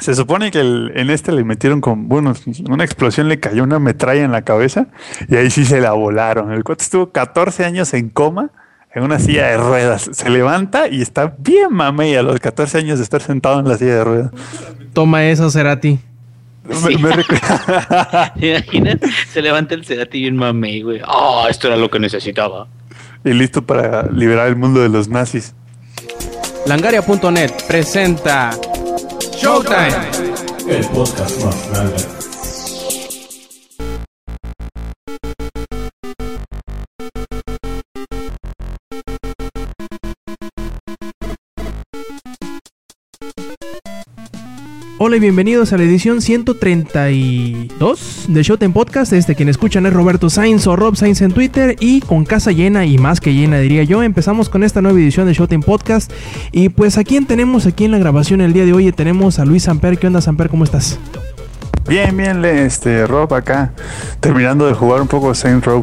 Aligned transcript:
Se 0.00 0.14
supone 0.14 0.50
que 0.50 0.60
en 0.60 1.10
este 1.10 1.30
le 1.32 1.44
metieron 1.44 1.80
con, 1.80 2.08
bueno, 2.08 2.32
una 2.68 2.84
explosión 2.84 3.28
le 3.28 3.38
cayó 3.38 3.62
una 3.64 3.78
metralla 3.78 4.24
en 4.24 4.32
la 4.32 4.42
cabeza 4.42 4.86
y 5.28 5.36
ahí 5.36 5.50
sí 5.50 5.64
se 5.64 5.80
la 5.80 5.92
volaron. 5.92 6.52
El 6.52 6.64
cuate 6.64 6.84
estuvo 6.84 7.10
14 7.10 7.64
años 7.64 7.92
en 7.94 8.08
coma 8.08 8.50
en 8.94 9.02
una 9.02 9.18
silla 9.18 9.46
de 9.48 9.56
ruedas. 9.58 10.08
Se 10.12 10.30
levanta 10.30 10.88
y 10.88 11.02
está 11.02 11.34
bien 11.38 11.72
mamey 11.72 12.16
a 12.16 12.22
los 12.22 12.40
14 12.40 12.78
años 12.78 12.98
de 12.98 13.04
estar 13.04 13.20
sentado 13.20 13.60
en 13.60 13.68
la 13.68 13.76
silla 13.76 13.96
de 13.96 14.04
ruedas. 14.04 14.30
Toma 14.92 15.24
eso, 15.26 15.50
Cerati. 15.50 15.98
Sí. 16.70 16.96
Me, 16.98 17.12
imaginas? 18.46 18.96
Se 19.32 19.42
levanta 19.42 19.74
el 19.74 19.84
Cerati 19.84 20.20
bien 20.20 20.36
mamey, 20.36 20.82
güey. 20.82 21.00
Ah, 21.04 21.46
esto 21.48 21.68
era 21.68 21.76
lo 21.76 21.90
que 21.90 21.98
necesitaba. 21.98 22.68
Y 23.24 23.32
listo 23.32 23.62
para 23.62 24.10
liberar 24.10 24.48
el 24.48 24.56
mundo 24.56 24.80
de 24.80 24.88
los 24.88 25.08
nazis. 25.08 25.54
Langaria.net 26.66 27.52
presenta 27.66 28.50
Showtime. 29.40 29.88
El 30.68 30.84
podcast 30.88 31.42
más 31.42 31.70
grande. 31.70 32.19
Hola 45.02 45.16
y 45.16 45.20
bienvenidos 45.20 45.72
a 45.72 45.78
la 45.78 45.84
edición 45.84 46.20
132 46.20 48.26
de 48.28 48.42
Showtime 48.42 48.74
Podcast. 48.74 49.14
Este 49.14 49.34
quien 49.34 49.48
escuchan 49.48 49.86
es 49.86 49.94
Roberto 49.94 50.28
Sainz 50.28 50.66
o 50.66 50.76
Rob 50.76 50.94
Sainz 50.94 51.22
en 51.22 51.32
Twitter 51.32 51.74
y 51.80 52.02
con 52.02 52.26
casa 52.26 52.52
llena 52.52 52.84
y 52.84 52.98
más 52.98 53.18
que 53.18 53.32
llena 53.32 53.60
diría 53.60 53.82
yo. 53.82 54.02
Empezamos 54.02 54.50
con 54.50 54.62
esta 54.62 54.82
nueva 54.82 54.98
edición 54.98 55.26
de 55.26 55.32
Showtime 55.32 55.62
Podcast 55.62 56.12
y 56.52 56.68
pues 56.68 56.98
a 56.98 57.04
quién 57.04 57.24
tenemos 57.24 57.64
aquí 57.64 57.86
en 57.86 57.92
la 57.92 57.98
grabación 57.98 58.42
el 58.42 58.52
día 58.52 58.66
de 58.66 58.74
hoy 58.74 58.92
tenemos 58.92 59.38
a 59.38 59.46
Luis 59.46 59.62
Samper. 59.62 59.98
¿Qué 59.98 60.06
onda 60.06 60.20
Samper? 60.20 60.50
¿Cómo 60.50 60.64
estás? 60.64 60.98
Bien, 61.88 62.14
bien, 62.14 62.44
este 62.44 63.06
Rob 63.06 63.32
acá 63.32 63.72
terminando 64.20 64.66
de 64.66 64.74
jugar 64.74 65.00
un 65.00 65.08
poco 65.08 65.34
Saints 65.34 65.64
Row. 65.64 65.82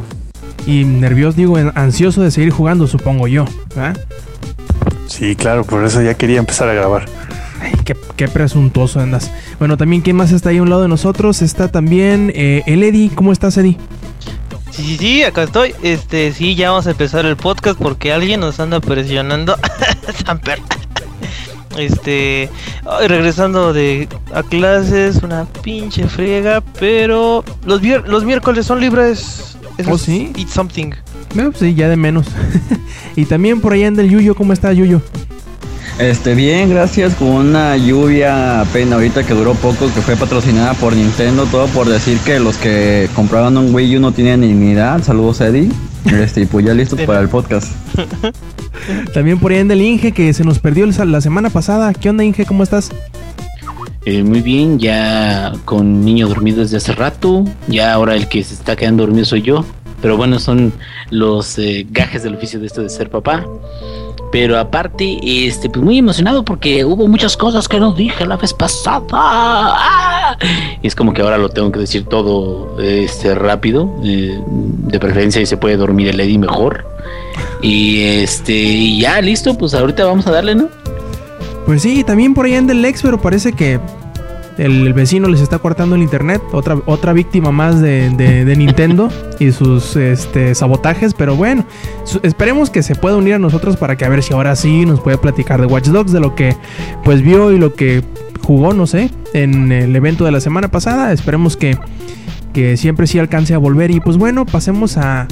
Y 0.68 0.84
nervioso, 0.84 1.36
digo, 1.36 1.58
ansioso 1.74 2.22
de 2.22 2.30
seguir 2.30 2.52
jugando, 2.52 2.86
supongo 2.86 3.28
yo. 3.28 3.46
Sí, 5.08 5.36
claro, 5.36 5.64
por 5.64 5.84
eso 5.86 6.04
ya 6.04 6.14
quería 6.14 6.38
empezar 6.38 6.70
a 6.70 6.74
grabar. 6.74 7.06
Ay, 7.62 7.74
qué, 8.16 8.28
presuntuoso 8.28 9.00
andas. 9.00 9.32
Bueno, 9.60 9.78
también, 9.78 10.02
¿quién 10.02 10.16
más 10.16 10.32
está 10.32 10.50
ahí 10.50 10.58
a 10.58 10.62
un 10.62 10.70
lado 10.70 10.82
de 10.82 10.88
nosotros? 10.88 11.42
Está 11.42 11.70
también 11.70 12.32
eh, 12.36 12.64
el 12.66 12.84
Eddie. 12.84 13.12
¿Cómo 13.14 13.32
estás, 13.32 13.58
Eddie? 13.58 13.78
Sí, 14.72 14.84
sí, 14.84 14.98
sí, 14.98 15.24
acá 15.24 15.44
estoy. 15.44 15.74
Este, 15.82 16.34
sí, 16.34 16.56
ya 16.56 16.70
vamos 16.70 16.88
a 16.88 16.92
empezar 16.92 17.26
el 17.26 17.36
podcast 17.36 17.80
porque 17.80 18.12
alguien 18.12 18.40
nos 18.40 18.60
anda 18.60 18.80
presionando. 18.80 19.58
Samper. 20.26 20.60
Este, 21.78 22.50
regresando 23.08 23.72
de 23.72 24.08
a 24.34 24.42
clases, 24.42 25.18
una 25.22 25.46
pinche 25.62 26.08
friega, 26.08 26.64
pero 26.80 27.44
los, 27.66 27.84
los 27.84 28.26
miércoles 28.26 28.66
son 28.66 28.80
libres. 28.80 29.58
¿Oh, 29.88 30.00
sí? 30.00 30.32
Eat 30.36 30.48
something. 30.48 30.92
Pues 31.30 31.58
sí, 31.60 31.76
ya 31.76 31.88
de 31.88 31.96
menos. 31.96 32.26
y 33.16 33.26
también 33.26 33.62
por 33.62 33.74
ahí 33.74 33.84
anda 33.84 34.02
el 34.02 34.10
Yuyo. 34.10 34.34
¿Cómo 34.36 34.54
está, 34.54 34.74
Yuyo? 34.74 35.02
Este, 36.00 36.36
bien, 36.36 36.70
gracias. 36.70 37.16
Con 37.16 37.30
una 37.30 37.76
lluvia 37.76 38.62
apenas 38.62 38.94
ahorita 38.94 39.26
que 39.26 39.34
duró 39.34 39.56
poco, 39.56 39.92
que 39.94 40.02
fue 40.02 40.16
patrocinada 40.16 40.76
por 40.76 40.96
Nintendo, 40.96 41.46
todo 41.46 41.66
por 41.68 41.90
decir 41.90 42.20
que 42.20 42.40
los 42.40 42.58
que 42.58 43.10
compraban 43.16 43.58
un 43.58 43.74
Wii 43.74 43.98
U 43.98 44.00
no 44.00 44.12
tienen 44.12 44.42
dignidad. 44.42 45.02
Saludos, 45.04 45.42
Eddie. 45.42 45.70
Este, 46.06 46.42
y 46.42 46.46
pues 46.46 46.66
ya 46.66 46.74
listos 46.74 47.02
para 47.02 47.20
el 47.20 47.30
podcast. 47.30 47.72
También 49.14 49.40
por 49.40 49.52
ahí 49.52 49.58
en 49.58 49.72
el 49.72 49.82
Inge 49.82 50.12
que 50.12 50.32
se 50.34 50.44
nos 50.44 50.60
perdió 50.60 50.86
la 50.86 51.20
semana 51.22 51.50
pasada. 51.50 51.92
¿Qué 51.94 52.10
onda, 52.10 52.24
Inge? 52.24 52.46
¿Cómo 52.46 52.62
estás? 52.62 52.92
Eh, 54.06 54.24
muy 54.24 54.42
bien, 54.42 54.80
ya 54.80 55.52
con 55.66 56.06
niño 56.06 56.28
dormido 56.28 56.62
desde 56.62 56.78
hace 56.78 56.94
rato. 56.94 57.44
Ya 57.68 57.92
ahora 57.92 58.16
el 58.16 58.28
que 58.28 58.44
se 58.44 58.54
está 58.54 58.76
quedando 58.76 59.04
dormido 59.04 59.26
soy 59.26 59.42
yo. 59.42 59.66
Pero 60.02 60.16
bueno, 60.16 60.40
son 60.40 60.74
los 61.10 61.58
eh, 61.58 61.88
gajes 61.90 62.22
del 62.22 62.36
oficio 62.36 62.60
de 62.60 62.68
esto 62.68 62.84
de 62.84 62.90
ser 62.90 63.10
papá. 63.10 63.44
Pero 64.32 64.60
aparte, 64.60 65.20
este, 65.24 65.70
pues 65.70 65.84
muy 65.84 65.98
emocionado 65.98 66.44
porque 66.44 66.84
hubo 66.84 67.08
muchas 67.08 67.38
cosas 67.38 67.68
que 67.68 67.80
no 67.80 67.94
dije 67.94 68.26
la 68.26 68.36
vez 68.36 68.54
pasada. 68.54 69.02
¡Ah! 69.14 70.38
Y 70.82 70.88
es 70.88 70.96
como 70.96 71.14
que 71.14 71.22
ahora 71.22 71.38
lo 71.38 71.50
tengo 71.50 71.72
que 71.72 71.80
decir 71.80 72.06
todo 72.06 72.78
este, 72.82 73.36
rápido. 73.36 73.90
Eh, 74.04 74.40
de 74.48 75.00
preferencia, 75.00 75.46
se 75.46 75.58
puede 75.58 75.78
dormir 75.78 76.10
el 76.10 76.20
Eddie 76.20 76.40
mejor. 76.40 76.86
Y 77.62 78.02
este, 78.02 78.98
ya 78.98 79.22
listo, 79.22 79.58
pues 79.58 79.74
ahorita 79.74 80.06
vamos 80.06 80.28
a 80.28 80.32
darle, 80.32 80.56
¿no? 80.56 80.70
Pues 81.66 81.82
sí, 81.82 82.04
también 82.04 82.34
por 82.34 82.46
ahí 82.46 82.56
anda 82.56 82.74
el 82.74 82.84
ex, 82.86 83.02
pero 83.02 83.20
parece 83.20 83.54
que 83.54 83.80
el, 84.58 84.94
vecino 84.94 85.28
les 85.28 85.42
está 85.42 85.60
cortando 85.60 85.96
el 85.96 86.02
internet. 86.02 86.42
Otra, 86.52 86.78
otra 86.86 87.14
víctima 87.14 87.52
más 87.52 87.82
de, 87.82 88.56
Nintendo 88.58 89.10
y 89.40 89.52
sus 89.52 89.96
este, 89.96 90.56
sabotajes. 90.56 91.14
Pero 91.14 91.36
bueno, 91.36 91.66
esperemos 92.24 92.70
que 92.70 92.84
se 92.84 92.96
pueda 92.96 93.16
unir 93.16 93.36
a 93.36 93.40
nosotros 93.40 93.78
para 93.78 93.96
que 93.96 94.06
a 94.06 94.10
ver 94.10 94.24
si 94.24 94.34
ahora 94.34 94.56
sí 94.56 94.86
nos 94.86 95.00
puede 95.02 95.18
platicar 95.18 95.62
de 95.62 95.68
Watch 95.68 95.88
Dogs, 95.88 96.12
de 96.12 96.20
lo 96.20 96.36
que 96.36 96.56
pues 97.04 97.22
vio 97.22 97.52
y 97.52 97.60
lo 97.60 97.74
que 97.74 98.04
jugó, 98.42 98.74
no 98.74 98.88
sé, 98.88 99.12
en 99.34 99.72
el 99.72 99.96
evento 99.96 100.26
de 100.26 100.32
la 100.32 100.40
semana 100.40 100.70
pasada. 100.70 101.12
Esperemos 101.12 101.58
que, 101.58 101.78
que 102.54 102.78
siempre 102.78 103.08
sí 103.08 103.20
alcance 103.20 103.54
a 103.54 103.58
volver. 103.58 103.92
Y 103.92 104.00
pues 104.00 104.18
bueno, 104.18 104.46
pasemos 104.46 104.98
a, 104.98 105.28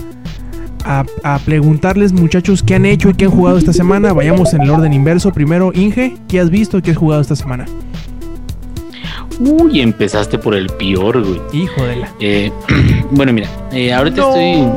a, 0.83 1.05
a, 1.23 1.39
preguntarles 1.39 2.13
muchachos 2.13 2.61
qué 2.61 2.75
han 2.75 2.85
hecho 2.85 3.09
y 3.09 3.13
qué 3.13 3.25
han 3.25 3.31
jugado 3.31 3.57
esta 3.57 3.73
semana. 3.73 4.13
Vayamos 4.13 4.53
en 4.53 4.61
el 4.61 4.69
orden 4.69 4.93
inverso. 4.93 5.31
Primero, 5.31 5.71
Inge, 5.73 6.17
¿qué 6.27 6.39
has 6.39 6.49
visto 6.49 6.77
y 6.77 6.81
qué 6.81 6.91
has 6.91 6.97
jugado 6.97 7.21
esta 7.21 7.35
semana? 7.35 7.65
Uy, 9.39 9.81
empezaste 9.81 10.37
por 10.37 10.55
el 10.55 10.67
peor, 10.67 11.23
güey. 11.23 11.41
Hijo 11.51 11.83
de 11.83 11.95
la. 11.97 12.13
Eh, 12.19 12.51
bueno, 13.11 13.33
mira, 13.33 13.49
eh, 13.71 13.93
ahorita 13.93 14.21
estoy. 14.21 14.67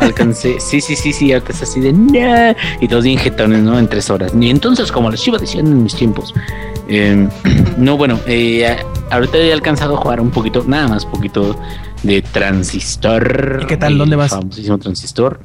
Alcancé. 0.00 0.56
Sí, 0.60 0.80
sí, 0.80 0.96
sí, 0.96 1.12
sí, 1.12 1.32
ahorita 1.32 1.52
es 1.52 1.62
así 1.62 1.80
de. 1.80 2.54
y 2.80 2.88
todos 2.88 3.04
bien 3.04 3.18
jetones, 3.18 3.62
¿no? 3.62 3.78
En 3.78 3.88
tres 3.88 4.10
horas. 4.10 4.32
Y 4.38 4.50
entonces, 4.50 4.90
como 4.90 5.10
les 5.10 5.26
iba 5.26 5.38
diciendo 5.38 5.70
en 5.70 5.82
mis 5.82 5.94
tiempos. 5.94 6.34
Em, 6.88 7.28
no, 7.78 7.96
bueno, 7.96 8.18
eh, 8.26 8.76
ahorita 9.10 9.38
he 9.38 9.52
alcanzado 9.52 9.96
a 9.96 9.98
jugar 9.98 10.20
un 10.20 10.30
poquito, 10.30 10.64
nada 10.66 10.88
más 10.88 11.04
poquito 11.04 11.58
de 12.02 12.22
Transistor. 12.22 13.60
¿Y 13.62 13.66
qué 13.66 13.76
tal? 13.76 13.98
¿Dónde 13.98 14.16
vas? 14.16 14.30
Famosísimo 14.30 14.78
Transistor. 14.78 15.40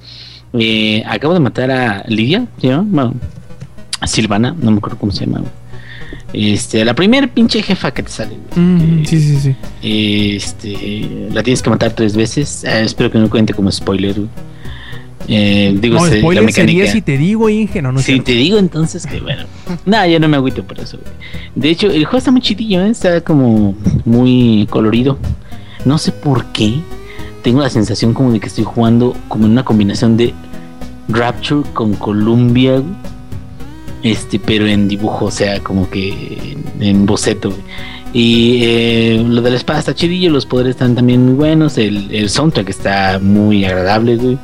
acabo 1.05 1.33
de 1.33 1.39
matar 1.39 1.71
a 1.71 2.03
Lidia, 2.07 2.47
¿sí, 2.59 2.67
no? 2.67 3.13
a 4.01 4.07
Silvana, 4.07 4.55
no 4.59 4.71
me 4.71 4.77
acuerdo 4.77 4.97
cómo 4.97 5.11
se 5.11 5.25
llama. 5.25 5.43
Este, 6.33 6.85
la 6.85 6.93
primer 6.93 7.29
pinche 7.29 7.61
jefa 7.61 7.91
que 7.91 8.03
te 8.03 8.09
sale. 8.09 8.37
Mm, 8.55 9.03
sí, 9.03 9.19
sí, 9.19 9.37
sí. 9.37 9.55
Este, 10.35 11.29
la 11.31 11.43
tienes 11.43 11.61
que 11.61 11.69
matar 11.69 11.91
tres 11.93 12.15
veces. 12.15 12.63
Ah, 12.65 12.79
espero 12.79 13.11
que 13.11 13.17
no 13.17 13.29
cuente 13.29 13.53
como 13.53 13.71
spoiler. 13.71 14.15
Eh, 15.27 15.77
digo, 15.79 15.95
no, 15.95 16.05
spoiler 16.05 16.43
la 16.43 16.51
sería 16.51 16.91
si 16.91 17.01
te 17.01 17.17
digo, 17.17 17.47
Inge, 17.49 17.81
no, 17.81 17.97
Si 17.99 18.19
te 18.21 18.31
digo, 18.31 18.57
entonces 18.57 19.05
que 19.05 19.19
bueno. 19.19 19.43
Nada, 19.85 20.07
ya 20.07 20.19
no 20.19 20.27
me 20.27 20.37
agüito 20.37 20.63
por 20.63 20.79
eso. 20.79 20.97
De 21.55 21.69
hecho, 21.69 21.87
el 21.87 22.05
juego 22.05 22.17
está 22.17 22.31
muy 22.31 22.41
chidillo, 22.41 22.81
¿eh? 22.81 22.89
está 22.89 23.21
como 23.21 23.75
muy 24.05 24.67
colorido. 24.69 25.17
No 25.85 25.97
sé 25.97 26.11
por 26.11 26.45
qué. 26.47 26.79
Tengo 27.43 27.61
la 27.61 27.69
sensación 27.69 28.13
como 28.13 28.31
de 28.31 28.39
que 28.39 28.47
estoy 28.47 28.63
jugando 28.63 29.15
como 29.27 29.45
en 29.45 29.51
una 29.51 29.65
combinación 29.65 30.15
de 30.15 30.33
Rapture 31.09 31.67
con 31.73 31.93
Columbia 31.95 32.83
este, 34.03 34.39
pero 34.39 34.67
en 34.67 34.87
dibujo, 34.87 35.25
o 35.25 35.31
sea, 35.31 35.59
como 35.59 35.89
que 35.89 36.57
en, 36.79 37.05
boceto. 37.05 37.53
Y 38.13 38.59
eh, 38.63 39.25
lo 39.25 39.41
de 39.41 39.51
la 39.51 39.55
espada 39.55 39.79
está 39.79 39.95
chidillo, 39.95 40.29
los 40.31 40.45
poderes 40.45 40.71
están 40.71 40.95
también 40.95 41.25
muy 41.25 41.35
buenos, 41.35 41.77
el, 41.77 42.13
el 42.13 42.29
soundtrack 42.29 42.69
está 42.69 43.19
muy 43.19 43.63
agradable, 43.63 44.17
güey. 44.17 44.37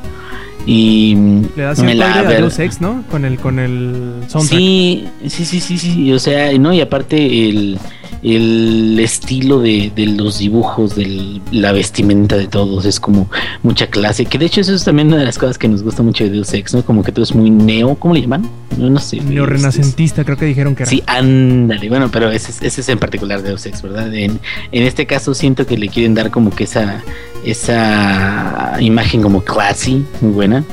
Y 0.66 1.14
le 1.56 1.62
da 1.62 1.74
cierto 1.74 2.04
aire 2.04 2.18
a 2.18 2.22
Deus 2.24 2.58
Ex, 2.58 2.80
¿no? 2.80 3.02
Con 3.10 3.24
el 3.24 3.38
con 3.38 3.58
el 3.58 4.22
soundtrack. 4.26 4.58
Sí, 4.58 5.08
sí, 5.26 5.44
sí, 5.44 5.60
sí, 5.60 5.78
sí, 5.78 6.12
o 6.12 6.18
sea, 6.18 6.56
no, 6.58 6.74
y 6.74 6.80
aparte 6.80 7.48
el 7.48 7.78
el 8.22 8.98
estilo 9.00 9.60
de, 9.60 9.92
los 9.96 10.38
dibujos, 10.38 10.96
de 10.96 11.40
la 11.52 11.72
vestimenta 11.72 12.36
de 12.36 12.46
todos, 12.46 12.84
es 12.84 13.00
como 13.00 13.30
mucha 13.62 13.88
clase. 13.88 14.26
Que 14.26 14.38
de 14.38 14.46
hecho, 14.46 14.60
eso 14.60 14.74
es 14.74 14.84
también 14.84 15.08
una 15.08 15.18
de 15.18 15.24
las 15.24 15.38
cosas 15.38 15.58
que 15.58 15.68
nos 15.68 15.82
gusta 15.82 16.02
mucho 16.02 16.24
de 16.24 16.30
Deus 16.30 16.52
Ex, 16.52 16.74
¿no? 16.74 16.84
Como 16.84 17.02
que 17.02 17.12
todo 17.12 17.22
es 17.22 17.34
muy 17.34 17.50
neo, 17.50 17.94
¿cómo 17.94 18.14
le 18.14 18.22
llaman? 18.22 18.48
No, 18.76 18.90
no 18.90 18.98
sé. 18.98 19.20
Neo-renacentista, 19.20 20.24
creo 20.24 20.36
que 20.36 20.46
dijeron 20.46 20.74
que 20.74 20.84
era. 20.84 20.90
Sí, 20.90 21.02
ándale. 21.06 21.88
Bueno, 21.88 22.10
pero 22.10 22.30
ese, 22.30 22.52
ese 22.66 22.80
es 22.80 22.88
en 22.88 22.98
particular 22.98 23.42
Deus 23.42 23.66
Ex, 23.66 23.82
¿verdad? 23.82 24.12
En, 24.14 24.40
en 24.72 24.82
este 24.82 25.06
caso, 25.06 25.34
siento 25.34 25.66
que 25.66 25.78
le 25.78 25.88
quieren 25.88 26.14
dar 26.14 26.30
como 26.30 26.50
que 26.50 26.64
esa, 26.64 27.02
esa 27.44 28.76
imagen 28.80 29.22
como 29.22 29.42
classy, 29.42 30.04
muy 30.20 30.32
buena. 30.32 30.64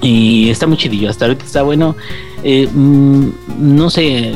Y 0.00 0.50
está 0.50 0.66
muy 0.66 0.76
chidillo, 0.76 1.08
hasta 1.08 1.26
ahorita 1.26 1.44
está 1.44 1.62
bueno. 1.62 1.96
Eh, 2.44 2.68
mm, 2.72 3.28
no 3.58 3.90
sé, 3.90 4.32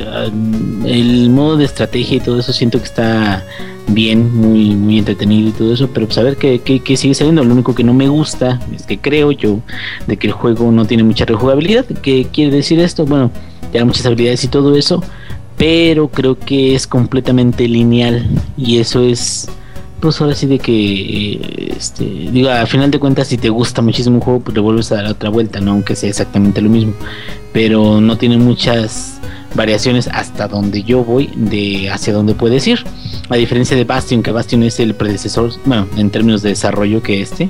el 0.84 1.30
modo 1.30 1.56
de 1.56 1.64
estrategia 1.64 2.18
y 2.18 2.20
todo 2.20 2.38
eso 2.38 2.52
siento 2.52 2.78
que 2.78 2.84
está 2.84 3.44
bien, 3.88 4.34
muy, 4.34 4.74
muy 4.74 4.98
entretenido 4.98 5.48
y 5.48 5.52
todo 5.52 5.72
eso, 5.72 5.88
pero 5.92 6.06
pues 6.06 6.18
a 6.18 6.22
ver 6.22 6.36
qué, 6.36 6.96
sigue 6.96 7.14
saliendo. 7.14 7.44
Lo 7.44 7.52
único 7.52 7.74
que 7.74 7.84
no 7.84 7.94
me 7.94 8.08
gusta 8.08 8.60
es 8.74 8.84
que 8.84 8.98
creo 8.98 9.32
yo 9.32 9.60
de 10.06 10.16
que 10.16 10.28
el 10.28 10.32
juego 10.32 10.70
no 10.72 10.84
tiene 10.84 11.02
mucha 11.02 11.24
rejugabilidad. 11.24 11.84
¿Qué 12.02 12.26
quiere 12.32 12.50
decir 12.56 12.78
esto? 12.80 13.06
Bueno, 13.06 13.30
ya 13.72 13.84
muchas 13.84 14.06
habilidades 14.06 14.44
y 14.44 14.48
todo 14.48 14.76
eso, 14.76 15.02
pero 15.56 16.08
creo 16.08 16.38
que 16.38 16.74
es 16.74 16.86
completamente 16.86 17.68
lineal 17.68 18.28
y 18.56 18.78
eso 18.78 19.02
es 19.02 19.48
pues 20.00 20.20
ahora 20.20 20.34
sí 20.34 20.46
de 20.46 20.58
que 20.58 20.72
eh, 20.72 21.74
este 21.74 22.04
digo 22.04 22.50
a 22.50 22.66
final 22.66 22.90
de 22.90 22.98
cuentas 22.98 23.28
si 23.28 23.38
te 23.38 23.48
gusta 23.48 23.80
muchísimo 23.80 24.16
un 24.16 24.20
juego 24.20 24.40
pues 24.40 24.54
le 24.54 24.60
vuelves 24.60 24.92
a 24.92 24.96
dar 24.96 25.06
otra 25.06 25.30
vuelta 25.30 25.58
no 25.58 25.72
aunque 25.72 25.96
sea 25.96 26.10
exactamente 26.10 26.60
lo 26.60 26.68
mismo 26.68 26.92
pero 27.56 28.02
no 28.02 28.18
tiene 28.18 28.36
muchas 28.36 29.18
variaciones 29.54 30.08
hasta 30.08 30.46
donde 30.46 30.82
yo 30.82 31.02
voy 31.02 31.30
de 31.34 31.88
hacia 31.90 32.12
donde 32.12 32.34
puedes 32.34 32.66
ir. 32.66 32.84
A 33.30 33.36
diferencia 33.36 33.74
de 33.74 33.84
Bastion 33.84 34.22
que 34.22 34.30
Bastion 34.30 34.62
es 34.62 34.78
el 34.78 34.94
predecesor 34.94 35.52
bueno 35.64 35.88
en 35.96 36.10
términos 36.10 36.42
de 36.42 36.50
desarrollo 36.50 37.02
que 37.02 37.22
este 37.22 37.48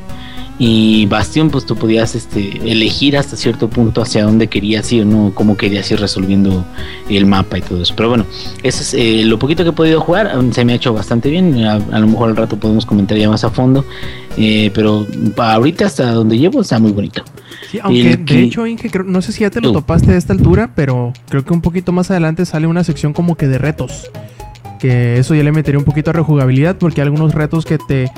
y 0.59 1.05
Bastion 1.07 1.51
pues 1.51 1.67
tú 1.67 1.77
podías 1.77 2.15
este, 2.15 2.59
elegir 2.71 3.17
hasta 3.19 3.37
cierto 3.37 3.69
punto 3.69 4.01
hacia 4.01 4.25
dónde 4.25 4.47
querías 4.49 4.91
ir, 4.93 5.05
¿no? 5.05 5.33
Cómo 5.35 5.57
querías 5.57 5.91
ir 5.91 6.01
resolviendo 6.01 6.65
el 7.11 7.27
mapa 7.27 7.59
y 7.59 7.61
todo 7.63 7.83
eso. 7.83 7.93
Pero 7.97 8.09
bueno, 8.09 8.25
eso 8.63 8.83
es 8.83 8.95
eh, 8.95 9.25
lo 9.25 9.39
poquito 9.39 9.65
que 9.65 9.71
he 9.71 9.73
podido 9.75 10.01
jugar, 10.01 10.33
se 10.53 10.65
me 10.65 10.73
ha 10.73 10.77
hecho 10.77 10.95
bastante 10.95 11.29
bien, 11.29 11.63
a, 11.65 11.75
a 11.75 11.99
lo 11.99 12.07
mejor 12.07 12.31
al 12.31 12.37
rato 12.37 12.57
podemos 12.59 12.87
comentar 12.87 13.19
ya 13.19 13.29
más 13.29 13.45
a 13.45 13.51
fondo, 13.51 13.85
eh, 14.39 14.71
pero 14.75 15.07
ahorita 15.37 15.87
hasta 15.87 16.11
donde 16.13 16.39
llevo 16.39 16.63
está 16.63 16.79
muy 16.79 16.93
bonito. 16.93 17.23
Sí, 17.71 17.79
aunque 17.83 18.13
El 18.13 18.25
que- 18.25 18.35
de 18.35 18.43
hecho, 18.45 18.67
Inge, 18.67 18.91
creo- 18.91 19.05
no 19.05 19.21
sé 19.23 19.33
si 19.33 19.41
ya 19.41 19.51
te 19.51 19.61
lo 19.61 19.69
Tú. 19.69 19.75
topaste 19.81 20.13
a 20.13 20.17
esta 20.17 20.33
altura, 20.33 20.71
pero 20.75 21.13
creo 21.29 21.45
que 21.45 21.53
un 21.53 21.61
poquito 21.61 21.93
más 21.93 22.11
adelante 22.11 22.47
sale 22.47 22.67
una 22.67 22.83
sección 22.85 23.13
como 23.13 23.35
que 23.37 23.47
de 23.47 23.59
retos. 23.59 24.11
Que 24.79 25.19
eso 25.19 25.35
ya 25.35 25.43
le 25.43 25.53
metería 25.53 25.79
un 25.79 25.85
poquito 25.85 26.11
a 26.11 26.13
rejugabilidad, 26.13 26.77
porque 26.77 27.01
hay 27.01 27.07
algunos 27.07 27.35
retos 27.35 27.65
que 27.65 27.79
te 27.79 28.11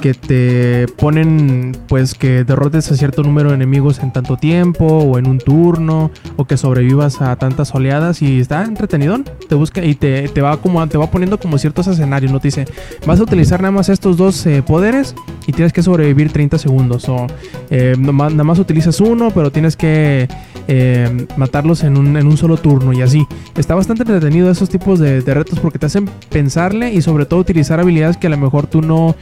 que 0.00 0.14
te 0.14 0.86
ponen 0.96 1.76
pues 1.88 2.14
que 2.14 2.44
derrotes 2.44 2.90
a 2.90 2.96
cierto 2.96 3.22
número 3.22 3.50
de 3.50 3.56
enemigos 3.56 3.98
en 4.00 4.12
tanto 4.12 4.36
tiempo 4.36 4.86
o 4.86 5.18
en 5.18 5.26
un 5.26 5.38
turno 5.38 6.10
o 6.36 6.44
que 6.44 6.56
sobrevivas 6.56 7.20
a 7.20 7.36
tantas 7.36 7.74
oleadas 7.74 8.22
y 8.22 8.40
está 8.40 8.64
entretenido 8.64 9.18
te 9.48 9.54
busca 9.54 9.84
y 9.84 9.94
te, 9.94 10.28
te 10.28 10.40
va 10.40 10.56
como 10.58 10.86
te 10.88 10.98
va 10.98 11.10
poniendo 11.10 11.38
como 11.38 11.58
ciertos 11.58 11.86
escenarios 11.86 12.32
no 12.32 12.40
te 12.40 12.48
dice 12.48 12.64
vas 13.06 13.20
a 13.20 13.22
utilizar 13.22 13.60
nada 13.60 13.72
más 13.72 13.88
estos 13.88 14.16
dos 14.16 14.44
eh, 14.46 14.62
poderes 14.62 15.14
y 15.46 15.52
tienes 15.52 15.72
que 15.72 15.82
sobrevivir 15.82 16.32
30 16.32 16.58
segundos 16.58 17.08
o 17.08 17.26
eh, 17.70 17.94
nada 17.98 18.44
más 18.44 18.58
utilizas 18.58 19.00
uno 19.00 19.30
pero 19.30 19.50
tienes 19.50 19.76
que 19.76 20.28
eh, 20.70 21.26
matarlos 21.38 21.82
en 21.82 21.96
un, 21.96 22.14
en 22.18 22.26
un 22.26 22.36
solo 22.36 22.58
turno 22.58 22.92
y 22.92 23.00
así. 23.00 23.26
Está 23.56 23.74
bastante 23.74 24.02
entretenido 24.02 24.50
esos 24.50 24.68
tipos 24.68 24.98
de, 24.98 25.22
de 25.22 25.34
retos 25.34 25.58
porque 25.60 25.78
te 25.78 25.86
hacen 25.86 26.10
pensarle 26.28 26.92
y 26.92 27.00
sobre 27.00 27.24
todo 27.24 27.40
utilizar 27.40 27.80
habilidades 27.80 28.18
que 28.18 28.26
a 28.26 28.30
lo 28.30 28.36
mejor 28.36 28.66
tú 28.66 28.82
no 28.82 29.16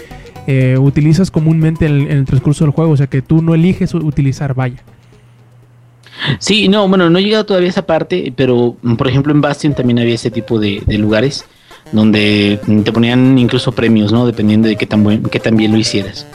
eh, 0.48 0.65
utilizas 0.78 1.30
comúnmente 1.30 1.86
en, 1.86 2.10
el 2.10 2.24
transcurso 2.24 2.64
del 2.64 2.72
juego, 2.72 2.92
o 2.92 2.96
sea 2.96 3.06
que 3.06 3.22
tú 3.22 3.42
no 3.42 3.54
eliges 3.54 3.94
utilizar, 3.94 4.54
vaya. 4.54 4.82
Sí, 6.38 6.68
no, 6.68 6.88
bueno, 6.88 7.10
no 7.10 7.18
he 7.18 7.22
llegado 7.22 7.46
todavía 7.46 7.68
a 7.68 7.70
esa 7.70 7.86
parte, 7.86 8.32
pero 8.34 8.76
mm, 8.82 8.96
por 8.96 9.08
ejemplo 9.08 9.32
en 9.32 9.40
Bastion 9.40 9.74
también 9.74 9.98
había 9.98 10.14
ese 10.14 10.30
tipo 10.30 10.58
de, 10.58 10.82
lugares 10.98 11.44
donde 11.92 12.58
mm, 12.66 12.80
te 12.80 12.92
ponían 12.92 13.38
incluso 13.38 13.72
premios, 13.72 14.12
¿no? 14.12 14.26
Dependiendo 14.26 14.68
de 14.68 14.76
qué 14.76 14.86
tan, 14.86 15.04
buen, 15.04 15.22
qué 15.24 15.40
tan 15.40 15.56
bien 15.56 15.72
lo 15.72 15.78
hicieras. 15.78 16.26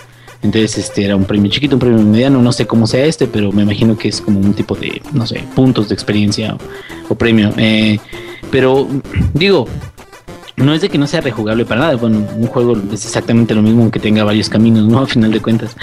Entonces, 0.43 0.77
este 0.79 1.05
era 1.05 1.15
un 1.15 1.25
premio 1.25 1.51
chiquito, 1.51 1.75
un 1.75 1.79
premio 1.79 2.03
mediano, 2.03 2.41
no 2.41 2.51
sé 2.51 2.65
cómo 2.65 2.87
sea 2.87 3.05
este, 3.05 3.27
pero 3.27 3.51
me 3.51 3.61
imagino 3.61 3.95
que 3.95 4.07
es 4.07 4.21
como 4.21 4.39
un 4.39 4.53
tipo 4.53 4.75
de, 4.75 5.01
no 5.13 5.27
sé, 5.27 5.43
puntos 5.53 5.89
de 5.89 5.93
experiencia 5.93 6.55
o, 6.55 7.13
o 7.13 7.15
premio. 7.15 7.53
Eh, 7.57 7.99
pero 8.49 8.87
digo, 9.33 9.67
no 10.57 10.73
es 10.73 10.81
de 10.81 10.89
que 10.89 10.97
no 10.97 11.07
sea 11.07 11.21
rejugable 11.21 11.65
para 11.65 11.81
nada. 11.81 11.95
Bueno, 11.95 12.27
un 12.35 12.47
juego 12.47 12.77
es 12.91 13.05
exactamente 13.05 13.55
lo 13.55 13.61
mismo, 13.61 13.83
aunque 13.83 13.99
tenga 13.99 14.23
varios 14.23 14.49
caminos, 14.49 14.87
¿no? 14.87 14.99
A 15.01 15.07
final 15.07 15.31
de 15.31 15.39
cuentas. 15.39 15.75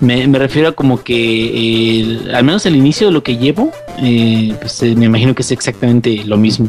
Me, 0.00 0.26
refiero 0.26 0.68
a 0.68 0.72
como 0.72 1.02
que, 1.02 2.20
al 2.32 2.44
menos 2.44 2.66
el 2.66 2.76
inicio 2.76 3.08
de 3.08 3.12
lo 3.12 3.22
que 3.22 3.36
llevo, 3.36 3.72
eh, 3.98 4.54
pues 4.60 4.82
eh, 4.82 4.94
me 4.94 5.06
imagino 5.06 5.34
que 5.34 5.42
es 5.42 5.50
exactamente 5.52 6.22
lo 6.24 6.36
mismo. 6.36 6.68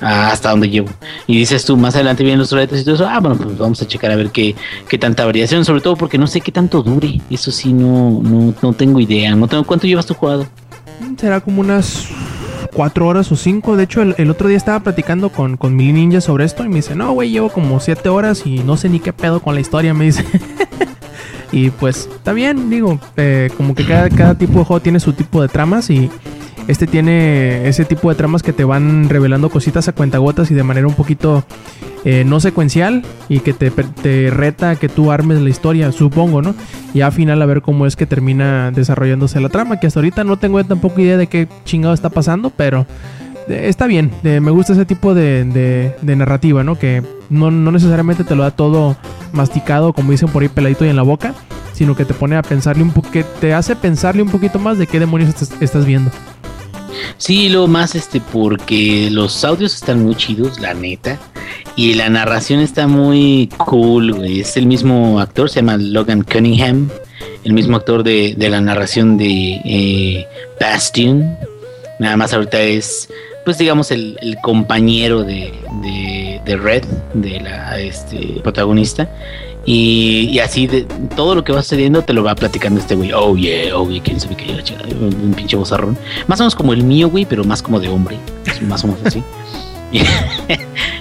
hasta 0.00 0.50
donde 0.50 0.70
llevo. 0.70 0.88
Y 1.26 1.38
dices 1.38 1.64
tú, 1.64 1.76
más 1.76 1.94
adelante 1.94 2.22
vienen 2.22 2.38
los 2.38 2.52
retos 2.52 2.80
y 2.80 2.84
todo 2.84 2.94
eso. 2.94 3.08
Ah, 3.08 3.20
bueno, 3.20 3.36
pues 3.36 3.58
vamos 3.58 3.82
a 3.82 3.86
checar 3.86 4.10
a 4.10 4.16
ver 4.16 4.30
qué, 4.30 4.54
qué 4.88 4.98
tanta 4.98 5.24
variación, 5.24 5.64
sobre 5.64 5.80
todo 5.80 5.96
porque 5.96 6.18
no 6.18 6.26
sé 6.26 6.40
qué 6.40 6.52
tanto 6.52 6.82
dure. 6.82 7.20
Eso 7.30 7.50
sí, 7.50 7.72
no, 7.72 8.20
no, 8.22 8.54
no 8.60 8.72
tengo 8.72 9.00
idea. 9.00 9.34
No 9.34 9.48
tengo 9.48 9.64
cuánto 9.64 9.86
llevas 9.86 10.06
tú 10.06 10.14
jugado. 10.14 10.46
Será 11.16 11.40
como 11.40 11.60
unas 11.60 12.08
cuatro 12.78 13.08
horas 13.08 13.32
o 13.32 13.36
cinco. 13.36 13.76
De 13.76 13.82
hecho, 13.82 14.02
el, 14.02 14.30
otro 14.30 14.46
día 14.46 14.56
estaba 14.56 14.78
platicando 14.78 15.30
con, 15.30 15.56
con 15.56 15.74
Mili 15.74 15.92
Ninja 15.92 16.20
sobre 16.20 16.44
esto 16.44 16.64
y 16.64 16.68
me 16.68 16.76
dice, 16.76 16.94
no, 16.94 17.10
güey, 17.10 17.28
llevo 17.28 17.48
como 17.48 17.80
siete 17.80 18.08
horas 18.08 18.46
y 18.46 18.60
no 18.60 18.76
sé 18.76 18.88
ni 18.88 19.00
qué 19.00 19.12
pedo 19.12 19.40
con 19.40 19.56
la 19.56 19.60
historia, 19.60 19.94
me 19.94 20.04
dice. 20.04 20.24
y 21.50 21.70
pues, 21.70 22.08
está 22.14 22.32
bien, 22.32 22.70
digo, 22.70 23.00
eh, 23.16 23.50
como 23.56 23.74
que 23.74 23.84
cada, 23.84 24.08
cada 24.08 24.36
tipo 24.36 24.60
de 24.60 24.64
juego 24.64 24.80
tiene 24.80 25.00
su 25.00 25.12
tipo 25.12 25.42
de 25.42 25.48
tramas 25.48 25.90
y 25.90 26.08
este 26.68 26.86
tiene 26.86 27.66
ese 27.68 27.84
tipo 27.84 28.08
de 28.10 28.14
tramas 28.14 28.42
que 28.42 28.52
te 28.52 28.62
van 28.64 29.08
revelando 29.08 29.50
cositas 29.50 29.88
a 29.88 29.92
cuentagotas 29.92 30.50
y 30.50 30.54
de 30.54 30.62
manera 30.62 30.86
un 30.86 30.94
poquito 30.94 31.42
eh, 32.04 32.24
no 32.24 32.38
secuencial 32.40 33.02
y 33.28 33.40
que 33.40 33.52
te, 33.52 33.70
te 33.70 34.30
reta 34.30 34.76
que 34.76 34.88
tú 34.88 35.10
armes 35.10 35.40
la 35.40 35.48
historia, 35.48 35.90
supongo, 35.90 36.42
¿no? 36.42 36.54
Y 36.94 37.00
al 37.00 37.12
final 37.12 37.42
a 37.42 37.46
ver 37.46 37.60
cómo 37.62 37.86
es 37.86 37.96
que 37.96 38.06
termina 38.06 38.70
desarrollándose 38.70 39.40
la 39.40 39.48
trama, 39.48 39.80
que 39.80 39.86
hasta 39.88 39.98
ahorita 39.98 40.22
no 40.24 40.36
tengo 40.36 40.62
tampoco 40.64 41.00
idea 41.00 41.16
de 41.16 41.26
qué 41.26 41.48
chingado 41.64 41.92
está 41.94 42.10
pasando, 42.10 42.50
pero 42.50 42.86
eh, 43.48 43.62
está 43.64 43.86
bien, 43.86 44.10
eh, 44.22 44.40
me 44.40 44.50
gusta 44.50 44.74
ese 44.74 44.84
tipo 44.84 45.14
de, 45.14 45.44
de- 46.02 46.16
narrativa, 46.16 46.62
¿no? 46.64 46.78
Que 46.78 47.02
no, 47.30 47.50
no 47.50 47.72
necesariamente 47.72 48.24
te 48.24 48.36
lo 48.36 48.42
da 48.42 48.50
todo 48.50 48.96
masticado, 49.32 49.92
como 49.92 50.12
dicen 50.12 50.28
por 50.28 50.42
ahí, 50.42 50.48
peladito 50.48 50.84
y 50.84 50.88
en 50.88 50.96
la 50.96 51.02
boca, 51.02 51.34
sino 51.72 51.96
que 51.96 52.04
te 52.04 52.14
pone 52.14 52.36
a 52.36 52.42
pensarle 52.42 52.82
un 52.82 52.92
que 52.92 53.24
te 53.40 53.54
hace 53.54 53.74
pensarle 53.76 54.22
un 54.22 54.30
poquito 54.30 54.58
más 54.58 54.78
de 54.78 54.86
qué 54.86 55.00
demonios 55.00 55.30
estás, 55.30 55.52
estás 55.60 55.84
viendo. 55.86 56.10
Sí, 57.16 57.48
lo 57.48 57.66
más 57.66 57.94
este 57.94 58.20
porque 58.20 59.08
los 59.10 59.44
audios 59.44 59.74
están 59.74 60.04
muy 60.04 60.14
chidos, 60.14 60.60
la 60.60 60.74
neta. 60.74 61.18
Y 61.76 61.94
la 61.94 62.08
narración 62.08 62.60
está 62.60 62.86
muy 62.86 63.48
cool, 63.56 64.12
güey. 64.12 64.40
Es 64.40 64.56
el 64.56 64.66
mismo 64.66 65.20
actor, 65.20 65.48
se 65.48 65.56
llama 65.56 65.76
Logan 65.76 66.22
Cunningham. 66.22 66.88
El 67.44 67.52
mismo 67.52 67.76
actor 67.76 68.02
de, 68.02 68.34
de 68.36 68.48
la 68.50 68.60
narración 68.60 69.16
de 69.16 69.60
eh, 69.64 70.26
Bastion. 70.60 71.36
Nada 71.98 72.16
más 72.16 72.32
ahorita 72.34 72.60
es, 72.60 73.08
pues 73.44 73.58
digamos, 73.58 73.90
el, 73.90 74.18
compañero 74.42 75.22
de, 75.22 75.52
de, 75.82 76.40
de 76.44 76.56
Red, 76.56 76.84
de 77.14 77.40
la 77.40 77.78
este, 77.78 78.40
protagonista. 78.42 79.08
Y, 79.70 80.38
así 80.38 80.66
de 80.66 80.86
todo 81.14 81.34
lo 81.34 81.44
que 81.44 81.52
va 81.52 81.62
sucediendo 81.62 82.00
te 82.00 82.14
lo 82.14 82.22
va 82.24 82.34
platicando 82.34 82.80
este 82.80 82.94
güey. 82.94 83.12
Oh 83.12 83.36
yeah, 83.36 83.76
oh 83.76 83.86
yeah, 83.90 84.02
quién 84.02 84.18
sabe 84.18 84.34
qué 84.34 84.46
la 84.54 84.62
chingada, 84.62 84.88
Un 84.98 85.34
pinche 85.36 85.56
bozarrón. 85.56 85.98
Más 86.26 86.40
o 86.40 86.44
menos 86.44 86.54
como 86.54 86.72
el 86.72 86.82
mío, 86.82 87.10
güey, 87.10 87.26
pero 87.26 87.44
más 87.44 87.60
como 87.60 87.78
de 87.78 87.88
hombre. 87.88 88.16
Más 88.66 88.82
o 88.84 88.86
menos 88.86 89.02
así. 89.04 89.22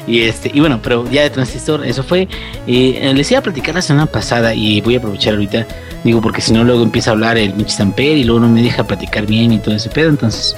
Y, 0.08 0.22
este, 0.22 0.50
y 0.54 0.62
bueno, 0.62 0.80
pero 0.82 1.04
ya 1.12 1.24
de 1.24 1.30
transistor, 1.30 1.86
eso 1.86 2.02
fue. 2.02 2.30
Eh, 2.66 3.12
les 3.14 3.30
iba 3.30 3.42
a 3.42 3.44
platicar 3.44 3.76
la 3.76 3.82
semana 3.82 4.06
pasada 4.06 4.54
y 4.56 4.80
voy 4.80 4.96
a 4.96 5.00
aprovechar 5.00 5.34
ahorita, 5.34 5.68
digo, 6.06 6.22
porque 6.22 6.40
si 6.40 6.54
no, 6.54 6.64
luego 6.64 6.82
empieza 6.82 7.10
a 7.10 7.14
hablar 7.14 7.38
el 7.38 7.70
Samper 7.70 8.18
y 8.18 8.24
luego 8.24 8.40
no 8.40 8.48
me 8.48 8.62
deja 8.62 8.86
platicar 8.86 9.26
bien 9.26 9.52
y 9.52 9.60
todo 9.60 9.76
ese 9.76 9.90
pedo. 9.90 10.08
Entonces, 10.08 10.56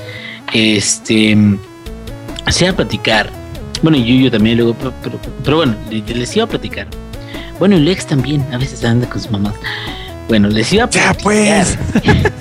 este, 0.53 1.35
se 2.47 2.63
iba 2.63 2.73
a 2.73 2.75
platicar. 2.75 3.31
Bueno, 3.81 3.97
y 3.97 4.03
Yuyo 4.05 4.29
también, 4.29 4.57
luego, 4.57 4.75
pero, 4.75 4.93
pero, 5.43 5.57
bueno, 5.57 5.73
le- 5.89 6.01
les 6.13 6.35
iba 6.35 6.45
a 6.45 6.47
platicar. 6.47 6.85
Bueno, 7.59 7.77
y 7.77 7.81
Lex 7.81 8.05
también, 8.07 8.43
a 8.53 8.57
veces 8.57 8.83
anda 8.85 9.07
con 9.09 9.21
su 9.21 9.29
mamá. 9.29 9.53
Bueno, 10.27 10.47
les 10.47 10.71
iba 10.73 10.85
a 10.85 10.89
Ya, 10.89 11.13
platicar. 11.13 11.23
pues. 11.23 11.77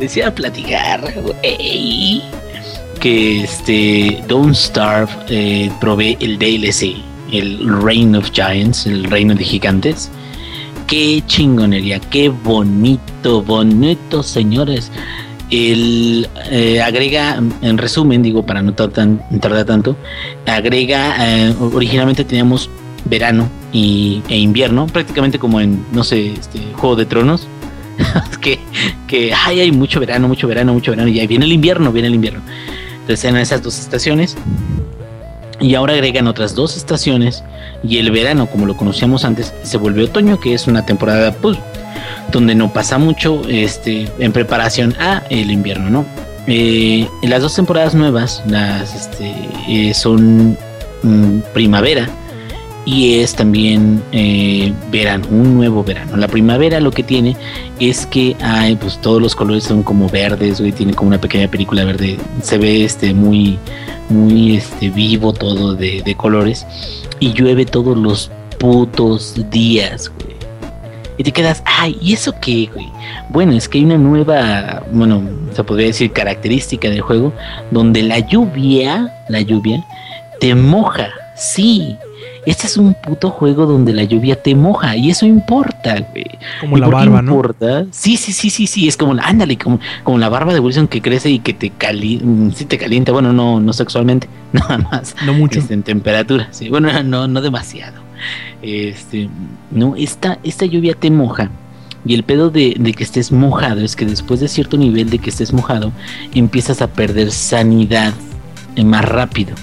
Les 0.00 0.16
iba 0.16 0.28
a 0.28 0.34
platicar, 0.34 1.12
güey, 1.22 2.22
que 3.00 3.42
este 3.44 4.22
Don't 4.28 4.54
Starve 4.54 5.10
eh, 5.28 5.70
provee 5.78 6.16
el 6.20 6.38
DLC, 6.38 6.94
el 7.32 7.82
Reign 7.82 8.16
of 8.16 8.30
Giants, 8.32 8.86
el 8.86 9.04
reino 9.04 9.34
de 9.34 9.44
gigantes. 9.44 10.10
Qué 10.86 11.22
chingonería, 11.26 12.00
qué 12.00 12.30
bonito, 12.30 13.42
bonito, 13.42 14.22
señores. 14.22 14.90
El 15.50 16.26
eh, 16.50 16.80
agrega, 16.80 17.38
en 17.60 17.76
resumen, 17.76 18.22
digo, 18.22 18.46
para 18.46 18.62
no 18.62 18.72
tardar, 18.72 18.94
tan- 18.94 19.40
tardar 19.40 19.64
tanto, 19.66 19.96
agrega, 20.46 21.16
eh, 21.28 21.54
originalmente 21.60 22.24
teníamos 22.24 22.70
verano 23.10 23.48
y, 23.72 24.22
e 24.28 24.38
invierno, 24.38 24.86
prácticamente 24.86 25.38
como 25.38 25.60
en, 25.60 25.84
no 25.92 26.04
sé, 26.04 26.32
este, 26.32 26.60
Juego 26.74 26.96
de 26.96 27.04
Tronos, 27.04 27.46
que, 28.40 28.58
que 29.06 29.34
ay, 29.34 29.60
hay 29.60 29.72
mucho 29.72 30.00
verano, 30.00 30.28
mucho 30.28 30.46
verano, 30.48 30.72
mucho 30.72 30.92
verano, 30.92 31.08
y 31.08 31.20
ahí 31.20 31.26
viene 31.26 31.44
el 31.44 31.52
invierno, 31.52 31.92
viene 31.92 32.08
el 32.08 32.14
invierno. 32.14 32.40
Entonces 33.00 33.24
eran 33.24 33.40
esas 33.40 33.62
dos 33.62 33.78
estaciones, 33.78 34.36
y 35.60 35.74
ahora 35.74 35.92
agregan 35.92 36.26
otras 36.28 36.54
dos 36.54 36.76
estaciones, 36.76 37.42
y 37.82 37.98
el 37.98 38.10
verano, 38.10 38.46
como 38.46 38.64
lo 38.64 38.76
conocíamos 38.76 39.24
antes, 39.24 39.52
se 39.62 39.76
vuelve 39.76 40.04
otoño, 40.04 40.38
que 40.40 40.54
es 40.54 40.66
una 40.66 40.86
temporada, 40.86 41.32
pues, 41.32 41.58
donde 42.30 42.54
no 42.54 42.72
pasa 42.72 42.96
mucho 42.98 43.42
este, 43.48 44.08
en 44.18 44.32
preparación 44.32 44.94
a 45.00 45.24
el 45.30 45.50
invierno, 45.50 45.90
¿no? 45.90 46.06
Eh, 46.46 47.06
las 47.22 47.42
dos 47.42 47.54
temporadas 47.54 47.94
nuevas 47.94 48.42
las, 48.46 48.94
este, 48.94 49.34
eh, 49.68 49.92
son 49.94 50.56
mm, 51.02 51.40
primavera 51.52 52.08
y 52.90 53.20
es 53.20 53.36
también 53.36 54.02
eh, 54.10 54.72
verano, 54.90 55.24
un 55.30 55.54
nuevo 55.54 55.84
verano. 55.84 56.16
La 56.16 56.26
primavera 56.26 56.80
lo 56.80 56.90
que 56.90 57.04
tiene 57.04 57.36
es 57.78 58.04
que 58.04 58.34
hay, 58.40 58.74
pues 58.74 59.00
todos 59.00 59.22
los 59.22 59.36
colores 59.36 59.62
son 59.62 59.84
como 59.84 60.08
verdes, 60.08 60.58
güey, 60.58 60.72
tiene 60.72 60.92
como 60.92 61.08
una 61.08 61.20
pequeña 61.20 61.48
película 61.48 61.84
verde, 61.84 62.18
se 62.42 62.58
ve 62.58 62.84
este 62.84 63.14
muy, 63.14 63.60
muy 64.08 64.56
este 64.56 64.90
vivo 64.90 65.32
todo 65.32 65.76
de, 65.76 66.02
de 66.02 66.14
colores 66.16 66.66
y 67.20 67.32
llueve 67.32 67.64
todos 67.64 67.96
los 67.96 68.28
putos 68.58 69.36
días, 69.50 70.10
güey. 70.18 70.34
Y 71.16 71.22
te 71.22 71.30
quedas, 71.30 71.62
ay, 71.66 71.96
¿y 72.00 72.14
eso 72.14 72.34
qué, 72.40 72.68
güey? 72.74 72.88
Bueno, 73.28 73.52
es 73.52 73.68
que 73.68 73.78
hay 73.78 73.84
una 73.84 73.98
nueva, 73.98 74.82
bueno, 74.90 75.22
se 75.54 75.62
podría 75.62 75.88
decir 75.88 76.10
característica 76.10 76.88
del 76.88 77.02
juego, 77.02 77.32
donde 77.70 78.02
la 78.02 78.18
lluvia, 78.18 79.14
la 79.28 79.42
lluvia, 79.42 79.84
te 80.40 80.56
moja, 80.56 81.08
sí. 81.36 81.96
Este 82.50 82.66
es 82.66 82.76
un 82.76 82.94
puto 82.94 83.30
juego 83.30 83.64
donde 83.66 83.92
la 83.92 84.02
lluvia 84.04 84.34
te 84.42 84.54
moja 84.54 84.96
y 84.96 85.10
eso 85.10 85.24
importa, 85.24 86.00
güey. 86.10 86.24
Como 86.60 86.76
¿Y 86.76 86.80
la 86.80 86.88
barba, 86.88 87.22
¿no? 87.22 87.30
importa? 87.32 87.86
Sí, 87.92 88.16
sí, 88.16 88.32
sí, 88.32 88.50
sí, 88.50 88.66
sí, 88.66 88.88
es 88.88 88.96
como, 88.96 89.14
la- 89.14 89.22
ándale, 89.22 89.56
como, 89.56 89.78
como 90.02 90.18
la 90.18 90.28
barba 90.28 90.52
de 90.52 90.58
Wilson 90.60 90.88
que 90.88 91.00
crece 91.00 91.30
y 91.30 91.38
que 91.38 91.52
te 91.54 91.70
calienta, 91.70 92.56
sí 92.56 92.64
te 92.64 92.76
calienta, 92.76 93.12
bueno, 93.12 93.32
no, 93.32 93.60
no 93.60 93.72
sexualmente, 93.72 94.28
nada 94.52 94.78
más. 94.78 95.14
No 95.24 95.32
mucho. 95.32 95.60
Este, 95.60 95.74
en 95.74 95.82
temperatura, 95.84 96.48
sí, 96.50 96.68
bueno, 96.68 96.90
no, 97.04 97.28
no 97.28 97.40
demasiado. 97.40 98.00
Este, 98.62 99.28
no, 99.70 99.94
esta, 99.96 100.38
esta 100.42 100.66
lluvia 100.66 100.94
te 100.94 101.10
moja. 101.10 101.50
Y 102.04 102.14
el 102.14 102.22
pedo 102.24 102.50
de, 102.50 102.74
de 102.78 102.94
que 102.94 103.04
estés 103.04 103.30
mojado 103.30 103.80
es 103.82 103.94
que 103.94 104.06
después 104.06 104.40
de 104.40 104.48
cierto 104.48 104.76
nivel 104.78 105.10
de 105.10 105.18
que 105.18 105.28
estés 105.30 105.52
mojado, 105.52 105.92
empiezas 106.34 106.80
a 106.82 106.88
perder 106.88 107.30
sanidad 107.30 108.12
eh, 108.74 108.84
más 108.84 109.04
rápido. 109.04 109.54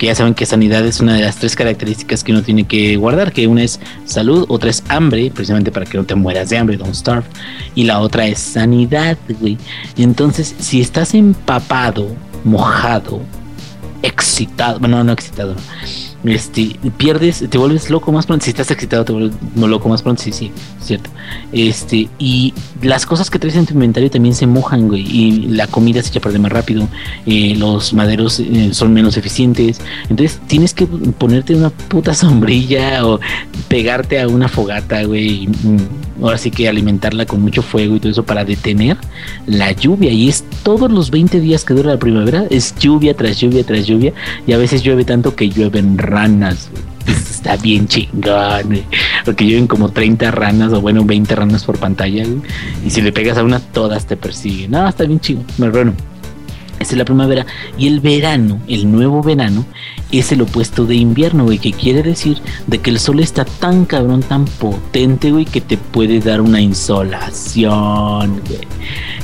Que 0.00 0.06
ya 0.06 0.14
saben 0.14 0.32
que 0.32 0.46
sanidad 0.46 0.86
es 0.86 1.00
una 1.00 1.12
de 1.12 1.20
las 1.20 1.36
tres 1.36 1.54
características 1.54 2.24
que 2.24 2.32
uno 2.32 2.42
tiene 2.42 2.64
que 2.64 2.96
guardar, 2.96 3.34
que 3.34 3.46
una 3.46 3.62
es 3.62 3.78
salud, 4.06 4.46
otra 4.48 4.70
es 4.70 4.82
hambre, 4.88 5.30
precisamente 5.30 5.70
para 5.70 5.84
que 5.84 5.98
no 5.98 6.04
te 6.04 6.14
mueras 6.14 6.48
de 6.48 6.56
hambre, 6.56 6.78
don't 6.78 6.94
starve, 6.94 7.26
y 7.74 7.84
la 7.84 8.00
otra 8.00 8.26
es 8.26 8.38
sanidad, 8.38 9.18
güey. 9.40 9.58
Entonces, 9.98 10.54
si 10.58 10.80
estás 10.80 11.12
empapado, 11.12 12.06
mojado, 12.44 13.20
excitado, 14.00 14.78
bueno, 14.78 15.04
no 15.04 15.12
excitado, 15.12 15.52
no. 15.52 15.60
Este, 16.24 16.76
pierdes, 16.96 17.44
te 17.48 17.58
vuelves 17.58 17.90
loco 17.90 18.12
más 18.12 18.26
pronto, 18.26 18.44
si 18.44 18.50
estás 18.50 18.70
excitado 18.70 19.04
te 19.04 19.12
vuelves 19.12 19.34
loco 19.56 19.88
más 19.88 20.02
pronto, 20.02 20.22
sí, 20.22 20.32
sí, 20.32 20.50
cierto. 20.80 21.10
Este, 21.52 22.08
y 22.18 22.54
las 22.82 23.06
cosas 23.06 23.30
que 23.30 23.38
traes 23.38 23.56
en 23.56 23.66
tu 23.66 23.74
inventario 23.74 24.10
también 24.10 24.34
se 24.34 24.46
mojan, 24.46 24.88
güey, 24.88 25.02
y 25.02 25.48
la 25.48 25.66
comida 25.66 26.02
se 26.02 26.10
echa 26.10 26.18
a 26.18 26.22
perder 26.22 26.40
más 26.40 26.52
rápido, 26.52 26.88
eh, 27.26 27.54
los 27.56 27.92
maderos 27.92 28.40
eh, 28.40 28.70
son 28.72 28.92
menos 28.92 29.16
eficientes, 29.16 29.80
entonces 30.08 30.40
tienes 30.46 30.74
que 30.74 30.86
ponerte 30.86 31.54
una 31.54 31.70
puta 31.70 32.14
sombrilla 32.14 33.06
o 33.06 33.20
pegarte 33.68 34.20
a 34.20 34.28
una 34.28 34.48
fogata, 34.48 35.04
güey, 35.04 35.44
y, 35.44 35.46
mm, 35.48 35.78
ahora 36.22 36.38
sí 36.38 36.50
que 36.50 36.68
alimentarla 36.68 37.26
con 37.26 37.40
mucho 37.40 37.62
fuego 37.62 37.96
y 37.96 38.00
todo 38.00 38.12
eso 38.12 38.24
para 38.24 38.44
detener 38.44 38.96
la 39.46 39.72
lluvia 39.72 40.10
y 40.10 40.28
es 40.28 40.44
todos 40.62 40.90
los 40.90 41.10
20 41.10 41.40
días 41.40 41.64
que 41.64 41.74
dura 41.74 41.92
la 41.92 41.98
primavera, 41.98 42.44
es 42.50 42.74
lluvia 42.78 43.14
tras 43.14 43.38
lluvia 43.38 43.64
tras 43.64 43.86
lluvia 43.86 44.12
y 44.46 44.52
a 44.52 44.58
veces 44.58 44.82
llueve 44.82 45.04
tanto 45.04 45.34
que 45.34 45.48
llueven 45.48 45.98
ranas. 46.10 46.70
Está 47.06 47.56
bien 47.56 47.88
chingón, 47.88 48.82
porque 49.24 49.46
llueven 49.46 49.66
como 49.66 49.90
30 49.90 50.30
ranas 50.30 50.72
o 50.72 50.80
bueno 50.80 51.04
20 51.04 51.34
ranas 51.34 51.64
por 51.64 51.78
pantalla 51.78 52.24
y 52.84 52.90
si 52.90 53.00
le 53.00 53.12
pegas 53.12 53.38
a 53.38 53.44
una 53.44 53.60
todas 53.60 54.04
te 54.06 54.16
persiguen. 54.16 54.72
No, 54.72 54.86
está 54.86 55.04
bien 55.04 55.20
chido. 55.20 55.42
Bueno, 55.56 55.94
esa 56.80 56.92
es 56.92 56.98
la 56.98 57.04
primavera 57.04 57.46
y 57.78 57.86
el 57.86 58.00
verano, 58.00 58.58
el 58.66 58.90
nuevo 58.90 59.22
verano 59.22 59.66
es 60.10 60.32
el 60.32 60.40
opuesto 60.40 60.86
de 60.86 60.96
invierno, 60.96 61.44
güey, 61.44 61.58
que 61.58 61.72
quiere 61.72 62.02
decir 62.02 62.38
de 62.66 62.78
que 62.78 62.90
el 62.90 62.98
sol 62.98 63.20
está 63.20 63.44
tan 63.44 63.84
cabrón, 63.84 64.22
tan 64.22 64.46
potente, 64.46 65.30
güey, 65.30 65.44
que 65.44 65.60
te 65.60 65.76
puede 65.76 66.20
dar 66.20 66.40
una 66.40 66.60
insolación, 66.60 68.40
güey. 68.40 68.66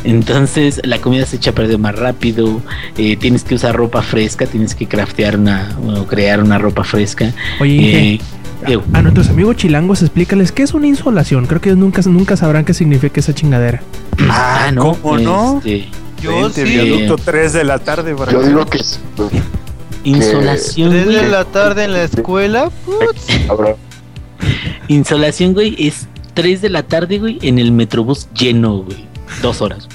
Entonces 0.04 0.80
la 0.84 1.00
comida 1.00 1.26
se 1.26 1.36
echa 1.36 1.50
a 1.50 1.54
perder 1.54 1.78
más 1.78 1.96
rápido, 1.96 2.60
eh, 2.96 3.16
tienes 3.16 3.42
que 3.42 3.54
usar 3.54 3.74
ropa 3.74 4.02
fresca, 4.02 4.46
tienes 4.46 4.74
que 4.74 4.86
craftear 4.86 5.36
una 5.38 5.76
o 5.86 6.06
crear 6.06 6.42
una 6.42 6.58
ropa 6.58 6.84
fresca. 6.84 7.32
Oye, 7.60 8.14
Eh, 8.14 8.20
eh, 8.68 8.78
a 8.92 9.02
nuestros 9.02 9.28
amigos 9.28 9.56
chilangos 9.56 10.02
explícales 10.02 10.52
qué 10.52 10.62
es 10.62 10.74
una 10.74 10.86
insolación. 10.86 11.46
Creo 11.46 11.60
que 11.60 11.70
ellos 11.70 11.78
nunca, 11.78 12.02
nunca 12.06 12.36
sabrán 12.36 12.64
qué 12.64 12.74
significa 12.74 13.20
esa 13.20 13.34
chingadera. 13.34 13.82
ah, 14.28 14.70
no, 14.72 14.94
¿cómo 14.94 15.18
no? 15.18 15.62
Yo 16.20 16.50
sí. 16.50 16.62
viaducto 16.64 17.16
3 17.22 17.52
de 17.52 17.64
la 17.64 17.78
tarde. 17.78 18.14
para 18.14 18.32
Yo 18.32 18.40
que- 18.40 18.46
digo 18.48 18.66
que 18.66 18.78
es. 18.78 19.00
insolación, 20.04 20.90
Tres 20.90 21.04
güey. 21.04 21.16
de 21.16 21.28
la 21.28 21.44
tarde 21.44 21.84
en 21.84 21.92
la 21.92 22.02
escuela. 22.04 22.70
putz. 22.84 23.26
Insolación, 24.88 25.52
güey, 25.54 25.74
es 25.86 26.06
3 26.34 26.60
de 26.62 26.70
la 26.70 26.82
tarde, 26.84 27.18
güey, 27.18 27.38
en 27.42 27.58
el 27.58 27.72
metrobús 27.72 28.28
lleno, 28.38 28.78
güey. 28.82 29.04
Dos 29.42 29.60
horas. 29.60 29.88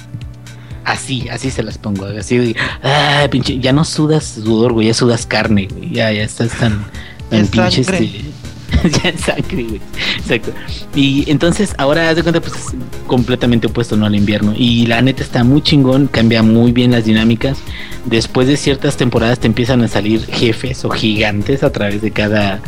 Así, 0.84 1.28
así 1.28 1.50
se 1.50 1.62
las 1.62 1.78
pongo. 1.78 2.04
Así, 2.06 2.36
güey. 2.36 2.56
Ah, 2.82 3.26
pinche, 3.30 3.58
ya 3.60 3.72
no 3.72 3.84
sudas 3.84 4.24
sudor, 4.42 4.72
güey, 4.72 4.88
ya 4.88 4.94
sudas 4.94 5.26
carne, 5.26 5.68
güey. 5.72 5.90
Ya, 5.92 6.12
ya 6.12 6.22
estás 6.22 6.50
tan, 6.50 6.84
tan 7.30 7.40
Es 7.42 7.48
pinche, 7.48 7.84
sangre. 7.84 8.04
este. 8.06 8.20
ya 9.02 9.10
es 9.10 9.20
sangre, 9.20 9.62
güey. 9.64 9.80
Exacto. 10.18 10.52
Y 10.94 11.30
entonces, 11.30 11.74
ahora 11.78 12.10
haz 12.10 12.16
de 12.16 12.22
cuenta, 12.22 12.40
pues 12.40 12.54
es 12.54 12.74
completamente 13.06 13.66
opuesto, 13.66 13.96
¿no? 13.96 14.06
Al 14.06 14.14
invierno. 14.14 14.54
Y 14.56 14.86
la 14.86 15.02
neta 15.02 15.22
está 15.22 15.44
muy 15.44 15.62
chingón, 15.62 16.06
cambia 16.06 16.42
muy 16.42 16.72
bien 16.72 16.90
las 16.92 17.04
dinámicas. 17.04 17.58
Después 18.04 18.48
de 18.48 18.56
ciertas 18.56 18.96
temporadas 18.96 19.38
te 19.38 19.46
empiezan 19.46 19.82
a 19.82 19.88
salir 19.88 20.24
jefes 20.26 20.84
o 20.84 20.90
gigantes 20.90 21.62
a 21.62 21.70
través 21.70 22.02
de 22.02 22.10
cada, 22.10 22.60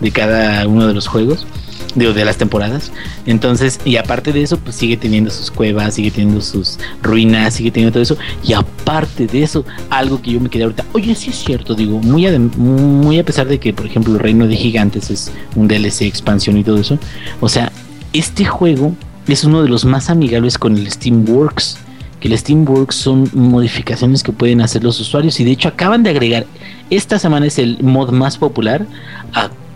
de 0.00 0.10
cada 0.10 0.66
uno 0.66 0.86
de 0.86 0.94
los 0.94 1.06
juegos. 1.06 1.46
De 1.94 2.24
las 2.24 2.38
temporadas. 2.38 2.90
Entonces, 3.26 3.78
y 3.84 3.96
aparte 3.96 4.32
de 4.32 4.42
eso, 4.42 4.56
pues 4.58 4.76
sigue 4.76 4.96
teniendo 4.96 5.30
sus 5.30 5.50
cuevas, 5.50 5.94
sigue 5.94 6.10
teniendo 6.10 6.40
sus 6.40 6.78
ruinas, 7.02 7.54
sigue 7.54 7.70
teniendo 7.70 7.92
todo 7.92 8.02
eso. 8.02 8.16
Y 8.42 8.54
aparte 8.54 9.26
de 9.26 9.42
eso, 9.42 9.66
algo 9.90 10.20
que 10.22 10.32
yo 10.32 10.40
me 10.40 10.48
quedé 10.48 10.64
ahorita, 10.64 10.86
oye, 10.92 11.14
sí 11.14 11.30
es 11.30 11.44
cierto, 11.44 11.74
digo, 11.74 11.98
muy, 11.98 12.26
muy 12.38 13.18
a 13.18 13.24
pesar 13.24 13.46
de 13.46 13.60
que, 13.60 13.74
por 13.74 13.84
ejemplo, 13.84 14.14
el 14.14 14.20
Reino 14.20 14.46
de 14.46 14.56
Gigantes 14.56 15.10
es 15.10 15.32
un 15.54 15.68
DLC, 15.68 16.02
expansión 16.02 16.56
y 16.56 16.64
todo 16.64 16.78
eso. 16.78 16.98
O 17.40 17.48
sea, 17.48 17.70
este 18.14 18.46
juego 18.46 18.94
es 19.28 19.44
uno 19.44 19.62
de 19.62 19.68
los 19.68 19.84
más 19.84 20.08
amigables 20.08 20.58
con 20.58 20.76
el 20.76 20.90
Steamworks. 20.90 21.78
Que 22.20 22.28
el 22.28 22.38
Steamworks 22.38 22.94
son 22.94 23.28
modificaciones 23.34 24.22
que 24.22 24.32
pueden 24.32 24.60
hacer 24.60 24.84
los 24.84 25.00
usuarios. 25.00 25.40
Y 25.40 25.44
de 25.44 25.50
hecho, 25.50 25.68
acaban 25.68 26.02
de 26.02 26.10
agregar, 26.10 26.46
esta 26.88 27.18
semana 27.18 27.46
es 27.46 27.58
el 27.58 27.82
mod 27.82 28.12
más 28.12 28.38
popular 28.38 28.86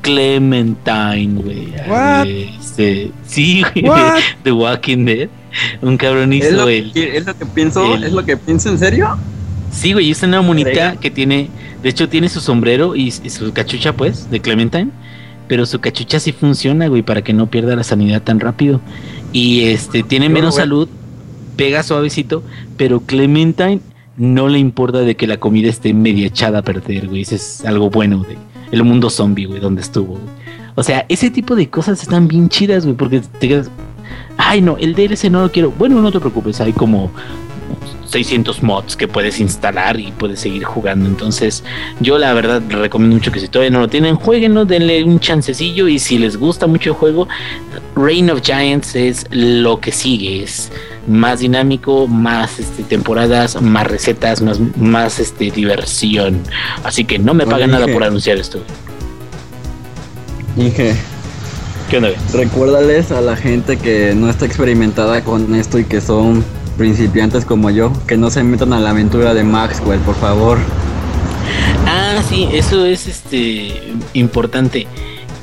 Clementine, 0.07 1.41
güey. 1.43 1.69
Este, 2.59 3.11
sí, 3.27 3.63
güey, 3.75 4.03
The 4.43 4.53
Walking 4.53 5.05
Dead. 5.05 5.29
Un 5.83 5.97
cabrón 5.97 6.33
¿Es 6.33 6.47
hizo 6.47 6.57
lo, 6.57 6.69
el. 6.69 6.93
que, 6.93 7.17
es 7.17 7.27
lo 7.27 7.37
que 7.37 7.47
pienso, 7.47 7.95
el- 7.95 8.05
es 8.05 8.13
lo 8.13 8.25
que 8.25 8.37
pienso 8.37 8.69
en 8.69 8.79
serio. 8.79 9.17
Sí, 9.71 9.93
güey, 9.93 10.11
es 10.11 10.23
una 10.23 10.41
monita 10.43 10.97
que 10.97 11.11
tiene, 11.11 11.49
de 11.83 11.89
hecho 11.89 12.09
tiene 12.09 12.29
su 12.29 12.41
sombrero 12.41 12.95
y, 12.97 13.09
y 13.23 13.31
su 13.31 13.53
cachucha, 13.53 13.93
pues, 13.95 14.31
de 14.31 14.41
Clementine, 14.41 14.91
pero 15.49 15.67
su 15.67 15.81
cachucha 15.81 16.19
sí 16.21 16.33
funciona, 16.33 16.87
güey, 16.89 17.03
para 17.03 17.23
que 17.23 17.33
no 17.33 17.47
pierda 17.51 17.77
la 17.77 17.83
sanidad 17.85 18.23
tan 18.23 18.41
rápido. 18.41 18.81
Y 19.33 19.65
este, 19.65 20.03
tiene 20.03 20.27
Yo, 20.29 20.33
menos 20.35 20.55
güey. 20.55 20.63
salud, 20.63 20.89
pega 21.57 21.83
suavecito, 21.83 22.43
pero 22.77 23.01
Clementine 23.01 23.81
no 24.17 24.49
le 24.49 24.59
importa 24.59 25.01
de 25.01 25.15
que 25.15 25.27
la 25.27 25.37
comida 25.39 25.69
esté 25.69 25.93
media 25.93 26.27
echada 26.29 26.61
a 26.61 26.63
perder, 26.63 27.09
güey, 27.09 27.23
eso 27.23 27.35
es 27.35 27.63
algo 27.67 27.91
bueno 27.91 28.23
de 28.23 28.37
el 28.71 28.85
mundo 28.85 29.11
zombie, 29.11 29.47
güey, 29.47 29.61
donde 29.61 29.83
estuvo. 29.83 30.19
O 30.75 30.83
sea, 30.83 31.07
ese 31.09 31.31
tipo 31.31 31.57
de 31.57 31.69
cosas 31.71 32.03
están 32.03 32.29
bien 32.29 32.49
chidas, 32.49 32.85
güey, 32.85 32.97
porque 32.97 33.21
te 33.21 33.49
quedas, 33.49 33.71
ay, 34.37 34.61
no, 34.61 34.77
el 34.77 34.95
DLC 34.95 35.31
no 35.31 35.43
lo 35.43 35.51
quiero. 35.51 35.71
Bueno, 35.71 36.01
no 36.03 36.13
te 36.13 36.21
preocupes, 36.21 36.61
hay 36.61 36.73
como 36.73 37.11
600 38.07 38.63
mods 38.63 38.97
que 38.97 39.09
puedes 39.09 39.41
instalar 39.41 39.99
y 39.99 40.13
puedes 40.13 40.41
seguir 40.41 40.65
jugando. 40.65 41.09
Entonces, 41.09 41.65
yo 42.01 42.19
la 42.19 42.33
verdad 42.35 42.63
recomiendo 42.69 43.17
mucho 43.17 43.33
que 43.33 43.41
si 43.41 43.49
todavía 43.49 43.71
no 43.71 43.81
lo 43.81 43.89
tienen, 43.89 44.17
jueguenlo, 44.17 44.65
denle 44.65 45.05
un 45.05 45.21
chancecillo 45.21 45.89
y 45.89 45.99
si 45.99 46.19
les 46.19 46.37
gusta 46.37 46.67
mucho 46.67 46.91
el 46.91 46.97
juego, 46.97 47.29
Reign 47.95 48.31
of 48.31 48.43
Giants 48.43 48.95
es 48.95 49.27
lo 49.31 49.81
que 49.81 49.93
sigue, 49.93 50.43
más 51.07 51.41
dinámico, 51.41 52.07
más 52.07 52.59
este, 52.59 52.83
temporadas, 52.83 53.61
más 53.61 53.87
recetas, 53.87 54.43
más, 54.43 54.59
más 54.77 55.19
este, 55.19 55.51
diversión. 55.51 56.43
Así 56.85 57.05
que 57.05 57.19
no 57.19 57.35
me 57.35 57.45
Oye, 57.45 57.53
pagan 57.53 57.71
nada 57.71 57.87
por 57.87 58.05
anunciar 58.05 58.39
esto. 58.39 58.61
Inge, 60.57 60.95
¿Qué 61.91 61.99
onda? 61.99 62.11
recuérdales 62.33 63.13
a 63.13 63.21
la 63.21 63.37
gente 63.37 63.77
que 63.77 64.15
no 64.15 64.29
está 64.31 64.47
experimentada 64.47 65.23
con 65.23 65.55
esto 65.55 65.79
y 65.79 65.85
que 65.85 66.01
son 66.01 66.45
principiantes 66.77 67.45
como 67.45 67.71
yo, 67.71 67.93
que 68.07 68.17
no 68.17 68.31
se 68.31 68.43
metan 68.43 68.73
a 68.73 68.81
la 68.81 68.91
aventura 68.91 69.35
de 69.35 69.45
Maxwell, 69.45 70.01
por 70.01 70.15
favor. 70.17 70.59
Ah, 71.87 72.21
sí, 72.29 72.49
eso 72.53 72.85
es 72.85 73.07
este 73.07 73.95
importante. 74.15 74.87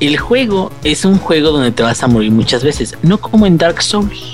El 0.00 0.18
juego 0.18 0.70
es 0.82 1.04
un 1.04 1.18
juego 1.18 1.50
donde 1.50 1.70
te 1.70 1.82
vas 1.82 2.02
a 2.02 2.08
morir 2.08 2.30
muchas 2.30 2.62
veces, 2.62 2.96
no 3.02 3.18
como 3.18 3.46
en 3.46 3.56
Dark 3.56 3.82
Souls. 3.82 4.33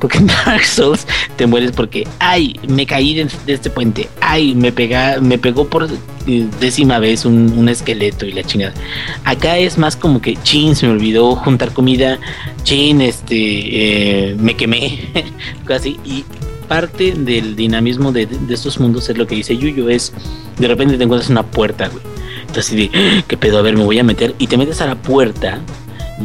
Porque 0.00 0.18
en 0.18 0.26
Dark 0.46 0.64
Souls 0.64 1.06
te 1.36 1.46
mueres 1.46 1.72
porque, 1.72 2.06
ay, 2.18 2.58
me 2.66 2.86
caí 2.86 3.14
de, 3.14 3.28
de 3.46 3.52
este 3.52 3.70
puente, 3.70 4.08
ay, 4.20 4.54
me, 4.54 4.72
pega, 4.72 5.20
me 5.20 5.38
pegó 5.38 5.68
por 5.68 5.88
décima 6.60 6.98
vez 6.98 7.24
un, 7.24 7.52
un 7.56 7.68
esqueleto 7.68 8.26
y 8.26 8.32
la 8.32 8.42
chingada. 8.42 8.74
Acá 9.24 9.58
es 9.58 9.78
más 9.78 9.96
como 9.96 10.20
que, 10.20 10.36
chin, 10.42 10.74
se 10.74 10.86
me 10.86 10.92
olvidó 10.92 11.36
juntar 11.36 11.72
comida, 11.72 12.18
chin, 12.62 13.00
este, 13.00 14.30
eh, 14.30 14.36
me 14.38 14.56
quemé, 14.56 15.00
casi. 15.64 15.98
Y 16.04 16.24
parte 16.68 17.12
del 17.12 17.56
dinamismo 17.56 18.12
de, 18.12 18.26
de 18.26 18.54
estos 18.54 18.78
mundos 18.78 19.08
es 19.08 19.18
lo 19.18 19.26
que 19.26 19.34
dice 19.34 19.56
Yuyo, 19.56 19.88
es 19.88 20.12
de 20.58 20.68
repente 20.68 20.96
te 20.96 21.04
encuentras 21.04 21.30
una 21.30 21.42
puerta, 21.42 21.88
güey. 21.88 22.02
Entonces, 22.46 22.76
de, 22.76 23.22
¿qué 23.28 23.36
pedo? 23.36 23.58
A 23.58 23.62
ver, 23.62 23.76
me 23.76 23.84
voy 23.84 23.98
a 23.98 24.04
meter. 24.04 24.34
Y 24.38 24.48
te 24.48 24.56
metes 24.56 24.80
a 24.80 24.86
la 24.86 24.96
puerta 24.96 25.60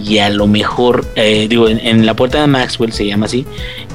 y 0.04 0.18
a 0.18 0.30
lo 0.30 0.48
mejor, 0.48 1.06
eh, 1.16 1.48
digo, 1.48 1.68
en, 1.68 2.06
la 2.06 2.16
puerta 2.16 2.42
de 2.42 2.48
Maxwell 2.48 2.92
se 2.92 3.06
llama 3.06 3.26
así, 3.26 3.46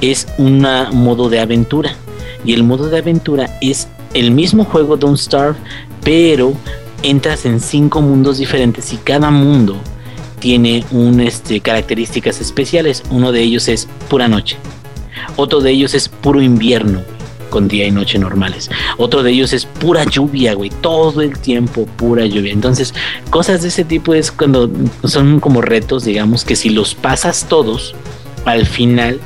es 0.01 0.27
un 0.37 0.61
modo 0.93 1.29
de 1.29 1.39
aventura. 1.39 1.95
Y 2.43 2.53
el 2.53 2.63
modo 2.63 2.89
de 2.89 2.97
aventura 2.97 3.57
es 3.61 3.87
el 4.13 4.31
mismo 4.31 4.65
juego 4.65 4.97
Don't 4.97 5.17
Starve, 5.17 5.57
pero 6.03 6.53
entras 7.03 7.45
en 7.45 7.59
cinco 7.59 8.01
mundos 8.01 8.39
diferentes 8.39 8.93
y 8.93 8.97
cada 8.97 9.29
mundo 9.29 9.77
tiene 10.39 10.83
un, 10.91 11.19
este, 11.19 11.59
características 11.59 12.41
especiales. 12.41 13.03
Uno 13.11 13.31
de 13.31 13.41
ellos 13.41 13.67
es 13.67 13.87
pura 14.09 14.27
noche. 14.27 14.57
Otro 15.35 15.61
de 15.61 15.71
ellos 15.71 15.93
es 15.93 16.09
puro 16.09 16.41
invierno 16.41 17.01
con 17.51 17.67
día 17.67 17.85
y 17.85 17.91
noche 17.91 18.17
normales. 18.17 18.71
Otro 18.97 19.21
de 19.21 19.29
ellos 19.29 19.53
es 19.53 19.67
pura 19.67 20.03
lluvia, 20.05 20.55
güey, 20.55 20.71
todo 20.81 21.21
el 21.21 21.37
tiempo 21.37 21.85
pura 21.85 22.25
lluvia. 22.25 22.51
Entonces, 22.51 22.95
cosas 23.29 23.61
de 23.61 23.67
ese 23.67 23.83
tipo 23.83 24.15
es 24.15 24.31
cuando 24.31 24.71
son 25.03 25.39
como 25.39 25.61
retos, 25.61 26.03
digamos, 26.05 26.43
que 26.43 26.55
si 26.55 26.71
los 26.71 26.95
pasas 26.95 27.45
todos, 27.47 27.93
al 28.45 28.65
final 28.65 29.19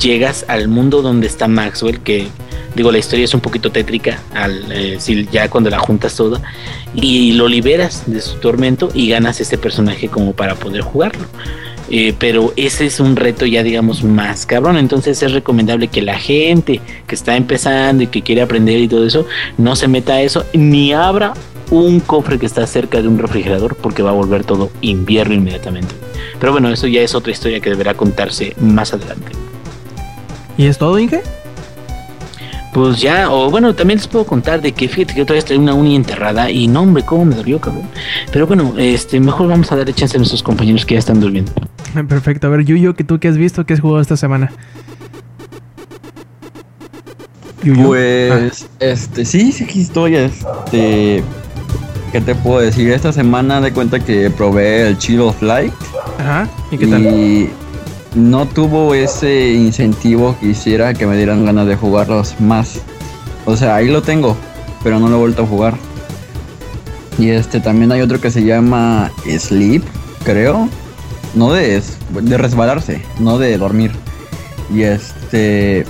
llegas 0.00 0.46
al 0.48 0.68
mundo 0.68 1.02
donde 1.02 1.26
está 1.26 1.48
Maxwell, 1.48 2.00
que 2.00 2.28
digo, 2.74 2.90
la 2.90 2.98
historia 2.98 3.26
es 3.26 3.34
un 3.34 3.40
poquito 3.40 3.70
tétrica, 3.70 4.22
al, 4.34 4.72
eh, 4.72 4.96
si 4.98 5.26
ya 5.30 5.50
cuando 5.50 5.68
la 5.68 5.78
juntas 5.78 6.16
toda, 6.16 6.40
y 6.94 7.32
lo 7.32 7.48
liberas 7.48 8.04
de 8.06 8.20
su 8.20 8.36
tormento 8.36 8.88
y 8.94 9.10
ganas 9.10 9.40
este 9.40 9.58
personaje 9.58 10.08
como 10.08 10.32
para 10.32 10.54
poder 10.54 10.80
jugarlo. 10.80 11.26
Eh, 11.94 12.14
pero 12.18 12.54
ese 12.56 12.86
es 12.86 13.00
un 13.00 13.16
reto 13.16 13.44
ya 13.44 13.62
digamos 13.62 14.02
más 14.02 14.46
cabrón, 14.46 14.78
entonces 14.78 15.22
es 15.22 15.30
recomendable 15.30 15.88
que 15.88 16.00
la 16.00 16.18
gente 16.18 16.80
que 17.06 17.14
está 17.14 17.36
empezando 17.36 18.02
y 18.02 18.06
que 18.06 18.22
quiere 18.22 18.40
aprender 18.40 18.78
y 18.80 18.88
todo 18.88 19.06
eso, 19.06 19.26
no 19.58 19.76
se 19.76 19.88
meta 19.88 20.14
a 20.14 20.22
eso, 20.22 20.46
ni 20.54 20.94
abra 20.94 21.34
un 21.70 22.00
cofre 22.00 22.38
que 22.38 22.46
está 22.46 22.66
cerca 22.66 23.02
de 23.02 23.08
un 23.08 23.18
refrigerador 23.18 23.76
porque 23.76 24.02
va 24.02 24.08
a 24.08 24.14
volver 24.14 24.42
todo 24.42 24.70
invierno 24.80 25.34
inmediatamente. 25.34 25.94
Pero 26.40 26.52
bueno, 26.52 26.70
eso 26.70 26.86
ya 26.86 27.02
es 27.02 27.14
otra 27.14 27.30
historia 27.30 27.60
que 27.60 27.68
deberá 27.68 27.92
contarse 27.92 28.54
más 28.58 28.94
adelante. 28.94 29.32
¿Y 30.56 30.66
es 30.66 30.78
todo, 30.78 30.98
Inge? 30.98 31.22
Pues 32.72 33.02
ya, 33.02 33.30
o 33.30 33.50
bueno, 33.50 33.74
también 33.74 33.98
les 33.98 34.08
puedo 34.08 34.24
contar 34.24 34.62
de 34.62 34.72
que 34.72 34.88
fíjate 34.88 35.14
que 35.14 35.22
otra 35.22 35.34
vez 35.34 35.44
traía 35.44 35.60
una 35.60 35.74
uni 35.74 35.94
enterrada 35.94 36.50
y 36.50 36.68
no, 36.68 36.80
hombre, 36.80 37.04
cómo 37.04 37.26
me 37.26 37.34
dolió, 37.34 37.60
cabrón. 37.60 37.86
Pero 38.32 38.46
bueno, 38.46 38.72
este, 38.78 39.20
mejor 39.20 39.48
vamos 39.48 39.70
a 39.72 39.76
darle 39.76 39.92
chance 39.92 40.16
a 40.16 40.18
nuestros 40.18 40.42
compañeros 40.42 40.86
que 40.86 40.94
ya 40.94 41.00
están 41.00 41.20
durmiendo. 41.20 41.52
Perfecto, 42.08 42.46
a 42.46 42.50
ver, 42.50 42.64
Yuyo, 42.64 42.94
que 42.94 43.04
tú 43.04 43.18
qué 43.18 43.28
has 43.28 43.36
visto, 43.36 43.64
qué 43.66 43.74
has 43.74 43.80
jugado 43.80 44.00
esta 44.00 44.16
semana. 44.16 44.52
Yuyo. 47.62 47.86
Pues, 47.86 48.64
ah. 48.64 48.76
este, 48.80 49.24
sí, 49.24 49.52
sí, 49.52 49.64
aquí 49.64 49.82
estoy, 49.82 50.16
este, 50.16 51.22
¿qué 52.10 52.20
te 52.20 52.34
puedo 52.34 52.60
decir? 52.60 52.90
Esta 52.90 53.12
semana 53.12 53.60
de 53.60 53.72
cuenta 53.72 54.00
que 54.00 54.30
probé 54.30 54.88
el 54.88 54.98
Chill 54.98 55.20
of 55.20 55.40
Light. 55.42 55.72
Ajá, 56.18 56.48
¿y 56.70 56.78
qué 56.78 56.86
tal? 56.86 57.02
Y 57.02 57.50
no 58.14 58.46
tuvo 58.46 58.94
ese 58.94 59.52
incentivo 59.52 60.36
que 60.40 60.48
hiciera 60.48 60.92
que 60.94 61.06
me 61.06 61.16
dieran 61.16 61.44
ganas 61.44 61.66
de 61.66 61.76
jugarlos 61.76 62.40
más. 62.40 62.80
O 63.46 63.56
sea, 63.56 63.76
ahí 63.76 63.88
lo 63.88 64.02
tengo, 64.02 64.36
pero 64.82 64.98
no 64.98 65.08
lo 65.08 65.16
he 65.16 65.18
vuelto 65.20 65.42
a 65.42 65.46
jugar. 65.46 65.74
Y 67.18 67.30
este 67.30 67.60
también 67.60 67.92
hay 67.92 68.00
otro 68.00 68.20
que 68.20 68.30
se 68.30 68.42
llama 68.42 69.10
Sleep, 69.26 69.82
creo. 70.24 70.68
No 71.34 71.52
de, 71.52 71.82
resbalarse, 72.36 73.02
no 73.18 73.38
de 73.38 73.56
dormir. 73.58 73.92
Y 74.72 74.82
este. 74.82 75.86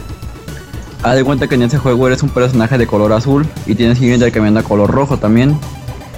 Haz 1.02 1.16
de 1.16 1.24
cuenta 1.24 1.48
que 1.48 1.56
en 1.56 1.62
ese 1.62 1.78
juego 1.78 2.06
eres 2.06 2.22
un 2.22 2.28
personaje 2.28 2.78
de 2.78 2.86
color 2.86 3.12
azul 3.12 3.44
y 3.66 3.74
tienes 3.74 3.98
que 3.98 4.06
ir 4.06 4.14
intercambiando 4.14 4.60
a 4.60 4.62
color 4.62 4.90
rojo 4.90 5.18
también. 5.18 5.58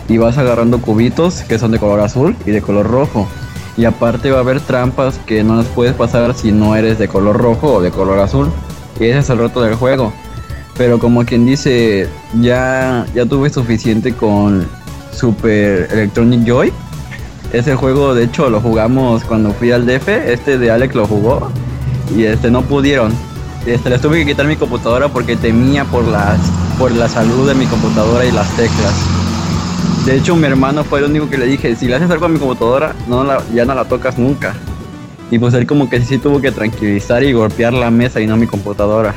Y 0.08 0.18
vas 0.18 0.36
agarrando 0.36 0.82
cubitos 0.82 1.36
que 1.42 1.58
son 1.58 1.70
de 1.70 1.78
color 1.78 2.00
azul 2.00 2.36
y 2.44 2.50
de 2.50 2.60
color 2.60 2.86
rojo. 2.86 3.26
Y 3.76 3.86
aparte 3.86 4.30
va 4.30 4.38
a 4.38 4.40
haber 4.40 4.60
trampas 4.60 5.18
que 5.26 5.42
no 5.42 5.56
las 5.56 5.66
puedes 5.66 5.94
pasar 5.94 6.34
si 6.34 6.52
no 6.52 6.76
eres 6.76 6.98
de 6.98 7.08
color 7.08 7.38
rojo 7.38 7.74
o 7.74 7.80
de 7.80 7.90
color 7.90 8.18
azul. 8.18 8.50
Y 9.00 9.04
ese 9.04 9.20
es 9.20 9.30
el 9.30 9.38
reto 9.38 9.62
del 9.62 9.74
juego. 9.74 10.12
Pero 10.76 10.98
como 10.98 11.24
quien 11.24 11.46
dice, 11.46 12.08
ya, 12.40 13.06
ya 13.14 13.26
tuve 13.26 13.48
suficiente 13.50 14.12
con 14.12 14.66
Super 15.12 15.88
Electronic 15.92 16.44
Joy. 16.44 16.72
Ese 17.54 17.76
juego 17.76 18.16
de 18.16 18.24
hecho 18.24 18.50
lo 18.50 18.60
jugamos 18.60 19.22
cuando 19.22 19.52
fui 19.52 19.70
al 19.70 19.86
DF. 19.86 20.08
Este 20.08 20.58
de 20.58 20.72
Alex 20.72 20.92
lo 20.96 21.06
jugó. 21.06 21.52
Y 22.16 22.24
este 22.24 22.50
no 22.50 22.62
pudieron. 22.62 23.12
Este, 23.64 23.90
les 23.90 24.00
tuve 24.00 24.18
que 24.18 24.26
quitar 24.26 24.48
mi 24.48 24.56
computadora 24.56 25.06
porque 25.06 25.36
temía 25.36 25.84
por 25.84 26.02
las 26.08 26.40
por 26.80 26.90
la 26.90 27.08
salud 27.08 27.46
de 27.46 27.54
mi 27.54 27.66
computadora 27.66 28.24
y 28.24 28.32
las 28.32 28.48
teclas. 28.56 28.92
De 30.04 30.16
hecho, 30.16 30.34
mi 30.34 30.46
hermano 30.46 30.82
fue 30.82 30.98
el 30.98 31.04
único 31.04 31.30
que 31.30 31.38
le 31.38 31.46
dije, 31.46 31.76
si 31.76 31.86
le 31.86 31.94
haces 31.94 32.10
algo 32.10 32.26
a 32.26 32.28
mi 32.28 32.40
computadora, 32.40 32.92
no 33.06 33.22
la, 33.22 33.40
ya 33.54 33.64
no 33.64 33.72
la 33.76 33.84
tocas 33.84 34.18
nunca. 34.18 34.52
Y 35.30 35.38
pues 35.38 35.54
él 35.54 35.64
como 35.64 35.88
que 35.88 36.00
sí 36.00 36.18
tuvo 36.18 36.40
que 36.40 36.50
tranquilizar 36.50 37.22
y 37.22 37.32
golpear 37.32 37.72
la 37.72 37.92
mesa 37.92 38.20
y 38.20 38.26
no 38.26 38.36
mi 38.36 38.48
computadora. 38.48 39.14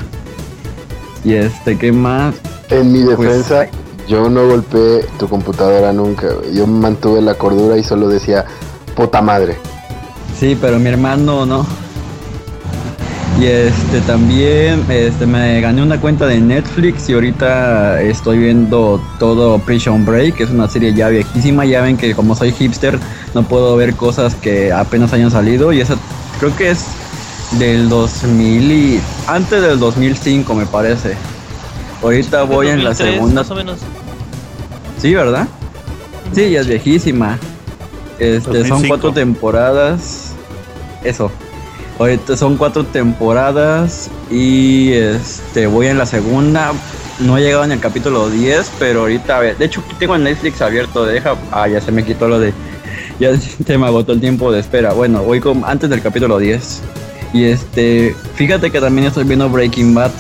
Y 1.24 1.34
este, 1.34 1.76
¿qué 1.76 1.92
más? 1.92 2.36
En 2.70 2.92
mi 2.92 3.00
defensa, 3.00 3.66
pues, 3.66 3.87
yo 4.08 4.30
no 4.30 4.48
golpeé 4.48 5.06
tu 5.20 5.28
computadora 5.28 5.92
nunca. 5.94 6.28
Yo 6.54 6.66
mantuve 6.66 7.22
la 7.22 7.36
cordura 7.36 7.78
y 7.78 7.84
solo 7.84 8.08
decía, 8.08 8.46
puta 8.96 9.22
madre. 9.22 9.58
Sí, 10.40 10.58
pero 10.60 10.80
mi 10.80 10.90
hermano 10.90 11.46
no. 11.46 11.66
Y 13.40 13.46
este 13.46 14.02
también 14.02 14.84
este 14.90 15.28
me 15.28 15.62
gané 15.62 15.84
una 15.84 16.02
cuenta 16.02 16.26
de 16.26 16.40
Netflix 16.40 17.08
y 17.08 17.14
ahorita 17.14 18.02
estoy 18.02 18.40
viendo 18.40 19.00
todo 19.20 19.60
Prison 19.60 20.04
Break, 20.06 20.38
que 20.38 20.44
es 20.44 20.50
una 20.50 20.68
serie 20.68 20.94
ya 20.94 21.10
viejísima. 21.10 21.64
Ya 21.66 21.82
ven 21.82 21.98
que 21.98 22.16
como 22.16 22.34
soy 22.34 22.52
hipster 22.52 22.98
no 23.36 23.44
puedo 23.44 23.76
ver 23.76 23.94
cosas 23.96 24.34
que 24.34 24.72
apenas 24.74 25.14
hayan 25.14 25.30
salido 25.30 25.72
y 25.72 25.82
esa 25.82 25.98
creo 26.40 26.56
que 26.56 26.72
es 26.72 26.86
del 27.60 27.90
2000 27.90 28.72
y 28.72 29.00
antes 29.28 29.62
del 29.62 29.80
2005 29.80 30.56
me 30.56 30.66
parece. 30.66 31.16
Ahorita 32.02 32.44
voy 32.44 32.68
2003, 32.68 32.78
en 32.78 32.84
la 32.84 32.94
segunda. 32.94 33.42
Más 33.42 33.52
o 33.52 33.56
menos. 33.56 33.80
Sí, 35.00 35.14
¿verdad? 35.14 35.48
Sí, 36.34 36.52
ya 36.52 36.62
es 36.62 36.68
viejísima. 36.68 37.38
Este 38.20 38.40
2005. 38.40 38.78
son 38.78 38.88
cuatro 38.88 39.14
temporadas. 39.14 40.34
Eso. 41.04 41.32
Ahorita 42.00 42.38
son 42.38 42.58
cuatro 42.58 42.86
temporadas 42.86 44.10
y 44.30 44.94
este 44.94 45.66
voy 45.66 45.88
en 45.88 45.98
la 45.98 46.06
segunda. 46.06 46.74
No 47.20 47.38
he 47.38 47.42
llegado 47.42 47.64
en 47.64 47.72
el 47.72 47.80
capítulo 47.80 48.30
10, 48.30 48.72
pero 48.78 49.02
ahorita, 49.02 49.38
a 49.38 49.40
ver, 49.40 49.58
de 49.58 49.66
hecho 49.66 49.84
tengo 49.98 50.14
el 50.14 50.24
Netflix 50.24 50.62
abierto, 50.62 51.04
deja, 51.04 51.36
ah, 51.52 51.68
ya 51.68 51.82
se 51.82 51.92
me 51.92 52.06
quitó 52.06 52.28
lo 52.28 52.40
de, 52.40 52.54
ya 53.20 53.36
se 53.36 53.78
me 53.80 53.88
agotó 53.88 54.12
el 54.14 54.20
tiempo 54.20 54.52
de 54.52 54.60
espera. 54.60 54.94
Bueno, 54.94 55.24
voy 55.24 55.40
con, 55.40 55.64
antes 55.66 55.90
del 55.90 56.02
capítulo 56.02 56.38
10. 56.38 56.82
Y 57.34 57.46
este, 57.46 58.16
fíjate 58.36 58.70
que 58.70 58.80
también 58.80 59.08
estoy 59.08 59.24
viendo 59.24 59.50
Breaking 59.50 59.96
Bad, 59.96 60.12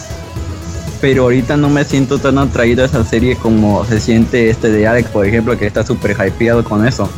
pero 0.99 1.23
ahorita 1.23 1.57
no 1.57 1.69
me 1.69 1.83
siento 1.83 2.17
tan 2.19 2.37
atraído 2.37 2.83
a 2.83 2.85
esa 2.85 3.03
serie 3.03 3.35
como 3.35 3.85
se 3.85 3.99
siente 3.99 4.49
este 4.49 4.71
de 4.71 4.87
Alex, 4.87 5.09
por 5.09 5.25
ejemplo, 5.25 5.57
que 5.57 5.67
está 5.67 5.85
súper 5.85 6.11
hypeado 6.11 6.63
con 6.63 6.87
eso. 6.87 7.09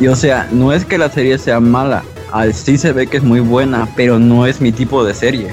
Y 0.00 0.06
o 0.08 0.16
sea, 0.16 0.48
no 0.50 0.72
es 0.72 0.84
que 0.84 0.98
la 0.98 1.10
serie 1.10 1.38
sea 1.38 1.60
mala, 1.60 2.02
sí 2.52 2.78
se 2.78 2.92
ve 2.92 3.06
que 3.06 3.18
es 3.18 3.22
muy 3.22 3.40
buena, 3.40 3.88
pero 3.96 4.18
no 4.18 4.46
es 4.46 4.60
mi 4.60 4.72
tipo 4.72 5.04
de 5.04 5.14
serie. 5.14 5.48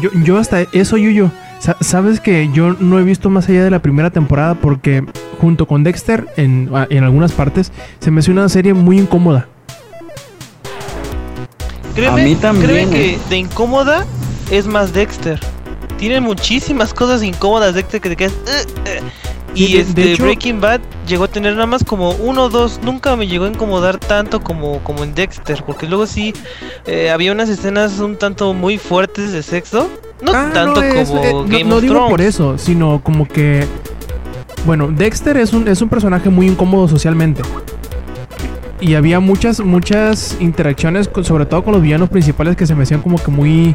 Yo, 0.00 0.10
yo 0.24 0.38
hasta 0.38 0.62
eso, 0.72 0.96
Yuyo. 0.96 1.30
Sabes 1.80 2.20
que 2.20 2.48
yo 2.52 2.74
no 2.78 3.00
he 3.00 3.02
visto 3.02 3.30
más 3.30 3.48
allá 3.48 3.64
de 3.64 3.70
la 3.70 3.82
primera 3.82 4.10
temporada 4.10 4.54
porque 4.54 5.04
junto 5.40 5.66
con 5.66 5.82
Dexter 5.82 6.28
en, 6.36 6.70
en 6.88 7.04
algunas 7.04 7.32
partes 7.32 7.72
se 7.98 8.12
me 8.12 8.20
hace 8.20 8.30
una 8.30 8.48
serie 8.48 8.74
muy 8.74 8.98
incómoda. 8.98 9.48
Créeme, 11.96 12.22
a 12.22 12.24
mí 12.24 12.34
también. 12.36 12.70
Créeme 12.70 12.92
que 12.92 13.14
¿eh? 13.14 13.18
de 13.28 13.36
incómoda 13.38 14.06
es 14.52 14.66
más 14.68 14.92
Dexter. 14.92 15.40
Tiene 15.98 16.20
muchísimas 16.20 16.94
cosas 16.94 17.22
incómodas 17.22 17.74
Dexter 17.74 18.00
que 18.00 18.08
te 18.10 18.16
quedas... 18.16 18.32
Uh, 18.32 19.04
uh. 19.04 19.28
Y 19.54 19.72
de, 19.72 19.80
este 19.80 20.00
de 20.00 20.12
hecho, 20.12 20.22
Breaking 20.24 20.60
Bad 20.60 20.80
llegó 21.06 21.24
a 21.24 21.28
tener 21.28 21.54
nada 21.54 21.66
más 21.66 21.82
como 21.82 22.10
uno 22.12 22.44
o 22.44 22.48
dos. 22.48 22.80
Nunca 22.82 23.16
me 23.16 23.26
llegó 23.26 23.46
a 23.46 23.48
incomodar 23.48 23.98
tanto 23.98 24.40
como, 24.40 24.78
como 24.80 25.02
en 25.02 25.14
Dexter. 25.14 25.64
Porque 25.66 25.86
luego 25.86 26.06
sí 26.06 26.32
eh, 26.86 27.10
había 27.10 27.32
unas 27.32 27.48
escenas 27.48 27.98
un 27.98 28.16
tanto 28.16 28.54
muy 28.54 28.78
fuertes 28.78 29.32
de 29.32 29.42
sexo. 29.42 29.90
No 30.22 30.32
ah, 30.32 30.50
tanto 30.52 30.80
no 30.80 30.86
es, 30.86 31.08
como 31.08 31.24
eh, 31.24 31.32
Game 31.48 31.64
no, 31.64 31.70
no 31.70 31.76
of 31.76 31.82
digo 31.82 31.94
Thrones. 31.94 32.10
por 32.10 32.20
eso, 32.20 32.58
sino 32.58 33.00
como 33.02 33.26
que. 33.26 33.64
Bueno, 34.64 34.88
Dexter 34.88 35.36
es 35.36 35.52
un, 35.52 35.66
es 35.66 35.80
un 35.80 35.88
personaje 35.88 36.28
muy 36.28 36.46
incómodo 36.46 36.86
socialmente. 36.86 37.42
Y 38.80 38.94
había 38.94 39.18
muchas, 39.18 39.60
muchas 39.60 40.36
interacciones, 40.38 41.08
con, 41.08 41.24
sobre 41.24 41.46
todo 41.46 41.64
con 41.64 41.72
los 41.72 41.82
villanos 41.82 42.10
principales, 42.10 42.54
que 42.54 42.66
se 42.66 42.76
me 42.76 42.84
hacían 42.84 43.00
como 43.00 43.18
que 43.18 43.30
muy 43.30 43.74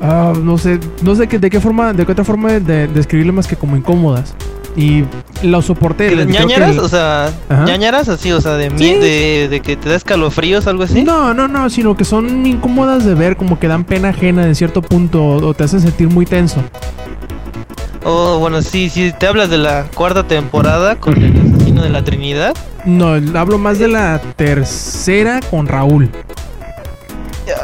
Ah, 0.00 0.32
no 0.40 0.58
sé, 0.58 0.78
no 1.02 1.14
sé 1.14 1.26
qué- 1.28 1.38
de 1.38 1.50
qué 1.50 1.60
forma, 1.60 1.92
de 1.92 2.06
qué 2.06 2.12
otra 2.12 2.24
forma 2.24 2.52
de, 2.52 2.60
de 2.60 2.86
describirlo 2.88 3.32
más 3.32 3.46
que 3.46 3.56
como 3.56 3.76
incómodas. 3.76 4.34
Y 4.76 5.04
lo 5.42 5.60
soporté. 5.60 6.08
¿Que 6.10 6.14
creo 6.14 6.26
que 6.26 6.32
¿Ñañaras? 6.34 6.78
O 6.78 6.88
sea, 6.88 7.32
Ajá. 7.48 7.64
¿ñañaras 7.64 8.08
así? 8.08 8.30
O 8.30 8.40
sea, 8.40 8.52
de, 8.52 8.70
Sí. 8.76 8.92
de 9.48 9.60
que 9.60 9.76
te 9.76 9.88
da 9.88 9.96
escalofríos 9.96 10.68
algo 10.68 10.84
así. 10.84 11.02
No, 11.02 11.34
no, 11.34 11.48
no, 11.48 11.68
sino 11.68 11.96
que 11.96 12.04
son 12.04 12.46
incómodas 12.46 13.04
de 13.04 13.14
ver, 13.14 13.36
como 13.36 13.58
que 13.58 13.66
dan 13.66 13.82
pena 13.82 14.10
ajena 14.10 14.46
en 14.46 14.54
cierto 14.54 14.80
punto 14.82 15.24
o 15.24 15.54
te 15.54 15.64
hacen 15.64 15.80
sentir 15.80 16.08
muy 16.08 16.26
tenso. 16.26 16.62
Oh, 18.04 18.38
bueno, 18.38 18.62
sí, 18.62 18.88
sí, 18.88 19.12
te 19.18 19.26
hablas 19.26 19.50
de 19.50 19.58
la 19.58 19.86
cuarta 19.94 20.22
temporada 20.22 20.94
con 20.96 21.20
el 21.20 21.54
asesino 21.54 21.82
de 21.82 21.90
la 21.90 22.04
Trinidad. 22.04 22.54
No, 22.84 23.14
hablo 23.38 23.58
más 23.58 23.78
de 23.80 23.88
la 23.88 24.20
tercera 24.36 25.40
con 25.50 25.66
Raúl. 25.66 26.08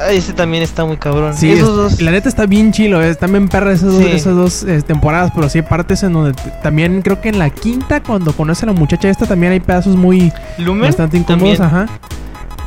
Ah, 0.00 0.12
Ese 0.12 0.32
también 0.32 0.62
está 0.62 0.84
muy 0.84 0.96
cabrón. 0.96 1.34
Sí, 1.34 1.50
Esos 1.50 1.68
es- 1.70 1.74
dos. 1.76 2.00
la 2.02 2.10
neta 2.10 2.28
está 2.28 2.46
bien 2.46 2.72
chilo, 2.72 3.02
eh, 3.02 3.10
están 3.10 3.30
bien 3.32 3.48
perras 3.48 3.74
esas, 3.80 3.92
dos- 3.92 4.02
Sí. 4.02 4.10
esas 4.12 4.34
dos 4.36 4.62
eh, 4.64 4.82
temporadas, 4.82 5.32
pero 5.34 5.48
sí 5.48 5.58
hay 5.58 5.64
partes 5.64 6.02
en 6.02 6.12
donde 6.12 6.32
también 6.62 7.02
creo 7.02 7.20
que 7.20 7.28
en 7.28 7.38
la 7.38 7.50
quinta, 7.50 8.02
cuando 8.02 8.32
conoce 8.32 8.64
a 8.64 8.66
la 8.66 8.72
muchacha 8.72 9.08
esta, 9.08 9.26
también 9.26 9.52
hay 9.52 9.60
pedazos 9.60 9.96
muy 9.96 10.32
Lumen. 10.58 10.82
bastante 10.86 11.16
incómodos, 11.18 11.58
también. 11.58 11.82
ajá. 11.86 11.98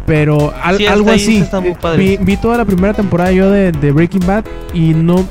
Pero 0.05 0.53
al- 0.63 0.77
Sí, 0.77 0.85
algo 0.87 1.09
ahí 1.11 1.15
así. 1.17 1.43
Vi, 1.97 2.17
vi 2.17 2.37
toda 2.37 2.57
la 2.57 2.65
primera 2.65 2.93
temporada 2.93 3.31
yo 3.31 3.51
de, 3.51 3.71
de 3.73 3.91
Breaking 3.91 4.25
Bad 4.25 4.45
y 4.73 4.93
no 4.93 5.25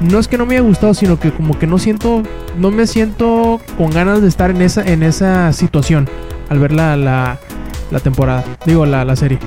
no 0.00 0.18
es 0.18 0.26
que 0.28 0.36
no 0.36 0.44
me 0.44 0.54
haya 0.56 0.62
gustado, 0.64 0.92
sino 0.92 1.18
que 1.20 1.30
como 1.30 1.56
que 1.58 1.66
no 1.68 1.78
siento 1.78 2.22
no 2.58 2.70
me 2.72 2.86
siento 2.86 3.60
con 3.78 3.90
ganas 3.90 4.20
de 4.20 4.28
estar 4.28 4.50
en 4.50 4.60
esa 4.60 4.82
en 4.84 5.02
esa 5.04 5.52
situación 5.52 6.08
al 6.50 6.58
ver 6.58 6.72
la, 6.72 6.96
la, 6.96 7.38
la 7.90 8.00
temporada, 8.00 8.44
digo 8.66 8.84
la, 8.84 9.04
la 9.04 9.16
serie. 9.16 9.38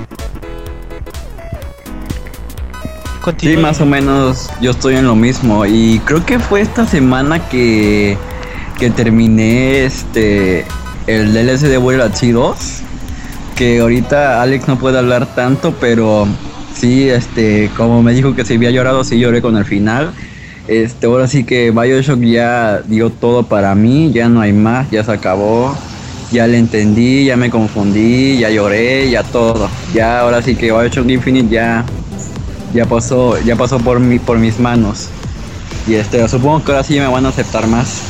Sí, 3.36 3.56
más 3.56 3.80
o 3.80 3.86
menos 3.86 4.48
yo 4.60 4.70
estoy 4.70 4.96
en 4.96 5.06
lo 5.06 5.16
mismo. 5.16 5.66
Y 5.66 6.00
creo 6.04 6.24
que 6.24 6.38
fue 6.38 6.60
esta 6.60 6.86
semana 6.86 7.48
que, 7.48 8.16
que 8.78 8.90
terminé 8.90 9.84
este 9.84 10.64
el 11.06 11.32
DLC 11.32 11.62
de 11.62 11.78
World 11.78 12.14
Sea 12.14 12.32
2. 12.32 12.56
Que 13.56 13.80
ahorita 13.80 14.40
Alex 14.40 14.68
no 14.68 14.78
puede 14.78 14.98
hablar 14.98 15.34
tanto, 15.34 15.74
pero 15.80 16.28
sí, 16.74 17.08
este, 17.08 17.70
como 17.76 18.02
me 18.02 18.12
dijo 18.12 18.34
que 18.34 18.44
se 18.44 18.54
había 18.54 18.70
llorado, 18.70 19.02
sí 19.02 19.18
lloré 19.18 19.42
con 19.42 19.56
el 19.56 19.64
final. 19.64 20.12
Este, 20.68 21.06
ahora 21.06 21.26
sí 21.26 21.44
que 21.44 21.70
Bioshock 21.70 22.20
ya 22.20 22.82
dio 22.86 23.10
todo 23.10 23.44
para 23.44 23.74
mí, 23.74 24.12
ya 24.12 24.28
no 24.28 24.40
hay 24.40 24.52
más, 24.52 24.90
ya 24.90 25.02
se 25.02 25.12
acabó. 25.12 25.76
Ya 26.30 26.46
le 26.46 26.58
entendí, 26.58 27.24
ya 27.24 27.38
me 27.38 27.48
confundí, 27.48 28.38
ya 28.38 28.50
lloré, 28.50 29.10
ya 29.10 29.22
todo. 29.22 29.68
Ya 29.94 30.20
ahora 30.20 30.42
sí 30.42 30.54
que 30.54 30.66
Bioshock 30.66 31.08
Infinite 31.08 31.48
ya 31.48 31.86
ya 32.74 32.84
pasó, 32.84 33.40
ya 33.42 33.56
pasó 33.56 33.78
por 33.78 34.00
mi, 34.00 34.18
por 34.18 34.38
mis 34.38 34.58
manos. 34.58 35.08
Y 35.86 35.94
este, 35.94 36.26
supongo 36.28 36.64
que 36.64 36.72
ahora 36.72 36.84
sí 36.84 36.98
me 36.98 37.06
van 37.06 37.24
a 37.26 37.30
aceptar 37.30 37.66
más 37.66 38.02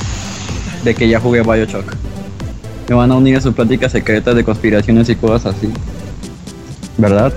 de 0.84 0.94
que 0.94 1.08
ya 1.08 1.20
jugué 1.20 1.42
Bioshock. 1.42 1.94
Me 2.88 2.94
van 2.94 3.12
a 3.12 3.16
unir 3.16 3.36
a 3.36 3.40
sus 3.40 3.54
pláticas 3.54 3.92
secretas 3.92 4.34
de 4.34 4.44
conspiraciones 4.44 5.08
y 5.08 5.14
cosas 5.14 5.54
así. 5.54 5.68
¿Verdad? 6.96 7.32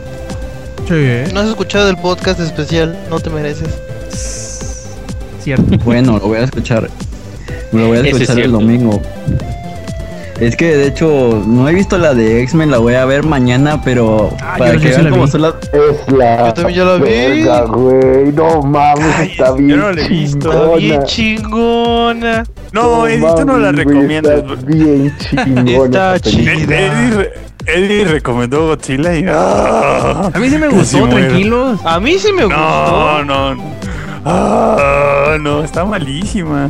Sí, 0.88 1.31
No 1.34 1.41
has 1.41 1.49
escuchado 1.49 1.89
el 1.89 1.97
podcast 1.97 2.39
especial, 2.39 2.97
no 3.10 3.19
te 3.19 3.29
mereces. 3.29 3.69
cierto. 5.43 5.77
Bueno, 5.86 6.13
lo 6.13 6.27
voy 6.27 6.39
a 6.39 6.43
escuchar. 6.43 6.89
Lo 7.71 7.88
voy 7.88 7.97
a 7.97 8.01
es 8.01 8.07
escuchar 8.07 8.39
el 8.39 8.51
domingo. 8.51 9.01
Es 10.41 10.56
que 10.56 10.75
de 10.75 10.88
hecho 10.88 11.43
no 11.45 11.69
he 11.69 11.73
visto 11.73 11.97
la 11.99 12.13
de 12.15 12.41
X-Men, 12.41 12.71
la 12.71 12.80
voy 12.80 12.95
a 12.95 13.06
ver 13.06 13.23
mañana, 13.23 13.80
pero 13.84 14.30
Ah, 14.41 14.56
para 14.58 14.73
yo- 14.73 14.80
que 14.82 14.89
yo 14.89 14.97
vean 14.97 15.10
cómo 15.12 15.25
vi. 15.25 15.32
son 15.32 15.41
las 15.43 15.54
Es 15.71 16.12
la. 16.12 16.47
Yo 16.47 16.54
también 16.56 16.77
ya 16.80 16.86
la 16.86 16.95
vi. 16.95 17.01
verga, 17.04 17.62
güey. 17.65 18.32
No 18.34 18.62
mames, 18.63 19.06
Ay, 19.17 19.27
está 19.30 19.47
yo 19.49 19.56
bien. 19.56 19.80
no 19.80 19.91
la 19.91 20.01
he 20.01 20.08
visto. 20.10 20.51
Está 20.51 20.75
bien 20.77 21.04
chingona. 21.04 21.06
chingona. 21.06 22.43
No, 22.73 23.06
Eddie, 23.08 23.27
tú 23.38 23.45
no 23.45 23.58
la 23.60 23.71
recomiendas. 23.71 24.34
Está 24.43 24.56
bien 24.65 25.15
chingona. 25.19 26.15
Está. 26.15 26.30
Ed- 26.30 26.71
Eddie, 26.71 27.12
re- 27.17 27.34
Eddie 27.67 28.06
recomendó 28.06 28.67
Godzilla 28.67 29.15
y. 29.15 29.25
¡ah! 29.30 30.32
A 30.34 30.39
mí 30.39 30.49
sí 30.49 30.58
me 30.58 30.69
gustó, 30.69 31.06
muero. 31.06 31.15
tranquilos. 31.27 31.80
A 31.86 31.99
mí 31.99 32.17
sí 32.17 32.32
me 32.34 32.41
No, 32.41 32.47
gustó. 32.47 33.23
no. 33.25 33.56
no. 33.56 33.63
Ah, 34.25 35.38
no, 35.39 35.63
está 35.63 35.84
malísima. 35.86 36.67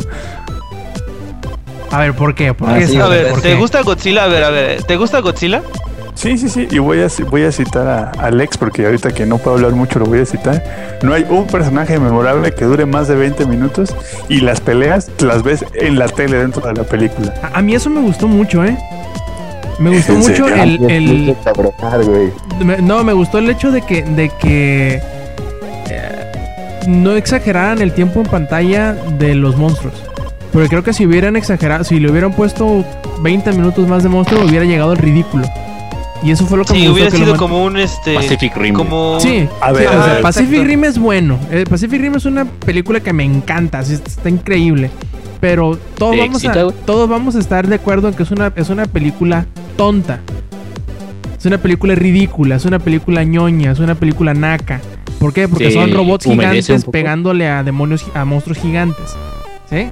A 1.91 1.99
ver, 1.99 2.13
¿por 2.13 2.34
qué? 2.36 2.54
¿Por 2.54 2.69
Ah, 2.69 2.77
qué? 2.80 2.88
sí, 2.88 2.93
¿Sabes 2.97 3.19
A 3.21 3.23
ver, 3.34 3.34
¿te 3.41 3.49
qué? 3.49 3.56
gusta 3.56 3.82
Godzilla? 3.82 4.23
A 4.23 4.27
ver, 4.27 4.43
a 4.43 4.49
ver, 4.49 4.84
¿te 4.84 4.95
gusta 4.95 5.19
Godzilla? 5.19 5.62
Sí, 6.13 6.38
sí, 6.38 6.49
sí. 6.49 6.67
Y 6.69 6.77
voy 6.80 7.01
a, 7.01 7.08
voy 7.30 7.43
a 7.43 7.51
citar 7.51 7.88
a 7.88 8.12
Alex 8.25 8.58
porque 8.58 8.86
ahorita 8.86 9.12
que 9.12 9.25
no 9.25 9.38
puedo 9.38 9.56
hablar 9.58 9.71
mucho 9.71 9.97
lo 9.99 10.06
voy 10.06 10.19
a 10.19 10.25
citar. 10.25 10.99
No 11.04 11.13
hay 11.13 11.25
un 11.30 11.47
personaje 11.47 11.99
memorable 11.99 12.54
que 12.54 12.65
dure 12.65 12.86
más 12.86 13.08
de 13.08 13.15
20 13.15 13.45
minutos 13.45 13.95
y 14.30 14.41
las 14.41 14.60
peleas 14.62 15.10
las 15.19 15.41
ves 15.43 15.65
en 15.73 15.97
la 15.97 16.08
tele 16.08 16.38
dentro 16.38 16.62
de 16.67 16.73
la 16.73 16.84
película. 16.84 17.34
A, 17.41 17.60
a 17.60 17.62
mí 17.62 17.73
eso 17.75 17.89
me 17.89 18.01
gustó 18.01 18.27
mucho, 18.27 18.63
¿eh? 18.63 18.77
Me 19.80 19.89
gustó 19.89 20.13
¿En 20.13 20.19
mucho 20.19 20.47
serio? 20.47 20.88
el, 20.88 20.91
el, 20.91 22.86
no, 22.86 23.04
me 23.04 23.13
gustó 23.13 23.39
el 23.39 23.49
hecho 23.49 23.71
de 23.71 23.82
que, 23.82 24.04
de 24.04 24.30
que 24.30 25.01
eh, 25.89 26.32
no 26.88 27.13
exageraran 27.13 27.82
el 27.82 27.93
tiempo 27.93 28.19
en 28.21 28.27
pantalla 28.27 28.93
de 28.93 29.34
los 29.34 29.56
monstruos. 29.58 30.04
Porque 30.51 30.67
creo 30.67 30.83
que 30.83 30.93
si 30.93 31.05
hubieran 31.05 31.35
exagerado, 31.35 31.83
si 31.83 31.99
le 31.99 32.09
hubieran 32.11 32.33
puesto 32.33 32.83
20 33.21 33.51
minutos 33.53 33.87
más 33.87 34.03
de 34.03 34.09
monstruo, 34.09 34.43
hubiera 34.45 34.65
llegado 34.65 34.91
al 34.91 34.97
ridículo. 34.97 35.45
Y 36.23 36.31
eso 36.31 36.45
fue 36.45 36.57
lo 36.59 36.65
que 36.65 36.73
me 36.73 36.79
Sí, 36.79 36.85
gustó. 36.85 36.93
hubiera 36.93 37.11
que 37.11 37.17
sido 37.17 37.37
como 37.37 37.63
un 37.63 37.77
este. 37.77 38.13
Pacific 38.13 38.55
Rim. 38.55 38.75
Como. 38.75 39.19
Sí, 39.19 39.47
A 39.61 39.69
sí, 39.69 39.75
ver, 39.77 39.87
o 39.87 39.91
a 39.91 40.03
sea, 40.03 40.13
ver, 40.13 40.21
Pacific. 40.21 40.63
Rim 40.65 40.83
es 40.83 40.99
bueno. 40.99 41.39
Eh, 41.49 41.63
Pacific 41.67 41.99
Rim 42.01 42.15
es 42.15 42.25
una 42.25 42.45
película 42.45 42.99
que 42.99 43.11
me 43.13 43.23
encanta, 43.23 43.83
sí, 43.83 43.93
está 43.93 44.29
increíble. 44.29 44.91
Pero 45.39 45.79
todos 45.97 46.13
¿Te 46.15 46.21
vamos, 46.21 46.45
a, 46.45 46.51
todos 46.85 47.09
vamos 47.09 47.35
a 47.35 47.39
estar 47.39 47.67
de 47.67 47.73
acuerdo 47.75 48.09
en 48.09 48.13
que 48.13 48.21
es 48.21 48.29
una, 48.29 48.53
es 48.55 48.69
una 48.69 48.85
película 48.85 49.47
tonta. 49.77 50.19
Es 51.39 51.45
una 51.47 51.57
película 51.57 51.95
ridícula, 51.95 52.57
es 52.57 52.65
una 52.65 52.77
película 52.77 53.23
ñoña, 53.23 53.71
es 53.71 53.79
una 53.79 53.95
película 53.95 54.35
naca. 54.35 54.79
¿Por 55.17 55.33
qué? 55.33 55.47
Porque 55.47 55.67
Sí, 55.69 55.73
son 55.73 55.91
robots 55.91 56.25
gigantes 56.25 56.85
pegándole 56.85 57.47
a 57.49 57.63
demonios, 57.63 58.05
a 58.13 58.25
monstruos 58.25 58.59
gigantes. 58.59 59.15
¿Sí? 59.67 59.87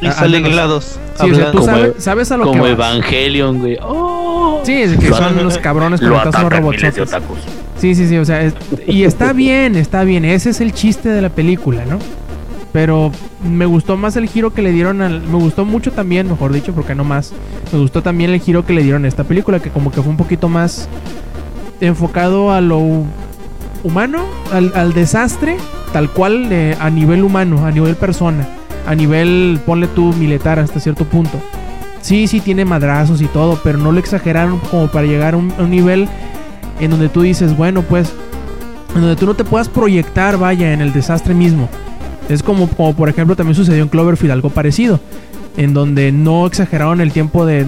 Y 0.00 0.06
Al 0.06 0.14
salen 0.14 0.46
helados. 0.46 0.98
Sí, 1.20 1.30
o 1.30 1.34
sea, 1.34 1.50
tú 1.50 1.58
Como- 1.58 1.70
sabes, 1.72 1.92
sabes 1.98 2.30
a 2.32 2.36
lo 2.36 2.44
Como 2.44 2.64
que 2.64 2.74
vas. 2.74 2.94
Evangelion, 2.96 3.58
güey. 3.60 3.78
¡Oh! 3.82 4.60
Sí, 4.64 4.72
es 4.74 4.96
que 4.98 5.08
son 5.08 5.38
unos 5.38 5.58
cabrones 5.58 6.00
Lo 6.02 6.08
conectados 6.08 6.34
a 6.34 6.38
unos 6.40 6.52
atacan 6.52 7.22
robots. 7.22 7.44
Sí, 7.78 7.94
sí, 7.94 8.08
sí, 8.08 8.16
o 8.18 8.24
sea, 8.24 8.42
es- 8.42 8.54
y 8.86 9.04
está 9.04 9.32
bien, 9.32 9.76
está 9.76 10.04
bien, 10.04 10.24
ese 10.24 10.50
es 10.50 10.60
el 10.60 10.72
chiste 10.72 11.08
de 11.08 11.22
la 11.22 11.28
película, 11.30 11.84
¿no? 11.86 11.98
Pero 12.72 13.10
me 13.42 13.64
gustó 13.64 13.96
más 13.96 14.16
el 14.16 14.28
giro 14.28 14.52
que 14.52 14.60
le 14.60 14.70
dieron 14.72 15.00
al... 15.00 15.22
Me 15.22 15.38
gustó 15.38 15.64
mucho 15.64 15.92
también, 15.92 16.28
mejor 16.28 16.52
dicho, 16.52 16.72
porque 16.74 16.94
no 16.94 17.04
más. 17.04 17.32
Me 17.72 17.78
gustó 17.78 18.02
también 18.02 18.30
el 18.30 18.40
giro 18.40 18.66
que 18.66 18.74
le 18.74 18.82
dieron 18.82 19.04
a 19.06 19.08
esta 19.08 19.24
película, 19.24 19.60
que 19.60 19.70
como 19.70 19.90
que 19.90 20.02
fue 20.02 20.10
un 20.10 20.16
poquito 20.18 20.48
más 20.50 20.88
enfocado 21.80 22.52
a 22.52 22.60
lo 22.60 23.04
humano, 23.82 24.24
al, 24.52 24.72
al 24.74 24.92
desastre, 24.92 25.56
tal 25.92 26.10
cual 26.10 26.48
eh, 26.50 26.76
a 26.80 26.90
nivel 26.90 27.22
humano, 27.24 27.64
a 27.66 27.70
nivel 27.70 27.94
persona, 27.94 28.46
a 28.86 28.94
nivel, 28.94 29.60
ponle 29.66 29.88
tú, 29.88 30.12
militar 30.14 30.58
hasta 30.58 30.80
cierto 30.80 31.04
punto. 31.04 31.40
Sí, 32.00 32.28
sí 32.28 32.40
tiene 32.40 32.64
madrazos 32.64 33.20
y 33.20 33.26
todo, 33.26 33.58
pero 33.64 33.78
no 33.78 33.90
lo 33.90 33.98
exageraron 33.98 34.58
como 34.70 34.88
para 34.88 35.06
llegar 35.06 35.34
a 35.34 35.36
un, 35.36 35.52
nivel 35.68 36.08
en 36.80 36.90
donde 36.90 37.08
tú 37.08 37.22
dices, 37.22 37.56
bueno, 37.56 37.82
pues, 37.82 38.12
en 38.94 39.00
donde 39.00 39.16
tú 39.16 39.26
no 39.26 39.34
te 39.34 39.44
puedas 39.44 39.68
proyectar, 39.68 40.38
vaya, 40.38 40.72
en 40.72 40.80
el 40.80 40.92
desastre 40.92 41.34
mismo. 41.34 41.68
Es 42.28 42.42
como, 42.42 42.68
como 42.68 42.94
por 42.94 43.08
ejemplo 43.08 43.36
también 43.36 43.56
sucedió 43.56 43.82
en 43.82 43.88
Cloverfield, 43.88 44.32
algo 44.32 44.50
parecido, 44.50 45.00
en 45.56 45.74
donde 45.74 46.12
no 46.12 46.46
exageraron 46.46 47.00
el 47.00 47.12
tiempo 47.12 47.44
de, 47.44 47.64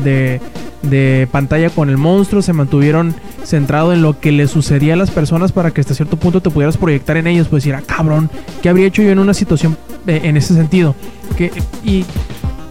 de 0.82 1.28
pantalla 1.30 1.70
con 1.70 1.90
el 1.90 1.96
monstruo, 1.96 2.42
se 2.42 2.52
mantuvieron 2.52 3.14
centrado 3.44 3.92
en 3.92 4.02
lo 4.02 4.18
que 4.18 4.32
le 4.32 4.46
sucedía 4.46 4.94
a 4.94 4.96
las 4.96 5.10
personas 5.10 5.52
para 5.52 5.70
que 5.70 5.80
hasta 5.80 5.94
cierto 5.94 6.16
punto 6.16 6.40
te 6.40 6.50
pudieras 6.50 6.76
proyectar 6.76 7.16
en 7.16 7.26
ellos, 7.26 7.48
pues 7.48 7.64
decir, 7.64 7.74
ah, 7.74 7.82
cabrón, 7.84 8.30
¿qué 8.62 8.68
habría 8.68 8.86
hecho 8.86 9.02
yo 9.02 9.10
en 9.10 9.18
una 9.18 9.34
situación 9.34 9.76
eh, 10.06 10.20
en 10.24 10.36
ese 10.36 10.54
sentido? 10.54 10.94
Que, 11.36 11.50
y 11.84 12.04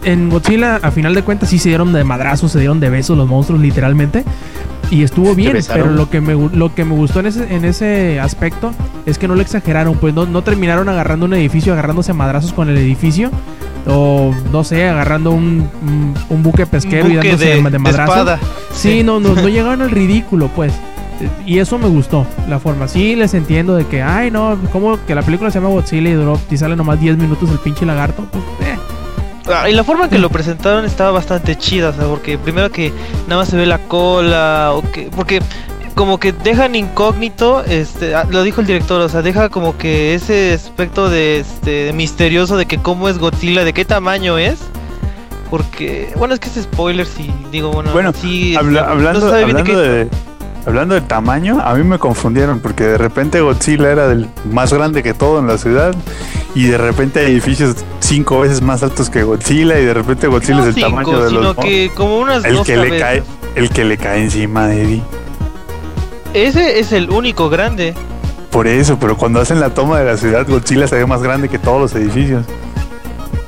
en 0.04 0.30
Godzilla, 0.30 0.76
a 0.76 0.90
final 0.90 1.14
de 1.14 1.22
cuentas, 1.22 1.50
sí 1.50 1.58
se 1.58 1.68
dieron 1.68 1.92
de 1.92 2.04
madrazos, 2.04 2.52
se 2.52 2.58
dieron 2.58 2.80
de 2.80 2.90
besos 2.90 3.16
los 3.16 3.28
monstruos, 3.28 3.60
literalmente. 3.60 4.24
Y 4.90 5.02
estuvo 5.02 5.34
bien, 5.34 5.58
pero 5.68 5.90
lo 5.90 6.08
que 6.08 6.22
me, 6.22 6.34
lo 6.34 6.74
que 6.74 6.84
me 6.86 6.94
gustó 6.94 7.20
en 7.20 7.26
ese, 7.26 7.54
en 7.54 7.66
ese 7.66 8.20
aspecto 8.20 8.72
es 9.04 9.18
que 9.18 9.28
no 9.28 9.34
lo 9.34 9.42
exageraron, 9.42 9.98
pues 9.98 10.14
no, 10.14 10.24
no 10.24 10.42
terminaron 10.42 10.88
agarrando 10.88 11.26
un 11.26 11.34
edificio, 11.34 11.74
agarrándose 11.74 12.12
a 12.12 12.14
madrazos 12.14 12.54
con 12.54 12.70
el 12.70 12.78
edificio, 12.78 13.30
o 13.88 14.34
no 14.52 14.64
sé, 14.64 14.86
agarrando 14.88 15.30
un, 15.30 15.68
un, 15.82 16.14
un 16.28 16.42
buque 16.42 16.66
pesquero 16.66 17.06
Un 17.06 17.12
y 17.12 17.16
buque 17.16 17.28
dándose 17.28 17.48
de, 17.48 17.62
de, 17.70 17.78
madrazos. 17.78 18.16
espada. 18.16 18.40
Sí, 18.72 19.02
no, 19.02 19.18
no, 19.20 19.34
no 19.34 19.48
llegaron 19.48 19.82
al 19.82 19.90
ridículo, 19.90 20.48
pues. 20.54 20.72
Y 21.44 21.58
eso 21.58 21.78
me 21.78 21.88
gustó, 21.88 22.24
la 22.48 22.60
forma. 22.60 22.86
Sí, 22.86 23.16
les 23.16 23.34
entiendo 23.34 23.74
de 23.74 23.84
que, 23.86 24.02
ay, 24.02 24.30
no, 24.30 24.56
como 24.70 25.04
que 25.04 25.14
la 25.16 25.22
película 25.22 25.50
se 25.50 25.58
llama 25.58 25.70
Godzilla 25.70 26.10
y 26.10 26.12
duró, 26.12 26.38
y 26.48 26.56
sale 26.56 26.76
nomás 26.76 27.00
10 27.00 27.16
minutos 27.16 27.50
el 27.50 27.58
pinche 27.58 27.84
lagarto. 27.84 28.24
Pues, 28.30 28.44
eh. 28.68 28.78
Ah, 29.50 29.68
y 29.68 29.72
la 29.74 29.82
forma 29.82 30.04
en 30.04 30.10
que 30.10 30.18
lo 30.18 30.28
presentaron 30.30 30.84
estaba 30.84 31.10
bastante 31.10 31.56
chida, 31.56 31.88
o 31.88 31.92
sea, 31.92 32.04
porque 32.04 32.38
primero 32.38 32.70
que 32.70 32.92
nada 33.26 33.40
más 33.42 33.48
se 33.48 33.56
ve 33.56 33.66
la 33.66 33.78
cola, 33.78 34.72
o 34.74 34.82
que, 34.92 35.10
porque 35.14 35.40
como 35.98 36.18
que 36.20 36.30
dejan 36.32 36.76
incógnito, 36.76 37.64
este, 37.64 38.14
ah, 38.14 38.24
lo 38.30 38.44
dijo 38.44 38.60
el 38.60 38.68
director, 38.68 39.00
o 39.00 39.08
sea, 39.08 39.20
deja 39.20 39.48
como 39.48 39.76
que 39.76 40.14
ese 40.14 40.52
aspecto 40.54 41.10
de 41.10 41.40
este 41.40 41.92
misterioso 41.92 42.56
de 42.56 42.66
que 42.66 42.78
cómo 42.78 43.08
es 43.08 43.18
Godzilla, 43.18 43.64
de 43.64 43.72
qué 43.72 43.84
tamaño 43.84 44.38
es. 44.38 44.60
Porque, 45.50 46.12
bueno, 46.16 46.34
es 46.34 46.40
que 46.40 46.50
es 46.50 46.62
spoiler 46.62 47.04
si 47.04 47.28
digo, 47.50 47.72
bueno, 47.72 47.90
Bueno, 47.90 48.12
sí, 48.12 48.54
habla- 48.54 48.82
este, 48.82 48.92
hablando, 48.92 49.20
no 49.20 49.30
de 49.32 49.42
hablando, 49.42 49.80
de, 49.80 50.08
hablando 50.66 50.94
del 50.94 51.04
tamaño, 51.04 51.60
a 51.60 51.74
mí 51.74 51.82
me 51.82 51.98
confundieron 51.98 52.60
porque 52.60 52.84
de 52.84 52.98
repente 52.98 53.40
Godzilla 53.40 53.90
era 53.90 54.12
el 54.12 54.28
más 54.52 54.72
grande 54.72 55.02
que 55.02 55.14
todo 55.14 55.40
en 55.40 55.48
la 55.48 55.58
ciudad 55.58 55.96
y 56.54 56.66
de 56.68 56.78
repente 56.78 57.18
hay 57.18 57.32
edificios 57.32 57.74
cinco 57.98 58.38
veces 58.38 58.62
más 58.62 58.84
altos 58.84 59.10
que 59.10 59.24
Godzilla 59.24 59.80
y 59.80 59.84
de 59.84 59.94
repente 59.94 60.28
Godzilla 60.28 60.58
no 60.58 60.62
es 60.62 60.68
el 60.68 60.74
cinco, 60.74 60.90
tamaño 60.90 61.22
de 61.22 61.28
sino 61.28 61.40
los 61.40 61.56
que 61.56 61.90
como 61.92 62.18
unas 62.18 62.44
el 62.44 62.62
que 62.62 62.76
le 62.76 63.00
cae 63.00 63.22
el 63.56 63.68
que 63.70 63.84
le 63.84 63.96
cae 63.96 64.22
encima 64.22 64.68
de 64.68 64.82
Eddie. 64.84 65.02
Ese 66.34 66.78
es 66.78 66.92
el 66.92 67.10
único 67.10 67.48
grande. 67.48 67.94
Por 68.50 68.66
eso, 68.66 68.98
pero 68.98 69.16
cuando 69.16 69.40
hacen 69.40 69.60
la 69.60 69.70
toma 69.70 69.98
de 69.98 70.04
la 70.06 70.16
ciudad, 70.16 70.46
Godzilla 70.48 70.86
se 70.86 70.96
ve 70.96 71.06
más 71.06 71.22
grande 71.22 71.48
que 71.48 71.58
todos 71.58 71.80
los 71.80 71.94
edificios. 71.94 72.44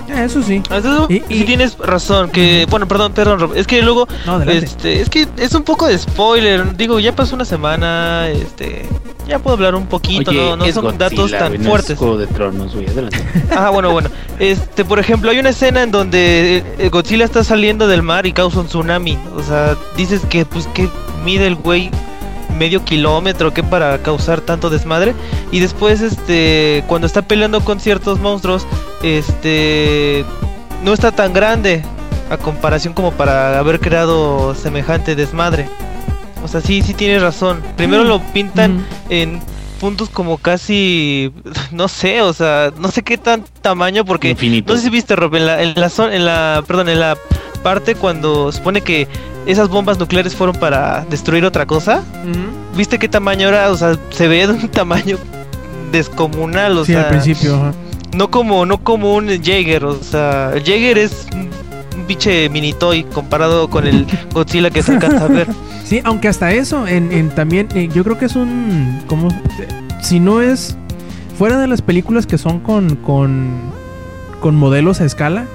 Eso 0.08 0.42
sí. 0.42 0.60
Y- 1.08 1.14
sí 1.14 1.24
y- 1.28 1.44
tienes 1.44 1.78
razón, 1.78 2.30
que, 2.30 2.66
bueno, 2.68 2.86
perdón, 2.88 3.12
perdón, 3.12 3.38
Rob, 3.40 3.54
es 3.54 3.66
que 3.66 3.80
luego, 3.80 4.08
No, 4.26 4.42
este, 4.42 5.00
es 5.00 5.08
que 5.08 5.26
es 5.36 5.54
un 5.54 5.62
poco 5.62 5.86
de 5.86 5.96
spoiler, 5.96 6.76
digo, 6.76 6.98
ya 6.98 7.14
pasó 7.14 7.36
una 7.36 7.44
semana, 7.44 8.28
este, 8.28 8.86
ya 9.28 9.38
puedo 9.38 9.54
hablar 9.54 9.76
un 9.76 9.86
poquito, 9.86 10.32
Oye, 10.32 10.40
no, 10.50 10.56
no 10.56 10.66
son 10.72 10.84
Godzilla, 10.84 10.98
datos 10.98 11.30
tan 11.30 11.52
no 11.54 11.60
es 11.60 11.66
fuertes. 11.66 11.96
Juego 11.98 12.16
de 12.18 12.26
Tronos, 12.26 12.74
güey, 12.74 12.88
adelante. 12.88 13.24
Ah, 13.56 13.70
bueno, 13.70 13.92
bueno, 13.92 14.10
este, 14.40 14.84
por 14.84 14.98
ejemplo, 14.98 15.30
hay 15.30 15.38
una 15.38 15.50
escena 15.50 15.82
en 15.84 15.92
donde 15.92 16.64
eh, 16.78 16.88
Godzilla 16.90 17.24
está 17.24 17.44
saliendo 17.44 17.86
del 17.86 18.02
mar 18.02 18.26
y 18.26 18.32
causa 18.32 18.60
un 18.60 18.66
tsunami, 18.66 19.16
o 19.36 19.42
sea, 19.44 19.76
dices 19.96 20.22
que, 20.28 20.44
pues, 20.44 20.66
que 20.74 20.88
mide 21.24 21.46
el 21.46 21.54
güey 21.54 21.88
medio 22.50 22.84
kilómetro 22.84 23.52
que 23.54 23.62
para 23.62 23.98
causar 24.02 24.40
tanto 24.40 24.70
desmadre 24.70 25.14
y 25.50 25.60
después 25.60 26.00
este 26.00 26.84
cuando 26.86 27.06
está 27.06 27.22
peleando 27.22 27.60
con 27.62 27.80
ciertos 27.80 28.18
monstruos 28.20 28.66
este 29.24 30.24
no 30.84 30.92
está 30.92 31.12
tan 31.12 31.32
grande 31.32 31.82
a 32.30 32.36
comparación 32.36 32.94
como 32.94 33.12
para 33.12 33.58
haber 33.58 33.80
creado 33.80 34.54
semejante 34.54 35.14
desmadre 35.16 35.68
o 36.44 36.48
sea 36.48 36.60
sí 36.60 36.82
sí 36.82 36.94
tienes 36.94 37.22
razón 37.22 37.60
primero 37.76 38.04
Mm. 38.04 38.08
lo 38.08 38.20
pintan 38.32 38.78
Mm. 38.78 38.84
en 39.10 39.40
puntos 39.80 40.08
como 40.10 40.36
casi 40.38 41.32
no 41.72 41.88
sé 41.88 42.22
o 42.22 42.32
sea 42.32 42.72
no 42.78 42.90
sé 42.90 43.02
qué 43.02 43.18
tan 43.18 43.44
tamaño 43.62 44.04
porque 44.04 44.30
Infinito. 44.30 44.72
no 44.72 44.78
sé 44.78 44.84
si 44.84 44.90
viste 44.90 45.16
Rob 45.16 45.34
en 45.36 45.46
la 45.46 45.62
en 45.62 45.72
la 45.74 45.88
zona 45.88 46.14
en 46.14 46.24
la 46.24 46.62
perdón 46.66 46.88
en 46.88 47.00
la 47.00 47.16
parte 47.62 47.94
cuando 47.94 48.52
supone 48.52 48.80
que 48.80 49.06
esas 49.46 49.68
bombas 49.68 49.98
nucleares 49.98 50.34
fueron 50.34 50.56
para 50.56 51.04
destruir 51.10 51.44
otra 51.44 51.66
cosa. 51.66 52.02
¿Viste 52.76 52.98
qué 52.98 53.08
tamaño 53.08 53.48
era? 53.48 53.70
O 53.70 53.76
sea, 53.76 53.96
se 54.10 54.28
ve 54.28 54.46
de 54.46 54.52
un 54.54 54.68
tamaño 54.70 55.18
descomunal, 55.92 56.78
o 56.78 56.84
Sí, 56.84 56.92
sea, 56.92 57.02
al 57.02 57.08
principio. 57.08 57.56
ajá. 57.56 57.72
no 58.14 58.30
como 58.30 58.64
no 58.66 58.82
como 58.82 59.14
un 59.14 59.28
Jaeger, 59.42 59.84
o 59.84 60.02
sea, 60.02 60.52
el 60.54 60.62
Jaeger 60.64 60.98
es 60.98 61.26
un, 61.32 61.50
pinche 62.06 62.48
mini 62.48 62.72
toy 62.72 63.04
comparado 63.04 63.68
con 63.70 63.86
el 63.86 64.06
Godzilla 64.34 64.70
que 64.70 64.82
se 64.82 64.92
alcanza 64.92 65.24
a 65.24 65.28
ver. 65.28 65.48
Sí, 65.84 66.00
aunque 66.04 66.28
hasta 66.28 66.52
eso, 66.52 66.86
en, 66.86 67.10
en 67.10 67.30
también, 67.30 67.66
eh, 67.74 67.88
yo 67.92 68.04
creo 68.04 68.16
que 68.16 68.26
es 68.26 68.36
un, 68.36 69.02
como, 69.08 69.26
si 70.00 70.20
no 70.20 70.40
es, 70.40 70.76
fuera 71.36 71.58
de 71.58 71.66
las 71.66 71.82
películas 71.82 72.26
que 72.26 72.38
son 72.38 72.60
con, 72.60 72.94
con, 72.94 73.56
con 74.40 74.54
modelos 74.54 75.00
a 75.00 75.04
escala, 75.04 75.46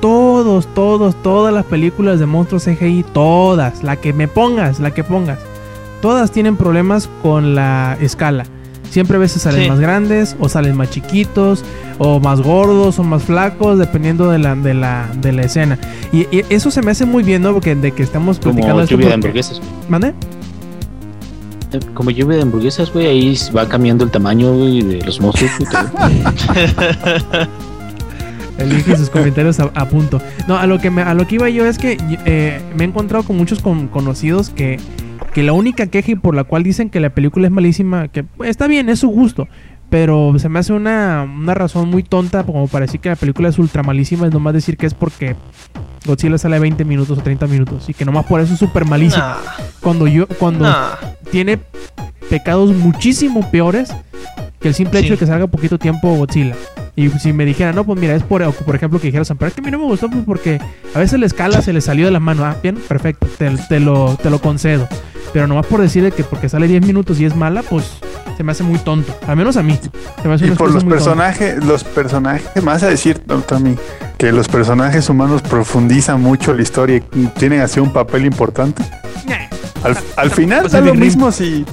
todos, 0.00 0.66
todos, 0.74 1.14
todas 1.22 1.52
las 1.52 1.64
películas 1.64 2.20
de 2.20 2.26
monstruos 2.26 2.64
CGI, 2.64 3.04
todas, 3.12 3.82
la 3.82 3.96
que 3.96 4.12
me 4.12 4.28
pongas, 4.28 4.80
la 4.80 4.90
que 4.92 5.04
pongas, 5.04 5.38
todas 6.02 6.30
tienen 6.30 6.56
problemas 6.56 7.08
con 7.22 7.54
la 7.54 7.96
escala. 8.00 8.44
Siempre 8.90 9.16
a 9.16 9.20
veces 9.20 9.42
salen 9.42 9.64
Sí. 9.64 9.68
más 9.68 9.80
grandes, 9.80 10.34
o 10.40 10.48
salen 10.48 10.74
más 10.74 10.88
chiquitos, 10.90 11.62
o 11.98 12.20
más 12.20 12.40
gordos, 12.40 12.98
o 12.98 13.04
más 13.04 13.22
flacos, 13.22 13.78
dependiendo 13.78 14.30
de 14.30 14.38
la, 14.38 14.54
de 14.54 14.72
la, 14.72 15.06
de 15.20 15.32
la 15.32 15.42
escena. 15.42 15.78
Y, 16.10 16.20
y 16.34 16.42
eso 16.48 16.70
se 16.70 16.80
me 16.80 16.92
hace 16.92 17.04
muy 17.04 17.22
bien, 17.22 17.42
¿no? 17.42 17.52
Porque 17.52 17.74
de 17.74 17.92
que 17.92 18.02
estamos 18.02 18.38
platicando 18.38 18.72
Como 18.74 18.80
esto 18.84 18.94
lluvia 18.94 19.08
de 19.08 19.14
hamburguesas. 19.14 19.60
¿Mande? 19.90 20.14
Eh, 21.72 21.80
Como 21.92 22.10
lluvia 22.10 22.36
de 22.36 22.42
hamburguesas, 22.44 22.90
güey, 22.90 23.06
ahí 23.08 23.38
va 23.54 23.68
cambiando 23.68 24.04
el 24.04 24.10
tamaño 24.10 24.54
güey, 24.54 24.80
de 24.80 25.04
los 25.04 25.20
monstruos. 25.20 25.52
Elige 28.58 28.96
sus 28.96 29.08
comentarios 29.10 29.60
a, 29.60 29.70
a 29.74 29.88
punto. 29.88 30.20
No, 30.46 30.56
a 30.58 30.66
lo 30.66 30.78
que 30.78 30.90
me, 30.90 31.02
a 31.02 31.14
lo 31.14 31.26
que 31.26 31.36
iba 31.36 31.48
yo 31.48 31.64
es 31.66 31.78
que 31.78 31.96
eh, 32.24 32.60
me 32.76 32.84
he 32.84 32.86
encontrado 32.88 33.24
con 33.24 33.36
muchos 33.36 33.60
con- 33.60 33.88
conocidos 33.88 34.50
que, 34.50 34.78
que 35.32 35.42
la 35.42 35.52
única 35.52 35.86
queja 35.86 36.12
y 36.12 36.14
por 36.16 36.34
la 36.34 36.44
cual 36.44 36.62
dicen 36.64 36.90
que 36.90 37.00
la 37.00 37.10
película 37.10 37.46
es 37.46 37.52
malísima, 37.52 38.08
que 38.08 38.24
está 38.44 38.66
bien, 38.66 38.88
es 38.88 38.98
su 39.00 39.08
gusto. 39.08 39.46
Pero 39.90 40.34
se 40.38 40.48
me 40.50 40.58
hace 40.58 40.72
una, 40.74 41.22
una 41.22 41.54
razón 41.54 41.88
muy 41.88 42.02
tonta 42.02 42.42
como 42.44 42.68
para 42.68 42.84
decir 42.84 43.00
que 43.00 43.08
la 43.08 43.16
película 43.16 43.48
es 43.48 43.58
ultra 43.58 43.82
malísima, 43.82 44.26
es 44.26 44.32
nomás 44.34 44.52
decir 44.52 44.76
que 44.76 44.84
es 44.86 44.92
porque 44.92 45.34
Godzilla 46.04 46.36
sale 46.36 46.58
20 46.58 46.84
minutos 46.84 47.16
o 47.16 47.22
30 47.22 47.46
minutos 47.46 47.88
y 47.88 47.94
que 47.94 48.04
nomás 48.04 48.26
por 48.26 48.40
eso 48.40 48.52
es 48.52 48.58
súper 48.58 48.84
malísima. 48.84 49.38
Nah, 49.42 49.64
Cuando 49.80 50.06
yo, 50.06 50.26
cuando 50.26 50.64
nah. 50.64 50.90
tiene 51.30 51.58
pecados 52.28 52.74
muchísimo 52.74 53.50
peores 53.50 53.90
que 54.60 54.68
el 54.68 54.74
simple 54.74 55.00
Sí. 55.00 55.06
hecho 55.06 55.14
de 55.14 55.18
que 55.18 55.26
salga 55.26 55.46
poquito 55.46 55.78
tiempo 55.78 56.14
Godzilla. 56.16 56.54
Y 56.96 57.10
si 57.10 57.32
me 57.32 57.44
dijera, 57.44 57.72
no, 57.72 57.84
pues 57.84 57.98
mira, 58.00 58.14
es 58.16 58.22
por, 58.24 58.42
por 58.52 58.74
ejemplo 58.74 58.98
que 58.98 59.06
dijera 59.08 59.24
Samper, 59.24 59.48
es 59.48 59.54
que 59.54 59.60
a 59.60 59.64
mí 59.64 59.70
no 59.70 59.78
me 59.78 59.84
gustó 59.84 60.08
pues 60.10 60.24
porque 60.26 60.60
a 60.94 60.98
veces 60.98 61.20
la 61.20 61.26
escala 61.26 61.62
se 61.62 61.72
le 61.72 61.80
salió 61.80 62.06
de 62.06 62.10
la 62.10 62.18
mano. 62.20 62.44
Ah, 62.44 62.56
bien, 62.62 62.74
perfecto, 62.76 63.26
te, 63.38 63.50
te 63.68 63.78
lo, 63.80 64.16
te 64.20 64.30
lo 64.30 64.40
concedo. 64.40 64.88
Pero 65.32 65.46
nomás 65.46 65.66
por 65.66 65.80
decirle 65.80 66.10
que 66.10 66.24
porque 66.24 66.48
sale 66.48 66.66
10 66.66 66.84
minutos 66.86 67.20
y 67.20 67.24
es 67.26 67.36
mala, 67.36 67.62
pues 67.62 67.84
se 68.36 68.42
me 68.42 68.50
hace 68.52 68.62
muy 68.64 68.78
tonto. 68.78 69.14
Al 69.26 69.36
menos 69.36 69.56
a 69.58 69.62
mí. 69.62 69.78
Se 70.22 70.26
me 70.26 70.34
hace 70.34 70.46
Y 70.46 70.50
por 70.52 70.70
los 70.72 70.80
tonta. 70.82 70.94
personajes, 70.96 71.62
los 71.64 71.84
personajes, 71.84 72.48
vas 72.64 72.82
a 72.82 72.88
decir, 72.88 73.20
no, 73.26 73.36
Tommy, 73.42 73.76
que 74.16 74.32
los 74.32 74.48
personajes 74.48 75.08
humanos 75.08 75.42
profundizan 75.42 76.20
mucho 76.22 76.52
la 76.54 76.62
historia 76.62 76.96
y 77.14 77.26
tienen 77.38 77.60
así 77.60 77.78
un 77.78 77.92
papel 77.92 78.24
importante. 78.24 78.82
Al, 79.84 79.96
al 80.16 80.30
final 80.32 80.68
da 80.68 80.80
lo 80.80 80.94
mismo 80.94 81.30
si, 81.30 81.64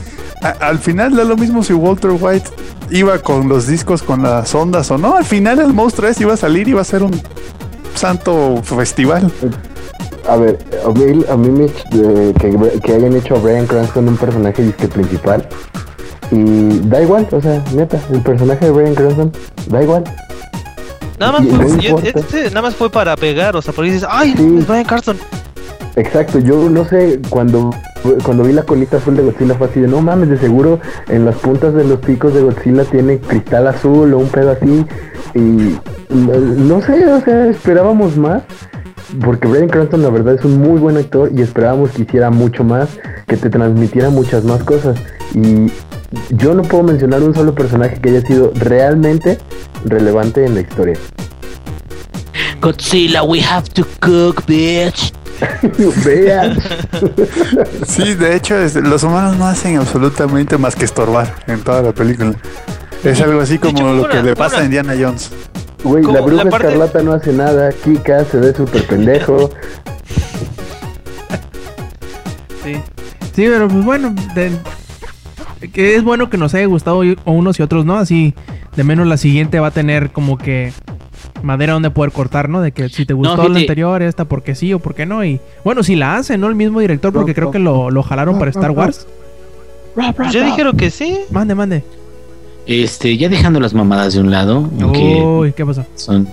a- 0.44 0.68
al 0.68 0.78
final 0.78 1.16
da 1.16 1.24
lo 1.24 1.36
mismo 1.38 1.64
si 1.64 1.74
Walter 1.74 2.12
White 2.12 2.50
iba 2.92 3.18
con 3.20 3.50
los 3.50 3.68
discos 3.68 4.04
con 4.04 4.24
las 4.24 4.54
ondas 4.56 4.92
o 4.92 4.98
no. 4.98 5.16
Al 5.16 5.26
final 5.26 5.60
el 5.60 5.74
monstruo 5.74 6.08
ese 6.10 6.24
iba 6.24 6.34
a 6.34 6.38
salir 6.38 6.68
y 6.68 6.72
iba 6.72 6.82
a 6.82 6.86
ser 6.86 7.04
un 7.04 7.20
santo 7.96 8.62
festival. 8.64 9.32
A 10.28 10.38
ver, 10.38 10.58
a 10.86 10.90
mí, 10.90 11.24
a 11.30 11.36
mí 11.38 11.50
me, 11.50 11.66
eh, 11.66 12.34
que, 12.40 12.80
que 12.82 12.94
hayan 12.94 13.16
hecho 13.16 13.36
a 13.36 13.40
Brian 13.40 13.68
Cranston 13.68 14.08
un 14.10 14.18
personaje 14.18 14.64
disque 14.64 14.88
principal. 14.88 15.48
Y 16.32 16.80
da 16.88 17.02
igual, 17.04 17.28
o 17.32 17.42
sea, 17.42 17.64
neta, 17.74 18.00
el 18.12 18.22
personaje 18.22 18.66
de 18.66 18.72
Brian 18.72 18.96
Cranston, 18.96 19.32
da 19.68 19.84
igual. 19.84 20.04
Nada 21.20 21.34
más, 21.34 21.44
Y 21.44 21.50
fue, 21.50 21.92
no 21.92 22.00
este 22.00 22.46
nada 22.50 22.62
más 22.64 22.76
fue 22.76 22.90
para 22.90 23.16
pegar, 23.16 23.56
o 23.56 23.62
sea, 23.62 23.72
porque 23.74 23.92
dices, 23.92 24.08
ay, 24.10 24.34
Sí. 24.36 24.56
es 24.60 24.68
Brian 24.68 24.84
Carston. 24.86 25.18
Exacto, 25.96 26.40
yo 26.40 26.70
no 26.70 26.84
sé, 26.84 27.22
cuando, 27.30 27.70
cuando 28.24 28.44
vi 28.44 28.52
la 28.52 28.64
colita 28.64 28.98
azul 28.98 29.16
de 29.16 29.24
Godzilla 29.24 29.56
fue 29.56 29.68
así 29.68 29.80
de, 29.80 29.88
no 29.88 30.02
mames, 30.02 30.30
de 30.30 30.38
seguro 30.38 30.80
en 31.08 31.24
las 31.24 31.36
puntas 31.36 31.74
de 31.74 31.86
los 31.86 32.00
picos 32.00 32.34
de 32.34 32.42
Godzilla 32.42 32.84
tiene 32.84 33.20
cristal 33.20 33.68
azul 33.68 34.14
o 34.14 34.18
un 34.18 34.28
pedo 34.28 34.52
así. 34.52 34.86
Y 35.34 35.78
no, 36.14 36.38
no 36.38 36.82
sé, 36.82 37.06
o 37.06 37.22
sea, 37.22 37.48
esperábamos 37.48 38.18
más. 38.18 38.44
Porque 39.24 39.48
Brian 39.48 39.70
Cranston 39.70 40.02
la 40.02 40.10
verdad 40.10 40.34
es 40.34 40.44
un 40.44 40.60
muy 40.60 40.80
buen 40.80 40.98
actor 40.98 41.30
y 41.34 41.42
esperábamos 41.42 41.92
que 41.92 42.02
hiciera 42.02 42.32
mucho 42.32 42.64
más, 42.64 42.90
que 43.28 43.38
te 43.38 43.50
transmitiera 43.50 44.10
muchas 44.10 44.44
más 44.44 44.64
cosas. 44.64 44.98
Y 45.34 45.72
yo 46.32 46.54
no 46.54 46.64
puedo 46.64 46.84
mencionar 46.84 47.22
un 47.24 47.34
solo 47.34 47.54
personaje 47.54 48.00
que 48.02 48.10
haya 48.10 48.22
sido 48.22 48.52
realmente 48.56 49.38
relevante 49.86 50.46
en 50.46 50.56
la 50.56 50.62
historia. 50.62 50.98
Godzilla, 52.60 53.24
we 53.24 53.40
have 53.42 53.70
to 53.70 53.86
cook, 54.02 54.46
bitch. 54.46 55.14
Vean. 56.06 56.58
Sí, 57.88 58.14
de 58.16 58.36
hecho, 58.36 58.58
es- 58.58 58.76
los 58.76 59.04
humanos 59.04 59.38
no 59.38 59.48
hacen 59.48 59.78
absolutamente 59.78 60.58
más 60.58 60.76
que 60.76 60.86
estorbar 60.86 61.34
en 61.48 61.62
toda 61.62 61.82
la 61.82 61.92
película. 61.92 62.34
Es 63.04 63.22
algo 63.22 63.42
así 63.42 63.58
como 63.60 63.78
hecho, 63.78 63.94
lo 63.94 64.04
una- 64.04 64.10
que 64.10 64.24
le 64.24 64.36
pasa 64.36 64.56
una- 64.56 64.64
a 64.64 64.66
Indiana 64.66 64.94
Jones. 65.00 65.32
Güey, 65.84 66.04
la 66.04 66.22
bruja 66.22 66.44
la 66.46 66.50
parte- 66.50 66.68
escarlata 66.68 67.04
no 67.04 67.14
hace 67.14 67.32
nada, 67.34 67.72
Kika 67.72 68.26
se 68.26 68.38
ve 68.38 68.54
súper 68.56 68.86
pendejo. 68.88 69.52
Sí. 72.64 72.74
Sí, 73.36 73.46
pero 73.48 73.68
pues 73.68 73.86
bueno, 73.86 74.16
de- 74.34 74.58
que 75.72 75.96
es 75.96 76.04
bueno 76.04 76.30
que 76.30 76.38
nos 76.38 76.54
haya 76.54 76.66
gustado 76.66 77.02
unos 77.26 77.60
y 77.60 77.64
otros, 77.64 77.86
¿no? 77.86 77.98
Así, 77.98 78.34
de 78.76 78.84
menos 78.84 79.06
la 79.08 79.18
siguiente 79.18 79.60
va 79.60 79.68
a 79.68 79.72
tener 79.72 80.12
como 80.12 80.38
que 80.38 80.74
madera 81.46 81.74
donde 81.74 81.92
poder 81.92 82.12
cortar, 82.12 82.50
¿no? 82.50 82.62
De 82.62 82.72
que 82.72 82.90
si 82.90 83.06
te 83.06 83.14
gustó 83.14 83.38
la 83.38 83.44
fíjate. 83.44 83.60
anterior, 83.62 84.02
esta 84.02 84.26
porque 84.26 84.56
sí 84.56 84.74
o 84.74 84.80
porque 84.80 85.06
no. 85.06 85.24
Y 85.24 85.40
bueno, 85.64 85.84
si 85.84 85.96
la 85.96 86.18
hace, 86.18 86.38
¿no? 86.38 86.48
El 86.48 86.56
mismo 86.56 86.80
director, 86.82 87.14
porque 87.14 87.34
creo 87.34 87.52
que 87.52 87.60
lo, 87.60 87.90
lo 87.90 88.04
jalaron 88.04 88.38
para 88.38 88.52
Star 88.52 88.72
Wars. 88.72 89.08
Pues 90.16 90.34
ya 90.34 90.44
dijeron 90.44 90.76
que 90.76 90.90
sí. 90.90 91.20
Mande, 91.32 91.56
mande. 91.56 91.84
Este, 92.66 93.16
ya 93.16 93.30
dejando 93.30 93.60
las 93.60 93.74
mamadas 93.74 94.16
de 94.16 94.22
un 94.22 94.32
lado, 94.32 94.70
aunque 94.82 95.22
Uy, 95.24 95.54
¿qué 95.54 95.66
pasó? 95.66 95.86
son 95.96 96.28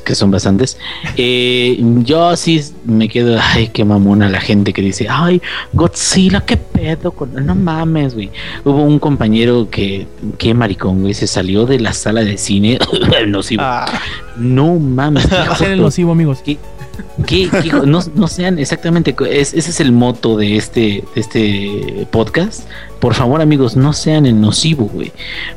que 0.00 0.14
son 0.14 0.30
bastantes. 0.30 0.78
Eh, 1.16 1.78
yo 2.04 2.34
sí 2.36 2.62
me 2.84 3.08
quedo, 3.08 3.38
ay, 3.40 3.68
qué 3.68 3.84
mamona 3.84 4.28
la 4.28 4.40
gente 4.40 4.72
que 4.72 4.80
dice, 4.82 5.06
ay, 5.10 5.42
Godzilla, 5.72 6.40
qué 6.40 6.56
pedo, 6.56 7.10
con... 7.12 7.34
no 7.44 7.54
mames, 7.54 8.14
güey. 8.14 8.30
Hubo 8.64 8.82
un 8.82 8.98
compañero 8.98 9.68
que, 9.70 10.06
qué 10.38 10.54
maricón, 10.54 11.00
güey, 11.02 11.14
se 11.14 11.26
salió 11.26 11.66
de 11.66 11.78
la 11.80 11.92
sala 11.92 12.22
de 12.22 12.38
cine, 12.38 12.78
nocivo. 13.26 13.62
Ah, 13.64 13.86
No 14.38 14.78
mames. 14.78 15.30
Va 15.32 15.52
a 15.52 15.56
ser 15.56 15.72
el 15.72 15.80
nocivo, 15.82 16.12
amigos. 16.12 16.38
¿Qué- 16.42 16.58
qué- 17.26 17.48
no, 17.86 18.00
no 18.14 18.28
sean 18.28 18.58
exactamente, 18.58 19.14
es- 19.30 19.54
ese 19.54 19.70
es 19.70 19.80
el 19.80 19.92
moto 19.92 20.36
de 20.36 20.56
este, 20.56 21.04
de 21.14 21.20
este 21.20 22.06
podcast. 22.10 22.68
Por 23.00 23.14
favor, 23.14 23.40
amigos, 23.40 23.76
no 23.76 23.92
sean 23.92 24.26
el 24.26 24.40
nocivo, 24.40 24.90
güey. 24.92 25.10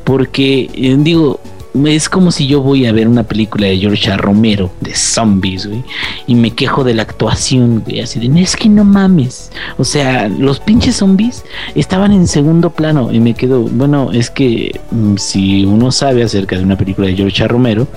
Porque, 0.03 0.69
eh, 0.73 0.95
digo, 0.97 1.39
es 1.85 2.09
como 2.09 2.31
si 2.31 2.47
yo 2.47 2.61
voy 2.61 2.85
a 2.85 2.91
ver 2.91 3.07
una 3.07 3.23
película 3.23 3.67
de 3.67 3.77
George. 3.77 4.15
Romero 4.17 4.71
de 4.81 4.95
zombies, 4.95 5.67
güey, 5.67 5.83
y 6.27 6.35
me 6.35 6.51
quejo 6.51 6.83
de 6.83 6.93
la 6.93 7.03
actuación, 7.03 7.81
güey, 7.83 8.01
así 8.01 8.19
de, 8.19 8.41
es 8.41 8.55
que 8.55 8.69
no 8.69 8.83
mames. 8.83 9.51
O 9.77 9.83
sea, 9.83 10.27
los 10.27 10.59
pinches 10.59 10.97
zombies 10.97 11.43
estaban 11.75 12.11
en 12.11 12.27
segundo 12.27 12.69
plano 12.69 13.11
y 13.11 13.19
me 13.19 13.33
quedo, 13.33 13.61
bueno, 13.61 14.11
es 14.11 14.29
que 14.29 14.79
mm, 14.91 15.15
si 15.17 15.65
uno 15.65 15.91
sabe 15.91 16.23
acerca 16.23 16.57
de 16.57 16.63
una 16.63 16.77
película 16.77 17.07
de 17.07 17.15
George. 17.15 17.45
Romero, 17.47 17.87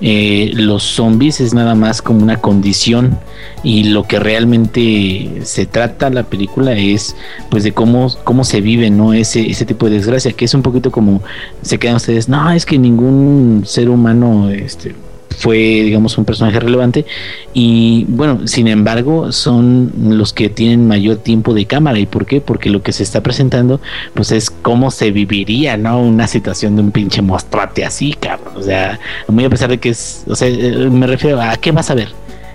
eh, 0.00 0.50
los 0.54 0.82
zombies 0.82 1.40
es 1.40 1.54
nada 1.54 1.74
más 1.74 2.02
como 2.02 2.22
una 2.22 2.40
condición 2.40 3.18
y 3.62 3.84
lo 3.84 4.02
que 4.02 4.18
realmente 4.18 5.40
se 5.44 5.64
trata 5.66 6.10
la 6.10 6.24
película 6.24 6.72
es 6.72 7.16
pues 7.50 7.64
de 7.64 7.72
cómo, 7.72 8.14
cómo 8.24 8.44
se 8.44 8.60
vive 8.60 8.90
no 8.90 9.14
ese, 9.14 9.50
ese 9.50 9.64
tipo 9.64 9.86
de 9.86 9.96
desgracia 9.96 10.32
que 10.32 10.44
es 10.44 10.54
un 10.54 10.62
poquito 10.62 10.90
como 10.90 11.22
se 11.62 11.78
quedan 11.78 11.96
ustedes 11.96 12.28
no 12.28 12.50
es 12.50 12.66
que 12.66 12.78
ningún 12.78 13.62
ser 13.64 13.88
humano 13.88 14.50
este 14.50 14.94
fue 15.36 15.56
digamos 15.56 16.18
un 16.18 16.24
personaje 16.24 16.58
relevante. 16.60 17.04
Y 17.52 18.04
bueno 18.08 18.46
sin 18.46 18.68
embargo 18.68 19.32
son 19.32 19.92
los 20.08 20.32
que 20.32 20.48
tienen 20.48 20.86
mayor 20.86 21.16
tiempo 21.18 21.54
de 21.54 21.66
cámara. 21.66 21.98
Y 21.98 22.06
por 22.06 22.26
qué 22.26 22.40
porque 22.40 22.70
lo 22.70 22.82
que 22.82 22.92
se 22.92 23.02
está 23.02 23.22
presentando 23.22 23.80
pues 24.14 24.32
es 24.32 24.50
cómo 24.50 24.90
se 24.90 25.10
viviría 25.10 25.76
no 25.76 26.00
una 26.00 26.26
situación 26.26 26.76
de 26.76 26.82
un 26.82 26.90
pinche 26.90 27.22
mostrate 27.22 27.84
así 27.84 28.14
cabrón. 28.14 28.54
O 28.56 28.62
sea 28.62 28.98
muy 29.28 29.44
a 29.44 29.50
pesar 29.50 29.70
de 29.70 29.78
que 29.78 29.90
es 29.90 30.24
o 30.26 30.34
sea 30.34 30.48
eh, 30.48 30.88
me 30.90 31.06
refiero 31.06 31.40
a 31.40 31.56
qué 31.56 31.72
vas 31.72 31.90
a 31.90 31.94
ver 31.94 32.08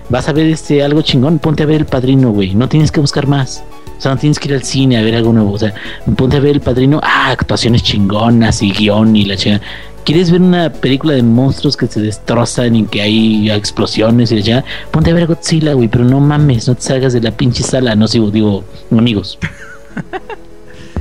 vas 0.08 0.28
a 0.28 0.32
ver 0.32 0.46
este 0.46 0.82
algo 0.82 1.02
chingón 1.02 1.38
ponte 1.38 1.62
a 1.62 1.66
ver 1.66 1.80
el 1.80 1.86
padrino 1.86 2.30
güey. 2.30 2.54
No 2.54 2.68
tienes 2.68 2.90
que 2.90 3.00
buscar 3.00 3.26
más. 3.26 3.64
O 3.98 4.00
sea, 4.02 4.14
no 4.14 4.18
tienes 4.18 4.40
que 4.40 4.48
ir 4.48 4.54
al 4.54 4.64
cine 4.64 4.98
a 4.98 5.02
ver 5.02 5.14
algo 5.14 5.32
nuevo. 5.32 5.52
O 5.52 5.58
sea, 5.60 5.72
ponte 6.16 6.36
a 6.36 6.40
ver 6.40 6.56
el 6.56 6.60
padrino. 6.60 6.98
Ah, 7.04 7.30
actuaciones 7.30 7.84
chingonas 7.84 8.60
y 8.60 8.72
guion 8.72 9.14
y 9.14 9.26
la 9.26 9.36
chingada. 9.36 9.62
¿Quieres 10.04 10.30
ver 10.32 10.40
una 10.40 10.72
película 10.72 11.14
de 11.14 11.22
monstruos 11.22 11.76
que 11.76 11.86
se 11.86 12.00
destrozan 12.00 12.74
y 12.74 12.84
que 12.86 13.02
hay 13.02 13.50
explosiones 13.50 14.32
y 14.32 14.42
chingada? 14.42 14.64
Ponte 14.90 15.10
a 15.10 15.14
ver 15.14 15.26
Godzilla, 15.26 15.74
güey, 15.74 15.86
pero 15.88 16.04
no 16.04 16.18
mames, 16.18 16.66
no 16.68 16.74
te 16.74 16.82
salgas 16.82 17.12
de 17.12 17.20
la 17.20 17.30
pinche 17.30 17.62
sala. 17.62 17.94
No 17.94 18.08
sigo, 18.08 18.30
digo, 18.30 18.64
amigos. 18.90 19.38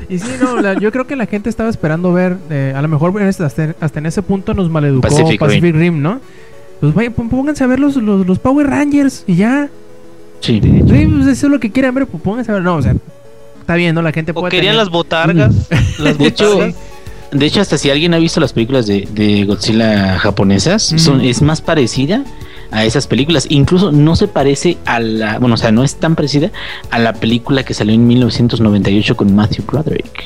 Y 0.10 0.20
sí, 0.20 0.30
no, 0.42 0.60
la- 0.62 0.74
yo 0.78 0.92
creo 0.92 1.08
que 1.08 1.16
la 1.16 1.26
gente 1.26 1.50
estaba 1.50 1.70
esperando 1.70 2.12
ver, 2.12 2.38
eh, 2.50 2.74
a 2.76 2.82
lo 2.82 2.88
mejor 2.90 3.20
hasta, 3.24 3.46
hasta 3.46 4.00
en 4.00 4.06
ese 4.06 4.22
punto 4.22 4.54
nos 4.54 4.70
maleducó 4.70 5.08
Pacific 5.08 5.40
Pacific, 5.40 5.74
Rim. 5.76 6.02
¿no? 6.02 6.20
Pues 6.82 6.94
vaya, 6.94 7.12
pónganse 7.12 7.64
a 7.64 7.68
ver 7.68 7.80
los, 7.80 7.96
los, 7.96 8.28
los 8.28 8.38
Power 8.40 8.68
Rangers 8.68 9.24
y 9.26 9.36
ya. 9.36 9.70
Sí. 10.42 10.60
Sí, 10.62 10.82
pues 11.08 11.28
eso 11.28 11.46
es 11.48 11.52
lo 11.52 11.60
que 11.60 11.72
quieran 11.72 11.96
ver, 11.96 12.08
pues 12.08 12.22
pónganse 12.22 12.52
a 12.52 12.56
ver. 12.56 12.64
No, 12.64 12.76
o 12.76 12.82
sea, 12.82 12.96
está 13.62 13.76
bien, 13.76 13.96
¿no? 13.96 14.02
La 14.02 14.12
gente 14.12 14.32
o 14.32 14.36
puede 14.36 14.52
querían 14.52 14.74
tener- 14.74 14.78
las 14.86 14.90
botargas. 14.90 15.56
las 16.00 16.18
De 16.18 16.28
hecho, 16.28 16.54
botargas. 16.56 16.76
De 17.32 17.46
hecho, 17.46 17.62
hasta 17.62 17.78
si 17.78 17.90
alguien 17.90 18.14
ha 18.14 18.18
visto 18.18 18.40
las 18.40 18.54
películas 18.54 18.88
de, 18.88 19.08
de 19.12 19.46
Godzilla 19.46 20.20
japonesas, 20.20 20.92
Mm. 20.94 21.00
son, 21.00 21.22
es 21.22 21.42
más 21.42 21.62
parecida 21.62 22.24
a 22.72 22.84
esas 22.86 23.08
películas. 23.08 23.46
Incluso 23.50 23.92
no 23.92 24.16
se 24.16 24.28
parece 24.28 24.78
a 24.86 25.00
la, 25.00 25.40
bueno, 25.40 25.56
o 25.56 25.58
sea, 25.58 25.72
no 25.72 25.84
es 25.84 25.96
tan 25.96 26.16
parecida 26.16 26.52
a 26.90 27.00
la 27.00 27.14
película 27.14 27.64
que 27.64 27.74
salió 27.74 27.94
en 27.94 28.06
1998 28.08 29.16
con 29.16 29.34
Matthew 29.36 29.66
Broderick. 29.66 30.24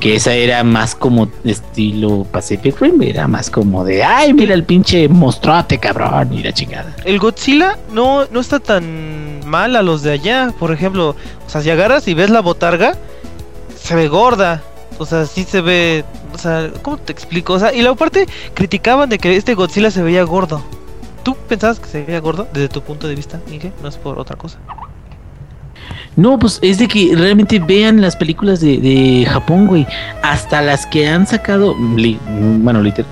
Que 0.00 0.16
esa 0.16 0.34
era 0.34 0.64
más 0.64 0.96
como 0.96 1.28
estilo 1.44 2.26
Pacific 2.32 2.80
Rim, 2.80 3.02
era 3.02 3.28
más 3.28 3.50
como 3.50 3.84
de, 3.84 4.02
ay, 4.02 4.32
mira 4.34 4.52
el 4.54 4.64
pinche 4.64 5.08
monstruote, 5.08 5.78
cabrón, 5.78 6.32
y 6.32 6.42
la 6.42 6.52
chingada. 6.52 6.96
El 7.04 7.20
Godzilla 7.20 7.78
no, 7.92 8.26
no 8.32 8.40
está 8.40 8.58
tan 8.58 9.40
mal 9.46 9.76
a 9.76 9.82
los 9.82 10.02
de 10.02 10.10
allá. 10.12 10.52
Por 10.58 10.72
ejemplo, 10.72 11.10
o 11.46 11.50
sea, 11.50 11.60
si 11.60 11.70
agarras 11.70 12.08
y 12.08 12.14
ves 12.14 12.30
la 12.30 12.40
botarga, 12.40 12.96
se 13.80 13.94
ve 13.94 14.08
gorda. 14.08 14.62
O 14.98 15.06
sea, 15.06 15.24
sí 15.26 15.44
se 15.44 15.60
ve. 15.60 16.04
Sea, 16.40 16.70
¿cómo 16.82 16.96
te 16.96 17.12
explico? 17.12 17.52
O 17.54 17.58
sea, 17.58 17.72
y 17.74 17.82
la 17.82 17.94
parte 17.94 18.26
criticaban 18.54 19.08
de 19.08 19.18
que 19.18 19.36
este 19.36 19.54
Godzilla 19.54 19.90
se 19.90 20.02
veía 20.02 20.22
gordo. 20.24 20.62
¿Tú 21.22 21.36
pensabas 21.48 21.78
que 21.80 21.86
se 21.88 22.02
veía 22.04 22.18
gordo 22.20 22.48
desde 22.52 22.68
tu 22.68 22.80
punto 22.82 23.06
de 23.06 23.14
vista, 23.14 23.40
Miguel? 23.50 23.72
No 23.82 23.88
es 23.88 23.96
por 23.96 24.18
otra 24.18 24.36
cosa. 24.36 24.58
No, 26.16 26.38
pues 26.38 26.58
es 26.62 26.78
de 26.78 26.88
que 26.88 27.12
realmente 27.14 27.58
vean 27.60 28.00
las 28.00 28.16
películas 28.16 28.60
de, 28.60 28.78
de 28.78 29.26
Japón, 29.28 29.66
güey. 29.66 29.86
Hasta 30.22 30.60
las 30.60 30.86
que 30.86 31.08
han 31.08 31.26
sacado, 31.26 31.74
bueno, 31.78 32.82
liter- 32.82 33.04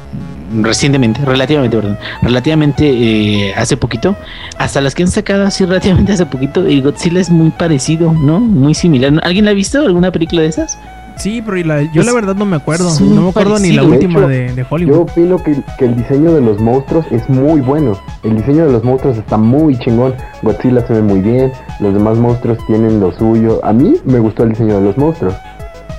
recientemente, 0.62 1.22
relativamente, 1.24 1.76
perdón, 1.76 1.98
relativamente 2.22 2.88
eh, 2.88 3.54
hace 3.54 3.76
poquito, 3.76 4.16
hasta 4.56 4.80
las 4.80 4.94
que 4.94 5.02
han 5.04 5.10
sacado 5.10 5.44
así 5.46 5.64
relativamente 5.66 6.12
hace 6.12 6.26
poquito, 6.26 6.66
el 6.66 6.82
Godzilla 6.82 7.20
es 7.20 7.30
muy 7.30 7.50
parecido, 7.50 8.12
¿no? 8.12 8.40
Muy 8.40 8.74
similar. 8.74 9.12
¿Alguien 9.22 9.44
la 9.44 9.50
ha 9.52 9.54
visto? 9.54 9.80
¿Alguna 9.86 10.10
película 10.10 10.42
de 10.42 10.48
esas? 10.48 10.78
Sí, 11.18 11.42
pero 11.44 11.57
y 11.57 11.64
la- 11.64 11.83
yo 11.92 12.02
la 12.04 12.12
verdad 12.12 12.35
no 12.37 12.44
me 12.44 12.57
acuerdo. 12.57 12.88
No 13.00 13.22
me 13.22 13.28
acuerdo 13.31 13.59
ni 13.59 13.72
la. 13.72 13.83
De 13.83 13.88
última 13.88 14.20
hecho, 14.20 14.28
de, 14.28 14.52
de 14.52 14.62
Yo 14.62 14.66
Hollywood. 14.70 14.98
opino 14.98 15.42
que, 15.42 15.57
que 15.78 15.85
el 15.87 15.96
diseño 15.96 16.33
de 16.33 16.40
los 16.40 16.61
monstruos 16.61 17.04
es 17.11 17.28
muy 17.28 17.61
bueno. 17.61 17.98
El 18.22 18.37
diseño 18.37 18.66
de 18.66 18.72
los 18.72 18.85
monstruos 18.85 19.18
está 19.18 19.37
muy 19.37 19.76
chingón. 19.78 20.14
Godzilla 20.42 20.87
se 20.87 20.92
ve 20.92 21.02
muy 21.02 21.20
bien. 21.20 21.52
Los 21.81 21.92
demás 21.94 22.18
monstruos 22.18 22.59
tienen 22.66 23.00
lo 23.00 23.11
suyo. 23.12 23.61
A 23.64 23.72
mí 23.72 23.96
me 24.04 24.18
gustó 24.20 24.44
el 24.44 24.50
diseño 24.50 24.76
de 24.76 24.83
los 24.83 24.96
monstruos. 24.96 25.35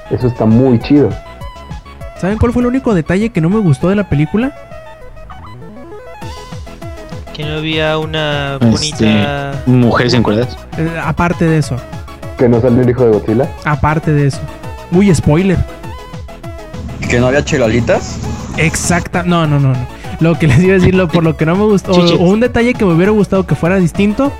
Eso 0.09 0.27
está 0.27 0.45
muy 0.45 0.79
chido. 0.79 1.09
¿Saben 2.17 2.37
cuál 2.37 2.51
fue 2.53 2.61
el 2.61 2.67
único 2.67 2.93
detalle 2.93 3.29
que 3.29 3.41
no 3.41 3.49
me 3.49 3.59
gustó 3.59 3.89
de 3.89 3.95
la 3.95 4.07
película? 4.09 4.53
Que 7.33 7.45
no 7.45 7.57
había 7.57 7.97
una 7.97 8.55
Este, 8.55 8.65
bonita. 9.05 9.63
Mujeres 9.65 10.13
encuadradas. 10.13 10.57
Eh, 10.77 10.89
aparte 11.03 11.45
de 11.45 11.57
eso. 11.59 11.75
Que 12.37 12.49
no 12.49 12.59
salió 12.61 12.81
el 12.81 12.89
hijo 12.89 13.05
de 13.05 13.11
Godzilla. 13.11 13.49
Aparte 13.65 14.11
de 14.11 14.27
eso. 14.27 14.39
Uy, 14.91 15.13
spoiler. 15.13 15.57
Que 17.09 17.19
no 17.19 17.27
había 17.27 17.43
chelalitas. 17.43 18.17
Exacta. 18.57 19.23
No, 19.23 19.47
no, 19.47 19.59
no, 19.59 19.69
no. 19.69 19.87
Lo 20.19 20.37
que 20.37 20.47
les 20.47 20.59
iba 20.59 20.75
a 20.75 20.79
decir, 20.79 20.95
lo, 20.95 21.07
por 21.07 21.23
lo 21.23 21.37
que 21.37 21.45
no 21.45 21.55
me 21.55 21.63
gustó, 21.63 21.91
o, 21.93 22.23
un 22.23 22.39
detalle 22.41 22.73
que 22.73 22.83
me 22.85 22.93
hubiera 22.93 23.11
gustado 23.11 23.45
que 23.47 23.55
fuera 23.55 23.77
distinto, 23.77 24.33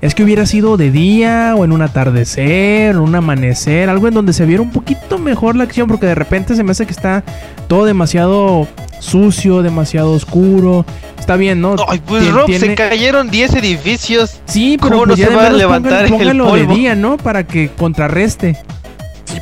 es 0.00 0.14
que 0.14 0.22
hubiera 0.22 0.46
sido 0.46 0.76
de 0.76 0.90
día 0.92 1.54
o 1.56 1.64
en 1.64 1.72
un 1.72 1.82
atardecer 1.82 2.96
o 2.96 3.02
un 3.02 3.14
amanecer, 3.14 3.90
algo 3.90 4.06
en 4.08 4.14
donde 4.14 4.32
se 4.32 4.46
viera 4.46 4.62
un 4.62 4.70
poquito 4.70 5.18
mejor 5.18 5.56
la 5.56 5.64
acción, 5.64 5.88
porque 5.88 6.06
de 6.06 6.14
repente 6.14 6.54
se 6.54 6.62
me 6.62 6.70
hace 6.70 6.86
que 6.86 6.92
está 6.92 7.24
todo 7.66 7.84
demasiado 7.86 8.68
sucio, 9.00 9.62
demasiado 9.62 10.12
oscuro. 10.12 10.86
Está 11.18 11.36
bien, 11.36 11.60
¿no? 11.60 11.74
Ay, 11.88 12.00
pues 12.06 12.22
Tien- 12.24 12.32
Rob, 12.32 12.46
se 12.50 12.58
tiene- 12.60 12.74
cayeron 12.76 13.30
10 13.30 13.54
edificios. 13.54 14.40
Sí, 14.46 14.78
pero 14.80 14.92
¿Cómo 14.92 15.06
pues 15.06 15.18
no 15.18 15.24
ya 15.24 15.28
se 15.28 15.34
va 15.36 15.46
a 15.48 15.50
levantar 15.50 16.06
póngalo- 16.08 16.54
el 16.56 16.68
de 16.68 16.74
día, 16.74 16.94
¿no? 16.94 17.16
Para 17.16 17.46
que 17.46 17.68
contrarreste. 17.76 18.56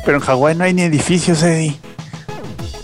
Pero 0.05 0.17
en 0.17 0.23
Hawái 0.23 0.55
no 0.55 0.63
hay 0.63 0.73
ni 0.73 0.81
edificios, 0.83 1.43
Eddie. 1.43 1.75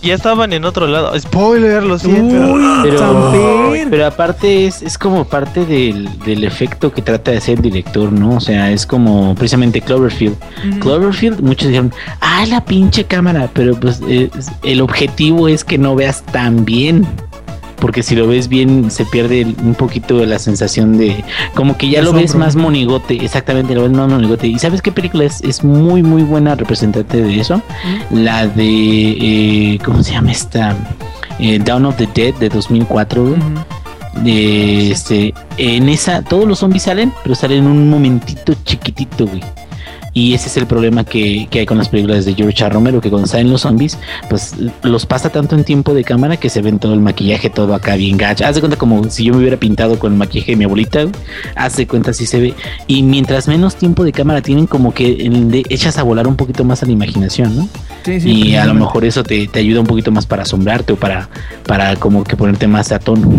Ya 0.01 0.13
estaban 0.13 0.53
en 0.53 0.65
otro 0.65 0.85
lado. 0.85 1.19
Spoiler, 1.19 1.81
lo 1.81 1.97
siento. 1.97 2.35
Uy, 2.53 2.61
Pero, 2.83 3.73
pero 3.89 4.05
aparte 4.05 4.67
es, 4.67 4.83
es 4.83 4.99
como 4.99 5.25
parte 5.25 5.65
del, 5.65 6.07
del 6.19 6.43
efecto 6.43 6.91
que 6.93 7.01
trata 7.01 7.31
de 7.31 7.37
hacer 7.37 7.55
el 7.57 7.63
director, 7.63 8.11
¿no? 8.11 8.35
O 8.35 8.39
sea, 8.39 8.69
es 8.71 8.85
como 8.85 9.33
precisamente 9.33 9.81
Cloverfield. 9.81 10.35
Cloverfield, 10.79 11.41
muchos 11.41 11.69
dijeron, 11.69 11.91
ah, 12.21 12.45
la 12.47 12.63
pinche 12.63 13.05
cámara, 13.05 13.49
pero 13.51 13.79
pues 13.79 13.99
el 14.61 14.81
objetivo 14.81 15.47
es 15.47 15.63
que 15.63 15.79
no 15.79 15.95
veas 15.95 16.21
tan 16.21 16.65
bien. 16.65 17.07
Porque 17.79 18.03
si 18.03 18.15
lo 18.15 18.27
ves 18.27 18.47
bien, 18.47 18.89
se 18.89 19.05
pierde 19.05 19.45
un 19.63 19.75
poquito 19.75 20.17
de 20.17 20.25
la 20.25 20.39
sensación 20.39 20.97
de. 20.97 21.23
Como 21.55 21.77
que 21.77 21.89
ya 21.89 22.01
lo 22.01 22.13
ves 22.13 22.33
más 22.35 22.55
monigote. 22.55 23.23
Exactamente, 23.23 23.75
lo 23.75 23.83
ves 23.83 23.91
más 23.91 24.09
monigote. 24.09 24.47
¿Y 24.47 24.57
sabes 24.59 24.81
qué 24.81 24.91
película 24.91 25.25
es? 25.25 25.41
Es 25.41 25.63
muy, 25.63 26.01
muy 26.01 26.23
buena 26.23 26.55
representante 26.55 27.21
de 27.21 27.39
eso. 27.39 27.61
La 28.11 28.47
de. 28.47 28.63
eh, 28.63 29.79
¿Cómo 29.83 30.01
se 30.03 30.13
llama 30.13 30.31
esta? 30.31 30.75
Eh, 31.39 31.59
Down 31.59 31.85
of 31.85 31.97
the 31.97 32.07
Dead 32.15 32.33
de 32.35 32.49
2004. 32.49 33.21
güey. 33.21 33.33
Ujú. 33.33 34.23
De, 34.23 34.91
este, 34.91 35.33
en 35.57 35.89
esa, 35.89 36.21
todos 36.21 36.47
los 36.47 36.59
zombies 36.59 36.83
salen, 36.83 37.11
pero 37.23 37.35
salen 37.35 37.67
un 37.67 37.89
momentito 37.89 38.53
chiquitito, 38.63 39.27
güey. 39.27 39.43
Y 40.17 40.33
ese 40.33 40.47
es 40.47 40.55
el 40.55 40.65
problema 40.65 41.03
que, 41.03 41.45
que 41.51 41.59
hay 41.59 41.65
con 41.65 41.77
las 41.77 41.89
películas 41.89 42.23
de 42.23 42.33
George 42.33 42.63
A. 42.63 42.69
Romero, 42.69 43.01
que 43.01 43.09
cuando 43.09 43.27
salen 43.27 43.51
los 43.51 43.61
zombies, 43.61 43.99
pues 44.29 44.55
los 44.81 45.05
pasa 45.05 45.29
tanto 45.29 45.55
en 45.57 45.65
tiempo 45.65 45.93
de 45.93 46.05
cámara 46.05 46.37
que 46.37 46.49
se 46.49 46.61
ven 46.61 46.79
todo 46.79 46.93
el 46.93 47.01
maquillaje, 47.01 47.49
todo 47.49 47.75
acá 47.75 47.97
bien 47.97 48.15
gacho. 48.15 48.45
Haz 48.45 48.55
de 48.55 48.61
cuenta 48.61 48.77
como 48.77 49.09
si 49.09 49.25
yo 49.25 49.33
me 49.33 49.39
hubiera 49.39 49.57
pintado 49.57 49.99
con 49.99 50.13
el 50.13 50.17
maquillaje 50.17 50.53
de 50.53 50.55
mi 50.55 50.63
abuelita. 50.63 51.05
Haz 51.57 51.75
de 51.75 51.85
cuenta 51.85 52.11
así 52.11 52.25
se 52.25 52.39
ve. 52.39 52.53
Y 52.87 53.03
mientras 53.03 53.49
menos 53.49 53.75
tiempo 53.75 54.05
de 54.05 54.13
cámara 54.13 54.41
tienen, 54.41 54.67
como 54.67 54.93
que 54.93 55.09
le 55.09 55.63
echas 55.67 55.97
a 55.97 56.03
volar 56.03 56.27
un 56.27 56.37
poquito 56.37 56.63
más 56.63 56.81
a 56.81 56.85
la 56.85 56.93
imaginación, 56.93 57.53
¿no? 57.53 57.67
Sí, 58.05 58.21
sí, 58.21 58.29
y 58.29 58.55
a 58.55 58.65
lo 58.65 58.73
mejor 58.73 59.03
eso 59.03 59.21
te, 59.21 59.49
te 59.49 59.59
ayuda 59.59 59.81
un 59.81 59.87
poquito 59.87 60.11
más 60.11 60.25
para 60.25 60.43
asombrarte 60.43 60.93
o 60.93 60.95
para, 60.95 61.27
para 61.67 61.97
como 61.97 62.23
que 62.23 62.37
ponerte 62.37 62.67
más 62.67 62.93
a 62.93 62.99
tono. 62.99 63.37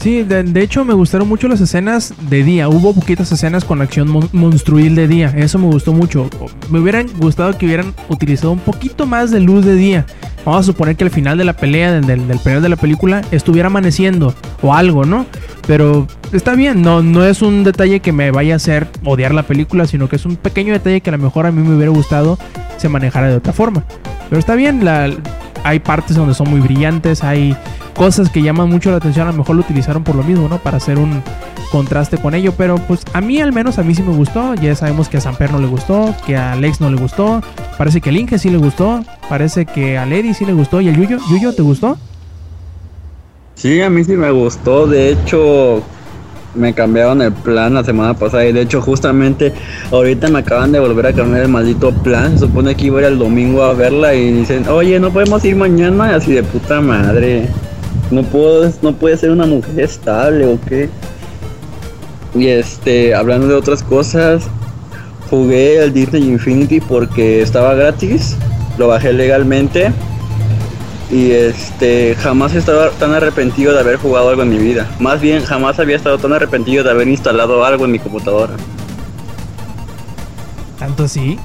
Sí, 0.00 0.22
de, 0.22 0.42
de 0.44 0.62
hecho 0.62 0.82
me 0.86 0.94
gustaron 0.94 1.28
mucho 1.28 1.46
las 1.46 1.60
escenas 1.60 2.14
de 2.30 2.42
día. 2.42 2.70
Hubo 2.70 2.94
poquitas 2.94 3.30
escenas 3.32 3.66
con 3.66 3.82
acción 3.82 4.08
mon- 4.08 4.30
monstruil 4.32 4.94
de 4.94 5.06
día. 5.06 5.32
Eso 5.36 5.58
me 5.58 5.66
gustó 5.66 5.92
mucho. 5.92 6.30
Me 6.70 6.78
hubieran 6.80 7.06
gustado 7.18 7.56
que 7.58 7.66
hubieran 7.66 7.92
utilizado 8.08 8.52
un 8.52 8.60
poquito 8.60 9.04
más 9.04 9.30
de 9.30 9.40
luz 9.40 9.66
de 9.66 9.74
día. 9.74 10.06
Vamos 10.46 10.60
a 10.62 10.64
suponer 10.64 10.96
que 10.96 11.04
al 11.04 11.10
final 11.10 11.36
de 11.36 11.44
la 11.44 11.52
pelea, 11.52 11.92
del, 12.00 12.26
del, 12.26 12.38
final 12.38 12.62
de 12.62 12.70
la 12.70 12.76
película, 12.76 13.20
estuviera 13.30 13.66
amaneciendo 13.66 14.34
o 14.62 14.72
algo, 14.72 15.04
¿no? 15.04 15.26
Pero 15.66 16.06
está 16.32 16.54
bien, 16.54 16.80
no, 16.80 17.02
no 17.02 17.22
es 17.26 17.42
un 17.42 17.62
detalle 17.62 18.00
que 18.00 18.10
me 18.12 18.30
vaya 18.30 18.54
a 18.54 18.56
hacer 18.56 18.88
odiar 19.04 19.34
la 19.34 19.42
película, 19.42 19.86
sino 19.86 20.08
que 20.08 20.16
es 20.16 20.24
un 20.24 20.36
pequeño 20.36 20.72
detalle 20.72 21.02
que 21.02 21.10
a 21.10 21.12
lo 21.12 21.18
mejor 21.18 21.44
a 21.44 21.52
mí 21.52 21.60
me 21.62 21.76
hubiera 21.76 21.92
gustado 21.92 22.38
se 22.78 22.88
manejara 22.88 23.28
de 23.28 23.36
otra 23.36 23.52
forma. 23.52 23.84
Pero 24.30 24.38
está 24.38 24.54
bien, 24.54 24.82
la, 24.82 25.10
hay 25.62 25.78
partes 25.80 26.16
donde 26.16 26.32
son 26.32 26.48
muy 26.48 26.60
brillantes, 26.60 27.22
hay 27.22 27.54
cosas 27.94 28.30
que 28.30 28.42
llaman 28.42 28.68
mucho 28.68 28.90
la 28.90 28.96
atención, 28.96 29.28
a 29.28 29.32
lo 29.32 29.38
mejor 29.38 29.56
lo 29.56 29.62
utilizaron 29.62 30.04
por 30.04 30.14
lo 30.14 30.22
mismo, 30.22 30.48
¿no? 30.48 30.58
Para 30.58 30.78
hacer 30.78 30.98
un 30.98 31.22
contraste 31.70 32.18
con 32.18 32.34
ello, 32.34 32.52
pero 32.56 32.76
pues 32.78 33.02
a 33.12 33.20
mí 33.20 33.40
al 33.40 33.52
menos 33.52 33.78
a 33.78 33.82
mí 33.82 33.94
sí 33.94 34.02
me 34.02 34.14
gustó, 34.14 34.54
ya 34.54 34.74
sabemos 34.74 35.08
que 35.08 35.18
a 35.18 35.20
Samper 35.20 35.52
no 35.52 35.58
le 35.58 35.68
gustó, 35.68 36.14
que 36.26 36.36
a 36.36 36.52
Alex 36.52 36.80
no 36.80 36.90
le 36.90 36.96
gustó, 36.96 37.42
parece 37.78 38.00
que 38.00 38.10
al 38.10 38.16
Inge 38.16 38.38
sí 38.38 38.50
le 38.50 38.58
gustó, 38.58 39.04
parece 39.28 39.66
que 39.66 39.96
a 39.96 40.06
Lady 40.06 40.34
sí 40.34 40.44
le 40.44 40.52
gustó 40.52 40.80
y 40.80 40.88
al 40.88 40.96
Yuyo, 40.96 41.18
Yuyo, 41.30 41.54
¿te 41.54 41.62
gustó? 41.62 41.96
Sí, 43.60 43.82
a 43.82 43.90
mí 43.90 44.02
sí 44.04 44.16
me 44.16 44.30
gustó. 44.30 44.86
De 44.86 45.10
hecho, 45.10 45.82
me 46.54 46.72
cambiaron 46.72 47.20
el 47.20 47.30
plan 47.30 47.74
la 47.74 47.84
semana 47.84 48.14
pasada. 48.14 48.46
Y 48.46 48.54
de 48.54 48.62
hecho, 48.62 48.80
justamente 48.80 49.52
ahorita 49.90 50.28
me 50.28 50.38
acaban 50.38 50.72
de 50.72 50.80
volver 50.80 51.08
a 51.08 51.12
cambiar 51.12 51.42
el 51.42 51.48
maldito 51.48 51.92
plan. 51.92 52.38
Se 52.38 52.46
supone 52.46 52.74
que 52.74 52.86
iba 52.86 53.00
a 53.00 53.02
ir 53.02 53.08
el 53.08 53.18
domingo 53.18 53.62
a 53.62 53.74
verla. 53.74 54.14
Y 54.14 54.32
dicen, 54.32 54.66
oye, 54.66 54.98
no 54.98 55.10
podemos 55.10 55.44
ir 55.44 55.56
mañana. 55.56 56.14
Así 56.14 56.32
de 56.32 56.42
puta 56.42 56.80
madre. 56.80 57.50
No 58.10 58.22
puedo, 58.24 58.70
no 58.82 58.92
puede 58.94 59.16
ser 59.16 59.30
una 59.30 59.46
mujer 59.46 59.80
estable 59.80 60.46
o 60.46 60.58
qué. 60.68 60.88
Y 62.34 62.48
este, 62.48 63.14
hablando 63.14 63.46
de 63.48 63.54
otras 63.54 63.82
cosas, 63.82 64.44
jugué 65.30 65.82
el 65.82 65.92
Disney 65.92 66.28
Infinity 66.28 66.80
porque 66.80 67.42
estaba 67.42 67.74
gratis. 67.74 68.36
Lo 68.78 68.88
bajé 68.88 69.12
legalmente. 69.12 69.92
Y 71.10 71.32
este, 71.32 72.14
jamás 72.20 72.54
he 72.54 72.58
estado 72.58 72.88
tan 72.90 73.12
arrepentido 73.12 73.72
de 73.72 73.80
haber 73.80 73.96
jugado 73.96 74.28
algo 74.28 74.42
en 74.42 74.50
mi 74.50 74.58
vida. 74.58 74.88
Más 75.00 75.20
bien, 75.20 75.44
jamás 75.44 75.78
había 75.80 75.96
estado 75.96 76.18
tan 76.18 76.32
arrepentido 76.32 76.84
de 76.84 76.90
haber 76.90 77.08
instalado 77.08 77.64
algo 77.64 77.84
en 77.84 77.90
mi 77.92 77.98
computadora. 77.98 78.54
Tanto 80.78 81.04
así. 81.04 81.36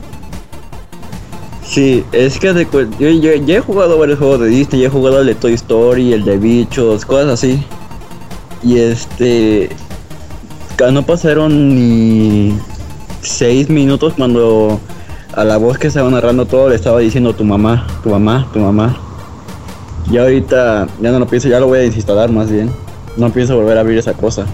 Sí, 1.76 2.06
es 2.14 2.40
que 2.40 2.66
yo, 3.00 3.10
yo- 3.10 3.32
he 3.54 3.60
jugado 3.60 4.00
varios 4.00 4.18
juegos 4.18 4.40
de 4.40 4.48
Disney, 4.48 4.84
ya 4.84 4.88
he 4.88 4.90
jugado 4.90 5.20
el 5.20 5.28
de 5.28 5.36
Toy 5.36 5.52
Story, 5.56 6.14
el 6.14 6.24
de 6.24 6.38
bichos, 6.38 7.04
cosas 7.04 7.34
así. 7.34 7.62
Y 8.64 8.78
este, 8.78 9.68
no 10.90 11.06
pasaron 11.06 11.76
ni 11.76 12.58
seis 13.20 13.70
minutos 13.70 14.14
cuando 14.16 14.80
a 15.34 15.44
la 15.44 15.58
voz 15.58 15.78
que 15.78 15.88
estaba 15.88 16.10
narrando 16.10 16.46
todo 16.46 16.70
le 16.70 16.76
estaba 16.76 17.02
diciendo 17.02 17.36
tu 17.36 17.44
mamá, 17.44 17.86
tu 18.04 18.10
mamá, 18.10 18.48
tu 18.54 18.60
mamá. 18.60 18.98
Y 20.10 20.18
ahorita 20.18 20.88
ya 21.02 21.12
no 21.12 21.20
lo 21.20 21.28
pienso, 21.28 21.50
ya 21.50 21.60
lo 21.60 21.68
voy 21.68 21.80
a 21.80 21.82
desinstalar 21.82 22.32
más 22.32 22.50
bien. 22.50 22.72
No 23.18 23.30
pienso 23.32 23.54
volver 23.58 23.78
a 23.78 23.82
abrir 23.82 23.98
esa 23.98 24.14
cosa. 24.14 24.46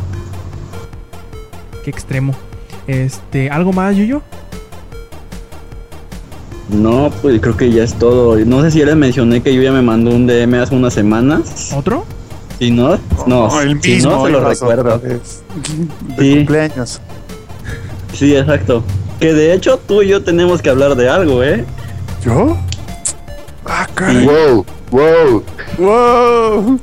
Qué 1.83 1.91
extremo. 1.91 2.33
Este, 2.87 3.51
¿algo 3.51 3.73
más, 3.73 3.95
Yuyo? 3.95 4.23
No, 6.71 7.11
pues 7.21 7.39
creo 7.41 7.57
que 7.57 7.69
ya 7.71 7.83
es 7.83 7.93
todo. 7.95 8.37
No 8.45 8.61
sé 8.61 8.71
si 8.71 8.79
ya 8.79 8.85
les 8.85 8.95
mencioné 8.95 9.41
que 9.41 9.53
yo 9.53 9.61
ya 9.61 9.71
me 9.71 9.81
mandó 9.81 10.11
un 10.11 10.25
DM 10.27 10.55
hace 10.61 10.73
unas 10.75 10.93
semanas. 10.93 11.71
¿Otro? 11.75 12.05
Si 12.59 12.71
no, 12.71 12.97
no, 13.27 13.61
el 13.61 13.81
si 13.81 13.91
mismo. 13.95 14.11
no 14.11 14.25
se 14.25 14.31
lo 14.31 14.47
recuerdo. 14.47 14.99
De 14.99 15.19
Sí. 16.19 16.35
cumpleaños. 16.35 17.01
Sí, 18.13 18.35
exacto. 18.35 18.83
Que 19.19 19.33
de 19.33 19.53
hecho 19.53 19.79
tú 19.85 20.01
y 20.01 20.07
yo 20.09 20.23
tenemos 20.23 20.61
que 20.61 20.69
hablar 20.69 20.95
de 20.95 21.09
algo, 21.09 21.43
¿eh? 21.43 21.65
¿Yo? 22.23 22.55
Ah, 23.65 23.87
caray. 23.93 24.25
Wow, 24.25 24.65
wow. 24.91 25.43
Wow. 25.77 26.79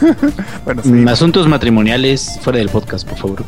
bueno, 0.64 0.82
sí. 0.82 1.04
Asuntos 1.08 1.46
matrimoniales 1.48 2.38
fuera 2.42 2.58
del 2.58 2.68
podcast, 2.68 3.08
por 3.08 3.18
favor. 3.18 3.44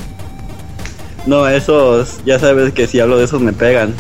No, 1.26 1.46
esos, 1.48 2.18
ya 2.24 2.38
sabes 2.38 2.72
que 2.72 2.86
si 2.86 3.00
hablo 3.00 3.16
de 3.18 3.24
esos 3.24 3.40
me 3.40 3.52
pegan. 3.52 3.94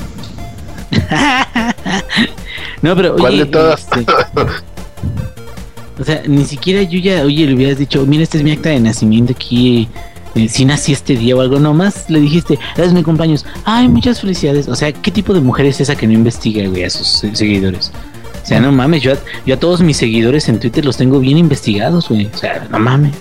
No, 2.82 2.94
pero 2.94 3.16
¿Cuál 3.16 3.34
oye, 3.34 3.44
de 3.44 3.50
todas? 3.50 3.80
este, 3.80 4.04
o 5.98 6.04
sea, 6.04 6.22
ni 6.26 6.44
siquiera 6.44 6.82
yo 6.82 6.98
ya, 6.98 7.22
oye, 7.22 7.46
le 7.46 7.54
hubieras 7.54 7.78
dicho, 7.78 8.04
mira, 8.06 8.22
este 8.24 8.38
es 8.38 8.44
mi 8.44 8.50
acta 8.52 8.68
de 8.70 8.80
nacimiento 8.80 9.32
aquí. 9.32 9.88
eh, 10.34 10.48
si 10.48 10.64
nací 10.64 10.92
este 10.92 11.16
día 11.16 11.36
o 11.36 11.40
algo, 11.40 11.58
nomás 11.60 12.10
le 12.10 12.20
dijiste, 12.20 12.58
es 12.76 12.92
mi 12.92 13.02
cumpleaños. 13.02 13.46
Ay, 13.64 13.88
muchas 13.88 14.20
felicidades. 14.20 14.68
O 14.68 14.74
sea, 14.74 14.92
¿qué 14.92 15.10
tipo 15.10 15.32
de 15.32 15.40
mujer 15.40 15.66
es 15.66 15.80
esa 15.80 15.94
que 15.96 16.06
no 16.06 16.12
investiga, 16.12 16.66
güey, 16.68 16.84
a 16.84 16.90
sus 16.90 17.06
se- 17.06 17.34
seguidores? 17.34 17.90
O 18.42 18.46
sea, 18.46 18.60
no 18.60 18.70
mames, 18.72 19.02
yo 19.02 19.12
a, 19.12 19.16
yo 19.46 19.54
a 19.54 19.58
todos 19.58 19.80
mis 19.80 19.96
seguidores 19.96 20.48
en 20.50 20.58
Twitter 20.60 20.84
los 20.84 20.96
tengo 20.98 21.20
bien 21.20 21.38
investigados, 21.38 22.08
güey. 22.10 22.26
O 22.34 22.36
sea, 22.36 22.66
no 22.70 22.78
mames. 22.80 23.14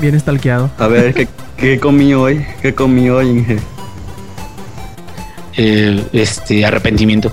Bien 0.00 0.14
estalqueado. 0.16 0.70
A 0.78 0.88
ver, 0.88 1.14
¿qué, 1.14 1.28
qué 1.56 1.78
comí 1.78 2.14
hoy? 2.14 2.44
¿Qué 2.62 2.74
comí 2.74 3.08
hoy, 3.10 3.28
Inge? 3.28 3.58
Eh, 5.62 6.02
este, 6.14 6.64
arrepentimiento. 6.64 7.30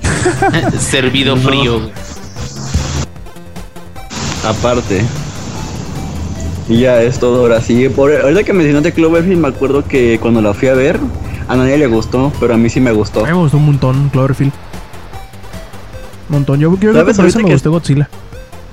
Servido 0.78 1.36
No. 1.36 1.42
frío. 1.42 1.90
Aparte. 4.46 5.02
Y 6.70 6.80
ya 6.80 7.02
es 7.02 7.18
todo 7.18 7.40
ahora 7.40 7.60
sí. 7.60 7.88
Por, 7.90 8.12
ahorita 8.14 8.44
que 8.44 8.54
mencionaste 8.54 8.92
Cloverfield, 8.92 9.40
me 9.40 9.48
acuerdo 9.48 9.84
que 9.86 10.18
cuando 10.20 10.40
la 10.40 10.54
fui 10.54 10.68
a 10.68 10.74
ver, 10.74 10.98
a 11.48 11.56
nadie 11.56 11.76
le 11.76 11.86
gustó, 11.86 12.32
pero 12.40 12.54
a 12.54 12.56
mí 12.56 12.70
sí 12.70 12.80
me 12.80 12.92
gustó. 12.92 13.20
A 13.20 13.28
mí 13.28 13.32
me 13.34 13.38
gustó 13.40 13.58
un 13.58 13.66
montón 13.66 14.08
Cloverfield. 14.08 14.52
Un 16.30 16.36
montón. 16.36 16.60
Yo, 16.60 16.70
yo 16.70 16.78
creo 16.78 17.04
que 17.04 17.12
por 17.12 17.26
eso 17.26 17.38
me 17.40 17.44
que- 17.44 17.52
gustó 17.52 17.70
Godzilla. 17.72 18.08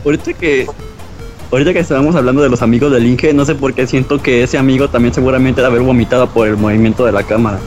Ahorita 0.06 0.32
que 0.34 0.66
ahorita 1.52 1.74
que 1.74 1.80
estábamos 1.80 2.16
hablando 2.16 2.42
de 2.42 2.48
los 2.50 2.62
amigos 2.62 2.90
del 2.94 3.06
Inge, 3.06 3.34
no 3.34 3.44
sé 3.44 3.56
por 3.56 3.74
qué 3.74 3.86
siento 3.86 4.22
que 4.22 4.44
ese 4.44 4.58
amigo 4.58 4.88
también 4.90 5.14
seguramente 5.14 5.60
de 5.60 5.68
haber 5.68 5.82
vomitado 5.82 6.30
por 6.30 6.48
el 6.48 6.56
movimiento 6.56 7.04
de 7.06 7.12
la 7.12 7.24
cámara. 7.24 7.60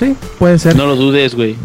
Sí, 0.00 0.14
puede 0.38 0.58
ser. 0.58 0.76
No 0.76 0.86
lo 0.86 0.96
dudes, 0.96 1.34
güey. 1.34 1.56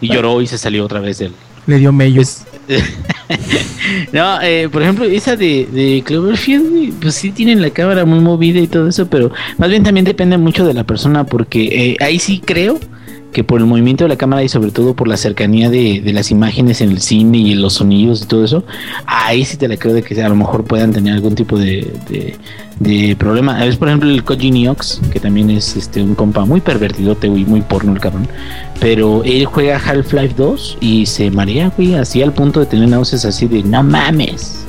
Y 0.00 0.08
lloró 0.12 0.40
y 0.40 0.46
se 0.46 0.58
salió 0.58 0.84
otra 0.84 1.00
vez 1.00 1.18
del. 1.18 1.32
Le 1.66 1.78
dio 1.78 1.92
mello. 1.92 2.20
Es- 2.20 2.44
no, 4.12 4.40
eh, 4.40 4.68
por 4.70 4.82
ejemplo, 4.82 5.04
esa 5.04 5.36
de, 5.36 5.66
de 5.70 6.02
Cloverfield, 6.04 6.94
pues 7.00 7.14
sí 7.14 7.30
tienen 7.32 7.60
la 7.60 7.70
cámara 7.70 8.04
muy 8.04 8.20
movida 8.20 8.60
y 8.60 8.66
todo 8.66 8.88
eso, 8.88 9.06
pero 9.06 9.30
más 9.58 9.68
bien 9.68 9.82
también 9.82 10.04
depende 10.04 10.38
mucho 10.38 10.64
de 10.64 10.74
la 10.74 10.84
persona, 10.84 11.24
porque 11.24 11.64
eh, 11.64 11.96
ahí 12.00 12.18
sí 12.18 12.40
creo 12.44 12.78
que 13.32 13.44
por 13.44 13.60
el 13.60 13.66
movimiento 13.66 14.04
de 14.04 14.08
la 14.08 14.16
cámara 14.16 14.42
y 14.42 14.48
sobre 14.48 14.70
todo 14.70 14.94
por 14.94 15.08
la 15.08 15.16
cercanía 15.16 15.70
de, 15.70 16.02
las 16.12 16.30
imágenes 16.30 16.80
en 16.80 16.90
el 16.90 17.00
cine 17.00 17.38
y 17.38 17.52
en 17.52 17.62
los 17.62 17.74
sonidos 17.74 18.22
y 18.22 18.26
todo 18.26 18.44
eso, 18.44 18.64
ahí 19.06 19.44
sí 19.44 19.56
te 19.56 19.66
la 19.68 19.76
creo 19.76 19.94
de 19.94 20.02
que 20.02 20.20
a 20.22 20.28
lo 20.28 20.36
mejor 20.36 20.64
puedan 20.64 20.92
tener 20.92 21.14
algún 21.14 21.34
tipo 21.34 21.58
de, 21.58 21.90
de, 22.78 23.16
problema. 23.16 23.64
Es 23.64 23.76
por 23.76 23.88
ejemplo 23.88 24.10
el 24.10 24.22
Koji 24.22 24.50
Niox, 24.50 25.00
que 25.10 25.18
también 25.20 25.50
es 25.50 25.76
este 25.76 26.02
un 26.02 26.14
compa 26.14 26.44
muy 26.44 26.60
pervertidote, 26.60 27.28
güey, 27.28 27.44
muy 27.44 27.62
porno 27.62 27.92
el 27.92 28.00
cabrón. 28.00 28.28
Pero 28.80 29.22
él 29.24 29.46
juega 29.46 29.78
Half-Life 29.78 30.34
2 30.36 30.78
y 30.80 31.06
se 31.06 31.30
marea, 31.30 31.72
güey, 31.76 31.94
así 31.94 32.22
al 32.22 32.32
punto 32.32 32.60
de 32.60 32.66
tener 32.66 32.88
náuseas 32.88 33.24
así 33.24 33.46
de 33.46 33.62
no 33.62 33.82
mames. 33.82 34.66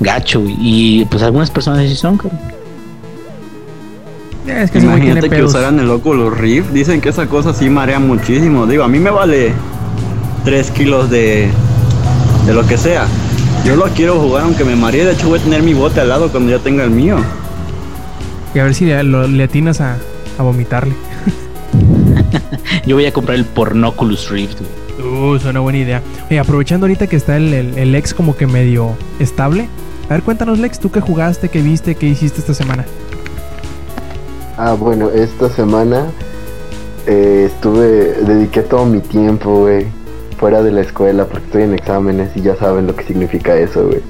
Gacho. 0.00 0.42
Y 0.46 1.04
pues 1.06 1.22
algunas 1.22 1.50
personas 1.50 1.84
así 1.84 1.96
son, 1.96 2.16
cabrón. 2.16 2.57
Eh, 4.48 4.62
es 4.62 4.70
que 4.70 4.78
tiene 4.80 4.94
Imagínate 4.96 5.28
que 5.30 5.42
usaran 5.42 5.78
el 5.78 5.90
Oculus 5.90 6.36
Rift, 6.38 6.70
dicen 6.70 7.00
que 7.00 7.10
esa 7.10 7.26
cosa 7.26 7.52
sí 7.52 7.68
marea 7.68 7.98
muchísimo. 7.98 8.66
Digo, 8.66 8.82
a 8.84 8.88
mí 8.88 8.98
me 8.98 9.10
vale 9.10 9.52
3 10.44 10.70
kilos 10.70 11.10
de, 11.10 11.48
de 12.46 12.54
lo 12.54 12.66
que 12.66 12.76
sea. 12.78 13.06
Yo 13.64 13.76
lo 13.76 13.84
quiero 13.86 14.18
jugar 14.20 14.44
aunque 14.44 14.64
me 14.64 14.74
maree, 14.76 15.04
de 15.04 15.12
hecho 15.12 15.28
voy 15.28 15.38
a 15.38 15.42
tener 15.42 15.62
mi 15.62 15.74
bote 15.74 16.00
al 16.00 16.08
lado 16.08 16.30
cuando 16.30 16.50
ya 16.50 16.58
tenga 16.58 16.84
el 16.84 16.90
mío. 16.90 17.16
Y 18.54 18.58
a 18.60 18.64
ver 18.64 18.74
si 18.74 18.86
le, 18.86 19.02
lo- 19.02 19.28
le 19.28 19.44
atinas 19.44 19.80
a, 19.80 19.96
a 20.38 20.42
vomitarle. 20.42 20.94
Yo 22.86 22.94
voy 22.96 23.04
a 23.06 23.12
comprar 23.12 23.36
el 23.36 23.44
Pornoculus 23.44 24.30
Rift. 24.30 24.60
Uh, 24.98 25.34
es 25.34 25.44
una 25.44 25.60
buena 25.60 25.78
idea. 25.78 26.02
Oye, 26.30 26.38
aprovechando 26.38 26.86
ahorita 26.86 27.06
que 27.06 27.16
está 27.16 27.36
el, 27.36 27.52
el, 27.52 27.78
el 27.78 27.92
Lex 27.92 28.14
como 28.14 28.36
que 28.36 28.46
medio 28.46 28.96
estable. 29.20 29.68
A 30.08 30.14
ver, 30.14 30.22
cuéntanos, 30.22 30.58
Lex, 30.58 30.80
¿tú 30.80 30.90
qué 30.90 31.00
jugaste, 31.00 31.50
qué 31.50 31.60
viste, 31.60 31.94
qué 31.94 32.06
hiciste 32.06 32.40
esta 32.40 32.54
semana? 32.54 32.84
Ah, 34.60 34.74
bueno, 34.74 35.10
esta 35.10 35.48
semana 35.50 36.06
eh, 37.06 37.44
estuve, 37.46 38.14
dediqué 38.24 38.62
todo 38.62 38.86
mi 38.86 38.98
tiempo, 38.98 39.60
güey, 39.60 39.86
fuera 40.36 40.64
de 40.64 40.72
la 40.72 40.80
escuela 40.80 41.26
porque 41.26 41.46
estoy 41.46 41.62
en 41.62 41.74
exámenes 41.74 42.36
y 42.36 42.40
ya 42.40 42.56
saben 42.56 42.88
lo 42.88 42.96
que 42.96 43.04
significa 43.04 43.54
eso, 43.54 43.86
güey. 43.86 44.00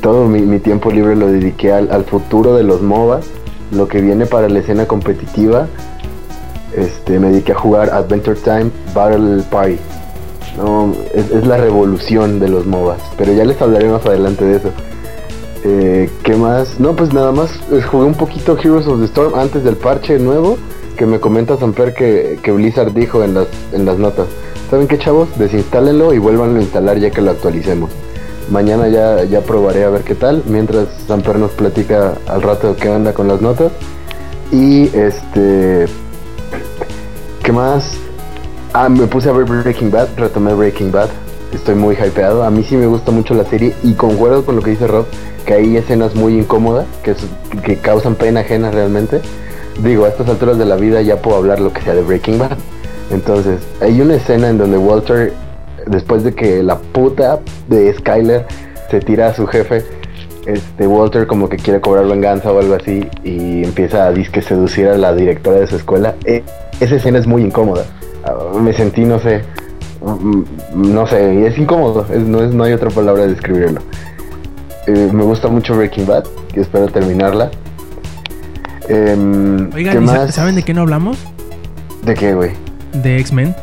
Todo 0.00 0.28
mi, 0.28 0.42
mi 0.42 0.60
tiempo 0.60 0.92
libre 0.92 1.16
lo 1.16 1.26
dediqué 1.26 1.72
al, 1.72 1.90
al 1.90 2.04
futuro 2.04 2.54
de 2.54 2.62
los 2.62 2.80
MOBAs, 2.80 3.26
lo 3.72 3.88
que 3.88 4.00
viene 4.00 4.24
para 4.24 4.48
la 4.48 4.60
escena 4.60 4.86
competitiva. 4.86 5.66
Este, 6.76 7.18
me 7.18 7.30
dediqué 7.30 7.50
a 7.50 7.56
jugar 7.56 7.90
Adventure 7.90 8.38
Time 8.38 8.70
Battle 8.94 9.42
Party. 9.50 9.78
No, 10.58 10.94
es, 11.12 11.28
es 11.28 11.44
la 11.44 11.56
revolución 11.56 12.38
de 12.38 12.48
los 12.50 12.66
MOBAs. 12.66 13.02
Pero 13.18 13.32
ya 13.32 13.44
les 13.44 13.60
hablaré 13.60 13.88
más 13.88 14.06
adelante 14.06 14.44
de 14.44 14.58
eso. 14.58 14.70
Eh, 15.64 16.08
¿Qué 16.22 16.36
más? 16.36 16.80
No, 16.80 16.96
pues 16.96 17.12
nada 17.12 17.32
más 17.32 17.50
jugué 17.90 18.06
un 18.06 18.14
poquito 18.14 18.56
Heroes 18.58 18.86
of 18.86 18.98
the 19.00 19.04
Storm 19.06 19.34
antes 19.34 19.62
del 19.62 19.76
parche 19.76 20.18
nuevo 20.18 20.56
que 20.96 21.06
me 21.06 21.20
comenta 21.20 21.56
Samper 21.56 21.94
que, 21.94 22.38
que 22.42 22.52
Blizzard 22.52 22.92
dijo 22.92 23.24
en 23.24 23.34
las, 23.34 23.46
en 23.72 23.84
las 23.84 23.98
notas. 23.98 24.26
¿Saben 24.70 24.86
qué, 24.86 24.98
chavos? 24.98 25.28
Desinstálenlo 25.38 26.12
y 26.12 26.18
vuelvan 26.18 26.56
a 26.56 26.60
instalar 26.60 26.98
ya 26.98 27.10
que 27.10 27.22
lo 27.22 27.30
actualicemos. 27.30 27.90
Mañana 28.50 28.88
ya, 28.88 29.24
ya 29.24 29.40
probaré 29.40 29.84
a 29.84 29.90
ver 29.90 30.02
qué 30.02 30.14
tal, 30.14 30.42
mientras 30.46 30.88
Samper 31.06 31.38
nos 31.38 31.52
platica 31.52 32.14
al 32.26 32.42
rato 32.42 32.76
qué 32.76 32.88
onda 32.88 33.12
con 33.12 33.28
las 33.28 33.40
notas. 33.40 33.72
Y 34.52 34.94
este... 34.96 35.86
¿Qué 37.42 37.52
más? 37.52 37.96
Ah, 38.72 38.88
me 38.88 39.06
puse 39.06 39.28
a 39.28 39.32
ver 39.32 39.44
Breaking 39.44 39.90
Bad, 39.90 40.08
retomé 40.16 40.52
Breaking 40.52 40.92
Bad. 40.92 41.08
Estoy 41.52 41.74
muy 41.74 41.96
hypeado. 41.96 42.44
A 42.44 42.50
mí 42.50 42.62
sí 42.62 42.76
me 42.76 42.86
gusta 42.86 43.10
mucho 43.10 43.34
la 43.34 43.44
serie 43.44 43.74
y 43.82 43.94
concuerdo 43.94 44.44
con 44.44 44.56
lo 44.56 44.62
que 44.62 44.70
dice 44.70 44.86
Rob, 44.86 45.06
que 45.44 45.54
hay 45.54 45.76
escenas 45.76 46.14
muy 46.14 46.38
incómodas 46.38 46.86
que, 47.02 47.14
que 47.62 47.76
causan 47.76 48.14
pena 48.14 48.40
ajena 48.40 48.70
realmente. 48.70 49.20
Digo, 49.82 50.04
a 50.04 50.08
estas 50.08 50.28
alturas 50.28 50.58
de 50.58 50.64
la 50.64 50.76
vida 50.76 51.00
ya 51.02 51.16
puedo 51.22 51.36
hablar 51.36 51.60
lo 51.60 51.72
que 51.72 51.82
sea 51.82 51.94
de 51.94 52.02
Breaking 52.02 52.38
Bad. 52.38 52.56
Entonces, 53.10 53.60
hay 53.80 54.00
una 54.00 54.14
escena 54.14 54.48
en 54.48 54.58
donde 54.58 54.78
Walter, 54.78 55.32
después 55.86 56.22
de 56.22 56.34
que 56.34 56.62
la 56.62 56.78
puta 56.78 57.40
de 57.68 57.92
Skyler 57.94 58.46
se 58.90 59.00
tira 59.00 59.28
a 59.28 59.34
su 59.34 59.46
jefe, 59.46 59.84
este 60.46 60.86
Walter 60.86 61.26
como 61.26 61.48
que 61.48 61.56
quiere 61.56 61.80
cobrar 61.80 62.06
venganza 62.06 62.52
o 62.52 62.58
algo 62.58 62.74
así 62.74 63.06
y 63.24 63.64
empieza 63.64 64.06
a 64.06 64.12
disque 64.12 64.42
seducir 64.42 64.88
a 64.88 64.96
la 64.96 65.14
directora 65.14 65.58
de 65.58 65.66
su 65.66 65.76
escuela. 65.76 66.14
Eh, 66.24 66.42
esa 66.80 66.96
escena 66.96 67.18
es 67.18 67.26
muy 67.26 67.42
incómoda. 67.42 67.84
Ah, 68.24 68.34
me 68.58 68.72
sentí, 68.72 69.04
no 69.04 69.18
sé, 69.18 69.42
no 70.74 71.06
sé, 71.06 71.46
es 71.46 71.58
incómodo, 71.58 72.06
es- 72.12 72.22
no, 72.26 72.42
es, 72.42 72.52
no 72.54 72.64
hay 72.64 72.72
otra 72.72 72.90
palabra 72.90 73.22
de 73.22 73.28
describirlo. 73.30 73.80
Eh, 74.86 75.10
me 75.12 75.22
gusta 75.24 75.48
mucho 75.48 75.76
Breaking 75.76 76.06
Bad, 76.06 76.24
que 76.52 76.60
espero 76.60 76.88
terminarla. 76.88 77.50
Em, 78.88 79.70
Oigan, 79.74 79.98
¿qué 79.98 80.04
¿y 80.04 80.06
sa- 80.06 80.14
más? 80.14 80.34
¿saben 80.34 80.54
de 80.56 80.62
qué 80.62 80.74
no 80.74 80.82
hablamos? 80.82 81.18
¿De 82.02 82.14
qué, 82.14 82.34
güey? 82.34 82.52
De 82.92 83.18
X-Men. 83.20 83.54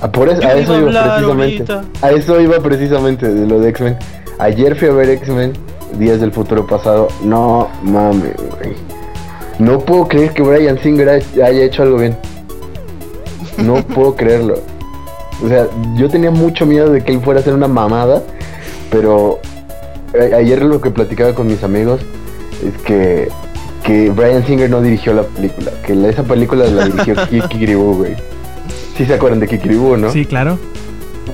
Ah, 0.00 0.10
por 0.10 0.28
eso, 0.28 0.40
Yo 0.40 0.48
a 0.48 0.52
eso 0.54 0.78
iba 0.78 0.90
precisamente. 0.90 1.72
ahorita. 1.72 2.06
A 2.06 2.10
eso 2.12 2.40
iba 2.40 2.58
precisamente 2.60 3.28
de 3.32 3.46
lo 3.46 3.60
de 3.60 3.68
X-Men. 3.70 3.96
Ayer 4.38 4.74
fui 4.76 4.88
a 4.88 4.92
ver 4.92 5.10
X-Men, 5.10 5.52
Días 5.98 6.20
del 6.20 6.32
Futuro 6.32 6.66
Pasado. 6.66 7.08
No 7.24 7.68
mames, 7.82 8.34
güey. 8.36 8.74
No 9.58 9.78
puedo 9.80 10.06
creer 10.08 10.32
que 10.32 10.42
Brian 10.42 10.78
Singer 10.78 11.08
hay- 11.08 11.40
haya 11.42 11.64
hecho 11.64 11.82
algo 11.82 11.98
bien. 11.98 12.16
No 13.58 13.76
puedo 13.82 14.14
creerlo. 14.14 14.54
O 15.44 15.48
sea, 15.48 15.66
yo 15.94 16.08
tenía 16.08 16.30
mucho 16.30 16.66
miedo 16.66 16.90
de 16.90 17.02
que 17.02 17.12
él 17.12 17.20
fuera 17.20 17.38
a 17.38 17.42
hacer 17.42 17.54
una 17.54 17.68
mamada, 17.68 18.22
pero 18.90 19.40
a- 20.14 20.36
ayer 20.36 20.62
lo 20.62 20.80
que 20.80 20.90
platicaba 20.90 21.34
con 21.34 21.46
mis 21.46 21.62
amigos 21.62 22.00
es 22.66 22.82
que, 22.82 23.28
que 23.84 24.10
Brian 24.10 24.44
Singer 24.46 24.68
no 24.68 24.82
dirigió 24.82 25.12
la 25.14 25.22
película, 25.22 25.70
que 25.86 25.94
la- 25.94 26.08
esa 26.08 26.24
película 26.24 26.66
la 26.66 26.86
dirigió 26.86 27.14
Kikiribu, 27.30 27.94
güey. 27.98 28.14
¿Sí 28.96 29.04
se 29.06 29.14
acuerdan 29.14 29.38
de 29.40 29.46
Kikiribu, 29.46 29.96
no? 29.96 30.10
Sí, 30.10 30.24
claro. 30.26 30.58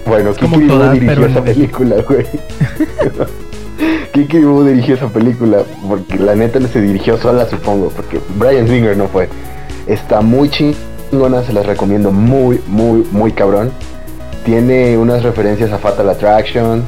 Bueno, 0.06 0.30
Es 0.30 0.38
como 0.38 0.56
Kiki 0.56 0.68
Boo 0.68 0.76
todas, 0.78 0.92
dirigió 0.92 1.26
esa 1.26 1.42
película, 1.42 1.96
güey. 2.06 2.26
Kiki 4.12 4.38
Boo 4.40 4.64
dirigió 4.64 4.94
esa 4.96 5.08
película 5.08 5.62
porque 5.88 6.18
la 6.18 6.34
neta 6.34 6.60
no 6.60 6.68
se 6.68 6.80
dirigió 6.80 7.16
sola, 7.16 7.46
supongo, 7.48 7.88
porque 7.88 8.20
Brian 8.38 8.68
Singer 8.68 8.96
no 8.96 9.08
fue. 9.08 9.28
Está 9.86 10.20
muy 10.20 10.48
chingona, 10.50 11.42
se 11.42 11.52
las 11.52 11.66
recomiendo 11.66 12.10
muy, 12.12 12.60
muy, 12.68 13.06
muy 13.10 13.32
cabrón. 13.32 13.70
Tiene 14.44 14.98
unas 14.98 15.22
referencias 15.22 15.72
a 15.72 15.78
Fatal 15.78 16.08
Attraction, 16.10 16.82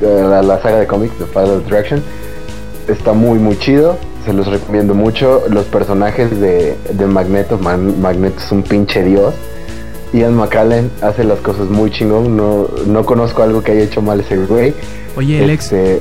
eh, 0.00 0.22
la, 0.28 0.42
la 0.42 0.62
saga 0.62 0.78
de 0.78 0.86
cómics 0.86 1.18
de 1.18 1.26
Fatal 1.26 1.58
Attraction. 1.64 2.02
Está 2.88 3.12
muy, 3.12 3.38
muy 3.38 3.58
chido. 3.58 3.96
Se 4.24 4.32
los 4.32 4.46
recomiendo 4.46 4.94
mucho. 4.94 5.42
Los 5.50 5.64
personajes 5.66 6.38
de, 6.40 6.76
de 6.92 7.06
Magneto, 7.06 7.58
Man- 7.58 8.00
Magneto 8.00 8.36
es 8.38 8.52
un 8.52 8.62
pinche 8.62 9.02
dios. 9.02 9.34
Ian 10.12 10.34
McCallan 10.34 10.90
hace 11.02 11.24
las 11.24 11.40
cosas 11.40 11.68
muy 11.68 11.90
chingón. 11.90 12.36
No, 12.36 12.68
no 12.86 13.04
conozco 13.04 13.42
algo 13.42 13.62
que 13.62 13.72
haya 13.72 13.82
hecho 13.82 14.00
mal 14.00 14.20
ese 14.20 14.36
güey. 14.36 14.72
Oye, 15.16 15.42
Alex, 15.42 15.64
Este, 15.72 16.00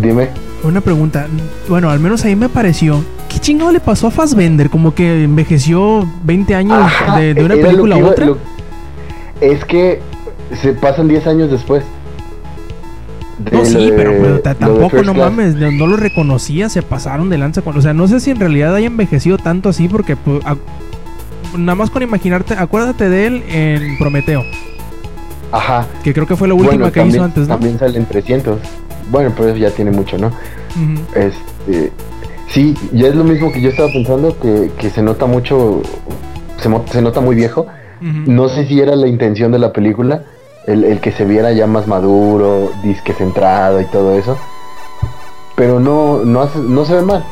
dime. 0.00 0.28
una 0.62 0.80
pregunta. 0.80 1.26
Bueno, 1.68 1.90
al 1.90 1.98
menos 1.98 2.24
ahí 2.24 2.36
me 2.36 2.48
pareció. 2.48 3.02
¿Qué 3.28 3.38
chingado 3.40 3.72
le 3.72 3.80
pasó 3.80 4.06
a 4.06 4.10
Fassbender? 4.10 4.70
Como 4.70 4.94
que 4.94 5.24
envejeció 5.24 6.08
20 6.24 6.54
años 6.54 6.78
Ajá, 6.80 7.18
de, 7.18 7.34
de 7.34 7.44
una 7.44 7.54
película 7.56 7.96
a 7.96 7.98
otra. 7.98 8.26
lo- 8.26 8.38
es 9.40 9.64
que 9.64 10.00
se 10.60 10.72
pasan 10.72 11.08
10 11.08 11.26
años 11.26 11.50
después. 11.50 11.84
De 13.38 13.52
No, 13.56 13.64
sí, 13.64 13.90
de- 13.90 13.92
pero, 13.92 14.40
tampoco, 14.40 14.96
no 15.02 15.14
Class. 15.14 15.16
mames, 15.16 15.54
no, 15.54 15.70
no 15.70 15.86
lo 15.86 15.96
reconocía, 15.96 16.68
se 16.68 16.82
pasaron 16.82 17.30
de 17.30 17.38
lanza 17.38 17.62
con... 17.62 17.76
O 17.76 17.80
sea, 17.80 17.94
no 17.94 18.06
sé 18.06 18.20
si 18.20 18.30
en 18.30 18.38
realidad 18.40 18.74
haya 18.74 18.86
envejecido 18.88 19.38
tanto 19.38 19.70
así, 19.70 19.88
porque 19.88 20.14
pues, 20.16 20.44
a- 20.44 20.56
nada 21.56 21.74
más 21.74 21.88
con 21.90 22.02
imaginarte, 22.02 22.54
acuérdate 22.54 23.08
de 23.08 23.26
él 23.26 23.42
en 23.48 23.96
Prometeo, 23.98 24.44
Ajá. 25.52 25.86
que 26.04 26.12
creo 26.12 26.26
que 26.26 26.36
fue 26.36 26.48
la 26.48 26.54
última 26.54 26.72
Bueno, 26.72 26.92
que 26.92 27.00
también, 27.00 27.16
hizo 27.16 27.24
antes, 27.24 27.48
¿no? 27.48 27.54
también 27.54 27.78
salen 27.78 28.04
300. 28.04 28.60
Bueno, 29.10 29.32
pero 29.34 29.48
eso 29.48 29.56
ya 29.56 29.70
tiene 29.70 29.90
mucho, 29.90 30.18
¿no? 30.18 30.30
Este, 31.14 31.90
sí, 32.48 32.76
ya 32.92 33.08
es 33.08 33.14
lo 33.16 33.24
mismo 33.24 33.50
que 33.50 33.60
yo 33.62 33.70
estaba 33.70 33.88
pensando, 33.90 34.38
que, 34.38 34.70
que 34.78 34.90
se 34.90 35.02
nota 35.02 35.24
mucho, 35.26 35.82
se, 36.58 36.68
se 36.92 37.02
nota 37.02 37.20
muy 37.20 37.34
viejo. 37.36 37.66
No 38.00 38.48
sé 38.48 38.66
si 38.66 38.80
era 38.80 38.96
la 38.96 39.06
intención 39.06 39.52
de 39.52 39.58
la 39.58 39.72
película, 39.72 40.22
el, 40.66 40.84
el 40.84 41.00
que 41.00 41.12
se 41.12 41.24
viera 41.24 41.52
ya 41.52 41.66
más 41.66 41.86
maduro, 41.86 42.70
disque 42.82 43.12
centrado 43.12 43.80
y 43.80 43.84
todo 43.86 44.16
eso. 44.18 44.36
Pero 45.56 45.78
no, 45.80 46.24
no, 46.24 46.40
hace- 46.42 46.58
no 46.58 46.84
se 46.84 46.94
ve 46.94 47.02
mal. 47.02 47.24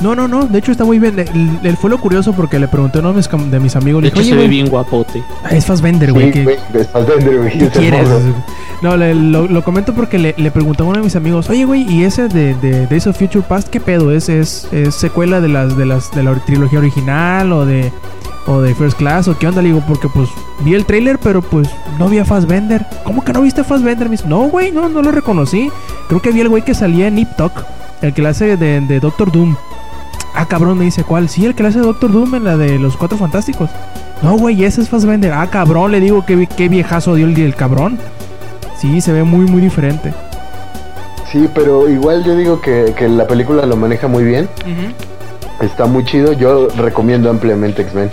No, 0.00 0.14
no, 0.14 0.26
no, 0.28 0.44
de 0.46 0.58
hecho 0.58 0.72
está 0.72 0.84
muy 0.84 0.98
bien. 0.98 1.18
El- 1.20 1.60
el- 1.62 1.76
fue 1.76 1.88
lo 1.88 1.98
curioso 1.98 2.32
porque 2.32 2.58
le 2.58 2.66
pregunté 2.68 2.98
a 2.98 3.00
uno 3.00 3.10
de 3.10 3.16
mis, 3.16 3.30
cam- 3.30 3.48
de 3.48 3.60
mis 3.60 3.76
amigos, 3.76 4.02
De 4.02 4.08
le 4.08 4.14
dije, 4.14 4.22
hecho, 4.26 4.30
se 4.30 4.34
ve 4.34 4.40
güey, 4.42 4.48
bien 4.50 4.68
guapote. 4.68 5.22
ah, 5.44 5.50
es 5.52 5.64
Fassbender, 5.64 6.12
güey, 6.12 6.26
Sí, 6.26 6.32
que- 6.32 6.42
güey, 6.44 6.56
es 6.74 6.88
Fassbender, 6.88 7.38
güey. 7.38 7.70
No, 8.82 8.96
le- 8.96 9.14
lo, 9.14 9.46
lo 9.46 9.62
comento 9.64 9.94
porque 9.94 10.18
le, 10.18 10.34
le 10.36 10.50
pregunté 10.50 10.82
a 10.82 10.86
uno 10.86 10.98
de 10.98 11.04
mis 11.04 11.16
amigos, 11.16 11.48
oye, 11.48 11.64
güey, 11.64 11.82
¿y 11.90 12.04
ese 12.04 12.28
de, 12.28 12.54
de 12.56 12.86
Days 12.86 13.06
of 13.06 13.16
Future 13.16 13.44
Past 13.48 13.68
qué 13.68 13.80
pedo? 13.80 14.10
¿Es, 14.12 14.28
es, 14.28 14.68
es 14.72 14.94
secuela 14.94 15.40
de 15.40 15.48
las 15.48 15.76
de 15.76 15.86
las 15.86 16.10
de 16.10 16.22
la 16.24 16.34
trilogía 16.44 16.80
original 16.80 17.52
o 17.52 17.64
de 17.64 17.90
o 18.46 18.60
de 18.60 18.74
First 18.74 18.98
Class 18.98 19.28
o 19.28 19.38
qué 19.38 19.46
onda? 19.46 19.62
Le 19.62 19.68
digo, 19.68 19.82
porque 19.86 20.08
pues 20.08 20.28
vi 20.60 20.74
el 20.74 20.84
trailer, 20.84 21.18
pero 21.18 21.42
pues 21.42 21.68
no 21.98 22.08
vi 22.08 22.18
a 22.18 22.24
Fassbender. 22.24 22.86
¿Cómo 23.04 23.24
que 23.24 23.32
no 23.32 23.42
viste 23.42 23.62
a 23.62 23.64
Fassbender? 23.64 24.08
Me 24.08 24.16
dice, 24.16 24.28
no, 24.28 24.42
güey, 24.48 24.72
no, 24.72 24.88
no 24.88 25.02
lo 25.02 25.12
reconocí. 25.12 25.70
Creo 26.08 26.20
que 26.20 26.30
vi 26.30 26.40
el 26.40 26.48
güey 26.48 26.62
que 26.62 26.74
salía 26.74 27.06
en 27.08 27.14
Nip 27.16 27.28
el 28.02 28.12
que 28.12 28.22
le 28.22 28.28
hace 28.28 28.56
de, 28.56 28.80
de 28.80 29.00
Doctor 29.00 29.32
Doom. 29.32 29.56
Ah, 30.34 30.46
cabrón, 30.46 30.78
me 30.78 30.84
dice, 30.84 31.04
¿cuál? 31.04 31.28
Sí, 31.28 31.46
el 31.46 31.54
que 31.54 31.62
le 31.62 31.70
hace 31.70 31.78
de 31.78 31.86
Doctor 31.86 32.12
Doom 32.12 32.34
en 32.34 32.44
la 32.44 32.56
de 32.56 32.78
los 32.78 32.96
Cuatro 32.96 33.16
Fantásticos. 33.16 33.70
No, 34.22 34.36
güey, 34.36 34.64
ese 34.64 34.82
es 34.82 34.88
Fassbender. 34.88 35.32
Ah, 35.32 35.48
cabrón, 35.48 35.92
le 35.92 36.00
digo, 36.00 36.24
qué, 36.26 36.46
qué 36.46 36.68
viejazo 36.68 37.14
dio 37.14 37.26
el, 37.26 37.38
el 37.38 37.54
cabrón. 37.54 37.98
Sí, 38.76 39.00
se 39.00 39.12
ve 39.12 39.22
muy, 39.22 39.46
muy 39.46 39.62
diferente. 39.62 40.12
Sí, 41.30 41.48
pero 41.54 41.88
igual 41.88 42.24
yo 42.24 42.36
digo 42.36 42.60
que, 42.60 42.94
que 42.96 43.08
la 43.08 43.26
película 43.26 43.64
lo 43.66 43.76
maneja 43.76 44.06
muy 44.06 44.24
bien. 44.24 44.48
Está 45.60 45.86
muy 45.86 46.04
chido. 46.04 46.32
Yo 46.32 46.68
recomiendo 46.76 47.30
ampliamente 47.30 47.82
X-Men. 47.82 48.10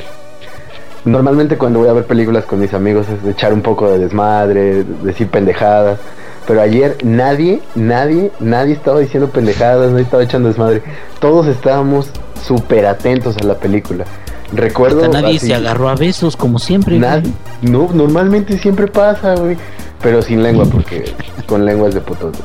Normalmente 1.03 1.57
cuando 1.57 1.79
voy 1.79 1.89
a 1.89 1.93
ver 1.93 2.05
películas 2.05 2.45
con 2.45 2.59
mis 2.59 2.73
amigos 2.73 3.07
es 3.09 3.27
echar 3.27 3.53
un 3.53 3.61
poco 3.61 3.89
de 3.89 3.97
desmadre, 3.99 4.83
decir 5.03 5.27
pendejadas. 5.29 5.99
Pero 6.47 6.61
ayer 6.61 6.97
nadie, 7.03 7.61
nadie, 7.75 8.31
nadie 8.39 8.73
estaba 8.73 8.99
diciendo 8.99 9.29
pendejadas, 9.29 9.91
nadie 9.91 10.03
estaba 10.03 10.23
echando 10.23 10.49
desmadre. 10.49 10.81
Todos 11.19 11.47
estábamos 11.47 12.09
súper 12.43 12.85
atentos 12.85 13.37
a 13.37 13.43
la 13.43 13.55
película. 13.55 14.05
Recuerdo. 14.53 15.03
Hasta 15.05 15.21
nadie 15.21 15.37
así- 15.37 15.47
se 15.47 15.53
agarró 15.55 15.89
a 15.89 15.95
besos, 15.95 16.35
como 16.35 16.59
siempre. 16.59 16.99
güey. 16.99 17.33
No, 17.61 17.89
normalmente 17.93 18.57
siempre 18.57 18.87
pasa, 18.87 19.35
güey. 19.35 19.57
Pero 20.01 20.21
sin 20.21 20.43
lengua, 20.43 20.65
porque 20.65 21.13
con 21.47 21.65
lenguas 21.65 21.93
de 21.93 22.01
putos. 22.01 22.35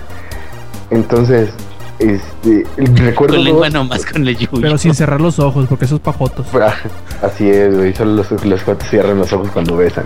Entonces, 0.90 1.50
este. 1.98 2.64
Recuerdo. 2.76 3.36
Con 3.36 3.44
lengua 3.44 3.66
dos- 3.66 3.74
nomás 3.74 4.04
con 4.06 4.26
el 4.26 4.36
yuyo. 4.36 4.60
Pero 4.60 4.78
sin 4.78 4.94
cerrar 4.94 5.20
los 5.20 5.38
ojos, 5.38 5.66
porque 5.68 5.84
esos 5.86 6.00
pajotos. 6.00 6.46
Ah, 6.54 6.74
Así 7.22 7.48
es, 7.48 7.74
güey. 7.74 7.94
Solo 7.94 8.12
los, 8.14 8.44
los 8.44 8.62
cuates 8.62 8.88
cierran 8.90 9.18
los 9.18 9.32
ojos 9.32 9.48
cuando 9.52 9.76
besan. 9.76 10.04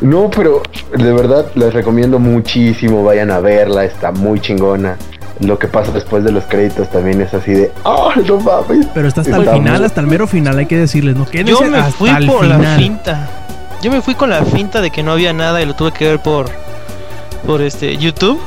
No, 0.00 0.28
pero 0.30 0.62
de 0.96 1.12
verdad 1.12 1.46
les 1.54 1.72
recomiendo 1.72 2.18
muchísimo. 2.18 3.04
Vayan 3.04 3.30
a 3.30 3.40
verla, 3.40 3.84
está 3.84 4.12
muy 4.12 4.40
chingona. 4.40 4.96
Lo 5.40 5.58
que 5.58 5.66
pasa 5.66 5.90
después 5.90 6.22
de 6.22 6.30
los 6.30 6.44
créditos 6.44 6.88
también 6.90 7.20
es 7.20 7.34
así 7.34 7.52
de. 7.52 7.72
¡Oh, 7.84 8.12
no 8.26 8.38
mames! 8.38 8.86
Pero 8.94 9.08
está 9.08 9.22
hasta 9.22 9.36
el 9.36 9.48
final, 9.48 9.78
muy- 9.78 9.86
hasta 9.86 10.00
el 10.00 10.06
mero 10.06 10.26
final, 10.28 10.58
hay 10.58 10.66
que 10.66 10.76
decirles, 10.78 11.16
¿no? 11.16 11.26
Quédense 11.26 11.52
Yo 11.64 11.70
me 11.70 11.78
hasta 11.78 11.92
fui 11.92 12.10
por 12.26 12.44
la 12.44 12.58
finta. 12.76 13.28
Yo 13.82 13.90
me 13.90 14.00
fui 14.00 14.14
con 14.14 14.30
la 14.30 14.44
finta 14.44 14.80
de 14.80 14.90
que 14.90 15.02
no 15.02 15.12
había 15.12 15.32
nada 15.32 15.60
y 15.60 15.66
lo 15.66 15.74
tuve 15.74 15.92
que 15.92 16.06
ver 16.08 16.20
por 16.20 16.46
por 17.46 17.60
este 17.62 17.96
YouTube. 17.96 18.38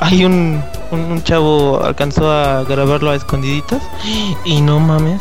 Hay 0.00 0.24
un, 0.24 0.62
un, 0.92 1.00
un 1.12 1.22
chavo 1.22 1.82
alcanzó 1.82 2.30
a 2.30 2.62
grabarlo 2.64 3.10
a 3.10 3.16
escondiditas 3.16 3.82
y 4.44 4.60
no 4.60 4.78
mames, 4.78 5.20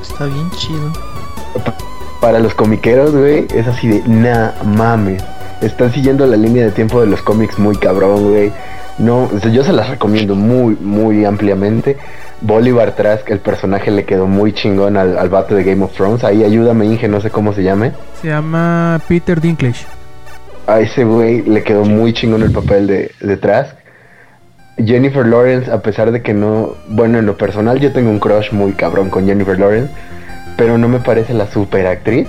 está 0.00 0.26
bien 0.26 0.50
chido. 0.52 0.92
Para 2.20 2.38
los 2.40 2.54
comiqueros, 2.54 3.14
güey, 3.14 3.46
es 3.54 3.66
así 3.66 3.88
de. 3.88 4.02
Nah 4.08 4.52
mames. 4.64 5.22
están 5.60 5.92
siguiendo 5.92 6.26
la 6.26 6.36
línea 6.36 6.64
de 6.64 6.72
tiempo 6.72 7.00
de 7.00 7.06
los 7.06 7.22
cómics 7.22 7.58
muy 7.58 7.76
cabrón, 7.76 8.30
güey. 8.30 8.52
No, 8.98 9.30
yo 9.52 9.62
se 9.62 9.72
las 9.72 9.88
recomiendo 9.88 10.34
muy, 10.34 10.76
muy 10.80 11.24
ampliamente. 11.24 11.96
Bolívar 12.40 12.96
Trask, 12.96 13.28
el 13.30 13.38
personaje 13.38 13.90
le 13.92 14.04
quedó 14.04 14.26
muy 14.26 14.52
chingón 14.52 14.96
al, 14.96 15.16
al 15.18 15.28
vato 15.28 15.54
de 15.54 15.62
Game 15.62 15.84
of 15.84 15.92
Thrones. 15.92 16.24
Ahí 16.24 16.42
ayúdame, 16.42 16.86
Inge, 16.86 17.06
no 17.08 17.20
sé 17.20 17.30
cómo 17.30 17.52
se 17.52 17.62
llame. 17.62 17.92
Se 18.20 18.28
llama 18.28 19.00
Peter 19.06 19.40
Dinklage. 19.40 19.86
A 20.66 20.80
ese 20.80 21.04
güey 21.04 21.42
le 21.42 21.62
quedó 21.62 21.84
muy 21.84 22.12
chingón 22.12 22.42
el 22.42 22.50
papel 22.50 22.86
de, 22.88 23.12
de 23.20 23.36
Trask. 23.36 23.74
Jennifer 24.84 25.26
Lawrence, 25.26 25.70
a 25.70 25.82
pesar 25.82 26.12
de 26.12 26.22
que 26.22 26.34
no, 26.34 26.74
bueno, 26.88 27.18
en 27.18 27.26
lo 27.26 27.36
personal 27.36 27.80
yo 27.80 27.92
tengo 27.92 28.10
un 28.10 28.20
crush 28.20 28.52
muy 28.52 28.72
cabrón 28.72 29.10
con 29.10 29.26
Jennifer 29.26 29.58
Lawrence, 29.58 29.92
pero 30.56 30.78
no 30.78 30.88
me 30.88 31.00
parece 31.00 31.34
la 31.34 31.46
super 31.46 31.86
actriz. 31.86 32.28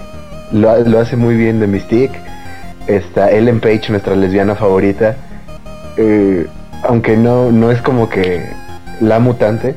Lo, 0.51 0.77
lo 0.79 0.99
hace 0.99 1.15
muy 1.15 1.35
bien 1.35 1.59
de 1.59 1.67
Mystique. 1.67 2.17
Está 2.87 3.31
Ellen 3.31 3.59
Page, 3.59 3.89
nuestra 3.89 4.15
lesbiana 4.15 4.55
favorita. 4.55 5.15
Eh, 5.97 6.47
aunque 6.83 7.17
no, 7.17 7.51
no 7.51 7.71
es 7.71 7.81
como 7.81 8.09
que 8.09 8.49
la 8.99 9.19
mutante, 9.19 9.75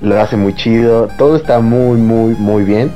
lo 0.00 0.20
hace 0.20 0.36
muy 0.36 0.54
chido. 0.54 1.08
Todo 1.18 1.36
está 1.36 1.60
muy, 1.60 1.98
muy, 1.98 2.34
muy 2.34 2.62
bien. 2.62 2.92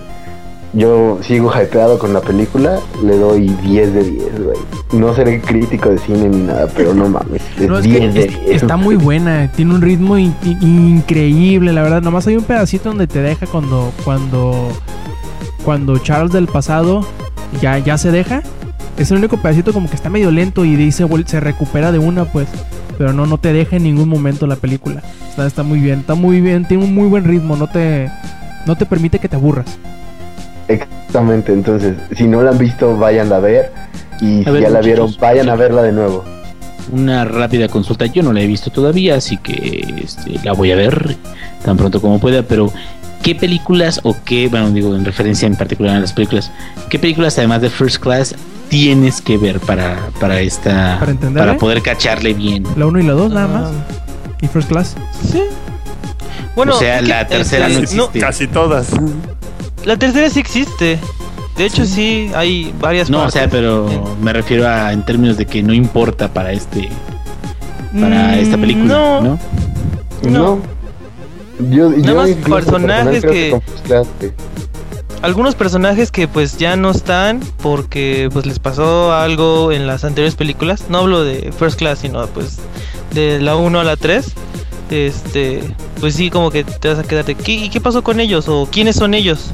Yo 0.76 1.18
sigo 1.22 1.50
hypeado 1.50 1.98
con 1.98 2.12
la 2.12 2.20
película, 2.20 2.80
le 3.02 3.16
doy 3.16 3.48
10 3.62 3.94
de 3.94 4.04
10, 4.04 4.42
güey. 4.44 4.58
No 4.92 5.14
seré 5.14 5.40
crítico 5.40 5.88
de 5.88 5.98
cine 5.98 6.28
ni 6.28 6.42
nada, 6.42 6.68
pero 6.76 6.92
no 6.92 7.08
mames, 7.08 7.40
es 7.58 7.66
No, 7.68 7.78
es 7.78 7.84
10 7.84 7.98
que 7.98 8.08
de 8.10 8.20
es- 8.26 8.40
10. 8.44 8.62
está 8.62 8.76
muy 8.76 8.96
buena, 8.96 9.50
tiene 9.52 9.74
un 9.74 9.80
ritmo 9.80 10.18
in- 10.18 10.34
in- 10.44 10.62
increíble, 10.98 11.72
la 11.72 11.82
verdad. 11.82 12.02
Nomás 12.02 12.26
hay 12.26 12.36
un 12.36 12.44
pedacito 12.44 12.90
donde 12.90 13.06
te 13.06 13.20
deja 13.22 13.46
cuando 13.46 13.90
cuando 14.04 14.68
cuando 15.64 15.98
Charles 15.98 16.32
del 16.32 16.46
pasado 16.46 17.06
ya 17.62 17.78
ya 17.78 17.96
se 17.96 18.10
deja. 18.10 18.42
Es 18.98 19.10
el 19.10 19.18
único 19.18 19.36
pedacito 19.38 19.72
como 19.72 19.88
que 19.88 19.96
está 19.96 20.10
medio 20.10 20.30
lento 20.30 20.64
y 20.64 20.76
dice 20.76 21.06
se 21.26 21.40
recupera 21.40 21.90
de 21.92 21.98
una, 21.98 22.24
pues. 22.26 22.48
Pero 22.98 23.12
no 23.12 23.24
no 23.26 23.38
te 23.38 23.52
deja 23.52 23.76
en 23.76 23.82
ningún 23.84 24.08
momento 24.08 24.46
la 24.46 24.56
película. 24.56 25.02
Está, 25.28 25.46
está 25.46 25.62
muy 25.62 25.80
bien, 25.80 26.00
está 26.00 26.14
muy 26.14 26.40
bien, 26.40 26.66
tiene 26.68 26.84
un 26.84 26.94
muy 26.94 27.08
buen 27.08 27.24
ritmo, 27.24 27.56
no 27.56 27.66
te 27.66 28.10
no 28.66 28.76
te 28.76 28.84
permite 28.86 29.18
que 29.18 29.28
te 29.28 29.36
aburras. 29.36 29.66
Exactamente, 30.68 31.52
entonces, 31.52 31.94
si 32.16 32.24
no 32.26 32.42
la 32.42 32.50
han 32.50 32.58
visto, 32.58 32.96
vayan 32.96 33.32
a 33.32 33.38
ver. 33.38 33.72
Y 34.20 34.42
si 34.44 34.50
ver, 34.50 34.62
ya 34.62 34.70
la 34.70 34.80
vieron, 34.80 35.14
vayan 35.20 35.48
a 35.48 35.56
verla 35.56 35.82
de 35.82 35.92
nuevo. 35.92 36.24
Una 36.92 37.24
rápida 37.24 37.68
consulta. 37.68 38.06
Yo 38.06 38.22
no 38.22 38.32
la 38.32 38.40
he 38.40 38.46
visto 38.46 38.70
todavía, 38.70 39.16
así 39.16 39.36
que 39.38 39.94
este, 40.02 40.38
la 40.44 40.52
voy 40.52 40.72
a 40.72 40.76
ver 40.76 41.16
tan 41.64 41.76
pronto 41.76 42.00
como 42.00 42.18
pueda. 42.20 42.42
Pero, 42.42 42.72
¿qué 43.22 43.34
películas 43.34 44.00
o 44.04 44.16
qué, 44.24 44.48
bueno, 44.48 44.70
digo 44.70 44.94
en 44.94 45.04
referencia 45.04 45.46
en 45.46 45.56
particular 45.56 45.96
a 45.96 46.00
las 46.00 46.12
películas, 46.12 46.50
qué 46.88 46.98
películas 46.98 47.36
además 47.38 47.60
de 47.62 47.70
First 47.70 47.98
Class 47.98 48.34
tienes 48.68 49.20
que 49.20 49.36
ver 49.36 49.60
para, 49.60 50.08
para 50.20 50.40
esta, 50.40 50.96
Para 51.00 51.12
entenderle. 51.12 51.46
para 51.48 51.58
poder 51.58 51.82
cacharle 51.82 52.34
bien? 52.34 52.64
La 52.76 52.86
1 52.86 52.98
y 53.00 53.02
la 53.02 53.12
2 53.12 53.32
nada 53.32 53.44
Ah, 53.44 53.48
más. 53.48 53.70
Y 54.40 54.46
First 54.48 54.68
Class. 54.68 54.96
Sí. 55.30 55.42
Bueno, 56.54 56.74
O 56.74 56.78
sea, 56.78 57.02
la 57.02 57.26
tercera 57.26 57.68
no 57.68 57.78
existe. 57.80 58.18
Casi 58.18 58.46
todas. 58.46 58.88
La 59.86 59.96
tercera 59.96 60.28
sí 60.28 60.40
existe. 60.40 60.98
De 61.56 61.64
hecho, 61.64 61.86
sí, 61.86 62.30
hay 62.34 62.74
varias 62.78 63.08
No, 63.08 63.16
o 63.16 63.20
partes. 63.22 63.32
sea, 63.40 63.48
pero 63.48 63.88
me 64.20 64.34
refiero 64.34 64.68
a 64.68 64.92
en 64.92 65.02
términos 65.06 65.38
de 65.38 65.46
que 65.46 65.62
no 65.62 65.72
importa 65.72 66.28
para 66.28 66.52
este 66.52 66.90
para 67.98 68.28
Mm, 68.28 68.34
esta 68.40 68.58
película, 68.58 68.86
no, 68.94 69.20
¿no? 69.22 69.38
No. 70.28 70.58
Yo, 71.70 71.88
Nada 71.88 72.02
yo 72.02 72.14
más 72.14 72.30
personajes 72.32 73.22
que- 73.24 73.58
algunos 75.22 75.54
personajes 75.54 76.10
que 76.12 76.28
pues 76.28 76.58
ya 76.58 76.76
no 76.76 76.90
están 76.90 77.40
porque 77.62 78.28
pues 78.32 78.44
les 78.44 78.58
pasó 78.58 79.14
algo 79.14 79.72
en 79.72 79.86
las 79.86 80.04
anteriores 80.04 80.34
películas. 80.34 80.84
No 80.90 80.98
hablo 80.98 81.24
de 81.24 81.52
First 81.58 81.78
Class, 81.78 82.00
sino 82.00 82.26
pues 82.26 82.58
de 83.14 83.40
la 83.40 83.56
1 83.56 83.80
a 83.80 83.84
la 83.84 83.96
3. 83.96 84.32
Este, 84.90 85.62
pues 86.00 86.14
sí, 86.14 86.30
como 86.30 86.50
que 86.50 86.64
te 86.64 86.88
vas 86.88 86.98
a 86.98 87.02
quedarte. 87.02 87.34
¿Qué, 87.34 87.52
¿Y 87.52 87.68
qué 87.68 87.80
pasó 87.80 88.02
con 88.02 88.20
ellos? 88.20 88.48
¿O 88.48 88.68
quiénes 88.70 88.96
son 88.96 89.14
ellos? 89.14 89.50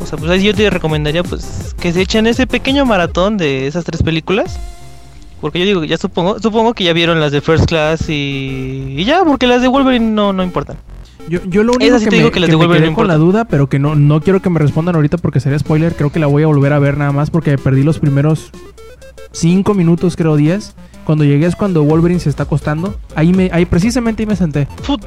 O 0.00 0.06
sea, 0.06 0.18
pues 0.18 0.30
ahí 0.30 0.42
yo 0.42 0.54
te 0.54 0.68
recomendaría 0.68 1.22
pues 1.22 1.74
que 1.80 1.92
se 1.92 2.02
echen 2.02 2.26
ese 2.26 2.46
pequeño 2.46 2.84
maratón 2.84 3.36
de 3.36 3.66
esas 3.66 3.84
tres 3.84 4.02
películas. 4.02 4.58
Porque 5.40 5.58
yo 5.58 5.64
digo, 5.66 5.84
ya 5.84 5.98
supongo, 5.98 6.38
supongo 6.40 6.72
que 6.74 6.84
ya 6.84 6.92
vieron 6.92 7.20
las 7.20 7.32
de 7.32 7.40
First 7.40 7.66
Class 7.66 8.08
y, 8.08 8.94
y 8.96 9.04
ya, 9.04 9.24
porque 9.24 9.46
las 9.46 9.60
de 9.60 9.68
Wolverine 9.68 10.10
no, 10.10 10.32
no 10.32 10.42
importan. 10.42 10.76
Yo, 11.28 11.40
yo 11.46 11.62
lo 11.64 11.72
único 11.72 11.98
sí 11.98 12.04
que, 12.04 12.10
me, 12.10 12.16
digo 12.18 12.30
que 12.30 12.40
las 12.40 12.50
que 12.50 12.56
de 12.56 12.68
me 12.68 12.74
quedé 12.74 12.90
no 12.90 12.94
con 12.94 13.08
la 13.08 13.16
duda, 13.16 13.46
pero 13.46 13.68
que 13.68 13.78
no, 13.78 13.94
no 13.94 14.20
quiero 14.20 14.42
que 14.42 14.50
me 14.50 14.58
respondan 14.58 14.94
ahorita 14.94 15.16
porque 15.18 15.40
sería 15.40 15.58
spoiler, 15.58 15.94
creo 15.94 16.12
que 16.12 16.18
la 16.18 16.26
voy 16.26 16.42
a 16.42 16.46
volver 16.46 16.72
a 16.72 16.78
ver 16.78 16.98
nada 16.98 17.12
más 17.12 17.30
porque 17.30 17.56
perdí 17.56 17.82
los 17.82 17.98
primeros 17.98 18.50
5 19.32 19.74
minutos, 19.74 20.16
creo 20.16 20.36
10. 20.36 20.74
Cuando 21.04 21.24
llegué 21.24 21.46
es 21.46 21.54
cuando 21.56 21.82
Wolverine 21.84 22.20
se 22.20 22.30
está 22.30 22.44
acostando. 22.44 22.94
Ahí 23.14 23.32
me, 23.32 23.50
ahí 23.52 23.64
precisamente 23.66 24.22
ahí 24.22 24.26
me 24.26 24.36
senté. 24.36 24.66
Put- 24.86 25.04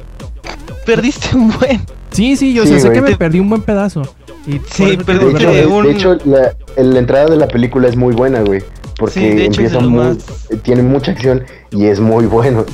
perdiste 0.86 1.36
un 1.36 1.50
buen. 1.58 1.80
Sí, 2.10 2.36
sí, 2.36 2.54
yo 2.54 2.64
Sí, 2.66 2.78
sé, 2.80 2.90
que 2.92 3.00
me 3.02 3.16
perdí 3.16 3.40
un 3.40 3.48
buen 3.48 3.62
pedazo. 3.62 4.02
Y 4.46 4.52
Sí, 4.72 4.96
quiero 5.04 5.28
De 5.30 5.36
hecho, 5.38 5.52
de 5.52 5.66
un- 5.66 5.84
de 5.84 5.90
hecho, 5.92 6.18
la, 6.24 6.54
la 6.76 6.98
entrada 6.98 7.26
de 7.26 7.36
la 7.36 7.48
película 7.48 7.88
es 7.88 7.96
muy 7.96 8.14
buena, 8.14 8.40
güey. 8.42 8.62
Porque 8.96 9.14
Sí, 9.14 9.20
de 9.20 9.44
hecho, 9.46 9.60
empieza 9.60 9.78
de 9.78 9.88
muy. 9.88 10.04
más- 10.04 10.18
Tiene 10.62 10.82
mucha 10.82 11.12
acción 11.12 11.44
y 11.70 11.86
es 11.86 12.00
muy 12.00 12.26
bueno. 12.26 12.64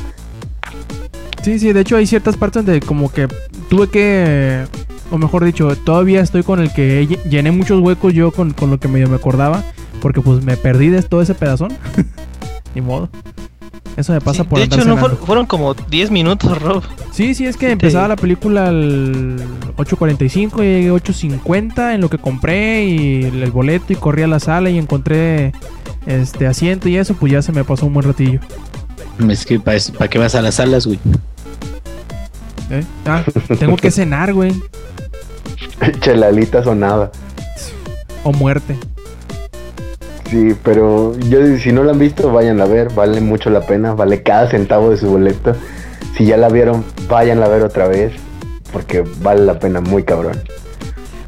Sí, 1.43 1.59
sí, 1.59 1.73
de 1.73 1.81
hecho 1.81 1.97
hay 1.97 2.07
ciertas 2.07 2.37
partes 2.37 2.65
donde 2.65 2.81
como 2.81 3.12
que 3.12 3.29
tuve 3.69 3.89
que, 3.89 4.65
o 5.11 5.19
mejor 5.19 5.45
dicho, 5.45 5.77
todavía 5.77 6.21
estoy 6.23 6.43
con 6.43 6.61
el 6.61 6.73
que 6.73 7.07
lle- 7.07 7.23
llené 7.29 7.51
muchos 7.51 7.81
huecos 7.83 8.15
yo 8.15 8.31
con, 8.31 8.53
con 8.53 8.71
lo 8.71 8.79
que 8.81 8.89
medio 8.89 9.09
me 9.09 9.17
acordaba, 9.17 9.62
porque 10.05 10.21
pues 10.21 10.45
me 10.45 10.59
perdí 10.59 10.91
de 10.91 11.01
todo 11.03 11.23
ese 11.23 11.35
pedazón. 11.35 11.73
Ni 12.75 12.83
modo. 12.83 13.09
Eso 13.97 14.13
me 14.13 14.21
pasa 14.21 14.43
Sí, 14.43 14.49
por 14.51 14.59
de 14.59 14.65
andar 14.65 14.81
hecho, 14.81 14.89
no 14.89 14.99
fueron, 14.99 15.17
fueron 15.17 15.47
como 15.47 15.73
10 15.73 16.11
minutos, 16.11 16.61
Rob. 16.61 16.83
Sí, 17.11 17.35
sí, 17.35 17.47
es 17.47 17.57
que 17.57 17.67
Sí, 17.69 17.73
empezaba 17.73 18.05
te- 18.05 18.09
la 18.11 18.17
película 18.17 18.67
al 18.69 19.37
8.45 19.79 20.59
y 20.59 20.67
llegué 20.67 20.91
8.50 20.93 21.95
en 21.95 22.03
lo 22.03 22.11
que 22.11 22.19
compré 22.19 22.85
y 22.85 23.23
el 23.25 23.51
boleto 23.51 23.95
y 23.95 23.97
corrí 23.97 24.23
a 24.23 24.27
la 24.27 24.41
sala 24.41 24.69
y 24.69 24.77
encontré 24.79 25.53
este 26.07 26.47
asiento 26.47 26.87
y 26.91 26.97
eso, 26.99 27.15
pues 27.15 27.33
ya 27.33 27.41
se 27.41 27.53
me 27.53 27.65
pasó 27.65 27.87
un 27.87 27.95
buen 27.95 28.05
ratillo. 28.07 28.41
Es 29.27 29.47
que 29.47 29.59
para 29.59 29.79
qué 29.79 30.19
vas 30.19 30.35
a 30.35 30.43
las 30.43 30.57
salas, 30.57 30.87
güey. 30.87 30.99
¿eh? 32.71 32.85
Ah, 33.07 33.23
tengo 33.59 33.77
que 33.79 33.91
cenar, 33.93 34.35
güey. 34.35 34.53
Chelalitas 36.01 36.67
o 36.67 36.75
nada. 36.75 37.11
O 38.23 38.33
muerte. 38.33 38.77
Sí, 40.35 40.53
pero 40.64 41.16
yo 41.16 41.39
si 41.59 41.70
no 41.70 41.85
la 41.85 41.93
han 41.93 42.01
visto, 42.01 42.32
vayan 42.32 42.61
a 42.61 42.64
ver, 42.64 42.93
vale 42.93 43.20
mucho 43.20 43.51
la 43.51 43.61
pena, 43.61 43.95
vale 43.95 44.24
cada 44.24 44.51
centavo 44.51 44.91
de 44.91 44.97
su 44.97 45.09
boleto. 45.09 45.55
Si 46.16 46.24
ya 46.26 46.37
la 46.37 46.49
vieron, 46.49 46.85
vayan 47.09 47.41
a 47.41 47.47
ver 47.47 47.62
otra 47.62 47.87
vez, 47.87 48.14
porque 48.72 49.05
vale 49.22 49.43
la 49.43 49.61
pena 49.61 49.80
muy 49.80 50.03
cabrón. 50.03 50.43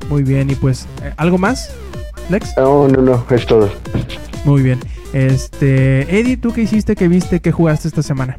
Muy 0.08 0.24
bien, 0.24 0.50
y 0.50 0.56
pues, 0.56 0.88
eh, 1.04 1.12
¿algo 1.18 1.38
más, 1.38 1.70
Lex? 2.30 2.56
No, 2.56 2.88
no, 2.88 3.00
no, 3.00 3.24
es 3.30 3.46
todo. 3.46 3.70
Muy 4.44 4.62
bien. 4.62 4.80
Este, 5.12 6.18
Eddie, 6.18 6.36
¿tú 6.36 6.52
qué 6.52 6.62
hiciste, 6.62 6.96
qué 6.96 7.06
viste, 7.06 7.38
qué 7.38 7.52
jugaste 7.52 7.86
esta 7.86 8.02
semana? 8.02 8.36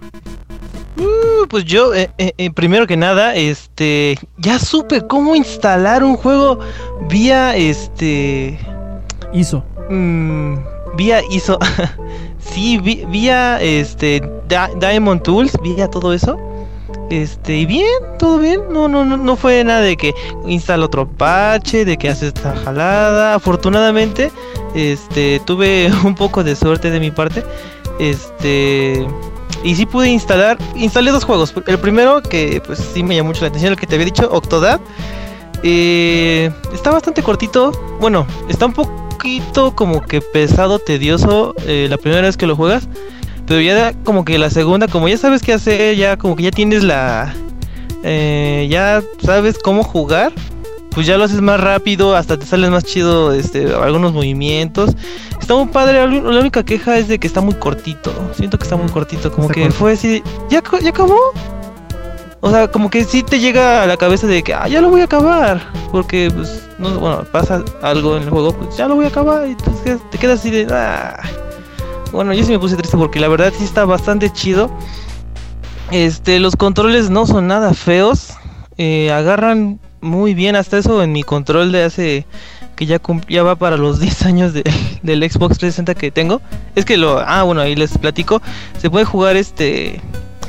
Uh, 0.98 1.48
Pues 1.48 1.64
yo, 1.64 1.96
eh, 1.96 2.10
eh, 2.18 2.34
eh, 2.38 2.52
primero 2.52 2.88
que 2.88 2.98
nada, 2.98 3.36
este, 3.36 4.20
ya 4.38 4.60
supe 4.60 5.08
cómo 5.08 5.34
instalar 5.34 6.04
un 6.04 6.18
juego 6.18 6.60
vía, 7.08 7.56
este, 7.56 8.60
Hizo. 9.32 9.64
Mm, 9.90 10.56
vía 10.96 11.22
ISO, 11.30 11.58
sí, 12.40 12.78
vía, 12.80 13.62
este, 13.62 14.22
Di- 14.48 14.80
Diamond 14.80 15.22
Tools, 15.22 15.58
vía 15.62 15.88
todo 15.90 16.14
eso. 16.14 16.38
Este, 17.10 17.56
y 17.58 17.66
bien, 17.66 17.86
todo 18.20 18.38
bien, 18.38 18.62
no, 18.70 18.90
no, 18.90 19.06
no, 19.06 19.16
no 19.16 19.36
fue 19.38 19.64
nada 19.64 19.80
de 19.80 19.96
que 19.96 20.14
instala 20.46 20.86
otro 20.86 21.08
parche, 21.08 21.86
de 21.86 21.98
que 21.98 22.10
hace 22.10 22.28
esta 22.28 22.54
jalada. 22.56 23.34
Afortunadamente, 23.36 24.30
este, 24.76 25.40
tuve 25.46 25.90
un 26.04 26.16
poco 26.16 26.44
de 26.44 26.56
suerte 26.56 26.92
de 26.92 27.00
mi 27.00 27.12
parte. 27.12 27.44
Este, 28.00 29.08
y 29.64 29.76
sí 29.76 29.86
pude 29.86 30.10
instalar, 30.10 30.58
instalé 30.76 31.12
dos 31.12 31.24
juegos. 31.24 31.54
El 31.66 31.80
primero 31.80 32.22
que 32.22 32.62
pues 32.66 32.80
sí 32.94 33.04
me 33.04 33.16
llamó 33.16 33.30
mucho 33.30 33.42
la 33.42 33.48
atención, 33.48 33.72
el 33.74 33.80
que 33.80 33.88
te 33.88 33.96
había 33.96 34.06
dicho, 34.06 34.30
Octodad. 34.32 34.80
Eh, 35.64 36.52
está 36.74 36.92
bastante 36.92 37.24
cortito. 37.24 37.72
Bueno, 38.00 38.28
está 38.50 38.66
un 38.66 38.74
poquito 39.28 39.76
como 39.76 40.02
que 40.02 40.22
pesado, 40.22 40.80
tedioso 40.80 41.54
eh, 41.66 41.88
la 41.90 41.98
primera 41.98 42.22
vez 42.22 42.38
que 42.38 42.48
lo 42.48 42.56
juegas. 42.56 42.88
Pero 43.46 43.62
ya 43.62 43.94
como 44.04 44.26
que 44.26 44.38
la 44.38 44.50
segunda, 44.50 44.88
como 44.88 45.08
ya 45.08 45.18
sabes 45.18 45.42
qué 45.42 45.54
hacer, 45.54 45.96
ya 45.96 46.18
como 46.18 46.36
que 46.36 46.44
ya 46.44 46.52
tienes 46.52 46.84
la... 46.84 47.34
eh, 48.04 48.68
ya 48.70 49.02
sabes 49.24 49.58
cómo 49.60 49.84
jugar. 49.84 50.32
Pues 50.92 51.06
ya 51.06 51.18
lo 51.18 51.26
haces 51.26 51.42
más 51.42 51.60
rápido, 51.60 52.16
hasta 52.16 52.40
te 52.40 52.46
salen 52.46 52.72
más 52.72 52.84
chido 52.84 53.32
este, 53.32 53.72
algunos 53.74 54.14
movimientos. 54.14 54.96
Está 55.40 55.54
muy 55.56 55.68
padre, 55.68 56.08
la 56.08 56.40
única 56.40 56.64
queja 56.64 56.98
es 56.98 57.08
de 57.08 57.20
que 57.20 57.28
está 57.28 57.40
muy 57.40 57.54
cortito. 57.54 58.12
Siento 58.36 58.58
que 58.58 58.64
está 58.64 58.76
muy 58.78 58.90
cortito, 58.90 59.32
como 59.32 59.44
Está 59.44 59.54
que 59.54 59.62
corto. 59.62 59.76
fue 59.78 59.92
así, 59.94 60.24
¿ya, 60.50 60.64
¿ya 60.82 60.90
acabó? 60.90 61.20
O 62.40 62.52
sea, 62.52 62.68
como 62.70 62.90
que 62.90 63.04
sí 63.04 63.24
te 63.24 63.40
llega 63.40 63.82
a 63.84 63.88
la 63.88 63.98
cabeza 63.98 64.28
de 64.28 64.44
que, 64.44 64.54
ah, 64.54 64.68
ya 64.68 64.80
lo 64.82 64.90
voy 64.90 65.02
a 65.02 65.06
acabar. 65.06 65.62
Porque, 65.92 66.30
pues, 66.34 66.68
no, 66.78 66.92
bueno, 67.00 67.24
pasa 67.32 67.64
algo 67.82 68.16
en 68.18 68.24
el 68.24 68.30
juego, 68.30 68.54
pues 68.54 68.78
ya 68.78 68.88
lo 68.88 68.96
voy 68.96 69.06
a 69.06 69.08
acabar. 69.10 69.48
Y 69.48 69.52
entonces 69.52 70.00
te 70.12 70.18
quedas 70.18 70.40
así 70.40 70.52
de, 70.52 70.68
ah. 70.72 71.20
bueno, 72.12 72.34
yo 72.34 72.44
sí 72.44 72.52
me 72.52 72.60
puse 72.60 72.76
triste 72.76 72.96
porque 72.98 73.20
la 73.20 73.28
verdad 73.28 73.52
sí 73.58 73.64
está 73.64 73.86
bastante 73.86 74.30
chido. 74.32 74.70
Este, 75.92 76.40
los 76.40 76.56
controles 76.56 77.10
no 77.10 77.26
son 77.26 77.48
nada 77.48 77.74
feos. 77.74 78.34
eh, 78.78 79.12
agarran 79.12 79.80
muy 80.02 80.36
bien 80.36 80.56
hasta 80.56 80.78
eso 80.78 81.02
en 81.02 81.12
mi 81.12 81.24
control 81.24 81.72
de 81.72 81.84
hace 81.84 82.28
que 82.76 82.86
ya 82.86 83.02
ya 83.28 83.42
va 83.42 83.56
para 83.56 83.76
los 83.78 84.00
10 84.02 84.22
años 84.28 84.54
de- 84.54 84.64
del 85.02 85.24
Xbox 85.30 85.58
360 85.58 85.96
que 85.96 86.12
tengo. 86.12 86.42
Es 86.76 86.86
que 86.86 86.98
lo 86.98 87.18
ah, 87.20 87.42
bueno, 87.44 87.62
ahí 87.62 87.76
les 87.76 87.98
platico. 87.98 88.42
Se 88.78 88.92
puede 88.92 89.06
jugar 89.06 89.36
este 89.38 90.00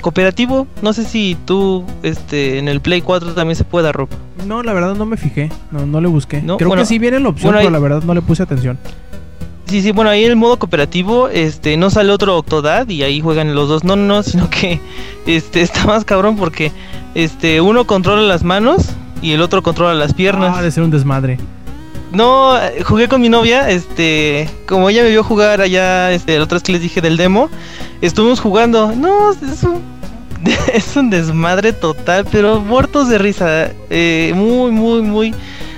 cooperativo. 0.01 0.67
No 0.83 0.93
sé 0.93 1.05
si 1.05 1.37
tú 1.45 1.85
este 2.03 2.59
en 2.59 2.69
el 2.69 2.81
Play 2.81 3.01
4 3.03 3.35
también 3.35 3.57
se 3.57 3.65
pueda 3.65 3.93
ropa. 3.93 4.17
No, 4.47 4.63
la 4.63 4.73
verdad 4.73 4.95
no 4.95 5.05
me 5.07 5.17
fijé. 5.17 5.51
No, 5.71 5.87
no 5.87 6.01
le 6.01 6.09
busqué. 6.09 6.41
No, 6.43 6.57
Creo 6.57 6.69
bueno, 6.69 6.83
que 6.83 6.87
sí 6.87 6.99
viene 6.99 7.21
la 7.21 7.29
opción, 7.29 7.49
bueno, 7.49 7.59
ahí- 7.59 7.65
pero 7.67 7.73
la 7.73 7.79
verdad 7.79 8.03
no 8.05 8.15
le 8.15 8.23
puse 8.23 8.43
atención. 8.43 8.79
Sí, 9.67 9.83
sí, 9.83 9.91
bueno, 9.93 10.09
ahí 10.11 10.25
en 10.25 10.31
el 10.31 10.37
modo 10.37 10.59
cooperativo, 10.59 11.29
este, 11.29 11.77
no 11.77 11.91
sale 11.91 12.11
otro 12.11 12.39
Octodad 12.39 12.89
y 12.89 13.03
ahí 13.03 13.21
juegan 13.21 13.55
los 13.55 13.69
dos. 13.69 13.85
No, 13.85 13.97
no, 13.97 14.05
no, 14.07 14.23
sino 14.23 14.49
que, 14.49 14.81
este, 15.27 15.61
está 15.61 15.85
más 15.85 16.05
cabrón 16.07 16.37
porque, 16.37 16.73
este, 17.15 17.61
uno 17.61 17.87
controla 17.87 18.23
las 18.23 18.45
manos 18.45 18.87
y 19.21 19.33
el 19.33 19.43
otro 19.43 19.63
controla 19.63 19.93
las 19.95 20.15
piernas. 20.15 20.55
Ah, 20.57 20.63
de 20.63 20.71
ser 20.71 20.85
un 20.85 20.91
desmadre. 20.91 21.39
No, 22.13 22.55
jugué 22.87 23.07
con 23.09 23.21
mi 23.21 23.29
novia, 23.29 23.69
este, 23.69 24.49
como 24.67 24.89
ella 24.89 25.03
me 25.03 25.11
vio 25.11 25.23
jugar 25.23 25.61
allá, 25.61 26.11
este, 26.13 26.39
la 26.39 26.45
otra 26.45 26.57
vez 26.57 26.63
que 26.63 26.73
les 26.73 26.81
dije 26.81 27.01
del 27.03 27.17
demo, 27.19 27.51
estuvimos 28.01 28.41
jugando. 28.41 28.93
No, 28.97 29.33
es 29.33 29.63
un, 29.63 29.83
es 30.73 30.97
un 30.97 31.11
desmadre 31.11 31.73
total, 31.75 32.27
pero 32.31 32.61
muertos 32.61 33.09
de 33.09 33.19
risa. 33.19 33.71
eh, 33.91 34.33
muy, 34.35 34.71
muy, 34.71 35.03
muy 35.03 35.35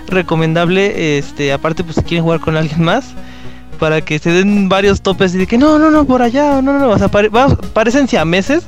recomendable. 0.07 1.19
Este, 1.19 1.53
aparte, 1.53 1.83
pues 1.85 1.97
si 1.97 2.03
quieren 2.03 2.23
jugar 2.25 2.41
con 2.41 2.57
alguien 2.57 2.83
más, 2.83 3.07
para 3.81 4.01
que 4.01 4.19
se 4.19 4.31
den 4.31 4.69
varios 4.69 5.01
topes 5.03 5.35
y 5.35 5.39
de 5.39 5.47
que 5.47 5.59
no, 5.59 5.79
no, 5.79 5.91
no, 5.91 6.05
por 6.05 6.23
allá, 6.23 6.63
no, 6.63 6.75
no, 6.75 6.79
no. 6.79 6.89
O 6.91 6.99
sea, 6.99 7.09
pare- 7.09 7.29
va- 7.29 7.57
parecen 7.73 8.07
siameses, 8.07 8.63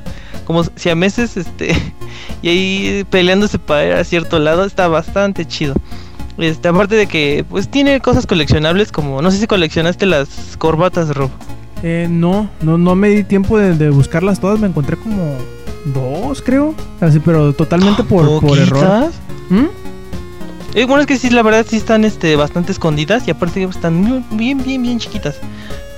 como 0.47 0.65
siameses, 0.75 1.37
este, 1.37 1.77
y 2.43 2.49
ahí 2.49 3.05
peleándose 3.09 3.59
para 3.61 3.87
ir 3.87 3.93
a 3.93 4.03
cierto 4.05 4.41
lado, 4.41 4.65
está 4.65 4.89
bastante 4.89 5.47
chido. 5.47 5.75
Este, 6.39 6.69
aparte 6.69 6.95
de 6.97 7.07
que, 7.07 7.45
pues 7.49 7.69
tiene 7.69 8.01
cosas 8.01 8.27
coleccionables 8.27 8.91
como, 8.91 9.21
no 9.23 9.31
sé 9.31 9.39
si 9.39 9.47
coleccionaste 9.47 10.07
las 10.07 10.29
corbatas, 10.59 11.15
Rob. 11.15 11.31
Eh, 11.83 12.07
no, 12.11 12.49
no, 12.63 12.79
no 12.79 12.95
me 12.95 13.09
di 13.11 13.25
tiempo 13.25 13.59
de, 13.59 13.75
de 13.77 13.91
buscarlas 13.91 14.41
todas. 14.41 14.59
Me 14.61 14.69
encontré 14.69 14.97
como 14.97 15.37
dos, 15.95 16.41
creo. 16.43 16.75
Así, 17.01 17.19
pero 17.21 17.53
totalmente 17.53 18.03
por, 18.05 18.41
por 18.41 18.57
error. 18.59 19.11
¿Mm? 19.51 19.67
Eh, 20.75 20.85
bueno, 20.87 21.01
es 21.03 21.07
que 21.07 21.19
sí, 21.19 21.29
la 21.29 21.43
verdad 21.43 21.67
sí 21.69 21.77
están 21.77 22.05
este, 22.05 22.35
bastante 22.37 22.73
escondidas 22.73 23.29
y 23.29 23.31
aparte 23.31 23.63
están 23.65 23.95
muy- 23.97 24.25
bien, 24.31 24.63
bien, 24.63 24.81
bien 24.83 24.99
chiquitas. 24.99 25.37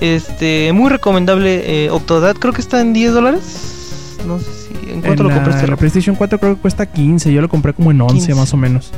Este, 0.01 0.71
muy 0.73 0.89
recomendable 0.89 1.85
eh, 1.85 1.89
Octodad, 1.91 2.35
creo 2.35 2.51
que 2.51 2.59
está 2.61 2.81
en 2.81 2.91
10 2.91 3.13
dólares. 3.13 4.17
No 4.27 4.39
sé 4.39 4.45
si, 4.45 4.89
¿en 4.91 5.01
cuánto 5.01 5.21
En 5.23 5.23
lo 5.23 5.29
la, 5.29 5.35
compraste? 5.35 5.61
la 5.61 5.67
Rob? 5.67 5.79
PlayStation 5.79 6.15
4 6.17 6.39
creo 6.39 6.55
que 6.55 6.61
cuesta 6.61 6.85
15. 6.87 7.31
Yo 7.31 7.41
lo 7.41 7.47
compré 7.47 7.73
como 7.73 7.91
en 7.91 8.01
11 8.01 8.13
15. 8.15 8.35
más 8.35 8.53
o 8.53 8.57
menos. 8.57 8.91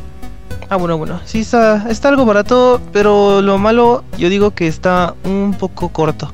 Ah, 0.70 0.76
bueno, 0.76 0.98
bueno, 0.98 1.20
sí 1.26 1.40
está, 1.40 1.86
está 1.90 2.10
algo 2.10 2.26
barato, 2.26 2.82
pero 2.92 3.42
lo 3.42 3.58
malo, 3.58 4.04
yo 4.18 4.28
digo 4.30 4.52
que 4.52 4.68
está 4.68 5.16
un 5.24 5.56
poco 5.58 5.90
corto. 5.90 6.32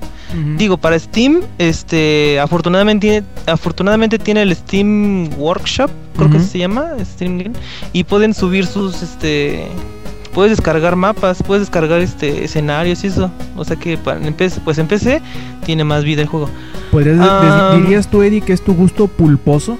Digo, 0.57 0.77
para 0.77 0.97
Steam, 0.97 1.41
este, 1.59 2.39
afortunadamente, 2.39 3.07
tiene- 3.07 3.27
afortunadamente 3.45 4.17
tiene 4.17 4.41
el 4.41 4.55
Steam 4.55 5.29
Workshop, 5.37 5.91
creo 6.17 6.31
que 6.31 6.39
se 6.39 6.57
llama, 6.57 6.93
Steam 7.05 7.53
y 7.93 8.03
pueden 8.03 8.33
subir 8.33 8.65
sus, 8.65 9.03
este, 9.03 9.67
puedes 10.33 10.49
descargar 10.57 10.95
mapas, 10.95 11.43
puedes 11.43 11.61
descargar, 11.61 11.99
este, 12.01 12.45
escenarios 12.45 13.03
y 13.03 13.07
eso. 13.07 13.29
O 13.55 13.63
sea 13.63 13.75
que, 13.75 13.95
para, 13.95 14.25
en 14.25 14.33
PC, 14.33 14.61
pues 14.65 14.79
en 14.79 14.87
PC 14.87 15.21
tiene 15.67 15.83
más 15.83 16.03
vida 16.03 16.23
el 16.23 16.27
juego. 16.27 16.49
¿Podrías 16.91 17.17
Ah. 17.21 17.77
dirías 17.79 18.07
tú, 18.09 18.23
Eddie, 18.23 18.41
que 18.41 18.53
es 18.53 18.63
tu 18.63 18.73
gusto 18.73 19.05
pulposo? 19.05 19.77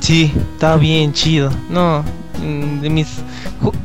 Sí, 0.00 0.32
está 0.52 0.76
bien 0.76 1.14
chido. 1.14 1.50
No, 1.70 2.04
de 2.44 2.90
mis 2.90 3.08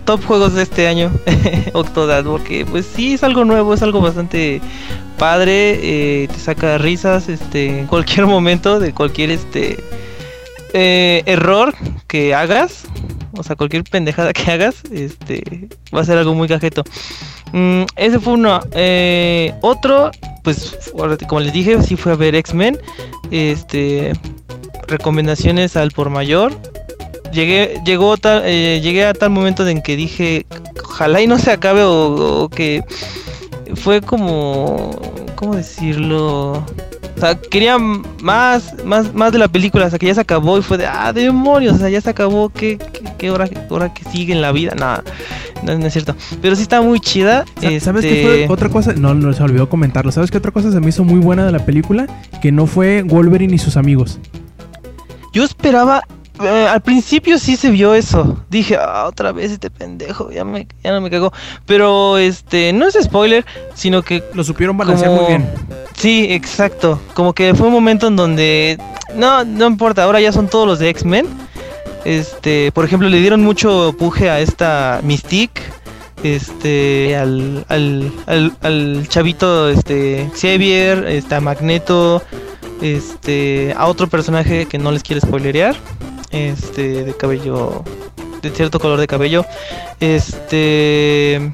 top 0.06 0.24
juegos 0.26 0.54
de 0.54 0.64
este 0.64 0.88
año, 0.88 1.12
Octodad, 1.74 2.24
porque 2.24 2.66
pues 2.66 2.86
sí 2.86 3.14
es 3.14 3.24
algo 3.24 3.46
nuevo, 3.46 3.74
es 3.74 3.82
algo 3.82 4.02
bastante 4.02 4.62
padre, 5.18 5.80
eh, 5.82 6.28
te 6.28 6.40
saca 6.40 6.78
risas, 6.78 7.30
este, 7.30 7.80
en 7.80 7.88
cualquier 7.88 8.26
momento 8.28 8.80
de 8.80 8.94
cualquier 8.94 9.32
este 9.32 9.84
eh, 10.74 11.24
error 11.26 11.74
que 12.08 12.34
hagas, 12.34 12.86
o 13.38 13.44
sea, 13.44 13.56
cualquier 13.56 13.84
pendejada 13.84 14.34
que 14.34 14.52
hagas, 14.52 14.84
este, 14.92 15.70
va 15.96 16.02
a 16.02 16.06
ser 16.06 16.18
algo 16.18 16.34
muy 16.34 16.48
cajeto. 16.48 16.84
Mm, 17.52 17.84
ese 17.96 18.20
fue 18.20 18.34
uno. 18.34 18.60
Eh, 18.74 19.54
otro, 19.62 20.12
pues, 20.44 20.92
como 21.28 21.40
les 21.42 21.54
dije, 21.54 21.82
sí 21.82 21.96
fue 21.96 22.12
a 22.12 22.16
ver 22.16 22.36
X-Men. 22.36 22.78
Este, 23.32 24.14
recomendaciones 24.88 25.76
al 25.76 25.92
por 25.92 26.10
mayor. 26.10 26.52
Llegué, 27.34 27.80
llegó 27.86 28.18
tal, 28.18 28.42
eh, 28.46 28.80
llegué 28.82 29.06
a 29.06 29.14
tal 29.14 29.30
momento 29.30 29.68
en 29.68 29.82
que 29.82 29.96
dije, 29.96 30.46
ojalá 30.84 31.22
y 31.22 31.28
no 31.28 31.38
se 31.38 31.52
acabe 31.52 31.84
o, 31.84 32.44
o 32.44 32.50
que 32.50 32.84
fue 33.76 34.02
como, 34.02 34.92
¿cómo 35.36 35.56
decirlo? 35.56 36.54
O 36.54 37.20
sea, 37.22 37.36
quería 37.36 37.78
más, 37.78 38.76
más, 38.86 39.14
más 39.14 39.32
de 39.34 39.40
la 39.40 39.48
película, 39.50 39.86
hasta 39.86 40.00
que 40.00 40.08
ya 40.08 40.16
se 40.16 40.22
acabó 40.22 40.58
y 40.58 40.62
fue 40.62 40.78
de, 40.78 40.88
ah, 40.88 41.12
demonios, 41.14 41.76
o 41.76 41.78
sea, 41.78 41.90
ya 41.90 42.00
se 42.02 42.10
acabó, 42.10 42.50
¿qué, 42.50 42.78
qué, 42.78 43.02
qué 43.18 43.32
hora, 43.32 43.48
hora 43.70 43.94
que 43.94 44.06
sigue 44.06 44.32
en 44.34 44.42
la 44.42 44.52
vida? 44.54 44.74
Nada, 44.76 45.04
no, 45.64 45.78
no 45.78 45.86
es 45.86 45.92
cierto. 45.94 46.16
Pero 46.42 46.56
sí 46.56 46.62
está 46.62 46.82
muy 46.82 47.00
chida. 47.02 47.44
Sa- 47.62 47.80
¿Sabes 47.82 48.06
este, 48.06 48.10
qué 48.22 48.24
fue 48.24 48.48
otra 48.54 48.70
cosa? 48.70 48.94
No, 48.94 49.14
no 49.14 49.34
se 49.34 49.44
olvidó 49.44 49.68
comentarlo. 49.68 50.12
¿Sabes 50.14 50.32
qué 50.32 50.38
otra 50.38 50.52
cosa 50.52 50.72
se 50.72 50.80
me 50.80 50.88
hizo 50.88 51.04
muy 51.04 51.20
buena 51.20 51.46
de 51.46 51.52
la 51.52 51.66
película? 51.66 52.08
Que 52.42 52.54
no 52.54 52.66
fue 52.66 53.04
Wolverine 53.04 53.54
y 53.54 53.58
sus 53.60 53.76
amigos. 53.76 54.18
Yo 55.34 55.44
esperaba. 55.44 56.04
Eh, 56.42 56.68
al 56.70 56.82
principio 56.82 57.38
sí 57.40 57.56
se 57.56 57.70
vio 57.70 57.94
eso. 57.94 58.38
Dije, 58.50 58.78
ah, 58.80 59.06
otra 59.08 59.32
vez 59.32 59.52
este 59.52 59.70
pendejo, 59.70 60.32
ya, 60.32 60.44
me, 60.46 60.68
ya 60.84 60.92
no 60.92 61.02
me 61.02 61.10
cagó. 61.10 61.32
Pero 61.66 62.18
este, 62.18 62.74
no 62.74 62.88
es 62.88 62.98
spoiler, 63.02 63.46
sino 63.74 64.02
que. 64.02 64.24
Lo 64.34 64.44
supieron 64.44 64.78
balancear 64.78 65.10
como- 65.12 65.22
muy 65.24 65.30
bien. 65.38 65.50
Sí, 65.96 66.28
exacto. 66.30 67.00
Como 67.14 67.34
que 67.34 67.54
fue 67.56 67.68
un 67.68 67.74
momento 67.74 68.08
en 68.08 68.16
donde. 68.16 68.78
No, 69.16 69.44
no 69.44 69.68
importa, 69.68 70.04
ahora 70.04 70.22
ya 70.22 70.32
son 70.32 70.48
todos 70.48 70.68
los 70.68 70.80
de 70.80 70.90
X-Men. 70.90 71.26
Este, 72.06 72.72
por 72.72 72.86
ejemplo, 72.86 73.10
le 73.10 73.20
dieron 73.20 73.42
mucho 73.44 73.94
puje 73.98 74.30
a 74.30 74.40
esta 74.40 75.02
Mystique. 75.04 75.62
Este, 76.24 77.16
al, 77.16 77.66
al, 77.70 78.12
al, 78.28 78.52
al 78.62 79.06
chavito, 79.08 79.70
este, 79.70 80.30
Xavier, 80.36 81.06
este, 81.08 81.36
a 81.36 81.40
Magneto, 81.40 82.22
este, 82.82 83.74
a 83.78 83.86
otro 83.88 84.08
personaje 84.08 84.66
que 84.66 84.78
no 84.78 84.92
les 84.92 85.02
quiero 85.02 85.22
spoilerear, 85.22 85.78
este, 86.32 87.04
de 87.04 87.14
cabello, 87.16 87.84
de 88.42 88.50
cierto 88.52 88.80
color 88.80 89.00
de 89.00 89.08
cabello, 89.08 89.46
este, 90.00 91.52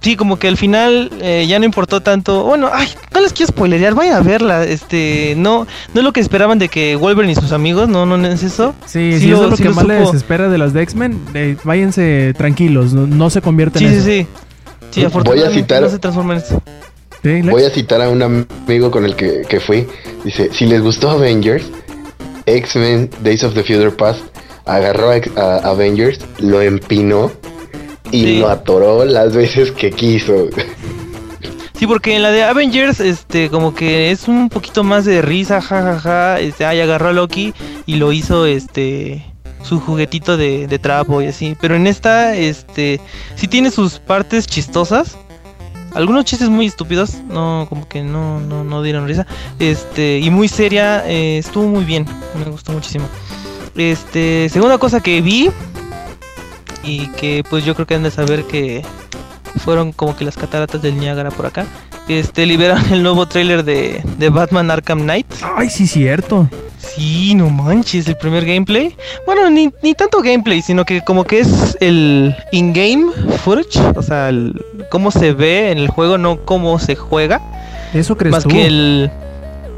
sí, 0.00 0.16
como 0.16 0.38
que 0.38 0.48
al 0.48 0.56
final 0.56 1.10
eh, 1.20 1.46
ya 1.48 1.58
no 1.58 1.64
importó 1.64 2.00
tanto, 2.02 2.44
bueno, 2.44 2.70
ay, 2.72 2.88
no 3.12 3.20
les 3.20 3.32
quiero 3.32 3.48
spoilerear, 3.52 3.94
vayan 3.94 4.14
a 4.16 4.20
verla, 4.20 4.64
este, 4.64 5.34
no, 5.36 5.66
no 5.94 6.00
es 6.00 6.04
lo 6.04 6.12
que 6.12 6.20
esperaban 6.20 6.58
de 6.58 6.68
que 6.68 6.96
Wolverine 6.96 7.32
y 7.32 7.36
sus 7.36 7.52
amigos, 7.52 7.88
no, 7.88 8.06
no 8.06 8.16
es 8.26 8.42
eso, 8.42 8.74
Sí, 8.86 9.12
Sí 9.14 9.20
si 9.20 9.26
lo- 9.28 9.36
eso 9.36 9.44
es 9.44 9.50
lo 9.50 9.56
sí 9.56 9.62
que 9.62 9.68
lo 9.70 9.74
más 9.74 9.86
les 9.86 10.00
desespera 10.00 10.48
de 10.48 10.58
las 10.58 10.72
de 10.72 10.82
X-Men, 10.82 11.20
eh, 11.34 11.56
váyanse 11.64 12.34
tranquilos, 12.36 12.92
no, 12.92 13.06
no 13.06 13.30
se 13.30 13.40
convierten 13.42 13.80
sí, 13.80 13.86
en 13.86 13.90
sí, 13.92 13.96
eso. 13.96 14.06
sí, 14.06 14.26
sí, 14.90 15.00
Voy 15.00 15.04
a 15.04 15.06
afortunadamente 15.08 15.74
citar- 15.74 15.80
no 15.82 15.88
se 15.90 15.98
transforma 15.98 16.34
en 16.34 16.38
eso. 16.40 16.62
Sí, 17.22 17.28
Lex? 17.42 17.50
Voy 17.50 17.64
a 17.64 17.70
citar 17.70 18.00
a 18.02 18.08
un 18.08 18.22
amigo 18.22 18.90
con 18.92 19.04
el 19.04 19.16
que, 19.16 19.42
que 19.48 19.58
fui. 19.58 19.86
Dice, 20.24 20.50
si 20.52 20.66
les 20.66 20.80
gustó 20.80 21.10
Avengers, 21.10 21.64
X-Men 22.46 23.10
Days 23.22 23.44
of 23.44 23.54
the 23.54 23.62
Future 23.62 23.90
Past 23.90 24.20
agarró 24.64 25.10
a, 25.10 25.16
a 25.40 25.56
Avengers, 25.70 26.18
lo 26.38 26.60
empinó 26.62 27.30
y 28.10 28.22
Sí. 28.24 28.38
lo 28.38 28.48
atoró 28.48 29.04
las 29.04 29.34
veces 29.34 29.72
que 29.72 29.90
quiso. 29.90 30.48
Sí, 31.78 31.86
porque 31.86 32.16
en 32.16 32.22
la 32.22 32.30
de 32.30 32.42
Avengers, 32.42 33.00
este, 33.00 33.50
como 33.50 33.74
que 33.74 34.10
es 34.10 34.28
un 34.28 34.48
poquito 34.48 34.82
más 34.82 35.04
de 35.04 35.20
risa, 35.20 35.60
jajaja, 35.60 36.40
este, 36.40 36.64
ay, 36.64 36.80
agarró 36.80 37.08
a 37.08 37.12
Loki 37.12 37.52
y 37.84 37.96
lo 37.96 38.12
hizo, 38.12 38.46
este, 38.46 39.26
su 39.62 39.78
juguetito 39.80 40.36
de, 40.38 40.66
de 40.68 40.78
trapo 40.78 41.20
y 41.20 41.26
así. 41.26 41.54
Pero 41.60 41.74
en 41.74 41.86
esta, 41.86 42.34
este, 42.34 42.98
sí 43.34 43.46
tiene 43.46 43.70
sus 43.70 43.98
partes 43.98 44.46
chistosas. 44.46 45.18
Algunos 45.96 46.24
chistes 46.26 46.48
muy 46.48 46.66
estúpidos, 46.66 47.14
no, 47.28 47.66
como 47.68 47.88
que 47.88 48.02
no, 48.02 48.38
no, 48.40 48.62
no 48.62 48.82
dieron 48.82 49.08
risa. 49.08 49.26
Este, 49.58 50.18
y 50.18 50.30
muy 50.30 50.46
seria, 50.46 51.06
eh, 51.08 51.38
estuvo 51.38 51.66
muy 51.66 51.84
bien, 51.84 52.06
me 52.38 52.50
gustó 52.50 52.72
muchísimo. 52.72 53.08
Este, 53.74 54.48
segunda 54.50 54.78
cosa 54.78 55.00
que 55.00 55.20
vi, 55.22 55.50
y 56.86 57.08
que 57.08 57.44
pues 57.48 57.64
yo 57.64 57.74
creo 57.74 57.86
que 57.86 57.94
han 57.94 58.02
de 58.02 58.10
saber 58.10 58.44
que 58.44 58.84
fueron 59.56 59.92
como 59.92 60.16
que 60.16 60.24
las 60.24 60.36
cataratas 60.36 60.80
del 60.82 60.98
Niágara 60.98 61.30
por 61.30 61.46
acá. 61.46 61.66
Este, 62.08 62.46
liberaron 62.46 62.92
el 62.92 63.02
nuevo 63.02 63.26
tráiler 63.26 63.64
de, 63.64 64.02
de 64.18 64.28
Batman 64.28 64.70
Arkham 64.70 65.00
Knight. 65.00 65.26
Ay, 65.56 65.70
sí, 65.70 65.86
cierto. 65.86 66.48
Sí, 66.94 67.34
no 67.34 67.50
manches, 67.50 68.06
el 68.08 68.16
primer 68.16 68.44
gameplay. 68.44 68.94
Bueno, 69.26 69.50
ni, 69.50 69.70
ni 69.82 69.94
tanto 69.94 70.22
gameplay, 70.22 70.62
sino 70.62 70.84
que 70.84 71.02
como 71.02 71.24
que 71.24 71.40
es 71.40 71.76
el 71.80 72.34
in-game 72.52 73.12
footage, 73.44 73.78
o 73.96 74.02
sea, 74.02 74.28
el- 74.30 74.64
cómo 74.90 75.10
se 75.10 75.32
ve 75.32 75.70
en 75.72 75.78
el 75.78 75.88
juego, 75.88 76.16
no 76.18 76.38
cómo 76.44 76.78
se 76.78 76.94
juega. 76.96 77.40
¿Eso 77.92 78.16
crees 78.16 78.32
más 78.32 78.42
tú? 78.44 78.48
que 78.50 78.66
el 78.66 79.10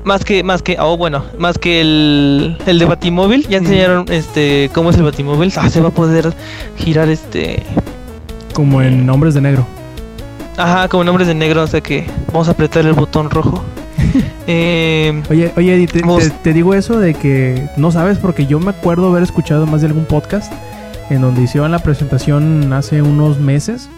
más 0.05 0.25
que 0.25 0.43
más 0.43 0.63
que 0.63 0.77
oh 0.81 0.97
bueno 0.97 1.25
más 1.39 1.59
que 1.59 1.81
el 1.83 2.57
el 2.67 2.79
de 2.79 2.85
Batimóvil 2.87 3.47
ya 3.49 3.59
enseñaron 3.59 4.07
este 4.11 4.71
cómo 4.73 4.91
es 4.91 4.97
el 4.97 5.03
Batimóvil 5.03 5.53
ah, 5.57 5.69
se 5.69 5.81
va 5.81 5.89
a 5.89 5.93
poder 5.93 6.33
girar 6.79 7.09
este 7.11 7.63
Como 8.55 8.81
en 8.81 9.11
Hombres 9.11 9.35
de 9.35 9.41
Negro. 9.43 9.67
ajá 10.57 10.89
como 10.89 11.05
nombres 11.05 11.29
de 11.29 11.35
negro 11.35 11.63
o 11.63 11.67
sea 11.67 11.81
que 11.83 12.07
vamos 12.33 12.49
a 12.49 12.53
apretar 12.53 12.87
el 12.87 12.95
botón 12.95 13.29
rojo 13.29 13.63
eh, 14.47 15.23
Oye, 15.31 15.53
oye, 15.57 15.87
te, 15.87 16.03
Vos- 16.03 16.23
te- 16.25 16.31
te 16.31 16.53
digo 16.53 16.75
eso 16.75 16.99
de 16.99 17.15
que 17.15 17.69
no 17.77 17.91
sabes 17.93 18.19
porque 18.19 18.47
yo 18.47 18.61
me 18.61 18.71
acuerdo 18.71 19.09
haber 19.09 19.23
escuchado 19.23 19.67
más 19.67 19.81
de 19.81 19.89
algún 19.89 20.05
podcast 20.05 20.53
en 21.11 21.21
donde 21.23 21.43
hicieron 21.43 21.71
la 21.71 21.79
presentación 21.79 22.73
hace 22.73 23.03
unos 23.03 23.39
meses 23.39 23.89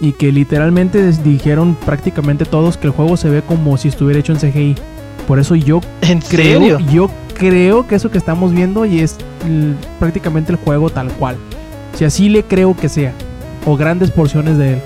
y 0.00 0.12
que 0.12 0.30
literalmente 0.32 1.10
dijeron 1.24 1.76
prácticamente 1.84 2.44
todos 2.44 2.76
que 2.76 2.86
el 2.86 2.92
juego 2.92 3.16
se 3.16 3.28
ve 3.30 3.42
como 3.42 3.76
si 3.76 3.88
estuviera 3.88 4.20
hecho 4.20 4.32
en 4.32 4.38
CGI. 4.38 4.74
Por 5.26 5.38
eso 5.38 5.54
yo 5.56 5.80
en 6.02 6.20
creo, 6.20 6.60
serio 6.60 6.78
yo 6.92 7.10
creo 7.34 7.86
que 7.86 7.96
eso 7.96 8.10
que 8.10 8.16
estamos 8.18 8.52
viendo 8.52 8.86
y 8.86 9.00
es 9.00 9.16
prácticamente 9.98 10.52
el 10.52 10.58
juego 10.58 10.88
tal 10.90 11.08
cual. 11.12 11.36
Si 11.96 12.04
así 12.04 12.28
le 12.28 12.44
creo 12.44 12.76
que 12.76 12.88
sea 12.88 13.12
o 13.66 13.76
grandes 13.76 14.10
porciones 14.10 14.56
de 14.56 14.74
él. 14.74 14.82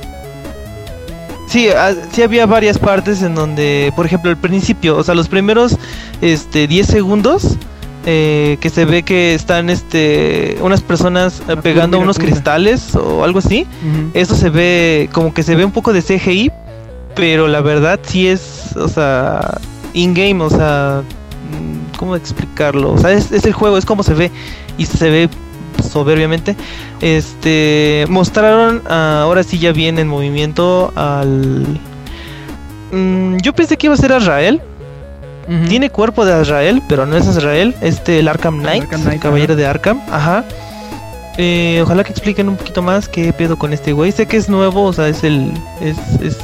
Sí, 1.53 1.69
ah, 1.69 1.93
sí 2.11 2.23
había 2.23 2.47
varias 2.47 2.79
partes 2.79 3.21
en 3.21 3.35
donde, 3.35 3.93
por 3.95 4.07
ejemplo, 4.07 4.31
al 4.31 4.39
principio, 4.39 4.97
o 4.97 5.05
sea, 5.05 5.15
los 5.15 5.29
primeros 5.29 5.77
este 6.23 6.67
10 6.67 6.87
segundos 6.87 7.59
eh, 8.07 8.57
que 8.59 8.71
se 8.71 8.87
ve 8.87 9.03
que 9.03 9.35
están 9.35 9.69
este 9.69 10.57
unas 10.63 10.81
personas 10.81 11.43
eh, 11.51 11.57
pegando 11.63 11.99
unos 11.99 12.19
cristales 12.19 12.95
o 12.95 13.23
algo 13.23 13.41
así. 13.41 13.67
Eso 14.15 14.35
se 14.35 14.49
ve 14.49 15.11
como 15.13 15.35
que 15.35 15.43
se 15.43 15.55
ve 15.55 15.67
un 15.67 15.73
poco 15.73 15.93
de 15.93 16.01
CGI, 16.01 16.51
pero 17.15 17.47
la 17.49 17.61
verdad 17.61 18.01
sí 18.03 18.29
es, 18.29 18.75
o 18.75 18.89
sea, 18.89 19.59
in-game, 19.93 20.43
o 20.43 20.49
sea, 20.49 21.03
mm, 21.03 21.99
¿cómo 21.99 22.17
explicarlo? 22.17 22.93
O 22.93 22.99
sea, 22.99 23.13
es, 23.13 23.31
es 23.31 23.45
el 23.45 23.53
juego, 23.53 23.77
es 23.77 23.85
como 23.85 24.03
se 24.03 24.15
ve 24.15 24.31
y 24.79 24.87
se 24.87 25.11
ve 25.11 25.29
soberbiamente. 25.93 26.57
Este, 27.01 28.07
mostraron 28.09 28.83
ah, 28.89 29.21
ahora 29.23 29.43
sí 29.43 29.59
ya 29.59 29.73
bien 29.73 29.99
en 29.99 30.09
movimiento 30.09 30.93
al... 30.97 31.67
Mm, 32.93 33.39
yo 33.39 33.53
pensé 33.53 33.77
que 33.77 33.87
iba 33.87 33.95
a 33.95 33.99
ser 33.99 34.13
Azrael. 34.13 34.61
Tiene 35.69 35.91
cuerpo 35.91 36.25
de 36.25 36.33
Azrael, 36.33 36.81
pero 36.89 37.05
no 37.05 37.17
es 37.17 37.27
Azrael. 37.27 37.75
Este, 37.83 38.21
el 38.21 38.29
Arkham 38.29 38.57
El 38.61 38.63
Knight, 38.63 38.93
el 39.13 39.21
caballero 39.21 39.55
de 39.57 39.67
Arkham. 39.67 40.01
Ajá. 40.11 40.45
Eh, 41.37 41.81
ojalá 41.83 42.05
que 42.05 42.11
expliquen 42.11 42.49
un 42.49 42.57
poquito 42.57 42.81
más 42.81 43.09
qué 43.09 43.33
pedo 43.33 43.59
con 43.59 43.73
este 43.73 43.93
güey. 43.93 44.13
Sé 44.13 44.27
que 44.27 44.37
es 44.37 44.49
nuevo, 44.49 44.85
o 44.85 44.93
sea, 44.93 45.09
es 45.09 45.25
el. 45.25 45.53
Es. 45.81 45.97
es 46.23 46.39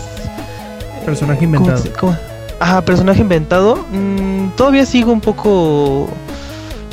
Personaje 1.06 1.44
¿cómo 1.46 1.56
inventado. 1.56 1.78
se- 1.82 1.92
cómo? 1.92 2.16
Ajá, 2.60 2.82
personaje 2.82 3.20
inventado. 3.20 3.76
Mm, 3.92 4.48
todavía 4.56 4.84
sigo 4.84 5.12
un 5.12 5.20
poco. 5.20 6.08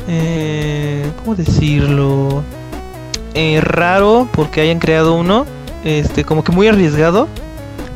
Eh, 0.08 1.10
¿Cómo 1.24 1.36
decirlo? 1.36 2.44
Eh, 3.34 3.60
raro 3.62 4.28
porque 4.32 4.62
hayan 4.62 4.80
creado 4.80 5.16
uno. 5.16 5.46
Este, 5.84 6.24
como 6.24 6.44
que 6.44 6.52
muy 6.52 6.68
arriesgado. 6.68 7.28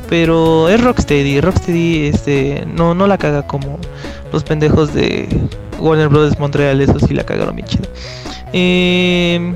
Pero 0.10 0.70
es 0.70 0.82
Rocksteady. 0.84 1.42
Rocksteady 1.42 2.08
este, 2.08 2.66
no, 2.68 2.94
no 2.94 3.08
la 3.08 3.18
caga 3.18 3.46
como 3.46 3.78
los 4.34 4.44
pendejos 4.44 4.94
de 4.94 5.28
Warner 5.80 6.10
Bros. 6.10 6.40
Montreal. 6.40 6.82
Eso 6.82 7.00
sí 7.00 7.14
la 7.14 7.24
cagaron 7.24 7.56
bien 7.56 7.68
chido. 7.68 7.88
Eh, 8.54 9.54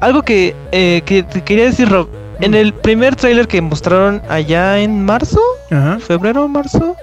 algo 0.00 0.22
que, 0.22 0.54
eh, 0.72 1.02
que 1.06 1.22
te 1.22 1.42
quería 1.42 1.64
decir, 1.64 1.88
Rob. 1.88 2.08
En 2.40 2.52
el 2.52 2.74
primer 2.74 3.16
tráiler 3.16 3.48
que 3.48 3.62
mostraron 3.62 4.20
allá 4.28 4.78
en 4.78 5.02
marzo, 5.06 5.40
Ajá. 5.70 5.98
febrero, 6.00 6.46
marzo, 6.48 6.94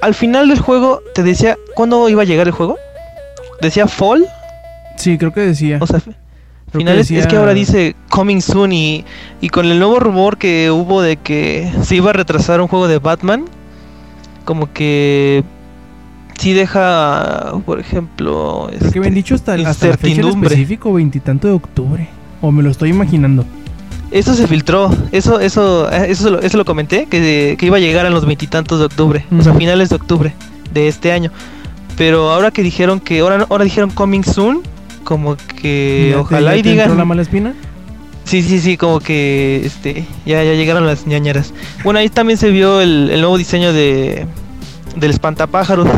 al 0.00 0.14
final 0.14 0.48
del 0.48 0.60
juego 0.60 1.02
te 1.12 1.24
decía 1.24 1.58
cuándo 1.74 2.08
iba 2.08 2.22
a 2.22 2.24
llegar 2.24 2.46
el 2.46 2.52
juego. 2.52 2.78
Decía 3.60 3.86
fall, 3.86 4.26
Sí, 4.96 5.18
creo 5.18 5.32
que 5.32 5.40
decía. 5.40 5.78
o 5.80 5.86
sea, 5.86 6.00
decía- 6.72 7.18
Es 7.20 7.26
que 7.26 7.36
ahora 7.36 7.52
dice 7.54 7.96
coming 8.10 8.40
soon 8.40 8.72
y, 8.72 9.04
y 9.40 9.48
con 9.48 9.66
el 9.66 9.78
nuevo 9.78 9.98
rumor 10.00 10.38
que 10.38 10.70
hubo 10.70 11.02
de 11.02 11.16
que 11.16 11.72
se 11.82 11.96
iba 11.96 12.10
a 12.10 12.12
retrasar 12.12 12.60
un 12.60 12.68
juego 12.68 12.88
de 12.88 12.98
Batman, 12.98 13.44
como 14.44 14.72
que 14.72 15.42
sí 16.38 16.52
deja, 16.52 17.54
por 17.64 17.80
ejemplo, 17.80 18.66
Creo 18.68 18.80
que 18.80 18.86
este, 18.86 18.98
habían 18.98 19.14
dicho 19.14 19.34
hasta, 19.34 19.54
hasta 19.54 19.88
la 19.88 19.96
fecha 19.96 20.20
en 20.20 20.28
específico, 20.28 20.92
veintitanto 20.92 21.48
de 21.48 21.54
octubre. 21.54 22.08
O 22.40 22.50
me 22.52 22.62
lo 22.62 22.70
estoy 22.70 22.90
imaginando. 22.90 23.44
Eso 24.10 24.34
se 24.34 24.46
filtró, 24.46 24.90
eso, 25.12 25.40
eso, 25.40 25.90
eh, 25.90 26.06
eso, 26.10 26.30
lo, 26.30 26.40
eso 26.40 26.56
lo 26.56 26.64
comenté, 26.64 27.06
que, 27.06 27.56
que 27.58 27.66
iba 27.66 27.78
a 27.78 27.80
llegar 27.80 28.06
a 28.06 28.10
los 28.10 28.24
veintitantos 28.26 28.78
de 28.78 28.84
octubre, 28.84 29.24
o 29.36 29.42
sea, 29.42 29.54
finales 29.54 29.88
de 29.88 29.96
octubre 29.96 30.34
de 30.72 30.86
este 30.88 31.10
año. 31.10 31.32
Pero 31.96 32.30
ahora 32.32 32.50
que 32.50 32.62
dijeron 32.62 33.00
que, 33.00 33.20
ahora, 33.20 33.46
ahora 33.48 33.64
dijeron 33.64 33.90
coming 33.90 34.22
soon, 34.22 34.62
como 35.04 35.36
que 35.36 36.08
¿Ya 36.10 36.14
te- 36.16 36.20
ojalá 36.20 36.50
ya 36.52 36.56
y 36.58 36.62
te 36.62 36.70
entró 36.70 36.84
digan. 36.84 36.98
la 36.98 37.04
mala 37.04 37.22
espina? 37.22 37.54
Sí, 38.24 38.42
sí, 38.42 38.58
sí, 38.58 38.76
como 38.76 39.00
que 39.00 39.60
este 39.64 40.06
ya, 40.24 40.42
ya 40.42 40.54
llegaron 40.54 40.86
las 40.86 41.06
ñañeras. 41.06 41.52
Bueno, 41.84 41.98
ahí 41.98 42.08
también 42.08 42.38
se 42.38 42.50
vio 42.50 42.80
el, 42.80 43.10
el 43.10 43.20
nuevo 43.20 43.36
diseño 43.38 43.72
de 43.72 44.26
del 44.96 45.10
espantapájaros, 45.10 45.88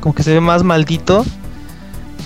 como 0.00 0.14
que 0.14 0.22
se 0.22 0.32
ve 0.32 0.40
más 0.40 0.62
maldito. 0.62 1.24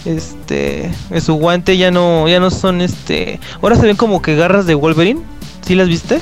Este, 0.05 0.91
en 1.11 1.21
su 1.21 1.35
guante 1.35 1.77
ya 1.77 1.91
no 1.91 2.29
ya 2.29 2.39
no 2.39 2.51
son 2.51 2.81
este, 2.81 3.41
ahora 3.61 3.75
se 3.77 3.83
ven 3.87 3.97
como 3.97 4.23
que 4.23 4.37
garras 4.37 4.67
de 4.67 4.75
Wolverine. 4.75 5.21
¿Sí 5.67 5.75
las 5.75 5.89
viste? 5.89 6.21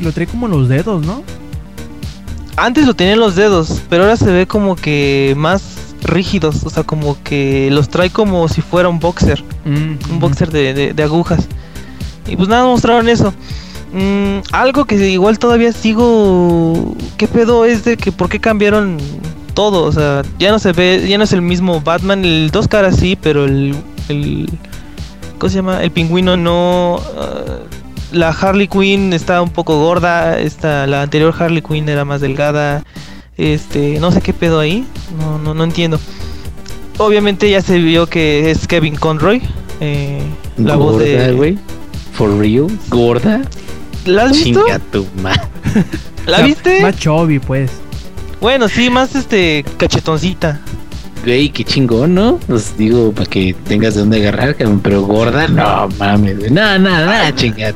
Lo 0.00 0.12
trae 0.12 0.26
como 0.28 0.46
los 0.46 0.68
dedos, 0.68 1.04
¿no? 1.04 1.22
Antes 2.56 2.86
lo 2.86 2.94
tenía 2.94 3.14
en 3.14 3.20
los 3.20 3.34
dedos, 3.34 3.82
pero 3.88 4.04
ahora 4.04 4.16
se 4.16 4.30
ve 4.30 4.46
como 4.46 4.76
que 4.76 5.34
más 5.36 5.62
rígidos, 6.02 6.64
o 6.64 6.70
sea, 6.70 6.84
como 6.84 7.16
que 7.22 7.68
los 7.70 7.88
trae 7.88 8.10
como 8.10 8.48
si 8.48 8.60
fuera 8.62 8.88
un 8.88 8.98
boxer. 9.00 9.42
un 9.64 9.98
boxer 10.20 10.50
de, 10.50 10.74
de- 10.74 10.92
de 10.92 11.02
agujas. 11.02 11.46
Y 12.26 12.36
pues 12.36 12.48
nada, 12.48 12.64
mostraron 12.64 13.08
eso. 13.08 13.32
Mm, 13.92 14.40
algo 14.52 14.84
que 14.84 14.96
igual 15.10 15.38
todavía 15.38 15.72
sigo. 15.72 16.94
¿Qué 17.16 17.26
pedo 17.26 17.64
es 17.64 17.84
de 17.84 17.96
que 17.96 18.12
por 18.12 18.28
qué 18.28 18.38
cambiaron 18.38 18.98
todo? 19.54 19.84
O 19.84 19.92
sea, 19.92 20.22
ya 20.38 20.50
no 20.50 20.58
se 20.58 20.72
ve, 20.72 21.06
ya 21.08 21.16
no 21.18 21.24
es 21.24 21.32
el 21.32 21.42
mismo 21.42 21.80
Batman. 21.80 22.24
El 22.24 22.50
dos 22.50 22.68
caras 22.68 22.96
sí, 22.96 23.16
pero 23.20 23.44
el. 23.46 23.74
el 24.08 24.48
¿Cómo 25.38 25.48
se 25.50 25.56
llama? 25.56 25.82
El 25.82 25.90
pingüino 25.90 26.36
no. 26.36 27.00
ah, 27.16 27.60
la 28.12 28.30
Harley 28.30 28.68
Quinn 28.68 29.12
está 29.14 29.40
un 29.40 29.50
poco 29.50 29.78
gorda. 29.78 30.38
Esta, 30.38 30.86
la 30.86 31.02
anterior 31.02 31.34
Harley 31.38 31.62
Quinn 31.62 31.88
era 31.88 32.04
más 32.04 32.20
delgada. 32.20 32.82
Este, 33.38 33.98
no 34.00 34.10
sé 34.12 34.20
qué 34.20 34.32
pedo 34.34 34.58
ahí. 34.60 34.84
No, 35.18 35.38
no, 35.38 35.54
no 35.54 35.64
entiendo. 35.64 35.98
Obviamente 36.98 37.48
ya 37.48 37.62
se 37.62 37.78
vio 37.78 38.06
que 38.06 38.50
es 38.50 38.66
Kevin 38.66 38.96
Conroy. 38.96 39.40
eh, 39.80 40.20
la 40.56 40.74
voz 40.76 40.94
Gorda, 40.94 41.04
de. 41.06 41.32
güey. 41.32 41.58
For 42.12 42.36
real. 42.36 42.66
Gorda. 42.90 43.40
¿La 44.04 44.24
has 44.24 44.32
visto? 44.32 44.64
Chinga 44.64 44.78
tu 44.80 45.06
madre. 45.22 45.40
¿La 46.26 46.42
viste? 46.42 46.82
Más 46.82 46.98
chubby, 46.98 47.38
pues. 47.38 47.70
Bueno, 48.40 48.68
sí, 48.68 48.90
más 48.90 49.14
este 49.14 49.64
cachetoncita. 49.76 50.60
Güey, 51.24 51.50
qué 51.50 51.64
chingón, 51.64 52.14
¿no? 52.14 52.38
Pues 52.46 52.76
digo, 52.76 53.12
para 53.12 53.26
que 53.28 53.54
tengas 53.66 53.94
de 53.94 54.00
dónde 54.00 54.18
agarrar, 54.18 54.56
pero 54.82 55.02
gorda, 55.02 55.46
no 55.48 55.88
mames. 55.98 56.38
güey. 56.38 56.50
No, 56.50 56.78
no, 56.78 57.04
no, 57.06 57.30
chingada. 57.36 57.74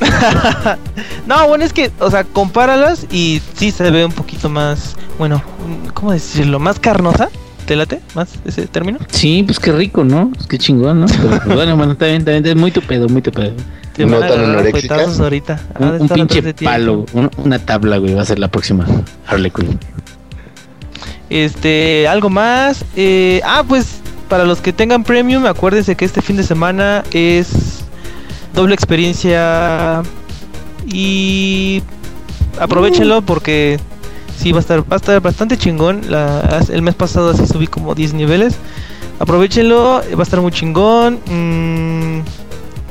no, 1.26 1.48
bueno, 1.48 1.64
es 1.64 1.72
que, 1.72 1.90
o 2.00 2.10
sea, 2.10 2.24
compáralas 2.24 3.06
y 3.10 3.40
sí 3.54 3.70
se 3.70 3.90
ve 3.90 4.04
un 4.04 4.12
poquito 4.12 4.48
más, 4.48 4.96
bueno, 5.18 5.42
¿cómo 5.94 6.12
decirlo? 6.12 6.58
Más 6.58 6.78
carnosa. 6.78 7.28
¿Te 7.66 7.76
late? 7.76 8.00
¿Más 8.14 8.28
ese 8.44 8.66
término? 8.66 8.98
Sí, 9.08 9.42
pues 9.46 9.58
qué 9.58 9.72
rico, 9.72 10.04
¿no? 10.04 10.30
Pues 10.34 10.46
qué 10.46 10.58
chingón, 10.58 11.00
¿no? 11.00 11.06
Pero, 11.06 11.28
pues, 11.28 11.54
bueno, 11.56 11.76
bueno, 11.78 11.92
está 11.92 12.04
bien, 12.06 12.18
está 12.18 12.32
bien, 12.32 12.46
es 12.46 12.56
muy 12.56 12.70
tu 12.70 12.82
pedo, 12.82 13.08
muy 13.08 13.22
tu 13.22 13.32
pedo. 13.32 13.52
Te 13.94 14.04
No 14.04 14.18
tan 14.20 14.38
anoréxica. 14.44 14.96
ahorita. 15.02 15.60
Un, 15.78 15.92
de 15.96 16.02
un 16.02 16.08
pinche 16.28 16.54
palo, 16.62 17.06
un- 17.14 17.30
una 17.38 17.58
tabla, 17.58 17.96
güey, 17.96 18.12
va 18.12 18.20
a 18.20 18.24
ser 18.26 18.38
la 18.38 18.48
próxima 18.48 18.84
Harley 19.26 19.50
Quinn. 19.50 19.78
Este, 21.30 22.06
algo 22.06 22.28
más. 22.28 22.84
Eh, 22.96 23.40
ah, 23.44 23.64
pues 23.66 23.96
para 24.28 24.44
los 24.44 24.60
que 24.60 24.72
tengan 24.72 25.04
premium, 25.04 25.46
acuérdense 25.46 25.96
que 25.96 26.04
este 26.04 26.20
fin 26.22 26.36
de 26.36 26.42
semana 26.42 27.02
es 27.12 27.73
doble 28.54 28.74
experiencia 28.74 30.02
y 30.86 31.82
aprovechenlo 32.60 33.22
porque 33.22 33.78
sí 34.38 34.52
va 34.52 34.58
a 34.58 34.60
estar 34.60 34.80
va 34.80 34.94
a 34.94 34.96
estar 34.96 35.20
bastante 35.20 35.56
chingón. 35.58 36.02
La- 36.08 36.60
el 36.70 36.82
mes 36.82 36.94
pasado 36.94 37.30
así 37.30 37.46
subí 37.46 37.66
como 37.66 37.94
10 37.94 38.14
niveles. 38.14 38.54
Aprovechenlo, 39.18 40.02
va 40.16 40.20
a 40.20 40.22
estar 40.22 40.40
muy 40.40 40.50
chingón. 40.52 41.20
Mm, 41.26 42.20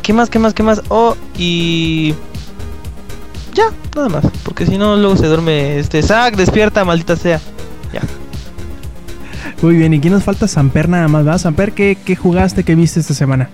¿Qué 0.02 0.14
más? 0.14 0.30
¿Qué 0.30 0.40
más? 0.40 0.54
¿Qué 0.54 0.64
más? 0.64 0.82
Oh, 0.90 1.16
y 1.38 2.14
ya, 3.54 3.66
nada 3.96 4.10
más, 4.10 4.26
porque 4.44 4.66
si 4.66 4.78
no 4.78 4.96
luego 4.98 5.16
se 5.16 5.28
duerme 5.28 5.78
este 5.80 6.02
Zack, 6.02 6.36
despierta, 6.36 6.84
maldita 6.84 7.16
sea. 7.16 7.40
Muy 9.62 9.76
bien, 9.78 9.94
¿y 9.94 10.00
quién 10.02 10.12
nos 10.14 10.24
falta? 10.24 10.48
Samper 10.48 10.90
nada 10.90 11.08
más, 11.08 11.24
¿verdad? 11.24 11.40
Samper, 11.40 11.72
¿qué, 11.74 11.98
qué 12.04 12.16
jugaste, 12.18 12.64
qué 12.66 12.76
viste 12.76 13.00
esta 13.00 13.14
semana? 13.14 13.50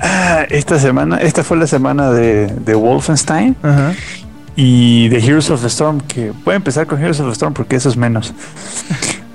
Ah, 0.00 0.46
esta 0.48 0.78
semana, 0.78 1.18
esta 1.18 1.44
fue 1.44 1.56
la 1.56 1.66
semana 1.66 2.10
de, 2.10 2.46
de 2.46 2.74
Wolfenstein. 2.74 3.56
Y 4.56 5.08
de 5.08 5.18
Heroes 5.18 5.50
of 5.50 5.62
the 5.62 5.68
Storm, 5.68 6.00
que 6.00 6.32
voy 6.44 6.54
a 6.54 6.56
empezar 6.56 6.86
con 6.86 6.98
Heroes 6.98 7.20
of 7.20 7.26
the 7.26 7.32
Storm 7.32 7.54
porque 7.54 7.76
eso 7.76 7.88
es 7.88 7.96
menos. 7.96 8.34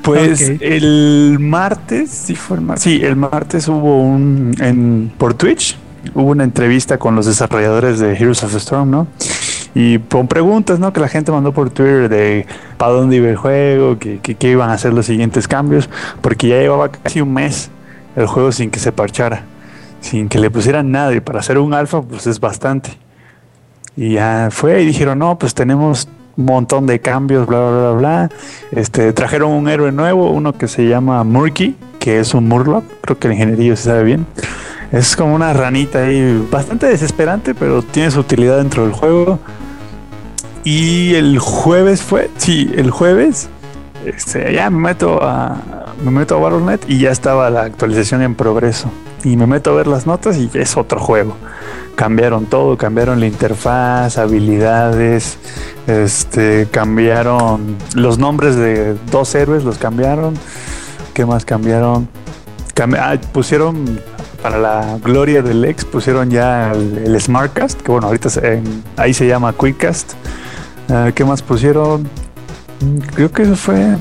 Pues 0.01 0.51
el 0.59 1.37
martes, 1.39 2.11
sí 2.11 2.35
fue 2.35 2.57
el 2.57 2.63
martes, 2.63 2.83
sí, 2.83 3.01
el 3.03 3.15
martes 3.15 3.67
hubo 3.67 4.03
un, 4.03 4.55
en, 4.59 5.11
por 5.17 5.33
Twitch, 5.33 5.77
hubo 6.13 6.29
una 6.29 6.43
entrevista 6.43 6.99
con 6.99 7.15
los 7.15 7.25
desarrolladores 7.25 7.97
de 7.97 8.13
Heroes 8.13 8.43
of 8.43 8.51
the 8.51 8.59
Storm, 8.59 8.91
¿no? 8.91 9.07
Y 9.73 9.97
con 9.97 10.27
preguntas, 10.27 10.77
¿no? 10.77 10.93
Que 10.93 10.99
la 10.99 11.07
gente 11.07 11.31
mandó 11.31 11.53
por 11.53 11.71
Twitter 11.71 12.07
de 12.07 12.45
para 12.77 12.91
dónde 12.91 13.15
iba 13.15 13.29
el 13.29 13.35
juego, 13.35 13.97
que, 13.97 14.19
que, 14.19 14.35
que 14.35 14.51
iban 14.51 14.69
a 14.69 14.73
hacer 14.73 14.93
los 14.93 15.07
siguientes 15.07 15.47
cambios, 15.47 15.89
porque 16.21 16.49
ya 16.49 16.59
llevaba 16.59 16.89
casi 16.91 17.21
un 17.21 17.33
mes 17.33 17.71
el 18.15 18.27
juego 18.27 18.51
sin 18.51 18.69
que 18.69 18.79
se 18.79 18.91
parchara, 18.91 19.43
sin 20.05 20.29
que 20.29 20.37
le 20.37 20.51
pusieran 20.51 20.91
nada, 20.91 21.13
y 21.13 21.19
para 21.19 21.39
hacer 21.39 21.57
un 21.57 21.73
alfa, 21.73 22.01
pues 22.01 22.27
es 22.27 22.39
bastante. 22.39 22.91
Y 23.97 24.13
ya 24.13 24.49
fue 24.51 24.81
y 24.83 24.85
dijeron, 24.85 25.19
no, 25.19 25.39
pues 25.39 25.55
tenemos 25.55 26.07
un 26.37 26.45
montón 26.45 26.85
de 26.85 26.99
cambios, 26.99 27.47
bla, 27.47 27.59
bla, 27.59 27.69
bla, 27.69 27.91
bla. 27.91 28.29
Este, 28.71 29.13
trajeron 29.13 29.51
un 29.51 29.67
héroe 29.67 29.91
nuevo, 29.91 30.29
uno 30.29 30.53
que 30.53 30.67
se 30.67 30.87
llama 30.87 31.23
Murky, 31.23 31.75
que 31.99 32.19
es 32.19 32.35
un 32.35 32.47
Murloc, 32.47 32.83
creo 33.01 33.17
que 33.17 33.27
el 33.27 33.33
ingenierillo 33.33 33.75
se 33.75 33.83
sabe 33.83 34.03
bien. 34.03 34.27
Es 34.91 35.15
como 35.15 35.33
una 35.33 35.53
ranita 35.53 36.03
ahí, 36.03 36.47
bastante 36.51 36.85
desesperante, 36.85 37.55
pero 37.55 37.81
tiene 37.81 38.11
su 38.11 38.19
utilidad 38.19 38.57
dentro 38.57 38.83
del 38.83 38.93
juego. 38.93 39.39
Y 40.63 41.15
el 41.15 41.39
jueves 41.39 42.03
fue, 42.03 42.29
sí, 42.37 42.71
el 42.75 42.91
jueves, 42.91 43.49
este, 44.05 44.53
ya 44.53 44.69
me 44.69 44.79
meto 44.79 45.19
a, 45.23 45.57
me 46.03 46.11
meto 46.11 46.35
a 46.35 46.39
Battle.net 46.39 46.81
y 46.87 46.99
ya 46.99 47.11
estaba 47.11 47.49
la 47.49 47.63
actualización 47.63 48.21
en 48.21 48.35
progreso. 48.35 48.91
Y 49.25 49.35
me 49.37 49.45
meto 49.47 49.71
a 49.71 49.73
ver 49.73 49.87
las 49.87 50.05
notas 50.05 50.37
y 50.37 50.49
es 50.53 50.77
otro 50.77 50.99
juego. 50.99 51.35
Cambiaron 51.95 52.45
todo, 52.45 52.77
cambiaron 52.77 53.19
la 53.19 53.25
interfaz, 53.25 54.17
habilidades, 54.17 55.37
este, 55.87 56.67
cambiaron 56.71 57.75
los 57.95 58.17
nombres 58.19 58.55
de 58.55 58.95
dos 59.11 59.33
héroes, 59.35 59.63
los 59.63 59.77
cambiaron. 59.77 60.35
¿Qué 61.13 61.25
más 61.25 61.43
cambiaron? 61.43 62.07
Cambi- 62.75 62.99
ah, 62.99 63.19
pusieron 63.33 63.99
para 64.43 64.59
la 64.59 64.99
gloria 65.03 65.41
del 65.41 65.65
ex, 65.65 65.85
pusieron 65.85 66.29
ya 66.29 66.71
el, 66.73 66.97
el 67.05 67.19
Smartcast, 67.21 67.81
que 67.81 67.91
bueno, 67.91 68.07
ahorita 68.07 68.29
se- 68.29 68.61
ahí 68.97 69.13
se 69.13 69.25
llama 69.27 69.53
Quickcast. 69.53 70.13
Ah, 70.89 71.09
¿Qué 71.15 71.25
más 71.25 71.41
pusieron? 71.41 72.03
Mm, 72.81 72.99
Creo 73.15 73.31
que 73.31 73.43
eso 73.43 73.55
fue. 73.55 73.95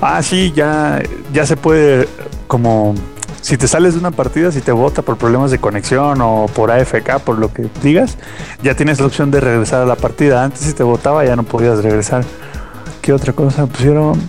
Ah, 0.00 0.22
sí, 0.22 0.52
ya, 0.54 1.02
ya 1.32 1.44
se 1.46 1.56
puede 1.56 2.06
como 2.46 2.94
si 3.40 3.56
te 3.56 3.66
sales 3.68 3.94
de 3.94 4.00
una 4.00 4.10
partida, 4.10 4.52
si 4.52 4.60
te 4.60 4.72
vota 4.72 5.02
por 5.02 5.16
problemas 5.16 5.50
de 5.50 5.58
conexión 5.58 6.20
o 6.20 6.46
por 6.54 6.70
AFK, 6.70 7.18
por 7.24 7.38
lo 7.38 7.52
que 7.52 7.68
digas, 7.82 8.18
ya 8.62 8.74
tienes 8.74 9.00
la 9.00 9.06
opción 9.06 9.30
de 9.30 9.40
regresar 9.40 9.82
a 9.82 9.86
la 9.86 9.96
partida. 9.96 10.44
Antes 10.44 10.60
si 10.60 10.72
te 10.72 10.82
votaba 10.82 11.24
ya 11.24 11.36
no 11.36 11.42
podías 11.42 11.82
regresar. 11.82 12.24
¿Qué 13.02 13.12
otra 13.12 13.32
cosa 13.32 13.66
pusieron? 13.66 14.20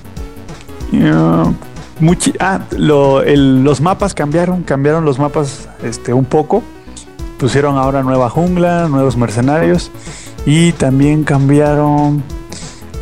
Muchi- 2.00 2.36
ah, 2.40 2.62
lo- 2.78 3.22
los 3.24 3.82
mapas 3.82 4.14
cambiaron, 4.14 4.64
cambiaron 4.64 5.06
los 5.06 5.20
mapas 5.20 5.70
este, 5.84 6.14
un 6.14 6.26
poco. 6.26 6.64
Pusieron 7.38 7.78
ahora 7.78 8.04
nueva 8.04 8.30
jungla, 8.30 8.88
nuevos 8.88 9.18
mercenarios 9.18 9.92
y 10.46 10.72
también 10.74 11.24
cambiaron... 11.24 12.24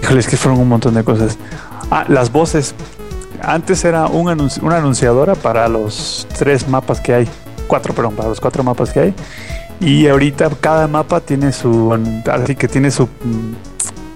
Híjole, 0.04 0.20
es 0.22 0.28
que 0.28 0.38
fueron 0.38 0.60
un 0.62 0.68
montón 0.70 0.94
de 0.96 1.04
cosas. 1.04 1.38
Ah, 1.92 2.06
las 2.08 2.32
voces. 2.32 2.74
Antes 3.44 3.84
era 3.86 4.08
un 4.08 4.28
anunci- 4.28 4.62
una 4.62 4.78
anunciadora 4.78 5.36
para 5.36 5.68
los 5.68 6.28
tres 6.38 6.68
mapas 6.68 7.00
que 7.00 7.14
hay. 7.14 7.28
Cuatro, 7.68 7.94
perdón, 7.94 8.16
para 8.16 8.30
los 8.30 8.40
cuatro 8.42 8.64
mapas 8.64 8.92
que 8.92 9.00
hay. 9.00 9.14
Y 9.80 10.08
ahorita 10.08 10.50
cada 10.60 10.88
mapa 10.88 11.20
tiene 11.22 11.52
su. 11.52 11.98
Así 12.32 12.56
que 12.56 12.68
tiene 12.68 12.92
su. 12.92 13.06
mm, 13.06 13.54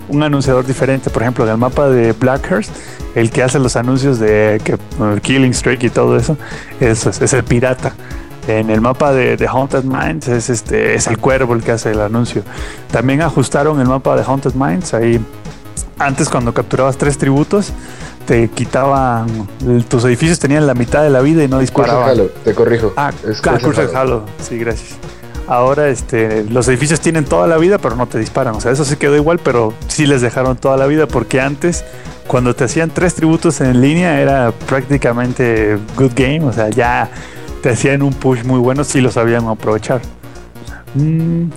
Un 0.09 0.21
anunciador 0.21 0.65
diferente. 0.65 1.09
Por 1.09 1.21
ejemplo, 1.21 1.45
en 1.45 1.51
el 1.51 1.57
mapa 1.57 1.87
de 1.87 2.11
Blackhurst, 2.11 2.71
el 3.15 3.29
que 3.31 3.41
hace 3.41 3.57
los 3.57 3.75
anuncios 3.77 4.19
de 4.19 4.59
que, 4.63 4.73
uh, 4.73 5.17
Killing 5.21 5.53
Streak 5.53 5.81
y 5.83 5.89
todo 5.89 6.17
eso, 6.17 6.35
eso 6.81 7.09
es, 7.09 7.21
es 7.21 7.33
el 7.33 7.43
pirata. 7.45 7.93
En 8.47 8.69
el 8.69 8.81
mapa 8.81 9.13
de, 9.13 9.37
de 9.37 9.47
Haunted 9.47 9.85
Minds 9.85 10.27
es 10.27 10.49
este 10.49 10.95
es 10.95 11.07
el 11.07 11.17
cuervo 11.17 11.53
el 11.53 11.63
que 11.63 11.71
hace 11.71 11.91
el 11.91 12.01
anuncio. 12.01 12.43
También 12.91 13.21
ajustaron 13.21 13.79
el 13.79 13.87
mapa 13.87 14.17
de 14.17 14.23
Haunted 14.23 14.53
Minds. 14.55 14.93
Ahí 14.93 15.23
antes 16.05 16.29
cuando 16.29 16.53
capturabas 16.53 16.97
tres 16.97 17.17
tributos 17.17 17.71
te 18.25 18.49
quitaban 18.49 19.47
tus 19.89 20.05
edificios 20.05 20.39
tenían 20.39 20.65
la 20.65 20.73
mitad 20.73 21.03
de 21.03 21.09
la 21.09 21.21
vida 21.21 21.43
y 21.43 21.47
no 21.47 21.59
disparaban. 21.59 22.09
Halo, 22.09 22.27
te 22.43 22.53
corrijo. 22.53 22.93
Ah, 22.95 23.11
Es 23.27 23.41
ah, 23.45 23.57
Halo. 23.61 23.97
Halo. 23.97 24.25
Sí, 24.41 24.57
gracias. 24.57 24.97
Ahora 25.47 25.89
este, 25.89 26.45
los 26.45 26.67
edificios 26.69 27.01
tienen 27.01 27.25
toda 27.25 27.47
la 27.47 27.57
vida, 27.57 27.77
pero 27.77 27.95
no 27.95 28.07
te 28.07 28.17
disparan. 28.17 28.55
O 28.55 28.61
sea, 28.61 28.71
eso 28.71 28.85
sí 28.85 28.95
quedó 28.95 29.15
igual, 29.15 29.39
pero 29.39 29.73
sí 29.87 30.05
les 30.05 30.21
dejaron 30.21 30.55
toda 30.55 30.77
la 30.77 30.85
vida, 30.87 31.05
porque 31.05 31.41
antes, 31.41 31.83
cuando 32.27 32.55
te 32.55 32.63
hacían 32.63 32.91
tres 32.91 33.15
tributos 33.15 33.59
en 33.59 33.81
línea, 33.81 34.21
era 34.21 34.51
prácticamente 34.51 35.77
good 35.97 36.11
game. 36.15 36.45
O 36.45 36.53
sea, 36.53 36.69
ya 36.69 37.09
te 37.61 37.71
hacían 37.71 38.03
un 38.03 38.13
push 38.13 38.43
muy 38.45 38.59
bueno 38.59 38.85
si 38.85 39.01
lo 39.01 39.11
sabían 39.11 39.45
aprovechar. 39.47 40.01
Mm, 40.95 41.49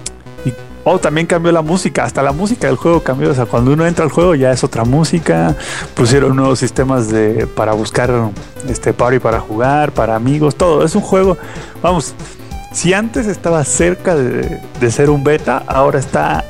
oh, 0.89 1.01
también 1.01 1.26
cambió 1.26 1.51
la 1.51 1.62
música, 1.62 2.05
hasta 2.05 2.22
la 2.22 2.30
música 2.30 2.68
del 2.68 2.76
juego 2.76 3.03
cambió. 3.03 3.30
O 3.30 3.34
sea, 3.34 3.45
cuando 3.45 3.72
uno 3.72 3.84
entra 3.84 4.05
al 4.05 4.11
juego 4.11 4.37
ya 4.37 4.53
es 4.53 4.62
otra 4.62 4.84
música. 4.84 5.57
Pusieron 5.95 6.37
nuevos 6.37 6.61
sistemas 6.61 7.09
de 7.09 7.47
para 7.49 7.72
buscar 7.72 8.30
este 8.68 8.93
party 8.93 9.18
para 9.18 9.41
jugar, 9.41 9.91
para 9.91 10.14
amigos, 10.14 10.55
todo. 10.55 10.84
Es 10.84 10.95
un 10.95 11.03
juego, 11.03 11.37
vamos, 11.82 12.14
si 12.72 12.95
antes 12.95 13.26
estaba 13.26 13.64
cerca 13.64 14.14
de, 14.14 14.91
ser 14.91 15.11
un 15.11 15.24
beta, 15.24 15.64
ahora 15.66 15.99
está 15.99 16.45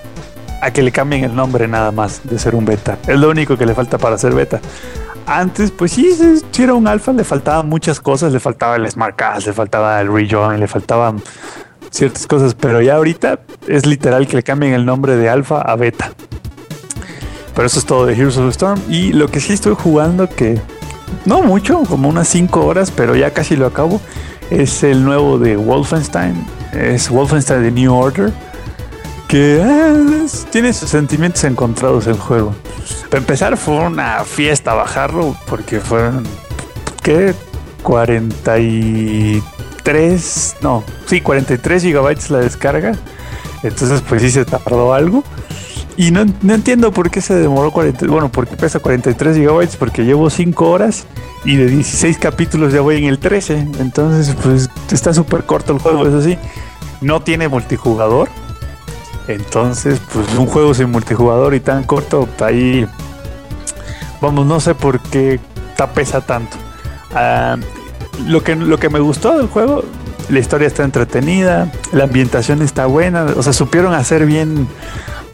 a 0.60 0.70
que 0.70 0.82
le 0.82 0.92
cambien 0.92 1.24
el 1.24 1.34
nombre 1.34 1.66
nada 1.66 1.90
más 1.90 2.20
de 2.24 2.38
ser 2.38 2.54
un 2.54 2.66
beta. 2.66 2.98
Es 3.06 3.18
lo 3.18 3.30
único 3.30 3.56
que 3.56 3.64
le 3.64 3.74
falta 3.74 3.96
para 3.96 4.18
ser 4.18 4.34
beta. 4.34 4.60
Antes, 5.26 5.70
pues 5.70 5.92
sí, 5.92 6.12
sí 6.50 6.62
era 6.62 6.74
un 6.74 6.86
alfa, 6.86 7.12
le 7.12 7.24
faltaban 7.24 7.68
muchas 7.68 8.00
cosas, 8.00 8.32
le 8.32 8.40
faltaba 8.40 8.76
el 8.76 8.88
Smart 8.90 9.16
Cast, 9.16 9.46
le 9.46 9.54
faltaba 9.54 9.98
el 10.00 10.12
rejoin, 10.12 10.60
le 10.60 10.68
faltaban 10.68 11.22
ciertas 11.90 12.26
cosas, 12.26 12.54
pero 12.54 12.80
ya 12.82 12.96
ahorita 12.96 13.40
es 13.68 13.86
literal 13.86 14.26
que 14.26 14.36
le 14.36 14.42
cambien 14.42 14.72
el 14.74 14.84
nombre 14.84 15.16
de 15.16 15.28
alfa 15.28 15.60
a 15.62 15.76
beta. 15.76 16.12
Pero 17.54 17.66
eso 17.66 17.78
es 17.78 17.86
todo 17.86 18.04
de 18.06 18.14
Heroes 18.14 18.36
of 18.36 18.44
the 18.44 18.50
Storm. 18.50 18.80
Y 18.88 19.12
lo 19.12 19.28
que 19.28 19.40
sí 19.40 19.52
estoy 19.54 19.74
jugando, 19.74 20.28
que 20.28 20.60
no 21.24 21.42
mucho, 21.42 21.82
como 21.88 22.08
unas 22.08 22.28
5 22.28 22.66
horas, 22.66 22.90
pero 22.90 23.16
ya 23.16 23.32
casi 23.32 23.56
lo 23.56 23.66
acabo, 23.66 24.00
es 24.50 24.82
el 24.82 25.04
nuevo 25.04 25.38
de 25.38 25.56
Wolfenstein. 25.56 26.34
Es 26.72 27.08
Wolfenstein 27.08 27.62
The 27.62 27.70
New 27.70 27.94
Order. 27.94 28.32
Que 29.26 30.22
es- 30.24 30.46
tiene 30.50 30.72
sus 30.72 30.90
sentimientos 30.90 31.42
encontrados 31.44 32.06
el 32.06 32.18
juego. 32.18 32.54
Para 33.10 33.18
empezar, 33.18 33.56
fue 33.56 33.74
una 33.78 34.22
fiesta 34.24 34.74
bajarlo, 34.74 35.34
porque 35.48 35.80
fueron. 35.80 36.24
¿Qué? 37.02 37.34
43. 39.86 40.56
No, 40.62 40.82
sí, 41.06 41.20
43 41.20 41.82
gigabytes 41.82 42.30
la 42.30 42.38
descarga. 42.38 42.92
Entonces, 43.62 44.02
pues 44.06 44.20
sí 44.22 44.30
se 44.30 44.44
tardó 44.44 44.92
algo. 44.92 45.22
Y 45.96 46.10
no, 46.10 46.26
no 46.42 46.54
entiendo 46.54 46.92
por 46.92 47.10
qué 47.10 47.20
se 47.20 47.34
demoró 47.34 47.70
40. 47.70 48.06
Bueno, 48.08 48.30
por 48.30 48.48
qué 48.48 48.56
pesa 48.56 48.80
43 48.80 49.36
gigabytes, 49.36 49.76
porque 49.76 50.04
llevo 50.04 50.28
5 50.28 50.68
horas 50.68 51.06
y 51.44 51.56
de 51.56 51.66
16 51.68 52.18
capítulos 52.18 52.72
ya 52.72 52.80
voy 52.80 52.96
en 52.96 53.04
el 53.04 53.18
13. 53.20 53.58
Entonces, 53.78 54.34
pues 54.42 54.68
está 54.90 55.14
súper 55.14 55.44
corto 55.44 55.72
el 55.72 55.78
juego, 55.78 56.06
eso 56.06 56.20
sí. 56.20 56.36
No 57.00 57.20
tiene 57.20 57.46
multijugador. 57.46 58.28
Entonces, 59.28 60.00
pues 60.12 60.26
un 60.36 60.46
juego 60.46 60.74
sin 60.74 60.90
multijugador 60.90 61.54
y 61.54 61.60
tan 61.60 61.84
corto, 61.84 62.28
ahí. 62.40 62.86
Vamos, 64.20 64.46
no 64.46 64.58
sé 64.58 64.74
por 64.74 65.00
qué 65.00 65.38
pesa 65.94 66.20
tanto. 66.20 66.56
Ah, 67.14 67.56
lo, 68.26 68.42
que, 68.42 68.56
lo 68.56 68.78
que 68.78 68.88
me 68.88 69.00
gustó 69.00 69.36
del 69.38 69.48
juego, 69.48 69.84
la 70.28 70.38
historia 70.38 70.66
está 70.66 70.84
entretenida, 70.84 71.70
la 71.92 72.04
ambientación 72.04 72.62
está 72.62 72.86
buena, 72.86 73.26
o 73.36 73.42
sea, 73.42 73.52
supieron 73.52 73.94
hacer 73.94 74.26
bien 74.26 74.68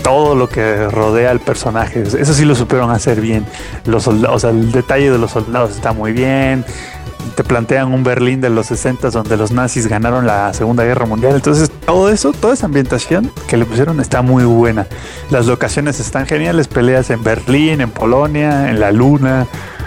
todo 0.03 0.35
lo 0.35 0.49
que 0.49 0.89
rodea 0.89 1.31
al 1.31 1.41
personaje. 1.41 2.03
Eso 2.03 2.35
sí 2.35 2.45
lo 2.45 2.55
supieron 2.55 2.91
hacer 2.91 3.21
bien. 3.21 3.47
Los 3.85 4.05
soldados, 4.05 4.37
o 4.37 4.39
sea, 4.41 4.51
el 4.51 4.73
detalle 4.73 5.11
de 5.11 5.19
los 5.19 5.31
soldados 5.31 5.71
está 5.71 5.93
muy 5.93 6.13
bien. 6.13 6.65
Te 7.37 7.45
plantean 7.45 7.95
un 7.95 8.03
Berlín 8.03 8.41
de 8.41 8.51
los 8.51 8.67
60 8.67 9.11
donde 9.11 9.37
los 9.37 9.53
nazis 9.53 9.87
ganaron 9.87 10.27
la 10.27 10.53
Segunda 10.55 10.85
Guerra 10.85 11.07
Mundial. 11.07 11.35
Entonces, 11.37 11.71
todo 11.87 12.11
eso, 12.11 12.33
toda 12.33 12.55
esa 12.55 12.67
ambientación 12.67 13.31
que 13.47 13.57
le 13.57 13.65
pusieron 13.65 14.01
está 14.01 14.23
muy 14.23 14.45
buena. 14.45 14.87
Las 15.31 15.47
locaciones 15.47 16.01
están 16.01 16.27
geniales. 16.27 16.67
Peleas 16.67 17.11
en 17.11 17.23
Berlín, 17.23 17.81
en 17.81 17.91
Polonia, 17.91 18.69
en 18.69 18.81
la 18.81 18.91
Luna. 18.91 19.47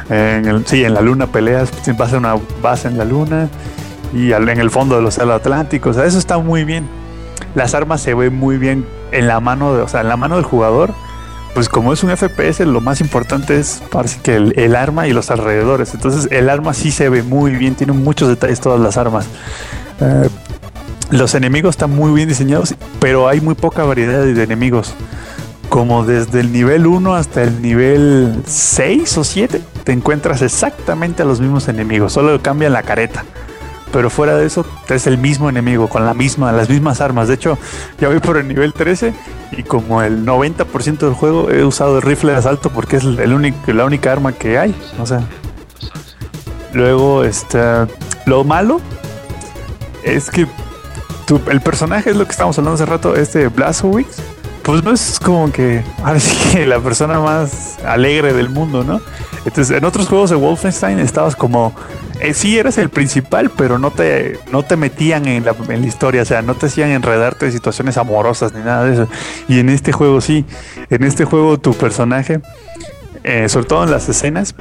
En 0.09 0.65
sí, 0.67 0.83
en 0.83 0.93
la 0.93 1.01
Luna 1.01 1.27
peleas. 1.27 1.71
Vas 1.97 2.13
a 2.13 2.17
una 2.17 2.35
base 2.61 2.87
en 2.87 2.97
la 2.97 3.05
Luna. 3.05 3.49
Y 4.13 4.31
en 4.31 4.47
el 4.47 4.69
fondo 4.69 4.95
del 4.95 5.05
Océano 5.05 5.33
Atlántico. 5.33 5.89
O 5.89 5.93
sea, 5.93 6.05
eso 6.05 6.17
está 6.17 6.37
muy 6.37 6.63
bien 6.63 6.87
las 7.55 7.73
armas 7.73 8.01
se 8.01 8.13
ven 8.13 8.35
muy 8.35 8.57
bien 8.57 8.85
en 9.11 9.27
la 9.27 9.39
mano 9.39 9.69
o 9.69 9.87
sea, 9.87 10.01
en 10.01 10.09
la 10.09 10.17
mano 10.17 10.35
del 10.35 10.43
jugador. 10.43 10.93
Pues 11.53 11.69
como 11.69 11.93
es 11.93 12.03
un 12.03 12.15
FPS, 12.15 12.59
lo 12.65 12.81
más 12.81 12.99
importante 12.99 13.57
es 13.57 13.81
que 14.21 14.35
el, 14.35 14.59
el 14.59 14.75
arma 14.75 15.07
y 15.07 15.13
los 15.13 15.31
alrededores. 15.31 15.93
Entonces 15.93 16.27
el 16.29 16.49
arma 16.49 16.73
sí 16.73 16.91
se 16.91 17.07
ve 17.07 17.23
muy 17.23 17.51
bien, 17.55 17.75
tiene 17.75 17.93
muchos 17.93 18.27
detalles 18.27 18.59
todas 18.59 18.81
las 18.81 18.97
armas. 18.97 19.25
Eh, 20.01 20.29
los 21.11 21.33
enemigos 21.33 21.75
están 21.75 21.95
muy 21.95 22.11
bien 22.11 22.27
diseñados, 22.27 22.75
pero 22.99 23.29
hay 23.29 23.39
muy 23.39 23.55
poca 23.55 23.85
variedad 23.85 24.21
de 24.21 24.43
enemigos. 24.43 24.93
Como 25.69 26.05
desde 26.05 26.39
el 26.39 26.51
nivel 26.51 26.87
1 26.87 27.15
hasta 27.15 27.43
el 27.43 27.61
nivel 27.61 28.41
6 28.45 29.17
o 29.17 29.23
7, 29.23 29.61
te 29.83 29.91
encuentras 29.91 30.41
exactamente 30.41 31.23
a 31.23 31.25
los 31.25 31.39
mismos 31.41 31.67
enemigos, 31.67 32.13
solo 32.13 32.41
cambian 32.41 32.73
la 32.73 32.83
careta. 32.83 33.25
Pero 33.91 34.09
fuera 34.09 34.35
de 34.35 34.45
eso, 34.45 34.65
es 34.89 35.07
el 35.07 35.17
mismo 35.17 35.47
enemigo, 35.47 35.87
con 35.87 36.05
la 36.05 36.13
misma, 36.13 36.51
las 36.51 36.69
mismas 36.69 36.99
armas. 36.99 37.29
De 37.29 37.35
hecho, 37.35 37.57
ya 37.99 38.09
voy 38.09 38.19
por 38.19 38.35
el 38.35 38.47
nivel 38.47 38.73
13 38.73 39.13
y 39.53 39.63
como 39.63 40.01
el 40.01 40.25
90% 40.25 40.97
del 40.97 41.13
juego 41.13 41.49
he 41.49 41.63
usado 41.63 41.97
el 41.97 42.01
rifle 42.01 42.33
de 42.33 42.39
asalto 42.39 42.69
porque 42.71 42.97
es 42.97 43.03
el 43.05 43.33
único, 43.33 43.71
la 43.71 43.85
única 43.85 44.11
arma 44.11 44.33
que 44.33 44.57
hay. 44.57 44.75
O 44.99 45.05
sea, 45.05 45.21
luego, 46.73 47.23
este, 47.23 47.59
lo 48.25 48.43
malo 48.43 48.81
es 50.03 50.29
que 50.29 50.45
el 51.49 51.61
personaje 51.61 52.09
es 52.09 52.17
lo 52.17 52.25
que 52.25 52.31
estábamos 52.31 52.57
hablando 52.57 52.75
hace 52.75 52.85
rato, 52.85 53.15
este 53.15 53.47
Blazowicz 53.47 54.34
pues 54.65 54.83
no 54.83 54.91
es 54.91 55.19
como 55.19 55.51
que 55.51 55.83
que 56.51 56.65
la 56.65 56.79
persona 56.79 57.19
más 57.19 57.77
alegre 57.85 58.33
del 58.33 58.49
mundo, 58.49 58.83
¿no? 58.83 58.99
Entonces, 59.45 59.77
en 59.77 59.85
otros 59.85 60.07
juegos 60.07 60.31
de 60.31 60.35
Wolfenstein 60.35 60.97
estabas 60.97 61.35
como, 61.35 61.71
eh, 62.19 62.33
sí 62.33 62.57
eres 62.57 62.79
el 62.79 62.89
principal, 62.89 63.51
pero 63.55 63.77
no 63.77 63.91
te, 63.91 64.39
no 64.51 64.63
te 64.63 64.75
metían 64.75 65.27
en 65.27 65.45
la, 65.45 65.55
en 65.69 65.81
la 65.81 65.87
historia, 65.87 66.23
o 66.23 66.25
sea, 66.25 66.41
no 66.41 66.55
te 66.55 66.65
hacían 66.65 66.89
enredarte 66.89 67.45
de 67.45 67.51
situaciones 67.51 67.97
amorosas 67.97 68.53
ni 68.53 68.61
nada 68.61 68.85
de 68.85 68.93
eso. 68.93 69.07
Y 69.47 69.59
en 69.59 69.69
este 69.69 69.91
juego 69.91 70.19
sí, 70.19 70.45
en 70.89 71.03
este 71.03 71.25
juego 71.25 71.59
tu 71.59 71.75
personaje, 71.75 72.41
eh, 73.23 73.47
sobre 73.49 73.67
todo 73.67 73.83
en 73.83 73.91
las 73.91 74.09
escenas, 74.09 74.55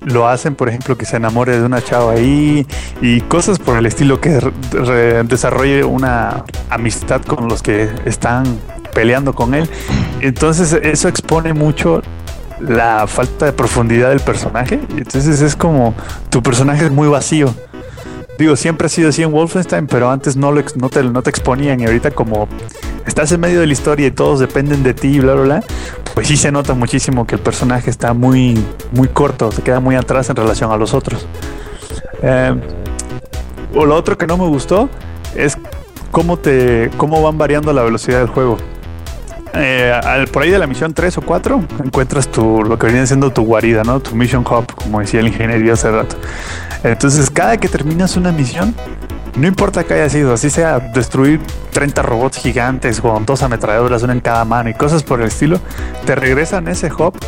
lo 0.00 0.28
hacen, 0.28 0.54
por 0.54 0.70
ejemplo, 0.70 0.96
que 0.96 1.04
se 1.04 1.16
enamore 1.16 1.58
de 1.58 1.64
una 1.64 1.82
chava 1.82 2.12
ahí 2.12 2.66
y 3.02 3.20
cosas 3.20 3.58
por 3.58 3.76
el 3.76 3.84
estilo 3.84 4.18
que 4.18 4.40
desarrolle 5.24 5.84
una 5.84 6.44
amistad 6.70 7.20
con 7.20 7.48
los 7.48 7.62
que 7.62 7.90
están 8.06 8.44
peleando 9.00 9.32
con 9.32 9.54
él. 9.54 9.66
Entonces 10.20 10.74
eso 10.74 11.08
expone 11.08 11.54
mucho 11.54 12.02
la 12.60 13.06
falta 13.06 13.46
de 13.46 13.52
profundidad 13.54 14.10
del 14.10 14.20
personaje. 14.20 14.78
Entonces 14.94 15.40
es 15.40 15.56
como 15.56 15.94
tu 16.28 16.42
personaje 16.42 16.84
es 16.84 16.90
muy 16.90 17.08
vacío. 17.08 17.54
Digo, 18.38 18.56
siempre 18.56 18.86
ha 18.86 18.88
sido 18.90 19.08
así 19.08 19.22
en 19.22 19.32
Wolfenstein, 19.32 19.86
pero 19.86 20.10
antes 20.10 20.36
no, 20.36 20.52
te, 20.90 21.02
no 21.02 21.22
te 21.22 21.30
exponían 21.30 21.80
y 21.80 21.86
ahorita 21.86 22.10
como 22.10 22.46
estás 23.06 23.32
en 23.32 23.40
medio 23.40 23.60
de 23.60 23.66
la 23.66 23.72
historia 23.72 24.06
y 24.06 24.10
todos 24.10 24.38
dependen 24.38 24.82
de 24.82 24.92
ti 24.92 25.18
bla, 25.18 25.32
bla, 25.32 25.42
bla, 25.44 25.64
pues 26.14 26.28
sí 26.28 26.36
se 26.36 26.52
nota 26.52 26.74
muchísimo 26.74 27.26
que 27.26 27.36
el 27.36 27.40
personaje 27.40 27.88
está 27.88 28.12
muy, 28.12 28.62
muy 28.92 29.08
corto, 29.08 29.50
se 29.50 29.62
queda 29.62 29.80
muy 29.80 29.96
atrás 29.96 30.28
en 30.28 30.36
relación 30.36 30.72
a 30.72 30.76
los 30.76 30.92
otros. 30.92 31.26
Eh, 32.22 32.54
o 33.74 33.86
lo 33.86 33.96
otro 33.96 34.18
que 34.18 34.26
no 34.26 34.36
me 34.36 34.46
gustó 34.46 34.90
es 35.34 35.56
cómo, 36.10 36.36
te, 36.36 36.90
cómo 36.98 37.22
van 37.22 37.38
variando 37.38 37.72
la 37.72 37.82
velocidad 37.82 38.18
del 38.18 38.28
juego. 38.28 38.58
Eh, 39.54 39.92
al, 40.04 40.28
por 40.28 40.42
ahí 40.42 40.50
de 40.50 40.58
la 40.58 40.66
misión 40.66 40.94
3 40.94 41.18
o 41.18 41.22
4 41.22 41.64
encuentras 41.84 42.28
tu, 42.28 42.62
lo 42.62 42.78
que 42.78 42.86
viene 42.86 43.06
siendo 43.06 43.32
tu 43.32 43.42
guarida, 43.42 43.82
¿no? 43.82 44.00
Tu 44.00 44.14
mission 44.14 44.44
hub, 44.48 44.66
como 44.74 45.00
decía 45.00 45.20
el 45.20 45.28
ingeniero 45.28 45.72
hace 45.72 45.90
rato. 45.90 46.16
Entonces, 46.84 47.30
cada 47.30 47.56
que 47.56 47.68
terminas 47.68 48.16
una 48.16 48.32
misión, 48.32 48.74
no 49.36 49.46
importa 49.46 49.84
que 49.84 49.94
haya 49.94 50.08
sido, 50.08 50.32
así 50.32 50.50
sea 50.50 50.78
destruir 50.78 51.40
30 51.72 52.02
robots 52.02 52.38
gigantes 52.38 53.00
con 53.00 53.26
dos 53.26 53.42
ametralladoras, 53.42 54.02
una 54.02 54.12
en 54.12 54.20
cada 54.20 54.44
mano 54.44 54.70
y 54.70 54.74
cosas 54.74 55.02
por 55.02 55.20
el 55.20 55.28
estilo, 55.28 55.60
te 56.06 56.14
regresan 56.14 56.68
ese 56.68 56.92
hub 56.92 57.18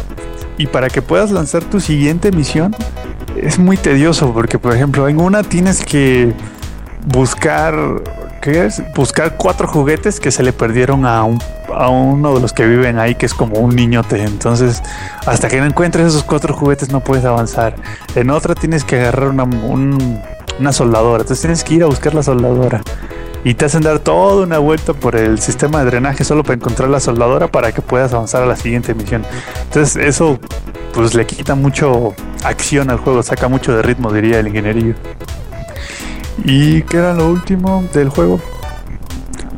y 0.59 0.67
para 0.67 0.89
que 0.89 1.03
puedas 1.03 1.31
lanzar 1.31 1.65
tu 1.65 1.81
siguiente 1.81 2.31
misión 2.31 2.75
es 3.37 3.59
muy 3.59 3.77
tedioso 3.77 4.33
porque, 4.33 4.59
por 4.59 4.75
ejemplo, 4.75 5.09
en 5.09 5.21
una 5.21 5.43
tienes 5.43 5.85
que 5.85 6.33
buscar. 7.07 7.75
Buscar 8.97 9.37
cuatro 9.37 9.69
juguetes 9.69 10.19
que 10.19 10.33
se 10.33 10.43
le 10.43 10.53
perdieron 10.53 11.07
a, 11.07 11.23
un, 11.23 11.39
a 11.73 11.89
uno 11.89 12.35
de 12.35 12.41
los 12.41 12.53
que 12.53 12.67
viven 12.67 12.99
ahí, 12.99 13.15
que 13.15 13.27
es 13.27 13.35
como 13.35 13.61
un 13.61 13.77
niñote. 13.77 14.21
Entonces, 14.21 14.83
hasta 15.27 15.49
que 15.49 15.61
no 15.61 15.67
encuentres 15.67 16.09
esos 16.09 16.25
cuatro 16.25 16.53
juguetes, 16.53 16.91
no 16.91 16.99
puedes 16.99 17.25
avanzar. 17.25 17.77
En 18.17 18.31
otra 18.31 18.57
tienes 18.57 18.83
que 18.83 18.97
agarrar 18.97 19.29
una, 19.29 19.45
una 20.59 20.73
soldadora. 20.73 21.23
Entonces, 21.23 21.41
tienes 21.41 21.63
que 21.63 21.75
ir 21.75 21.85
a 21.85 21.87
buscar 21.87 22.15
la 22.15 22.25
soldadora. 22.25 22.81
Y 23.45 23.55
te 23.55 23.65
hacen 23.65 23.83
dar 23.83 24.01
toda 24.01 24.45
una 24.45 24.59
vuelta 24.59 24.93
por 24.93 25.15
el 25.15 25.39
sistema 25.41 25.79
de 25.81 25.85
drenaje 25.87 26.25
solo 26.25 26.43
para 26.43 26.55
encontrar 26.55 26.89
la 26.89 26.99
soldadora 26.99 27.47
para 27.47 27.71
que 27.71 27.81
puedas 27.81 28.13
avanzar 28.13 28.43
a 28.43 28.47
la 28.47 28.57
siguiente 28.57 28.93
misión. 28.93 29.25
Entonces, 29.65 29.95
eso 29.97 30.41
pues 30.93 31.15
le 31.15 31.27
quita 31.27 31.55
mucho 31.55 32.15
acción 32.43 32.91
al 32.91 32.99
juego, 32.99 33.23
saca 33.23 33.47
mucho 33.47 33.75
de 33.75 33.83
ritmo, 33.83 34.13
diría 34.13 34.41
el 34.41 34.49
ingenierillo. 34.49 34.95
¿Y 36.45 36.83
qué 36.83 36.99
era 36.99 37.15
lo 37.15 37.31
último 37.31 37.85
del 37.93 38.09
juego? 38.09 38.41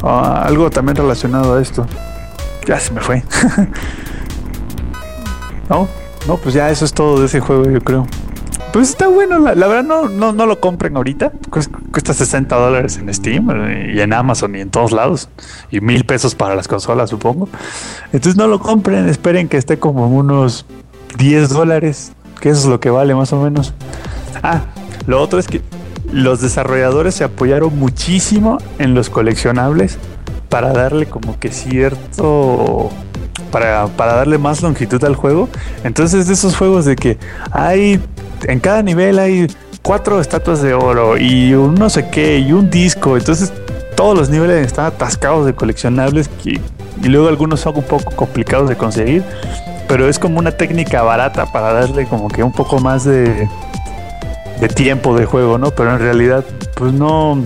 Ah, 0.03 0.43
algo 0.45 0.71
también 0.71 0.97
relacionado 0.97 1.55
a 1.55 1.63
esto. 1.63 1.87
Ya 2.67 2.79
se 2.79 2.93
me 2.93 3.01
fue. 3.01 3.23
no, 5.69 5.89
no, 6.27 6.37
pues 6.37 6.55
ya 6.55 6.71
eso 6.71 6.85
es 6.85 6.93
todo 6.93 7.21
de 7.21 7.27
ese 7.27 7.41
juego, 7.41 7.71
yo 7.71 7.81
creo. 7.81 8.07
Pues 8.73 8.91
está 8.91 9.07
bueno, 9.07 9.39
la, 9.39 9.55
verdad 9.55 9.85
no, 9.85 10.09
no, 10.09 10.33
no, 10.33 10.47
lo 10.47 10.59
compren 10.59 10.97
ahorita. 10.97 11.31
Cuesta 11.93 12.13
60 12.13 12.57
dólares 12.57 12.99
en 12.99 13.13
Steam 13.15 13.49
y 13.95 14.01
en 14.01 14.13
Amazon 14.13 14.57
y 14.57 14.61
en 14.61 14.71
todos 14.71 14.91
lados. 14.91 15.29
Y 15.71 15.81
mil 15.81 16.05
pesos 16.05 16.35
para 16.35 16.57
las 16.57 16.67
consolas, 16.67 17.09
supongo. 17.09 17.49
Entonces 18.07 18.37
no 18.37 18.49
lo 18.49 18.59
compren, 18.59 19.09
esperen 19.09 19.49
que 19.49 19.59
esté 19.59 19.79
como 19.79 20.09
unos 20.09 20.67
10 21.19 21.51
dólares, 21.51 22.15
que 22.41 22.49
eso 22.49 22.63
es 22.63 22.67
lo 22.67 22.81
que 22.81 22.91
vale 22.91 23.15
más 23.15 23.33
o 23.33 23.41
menos. 23.41 23.75
Ah, 24.43 24.63
lo 25.07 25.23
otro 25.23 25.39
es 25.39 25.47
que 25.47 25.63
los 26.15 26.41
desarrolladores 26.41 27.17
se 27.17 27.25
apoyaron 27.25 27.77
muchísimo 27.77 28.59
en 28.79 28.95
los 28.95 29.11
coleccionables 29.11 29.99
para 30.49 30.73
darle 30.73 31.07
como 31.07 31.41
que 31.41 31.51
cierto 31.51 32.91
para, 33.51 33.89
darle 33.97 34.39
más 34.39 34.63
longitud 34.63 35.03
al 35.03 35.17
juego. 35.17 35.49
Entonces, 35.83 36.29
de 36.29 36.35
esos 36.35 36.57
juegos 36.57 36.85
de 36.85 36.95
que 36.95 37.19
hay 37.51 38.01
en 38.45 38.61
cada 38.61 38.83
nivel 38.83 39.19
hay 39.19 39.49
cuatro 39.83 40.21
estatuas 40.21 40.63
de 40.63 40.73
oro 40.73 41.19
y 41.19 41.53
un 41.55 41.75
no 41.75 41.91
sé 41.91 42.09
qué 42.11 42.39
y 42.39 42.53
un 42.53 42.71
disco. 42.71 43.17
Entonces, 43.17 43.53
todos 43.97 44.17
los 44.17 44.31
niveles 44.31 44.65
están 44.65 44.87
atascados 44.87 45.47
de 45.47 45.55
coleccionables 45.55 46.31
y 46.45 47.09
luego 47.09 47.27
algunos 47.27 47.59
son 47.59 47.77
un 47.77 47.83
poco 47.83 48.15
complicados 48.15 48.69
de 48.69 48.77
conseguir. 48.77 49.25
Pero 49.89 50.09
es 50.09 50.21
como 50.21 50.39
una 50.39 50.53
técnica 50.53 51.03
barata 51.03 51.47
para 51.51 51.73
darle 51.73 52.07
como 52.07 52.29
que 52.29 52.45
un 52.45 52.53
poco 52.53 52.79
más 52.79 53.05
de, 53.05 53.49
de 54.61 54.69
tiempo 54.69 55.17
de 55.17 55.27
juego, 55.27 55.59
¿no? 55.59 55.71
Pero 55.71 55.93
en 55.93 55.99
realidad, 55.99 56.45
pues 56.77 56.93
no, 56.93 57.37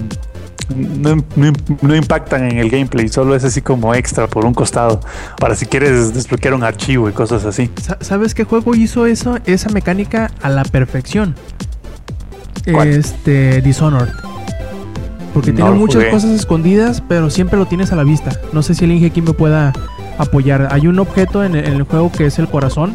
no, 0.70 1.96
impactan 1.96 2.50
en 2.50 2.58
el 2.58 2.70
gameplay, 2.70 3.08
solo 3.08 3.34
es 3.34 3.44
así 3.44 3.62
como 3.62 3.94
extra 3.94 4.26
por 4.26 4.44
un 4.44 4.54
costado, 4.54 5.00
para 5.38 5.54
si 5.54 5.66
quieres 5.66 6.12
desbloquear 6.14 6.54
un 6.54 6.64
archivo 6.64 7.08
y 7.08 7.12
cosas 7.12 7.44
así. 7.44 7.70
¿Sabes 8.00 8.34
qué 8.34 8.44
juego 8.44 8.74
hizo 8.74 9.06
eso, 9.06 9.38
esa 9.46 9.70
mecánica 9.70 10.30
a 10.42 10.48
la 10.48 10.64
perfección? 10.64 11.34
Este, 12.66 13.62
Dishonored. 13.62 14.12
Porque 15.32 15.52
tiene 15.52 15.70
muchas 15.70 16.04
cosas 16.06 16.30
escondidas, 16.30 17.02
pero 17.06 17.30
siempre 17.30 17.58
lo 17.58 17.66
tienes 17.66 17.92
a 17.92 17.96
la 17.96 18.04
vista. 18.04 18.32
No 18.52 18.62
sé 18.62 18.74
si 18.74 18.84
el 18.84 18.92
Inge 18.92 19.06
aquí 19.06 19.22
me 19.22 19.32
pueda 19.32 19.72
apoyar. 20.18 20.68
Hay 20.72 20.86
un 20.86 20.98
objeto 20.98 21.44
en 21.44 21.54
el 21.54 21.82
juego 21.84 22.10
que 22.10 22.26
es 22.26 22.38
el 22.38 22.48
corazón, 22.48 22.94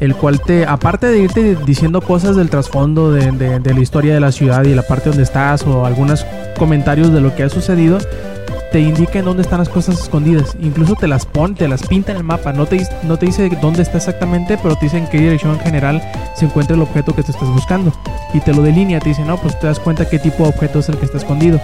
el 0.00 0.14
cual 0.14 0.40
te, 0.40 0.66
aparte 0.66 1.06
de 1.06 1.18
irte 1.18 1.56
diciendo 1.64 2.00
cosas 2.00 2.36
del 2.36 2.50
trasfondo 2.50 3.10
de, 3.10 3.30
de, 3.32 3.74
la 3.74 3.80
historia 3.80 4.14
de 4.14 4.20
la 4.20 4.32
ciudad 4.32 4.64
y 4.64 4.74
la 4.74 4.82
parte 4.82 5.08
donde 5.08 5.22
estás 5.22 5.62
o 5.64 5.86
algunos 5.86 6.26
comentarios 6.58 7.12
de 7.12 7.20
lo 7.20 7.34
que 7.34 7.44
ha 7.44 7.48
sucedido, 7.48 7.98
te 8.72 8.80
indica 8.80 9.18
en 9.18 9.24
dónde 9.24 9.42
están 9.42 9.58
las 9.58 9.68
cosas 9.68 10.00
escondidas. 10.00 10.56
Incluso 10.60 10.96
te 10.96 11.08
las 11.08 11.24
pone, 11.24 11.54
te 11.54 11.68
las 11.68 11.86
pinta 11.86 12.12
en 12.12 12.18
el 12.18 12.24
mapa. 12.24 12.52
No 12.52 12.66
te, 12.66 12.86
no 13.04 13.16
te 13.18 13.26
dice 13.26 13.48
dónde 13.60 13.82
está 13.82 13.98
exactamente, 13.98 14.58
pero 14.62 14.76
te 14.76 14.86
dice 14.86 14.98
en 14.98 15.06
qué 15.06 15.18
dirección 15.18 15.54
en 15.54 15.60
general 15.60 16.02
se 16.34 16.44
encuentra 16.44 16.76
el 16.76 16.82
objeto 16.82 17.14
que 17.14 17.22
te 17.22 17.32
estás 17.32 17.48
buscando. 17.48 17.92
Y 18.34 18.40
te 18.40 18.52
lo 18.52 18.62
delinea, 18.62 19.00
te 19.00 19.10
dice, 19.10 19.24
no, 19.24 19.38
pues 19.38 19.58
te 19.58 19.66
das 19.66 19.80
cuenta 19.80 20.08
qué 20.08 20.18
tipo 20.18 20.42
de 20.42 20.50
objeto 20.50 20.80
es 20.80 20.88
el 20.88 20.98
que 20.98 21.06
está 21.06 21.18
escondido. 21.18 21.60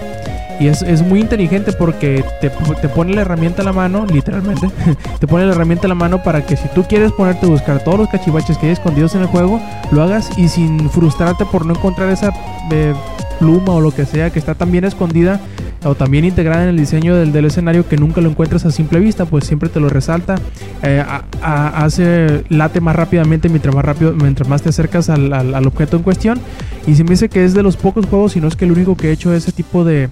Y 0.59 0.67
es, 0.67 1.01
muy 1.01 1.19
inteligente 1.19 1.73
porque 1.73 2.23
te, 2.39 2.49
pone 2.89 3.13
la 3.13 3.21
herramienta 3.21 3.61
a 3.61 3.65
la 3.65 3.73
mano, 3.73 4.05
literalmente. 4.05 4.69
te 5.19 5.27
pone 5.27 5.45
la 5.45 5.53
herramienta 5.53 5.87
a 5.87 5.89
la 5.89 5.95
mano 5.95 6.23
para 6.23 6.45
que 6.45 6.55
si 6.55 6.67
tú 6.69 6.83
quieres 6.83 7.11
ponerte 7.11 7.45
a 7.45 7.49
buscar 7.49 7.83
todos 7.83 7.99
los 7.99 8.09
cachivaches 8.09 8.57
que 8.57 8.67
hay 8.67 8.73
escondidos 8.73 9.15
en 9.15 9.21
el 9.21 9.27
juego, 9.27 9.61
lo 9.91 10.03
hagas 10.03 10.37
y 10.37 10.47
sin 10.47 10.89
frustrarte 10.89 11.45
por 11.45 11.65
no 11.65 11.73
encontrar 11.73 12.09
esa 12.09 12.31
eh, 12.71 12.93
pluma 13.39 13.73
o 13.73 13.81
lo 13.81 13.91
que 13.91 14.05
sea 14.05 14.29
que 14.29 14.39
está 14.39 14.55
también 14.55 14.85
escondida 14.85 15.41
o 15.85 15.95
también 15.95 16.25
integrada 16.25 16.63
en 16.63 16.69
el 16.69 16.77
diseño 16.77 17.15
del, 17.15 17.31
del, 17.31 17.45
escenario 17.45 17.87
que 17.87 17.97
nunca 17.97 18.21
lo 18.21 18.29
encuentras 18.29 18.65
a 18.65 18.71
simple 18.71 18.99
vista, 18.99 19.25
pues 19.25 19.45
siempre 19.45 19.69
te 19.69 19.79
lo 19.79 19.89
resalta, 19.89 20.35
eh, 20.81 21.03
hace 21.41 22.43
late 22.49 22.79
más 22.79 22.95
rápidamente 22.95 23.49
mientras 23.49 23.75
más 23.75 23.83
rápido, 23.83 24.13
mientras 24.13 24.47
más 24.47 24.61
te 24.61 24.69
acercas 24.69 25.09
al, 25.09 25.33
al, 25.33 25.67
objeto 25.67 25.97
en 25.97 26.03
cuestión. 26.03 26.39
Y 26.87 26.95
se 26.95 27.03
me 27.03 27.11
dice 27.11 27.29
que 27.29 27.43
es 27.43 27.53
de 27.53 27.63
los 27.63 27.77
pocos 27.77 28.05
juegos, 28.05 28.33
si 28.33 28.41
no 28.41 28.47
es 28.47 28.55
que 28.55 28.65
el 28.65 28.71
único 28.71 28.95
que 28.95 29.09
he 29.09 29.11
hecho 29.11 29.33
ese 29.33 29.51
tipo 29.51 29.83
de, 29.83 30.09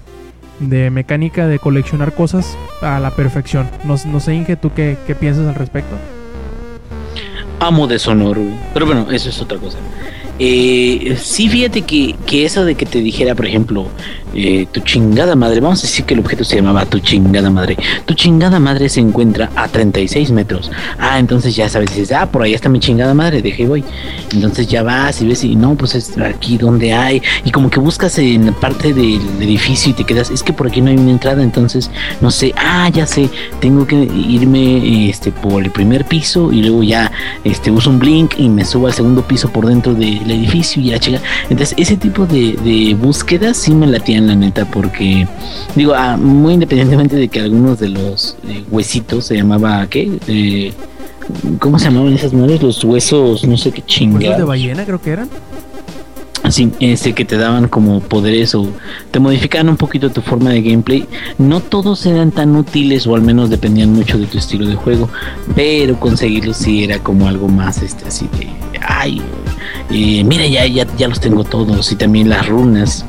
de 0.61 0.89
mecánica 0.89 1.47
de 1.47 1.59
coleccionar 1.59 2.13
cosas 2.13 2.57
a 2.81 2.99
la 2.99 3.11
perfección. 3.11 3.69
No, 3.83 3.95
no 4.05 4.19
sé, 4.19 4.35
Inge, 4.35 4.55
¿tú 4.55 4.71
qué, 4.73 4.97
qué 5.07 5.15
piensas 5.15 5.47
al 5.47 5.55
respecto? 5.55 5.95
Amo 7.59 7.87
de 7.87 7.99
sonoro, 7.99 8.41
pero 8.73 8.85
bueno, 8.85 9.07
eso 9.11 9.29
es 9.29 9.41
otra 9.41 9.57
cosa. 9.57 9.77
Eh, 10.39 11.17
sí, 11.19 11.49
fíjate 11.49 11.83
que, 11.83 12.15
que, 12.25 12.45
eso 12.45 12.65
de 12.65 12.73
que 12.73 12.87
te 12.87 12.99
dijera, 12.99 13.35
por 13.35 13.45
ejemplo, 13.45 13.87
eh, 14.33 14.67
tu 14.71 14.79
chingada 14.81 15.35
madre, 15.35 15.59
vamos 15.59 15.79
a 15.79 15.81
decir 15.83 16.05
que 16.05 16.13
el 16.13 16.21
objeto 16.21 16.43
se 16.43 16.55
llamaba 16.55 16.85
tu 16.85 16.99
chingada 16.99 17.49
madre. 17.49 17.77
Tu 18.05 18.13
chingada 18.13 18.59
madre 18.59 18.87
se 18.89 18.99
encuentra 18.99 19.49
a 19.55 19.67
36 19.67 20.31
metros. 20.31 20.71
Ah, 20.97 21.19
entonces 21.19 21.55
ya 21.55 21.67
sabes, 21.67 21.89
dices, 21.89 22.11
ah, 22.11 22.25
por 22.31 22.41
ahí 22.43 22.53
está 22.53 22.69
mi 22.69 22.79
chingada 22.79 23.13
madre, 23.13 23.41
deje 23.41 23.65
voy. 23.67 23.83
Entonces 24.33 24.67
ya 24.67 24.83
vas 24.83 25.21
y 25.21 25.27
ves 25.27 25.43
y 25.43 25.55
no, 25.55 25.75
pues 25.75 25.95
es 25.95 26.17
aquí 26.17 26.57
donde 26.57 26.93
hay. 26.93 27.21
Y 27.43 27.51
como 27.51 27.69
que 27.69 27.79
buscas 27.79 28.17
en 28.19 28.53
parte 28.53 28.93
del 28.93 29.21
edificio 29.41 29.91
y 29.91 29.93
te 29.93 30.03
quedas, 30.03 30.29
es 30.29 30.43
que 30.43 30.53
por 30.53 30.67
aquí 30.67 30.81
no 30.81 30.89
hay 30.89 30.97
una 30.97 31.11
entrada, 31.11 31.43
entonces 31.43 31.89
no 32.21 32.31
sé, 32.31 32.53
ah, 32.57 32.89
ya 32.89 33.05
sé, 33.05 33.29
tengo 33.59 33.85
que 33.85 33.95
irme 33.95 35.09
este 35.09 35.31
por 35.31 35.63
el 35.63 35.71
primer 35.71 36.05
piso 36.05 36.51
y 36.51 36.61
luego 36.61 36.83
ya 36.83 37.11
este 37.43 37.71
uso 37.71 37.89
un 37.89 37.99
blink 37.99 38.35
y 38.37 38.49
me 38.49 38.63
subo 38.63 38.87
al 38.87 38.93
segundo 38.93 39.21
piso 39.23 39.49
por 39.49 39.65
dentro 39.65 39.93
del 39.93 40.29
edificio 40.29 40.81
y 40.81 40.85
ya 40.87 40.99
chica. 40.99 41.19
Entonces 41.49 41.75
ese 41.77 41.97
tipo 41.97 42.25
de, 42.25 42.53
de 42.63 42.95
búsquedas 42.95 43.57
sí 43.57 43.73
me 43.73 43.87
latían 43.87 44.20
la 44.27 44.35
neta, 44.35 44.65
porque 44.65 45.27
digo, 45.75 45.93
ah, 45.95 46.17
muy 46.17 46.53
independientemente 46.53 47.15
de 47.15 47.27
que 47.27 47.39
algunos 47.39 47.79
de 47.79 47.89
los 47.89 48.37
eh, 48.47 48.63
huesitos 48.69 49.25
se 49.25 49.35
llamaba, 49.35 49.85
¿qué? 49.87 50.11
Eh, 50.27 50.73
¿Cómo 51.59 51.79
se 51.79 51.85
llamaban 51.85 52.13
esas 52.13 52.33
madres? 52.33 52.61
Los 52.61 52.83
huesos, 52.83 53.45
no 53.45 53.57
sé 53.57 53.71
qué 53.71 53.81
¿Huesos 53.81 53.95
chingados. 53.95 54.37
de 54.37 54.43
ballena 54.43 54.85
creo 54.85 55.01
que 55.01 55.11
eran? 55.11 55.29
Sí, 56.49 56.71
este 56.79 57.13
que 57.13 57.23
te 57.23 57.37
daban 57.37 57.67
como 57.67 58.01
poderes 58.01 58.55
o 58.55 58.67
te 59.11 59.19
modificaban 59.19 59.69
un 59.69 59.77
poquito 59.77 60.09
tu 60.09 60.21
forma 60.21 60.49
de 60.49 60.61
gameplay. 60.61 61.05
No 61.37 61.61
todos 61.61 62.05
eran 62.05 62.31
tan 62.31 62.55
útiles 62.55 63.07
o 63.07 63.15
al 63.15 63.21
menos 63.21 63.49
dependían 63.49 63.93
mucho 63.93 64.17
de 64.17 64.25
tu 64.25 64.37
estilo 64.37 64.67
de 64.67 64.75
juego, 64.75 65.07
pero 65.55 65.97
conseguirlos 65.99 66.57
sí 66.57 66.83
era 66.83 66.99
como 66.99 67.27
algo 67.27 67.47
más 67.47 67.81
este 67.83 68.07
así 68.07 68.27
de, 68.37 68.49
ay, 68.81 69.21
eh, 69.91 70.23
mira 70.23 70.45
ya, 70.45 70.65
ya 70.65 70.85
ya 70.97 71.07
los 71.07 71.19
tengo 71.19 71.43
todos 71.43 71.91
y 71.91 71.95
también 71.95 72.29
las 72.29 72.47
runas. 72.47 73.05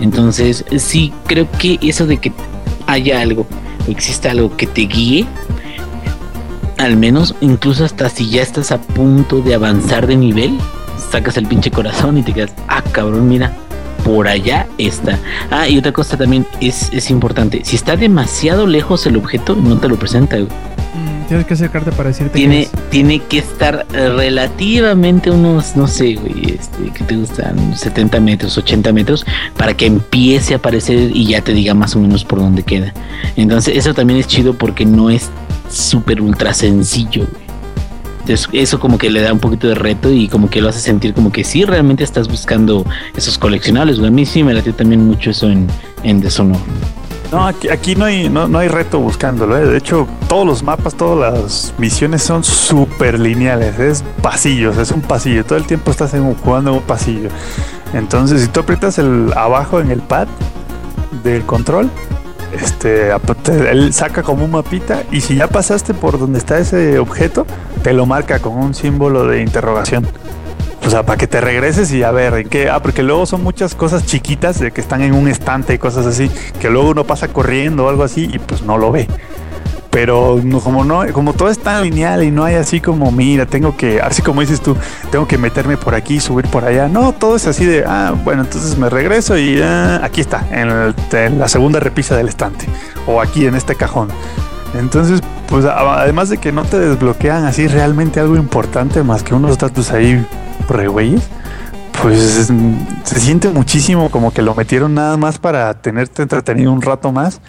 Entonces 0.00 0.64
sí 0.78 1.12
creo 1.26 1.48
que 1.58 1.78
eso 1.82 2.06
de 2.06 2.18
que 2.18 2.32
haya 2.86 3.20
algo 3.20 3.46
exista 3.88 4.30
algo 4.30 4.56
que 4.56 4.66
te 4.66 4.82
guíe 4.82 5.26
al 6.82 6.96
menos 6.96 7.34
incluso 7.40 7.84
hasta 7.84 8.08
si 8.08 8.28
ya 8.28 8.42
estás 8.42 8.72
a 8.72 8.80
punto 8.80 9.40
de 9.40 9.54
avanzar 9.54 10.06
de 10.06 10.16
nivel, 10.16 10.58
sacas 11.10 11.36
el 11.36 11.46
pinche 11.46 11.70
corazón 11.70 12.18
y 12.18 12.22
te 12.22 12.32
quedas, 12.32 12.52
ah, 12.66 12.82
cabrón, 12.90 13.28
mira, 13.28 13.52
por 14.04 14.26
allá 14.26 14.66
está. 14.78 15.18
Ah, 15.50 15.68
y 15.68 15.78
otra 15.78 15.92
cosa 15.92 16.16
también 16.16 16.44
es, 16.60 16.90
es 16.92 17.10
importante, 17.10 17.62
si 17.64 17.76
está 17.76 17.96
demasiado 17.96 18.66
lejos 18.66 19.06
el 19.06 19.16
objeto, 19.16 19.54
no 19.54 19.78
te 19.78 19.88
lo 19.88 19.96
presenta. 19.96 20.36
güey. 20.36 20.71
Tienes 21.32 21.46
que 21.46 21.54
acercarte 21.54 21.92
para 21.92 22.10
decirte 22.10 22.32
que 22.32 22.38
Tiene, 22.40 22.62
es. 22.64 22.70
tiene 22.90 23.18
que 23.20 23.38
estar 23.38 23.86
relativamente 23.90 25.30
unos, 25.30 25.76
no 25.76 25.86
sé, 25.86 26.16
güey, 26.16 26.56
este, 26.58 26.90
que 26.92 27.04
te 27.04 27.16
gustan 27.16 27.74
70 27.74 28.20
metros, 28.20 28.58
80 28.58 28.92
metros, 28.92 29.24
para 29.56 29.74
que 29.74 29.86
empiece 29.86 30.52
a 30.52 30.58
aparecer 30.58 31.10
y 31.16 31.24
ya 31.24 31.40
te 31.40 31.54
diga 31.54 31.72
más 31.72 31.96
o 31.96 32.00
menos 32.00 32.26
por 32.26 32.40
dónde 32.40 32.64
queda. 32.64 32.92
Entonces, 33.34 33.78
eso 33.78 33.94
también 33.94 34.20
es 34.20 34.26
chido 34.26 34.52
porque 34.52 34.84
no 34.84 35.08
es 35.08 35.30
súper 35.70 36.20
ultra 36.20 36.52
sencillo, 36.52 37.26
güey. 37.26 37.44
Entonces, 38.20 38.50
eso 38.52 38.78
como 38.78 38.98
que 38.98 39.08
le 39.08 39.22
da 39.22 39.32
un 39.32 39.40
poquito 39.40 39.68
de 39.68 39.74
reto 39.74 40.12
y 40.12 40.28
como 40.28 40.50
que 40.50 40.60
lo 40.60 40.68
hace 40.68 40.80
sentir 40.80 41.14
como 41.14 41.32
que 41.32 41.44
sí 41.44 41.64
realmente 41.64 42.04
estás 42.04 42.28
buscando 42.28 42.84
esos 43.16 43.38
coleccionables, 43.38 43.96
güey. 43.96 44.08
A 44.08 44.12
mí 44.12 44.26
sí 44.26 44.44
me 44.44 44.52
latió 44.52 44.74
también 44.74 45.06
mucho 45.06 45.30
eso 45.30 45.48
en, 45.48 45.66
en 46.02 46.20
Deshonor. 46.20 46.60
No, 47.32 47.46
aquí, 47.46 47.68
aquí 47.70 47.96
no, 47.96 48.04
hay, 48.04 48.28
no, 48.28 48.46
no 48.46 48.58
hay 48.58 48.68
reto 48.68 48.98
buscándolo. 49.00 49.56
¿eh? 49.56 49.64
De 49.66 49.78
hecho, 49.78 50.06
todos 50.28 50.46
los 50.46 50.62
mapas, 50.62 50.94
todas 50.94 51.32
las 51.32 51.74
misiones 51.78 52.22
son 52.22 52.44
súper 52.44 53.18
lineales. 53.18 53.78
Es 53.78 54.04
pasillos, 54.20 54.76
es 54.76 54.90
un 54.90 55.00
pasillo. 55.00 55.42
Todo 55.44 55.56
el 55.58 55.64
tiempo 55.66 55.90
estás 55.90 56.12
en 56.12 56.22
un- 56.24 56.34
jugando 56.34 56.70
en 56.72 56.76
un 56.76 56.82
pasillo. 56.82 57.30
Entonces, 57.94 58.42
si 58.42 58.48
tú 58.48 58.60
aprietas 58.60 58.98
el 58.98 59.32
abajo 59.34 59.80
en 59.80 59.90
el 59.90 60.00
pad 60.00 60.28
del 61.24 61.42
control, 61.44 61.90
este, 62.52 63.10
él 63.70 63.94
saca 63.94 64.22
como 64.22 64.44
un 64.44 64.50
mapita 64.50 65.02
y 65.10 65.22
si 65.22 65.36
ya 65.36 65.46
pasaste 65.48 65.94
por 65.94 66.18
donde 66.18 66.38
está 66.38 66.58
ese 66.58 66.98
objeto, 66.98 67.46
te 67.82 67.94
lo 67.94 68.04
marca 68.04 68.40
con 68.40 68.58
un 68.58 68.74
símbolo 68.74 69.26
de 69.26 69.40
interrogación. 69.40 70.06
O 70.84 70.90
sea, 70.90 71.04
para 71.04 71.16
que 71.16 71.26
te 71.26 71.40
regreses 71.40 71.92
y 71.92 72.02
a 72.02 72.10
ver 72.10 72.34
en 72.34 72.48
qué. 72.48 72.68
Ah, 72.68 72.80
porque 72.82 73.02
luego 73.02 73.24
son 73.26 73.42
muchas 73.42 73.74
cosas 73.74 74.04
chiquitas 74.04 74.58
de 74.58 74.72
que 74.72 74.80
están 74.80 75.02
en 75.02 75.14
un 75.14 75.28
estante 75.28 75.74
y 75.74 75.78
cosas 75.78 76.06
así, 76.06 76.30
que 76.60 76.70
luego 76.70 76.90
uno 76.90 77.04
pasa 77.04 77.28
corriendo 77.28 77.86
o 77.86 77.88
algo 77.88 78.02
así 78.02 78.28
y 78.32 78.38
pues 78.38 78.62
no 78.62 78.78
lo 78.78 78.90
ve. 78.90 79.08
Pero 79.92 80.40
como 80.64 80.86
no, 80.86 81.04
como 81.12 81.34
todo 81.34 81.50
es 81.50 81.58
tan 81.58 81.82
lineal 81.82 82.22
y 82.24 82.30
no 82.30 82.44
hay 82.44 82.54
así 82.54 82.80
como, 82.80 83.12
mira, 83.12 83.44
tengo 83.44 83.76
que, 83.76 84.00
así 84.00 84.22
como 84.22 84.40
dices 84.40 84.62
tú, 84.62 84.74
tengo 85.10 85.28
que 85.28 85.36
meterme 85.36 85.76
por 85.76 85.94
aquí, 85.94 86.18
subir 86.18 86.46
por 86.46 86.64
allá. 86.64 86.88
No, 86.88 87.12
todo 87.12 87.36
es 87.36 87.46
así 87.46 87.66
de, 87.66 87.84
ah, 87.86 88.14
bueno, 88.24 88.40
entonces 88.40 88.78
me 88.78 88.88
regreso 88.88 89.36
y 89.36 89.60
ah, 89.60 90.00
aquí 90.02 90.22
está, 90.22 90.46
en, 90.50 91.38
la 91.38 91.46
segunda 91.46 91.78
repisa 91.78 92.16
del 92.16 92.28
estante 92.28 92.64
o 93.06 93.20
aquí 93.20 93.44
en 93.44 93.54
este 93.54 93.74
cajón. 93.74 94.08
Entonces, 94.72 95.20
pues 95.46 95.66
además 95.66 96.30
de 96.30 96.38
que 96.38 96.52
no 96.52 96.64
te 96.64 96.78
desbloquean 96.78 97.44
así 97.44 97.68
realmente 97.68 98.18
algo 98.18 98.36
importante 98.36 99.02
más 99.02 99.22
que 99.22 99.34
unos 99.34 99.58
datos 99.58 99.90
ahí 99.90 100.26
re 100.68 100.88
güeyes, 100.88 101.22
pues 102.02 102.50
se 103.04 103.20
siente 103.20 103.48
muchísimo 103.48 104.10
como 104.10 104.32
que 104.32 104.42
lo 104.42 104.54
metieron 104.54 104.94
nada 104.94 105.16
más 105.16 105.38
para 105.38 105.72
tenerte 105.74 106.22
entretenido 106.22 106.72
un 106.72 106.82
rato 106.82 107.12
más. 107.12 107.40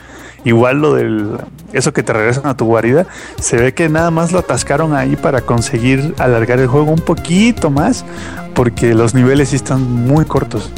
Igual 0.46 0.82
lo 0.82 0.94
del 0.94 1.38
eso 1.72 1.94
que 1.94 2.04
te 2.04 2.14
regresan 2.14 2.46
a 2.48 2.58
tu 2.58 2.66
guarida, 2.66 3.08
se 3.40 3.58
ve 3.58 3.74
que 3.74 3.90
nada 3.90 4.12
más 4.12 4.32
lo 4.32 4.40
atascaron 4.40 4.94
ahí 4.94 5.16
para 5.16 5.42
conseguir 5.42 6.14
alargar 6.18 6.60
el 6.60 6.68
juego 6.68 6.92
un 6.92 7.00
poquito 7.00 7.70
más, 7.70 8.06
porque 8.54 8.94
los 8.94 9.16
niveles 9.16 9.50
sí 9.50 9.56
están 9.56 9.82
muy 10.06 10.26
cortos. 10.26 10.70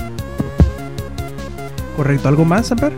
Correcto. 1.98 2.28
¿Algo 2.28 2.46
más, 2.46 2.68
Samper? 2.68 2.94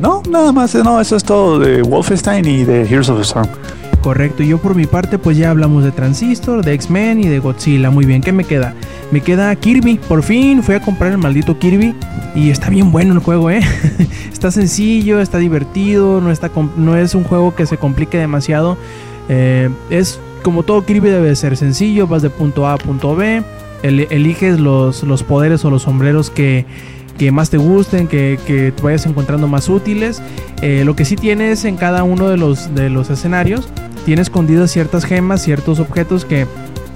No, 0.00 0.22
nada 0.28 0.52
más, 0.52 0.74
no, 0.74 1.00
eso 1.00 1.16
es 1.16 1.22
todo 1.22 1.58
de 1.58 1.82
Wolfenstein 1.82 2.44
y 2.44 2.64
de 2.64 2.82
Heroes 2.82 3.08
of 3.08 3.18
the 3.18 3.22
Storm. 3.22 3.48
Correcto, 4.02 4.42
y 4.42 4.48
yo 4.48 4.58
por 4.58 4.74
mi 4.74 4.86
parte 4.86 5.16
pues 5.16 5.36
ya 5.36 5.50
hablamos 5.50 5.84
de 5.84 5.92
Transistor, 5.92 6.64
de 6.64 6.72
X-Men 6.74 7.20
y 7.20 7.28
de 7.28 7.38
Godzilla. 7.38 7.88
Muy 7.90 8.04
bien, 8.04 8.20
¿qué 8.20 8.32
me 8.32 8.42
queda? 8.42 8.74
Me 9.12 9.20
queda 9.20 9.54
Kirby, 9.54 9.98
por 10.08 10.24
fin 10.24 10.62
fui 10.64 10.74
a 10.74 10.80
comprar 10.80 11.12
el 11.12 11.18
maldito 11.18 11.56
Kirby 11.58 11.94
y 12.34 12.50
está 12.50 12.68
bien 12.68 12.90
bueno 12.90 13.12
el 13.14 13.20
juego, 13.20 13.48
¿eh? 13.50 13.60
está 14.32 14.50
sencillo, 14.50 15.20
está 15.20 15.38
divertido, 15.38 16.20
no, 16.20 16.32
está 16.32 16.50
no 16.76 16.96
es 16.96 17.14
un 17.14 17.22
juego 17.22 17.54
que 17.54 17.64
se 17.66 17.76
complique 17.76 18.18
demasiado. 18.18 18.76
Eh, 19.28 19.70
es 19.88 20.18
como 20.42 20.64
todo 20.64 20.84
Kirby 20.84 21.08
debe 21.10 21.28
de 21.28 21.36
ser 21.36 21.56
sencillo, 21.56 22.08
vas 22.08 22.22
de 22.22 22.30
punto 22.30 22.66
A 22.66 22.72
a 22.72 22.78
punto 22.78 23.14
B, 23.14 23.44
el- 23.84 24.08
eliges 24.10 24.58
los, 24.58 25.04
los 25.04 25.22
poderes 25.22 25.64
o 25.64 25.70
los 25.70 25.82
sombreros 25.82 26.28
que, 26.30 26.66
que 27.18 27.30
más 27.30 27.50
te 27.50 27.56
gusten, 27.58 28.08
que, 28.08 28.40
que 28.48 28.72
te 28.72 28.82
vayas 28.82 29.06
encontrando 29.06 29.46
más 29.46 29.68
útiles. 29.68 30.20
Eh, 30.60 30.82
lo 30.84 30.96
que 30.96 31.04
sí 31.04 31.14
tienes 31.14 31.64
en 31.64 31.76
cada 31.76 32.02
uno 32.02 32.28
de 32.28 32.36
los, 32.36 32.74
de 32.74 32.90
los 32.90 33.08
escenarios, 33.10 33.68
tiene 34.04 34.22
escondidas 34.22 34.70
ciertas 34.70 35.04
gemas, 35.04 35.42
ciertos 35.42 35.78
objetos 35.80 36.24
que, 36.24 36.46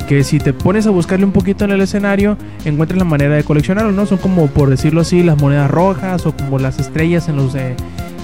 que 0.08 0.24
si 0.24 0.38
te 0.38 0.52
pones 0.52 0.86
a 0.86 0.90
buscarle 0.90 1.24
un 1.24 1.32
poquito 1.32 1.64
en 1.64 1.70
el 1.72 1.80
escenario, 1.80 2.36
encuentras 2.64 2.98
la 2.98 3.04
manera 3.04 3.34
de 3.34 3.44
coleccionarlos, 3.44 3.94
¿no? 3.94 4.06
Son 4.06 4.18
como, 4.18 4.46
por 4.48 4.70
decirlo 4.70 5.00
así, 5.00 5.22
las 5.22 5.40
monedas 5.40 5.70
rojas 5.70 6.26
o 6.26 6.36
como 6.36 6.58
las 6.58 6.78
estrellas 6.78 7.28
en 7.28 7.36
los 7.36 7.54
eh, 7.54 7.74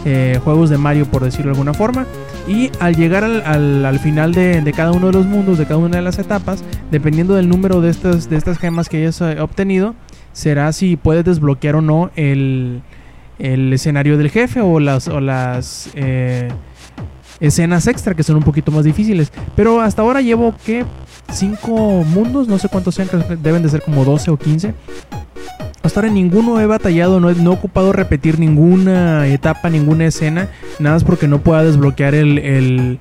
eh, 0.05 0.41
juegos 0.43 0.71
de 0.71 0.79
Mario, 0.79 1.07
por 1.07 1.23
decirlo 1.25 1.47
de 1.47 1.59
alguna 1.59 1.75
forma. 1.75 2.07
Y 2.49 2.71
al 2.81 2.97
llegar 2.97 3.23
al, 3.25 3.43
al- 3.47 3.85
al 3.85 3.99
final 4.01 4.33
de, 4.35 4.61
de 4.61 4.73
cada 4.73 4.91
uno 4.93 5.07
de 5.09 5.13
los 5.13 5.27
mundos, 5.27 5.59
de 5.59 5.65
cada 5.65 5.79
una 5.79 5.97
de 5.99 6.03
las 6.03 6.19
etapas, 6.19 6.65
dependiendo 6.91 7.35
del 7.35 7.49
número 7.49 7.81
de 7.81 7.91
estas, 7.91 8.29
de 8.29 8.37
estas 8.37 8.59
gemas 8.59 8.89
que 8.89 8.97
hayas 8.99 9.21
eh, 9.21 9.41
obtenido, 9.41 9.95
será 10.33 10.73
si 10.73 10.97
puedes 10.97 11.25
desbloquear 11.25 11.77
o 11.77 11.83
no 11.83 12.11
el, 12.17 12.81
el 13.39 13.73
escenario 13.73 14.17
del 14.19 14.31
jefe 14.31 14.61
o 14.61 14.81
las, 14.81 15.07
o 15.09 15.21
las 15.21 15.91
escenas 17.43 17.87
extra 17.87 18.15
que 18.15 18.23
son 18.23 18.37
un 18.37 18.43
poquito 18.43 18.71
más 18.73 18.85
difíciles. 18.85 19.31
Pero 19.55 19.83
hasta 19.83 20.01
ahora 20.01 20.23
llevo 20.23 20.55
que 20.65 20.87
cinco 21.31 22.03
mundos, 22.05 22.49
no 22.49 22.59
sé 22.59 22.69
cuántos 22.71 22.95
sean, 22.95 23.09
deben 23.43 23.63
de 23.63 23.69
ser 23.69 23.83
como 23.83 24.05
12 24.07 24.31
o 24.31 24.37
15. 24.39 24.73
Hasta 25.83 26.01
ahora 26.01 26.13
ninguno 26.13 26.61
he 26.61 26.67
batallado, 26.67 27.19
no 27.19 27.29
he, 27.29 27.35
no 27.35 27.51
ocupado 27.53 27.93
repetir 27.93 28.39
ninguna 28.39 29.27
etapa, 29.27 29.69
ninguna 29.69 30.07
escena, 30.07 30.49
nada 30.79 30.95
más 30.97 31.05
porque 31.05 31.27
no 31.27 31.41
pueda 31.41 31.65
desbloquear 31.65 32.15
el, 32.15 33.01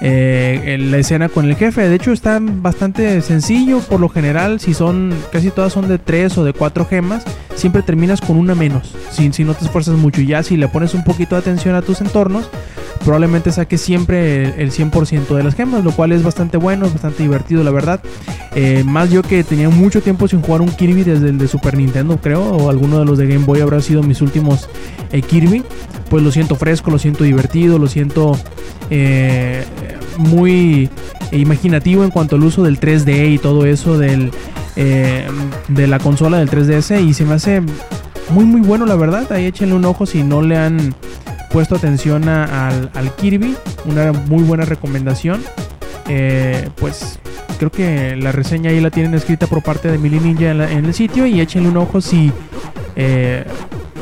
eh, 0.00 0.62
el- 0.64 0.90
la 0.90 0.96
escena 0.98 1.28
con 1.28 1.44
el 1.44 1.56
jefe. 1.56 1.86
De 1.88 1.94
hecho 1.94 2.12
está 2.12 2.38
bastante 2.40 3.20
sencillo, 3.20 3.80
por 3.80 4.00
lo 4.00 4.08
general, 4.08 4.60
si 4.60 4.72
son, 4.72 5.14
casi 5.30 5.50
todas 5.50 5.74
son 5.74 5.88
de 5.88 5.98
3 5.98 6.38
o 6.38 6.44
de 6.44 6.54
4 6.54 6.86
gemas, 6.86 7.22
siempre 7.54 7.82
terminas 7.82 8.22
con 8.22 8.36
una 8.38 8.54
menos, 8.54 8.94
si, 9.10 9.30
si 9.34 9.44
no 9.44 9.52
te 9.52 9.66
esfuerzas 9.66 9.96
mucho. 9.96 10.22
Ya 10.22 10.42
si 10.42 10.56
le 10.56 10.68
pones 10.68 10.94
un 10.94 11.04
poquito 11.04 11.34
de 11.34 11.40
atención 11.42 11.74
a 11.74 11.82
tus 11.82 12.00
entornos, 12.00 12.48
probablemente 13.06 13.52
saques 13.52 13.80
siempre 13.80 14.46
el, 14.46 14.54
el 14.62 14.72
100% 14.72 15.28
de 15.28 15.44
las 15.44 15.54
gemas, 15.54 15.84
lo 15.84 15.92
cual 15.92 16.10
es 16.10 16.24
bastante 16.24 16.56
bueno, 16.56 16.86
es 16.86 16.92
bastante 16.92 17.22
divertido, 17.22 17.62
la 17.62 17.70
verdad. 17.70 18.00
Eh, 18.56 18.82
más 18.84 19.12
yo 19.12 19.22
que 19.22 19.44
tenía 19.44 19.68
mucho 19.68 20.02
tiempo 20.02 20.26
sin 20.26 20.42
jugar 20.42 20.60
un 20.60 20.70
Kirby 20.70 21.04
desde 21.04 21.28
el 21.28 21.38
de 21.38 21.46
Super 21.46 21.76
Nintendo, 21.76 22.18
creo, 22.20 22.42
o 22.42 22.68
alguno 22.68 22.98
de 22.98 23.04
los 23.04 23.16
de 23.16 23.28
Game 23.28 23.44
Boy 23.44 23.60
habrá 23.60 23.80
sido 23.80 24.02
mis 24.02 24.22
últimos 24.22 24.68
eh, 25.12 25.22
Kirby. 25.22 25.62
Pues 26.10 26.24
lo 26.24 26.32
siento 26.32 26.56
fresco, 26.56 26.90
lo 26.90 26.98
siento 26.98 27.22
divertido, 27.22 27.78
lo 27.78 27.86
siento 27.86 28.36
eh, 28.90 29.64
muy 30.18 30.90
imaginativo 31.30 32.02
en 32.02 32.10
cuanto 32.10 32.34
al 32.34 32.42
uso 32.42 32.64
del 32.64 32.80
3D 32.80 33.34
y 33.34 33.38
todo 33.38 33.66
eso 33.66 33.98
del, 33.98 34.32
de 34.74 35.86
la 35.86 36.00
consola 36.00 36.38
del 36.38 36.50
3DS. 36.50 37.06
Y 37.06 37.14
se 37.14 37.24
me 37.24 37.34
hace 37.34 37.62
muy 38.30 38.44
muy 38.44 38.62
bueno 38.62 38.84
la 38.84 38.96
verdad. 38.96 39.30
Ahí 39.30 39.44
échenle 39.44 39.76
un 39.76 39.84
ojo 39.84 40.06
si 40.06 40.24
no 40.24 40.42
le 40.42 40.56
han 40.56 40.92
puesto 41.50 41.74
atención 41.76 42.28
a- 42.28 42.68
al, 42.68 42.90
al 42.94 43.14
Kirby. 43.16 43.54
Una 43.84 44.12
muy 44.12 44.42
buena 44.42 44.64
recomendación. 44.64 45.42
Eh, 46.08 46.68
pues 46.76 47.18
creo 47.58 47.70
que 47.70 48.14
la 48.16 48.30
reseña 48.32 48.70
ahí 48.70 48.80
la 48.80 48.90
tienen 48.90 49.14
escrita 49.14 49.46
por 49.46 49.62
parte 49.62 49.90
de 49.90 49.98
Mili 49.98 50.20
Ninja 50.20 50.50
en, 50.50 50.84
el 50.84 50.94
sitio 50.94 51.26
y 51.26 51.40
échenle 51.40 51.68
un 51.68 51.76
ojo 51.78 52.00
si 52.00 52.30
eh, 52.94 53.44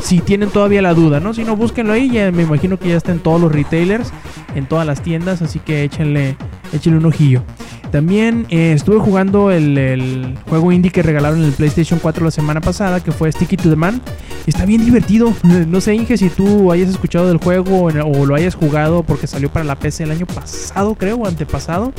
si 0.03 0.19
tienen 0.21 0.51
todavía 0.51 0.83
la 0.83 0.93
duda, 0.93 1.19
¿no? 1.21 1.33
Si 1.33 1.45
no, 1.45 1.57
búsquenlo 1.57 1.93
ahí, 1.95 2.11
ya 2.11 2.31
me 2.31 2.43
imagino 2.43 2.79
que 2.79 2.89
ya 2.89 2.97
está 2.97 3.13
en 3.13 3.21
todos 3.21 3.41
los 3.41 3.51
retailers, 3.51 4.11
en 4.55 4.67
todas 4.67 4.87
las 4.87 5.01
tiendas, 5.01 5.41
así 5.41 5.61
que 5.61 5.83
échenle, 5.85 6.37
échenle 6.75 6.99
un 6.99 7.07
ojillo. 7.07 7.43
También 7.91 8.47
eh, 8.51 8.73
estuve 8.75 8.99
jugando 8.99 9.51
el, 9.53 9.79
el 9.79 10.35
juego 10.49 10.73
indie 10.73 10.91
que 10.91 11.03
regalaron 11.03 11.39
en 11.41 11.47
el 11.47 11.53
PlayStation 11.53 12.01
4 12.01 12.25
la 12.25 12.31
semana 12.31 12.61
pasada, 12.61 13.01
que 13.01 13.13
fue 13.13 13.31
Sticky 13.31 13.57
to 13.57 13.71
the 13.71 13.77
Man. 13.77 14.01
Está 14.47 14.65
bien 14.65 14.85
divertido. 14.85 15.33
No 15.45 15.81
sé, 15.81 15.95
Inge, 15.95 16.17
si 16.19 16.29
tú 16.29 16.71
hayas 16.73 16.89
escuchado 16.91 17.29
del 17.29 17.39
juego 17.39 17.85
o, 17.85 18.27
lo 18.27 18.35
hayas 18.35 18.55
jugado 18.55 19.03
porque 19.03 19.27
salió 19.27 19.51
para 19.51 19.65
la 19.65 19.77
PC 19.77 20.05
el 20.05 20.11
año 20.11 20.27
pasado, 20.27 20.95
creo, 20.95 21.17
o 21.17 21.27
antepasado. 21.27 21.93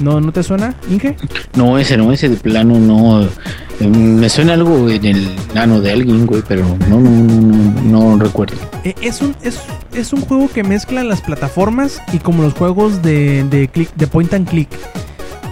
¿No, 0.00 0.20
¿No 0.20 0.30
te 0.32 0.42
suena, 0.42 0.74
Inge? 0.90 1.16
No, 1.54 1.78
ese 1.78 1.96
no, 1.96 2.12
ese 2.12 2.28
de 2.28 2.36
plano 2.36 2.78
no. 2.78 3.22
eh, 3.22 3.86
Me 3.88 4.28
suena 4.28 4.52
algo 4.54 4.90
en 4.90 5.04
el 5.06 5.28
nano 5.54 5.80
de 5.80 5.92
alguien, 5.92 6.26
güey, 6.26 6.42
pero 6.46 6.64
no, 6.88 7.00
no, 7.00 7.10
no, 7.10 7.82
no, 7.82 8.16
no 8.16 8.18
recuerdo. 8.22 8.56
Eh, 8.84 8.94
es, 9.00 9.22
un, 9.22 9.34
es, 9.42 9.58
es 9.94 10.12
un 10.12 10.20
juego 10.20 10.48
que 10.52 10.62
mezcla 10.64 11.02
las 11.04 11.22
plataformas 11.22 12.02
y 12.12 12.18
como 12.18 12.42
los 12.42 12.52
juegos 12.52 13.02
de, 13.02 13.44
de, 13.44 13.68
click, 13.68 13.94
de 13.94 14.06
point 14.06 14.32
and 14.34 14.48
click. 14.48 14.68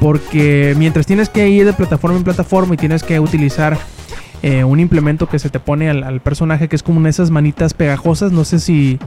Porque 0.04 0.74
mientras 0.76 1.06
tienes 1.06 1.30
que 1.30 1.48
ir 1.48 1.64
de 1.64 1.72
plataforma 1.72 2.18
en 2.18 2.24
plataforma 2.24 2.74
y 2.74 2.76
tienes 2.76 3.02
que 3.02 3.18
utilizar 3.18 3.78
eh, 4.42 4.62
un 4.62 4.78
implemento 4.78 5.30
que 5.30 5.38
se 5.38 5.48
te 5.48 5.58
pone 5.60 5.88
al, 5.88 6.04
al, 6.04 6.20
personaje 6.20 6.68
que 6.68 6.76
es 6.76 6.82
como 6.82 6.98
una 6.98 7.06
de 7.06 7.12
esas 7.12 7.30
manitas 7.30 7.72
pegajosas. 7.72 8.30
No 8.30 8.44
sé 8.44 8.58
si. 8.58 8.98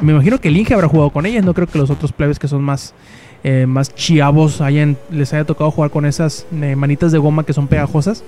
Me 0.00 0.12
imagino 0.12 0.40
que 0.40 0.46
el 0.46 0.56
Inge 0.56 0.72
habrá 0.72 0.86
jugado 0.86 1.10
con 1.10 1.26
ellas. 1.26 1.44
No 1.44 1.54
creo 1.54 1.66
que 1.66 1.76
los 1.76 1.90
otros 1.90 2.12
plebes 2.12 2.38
que 2.38 2.46
son 2.46 2.62
más. 2.62 2.94
Eh, 3.42 3.66
más 3.66 3.96
chiavos 3.96 4.60
hayan, 4.60 4.96
les 5.10 5.32
haya 5.34 5.44
tocado 5.44 5.72
jugar 5.72 5.90
con 5.90 6.06
esas 6.06 6.46
eh, 6.62 6.76
manitas 6.76 7.10
de 7.10 7.18
goma 7.18 7.44
que 7.44 7.52
son 7.52 7.66
pegajosas. 7.66 8.22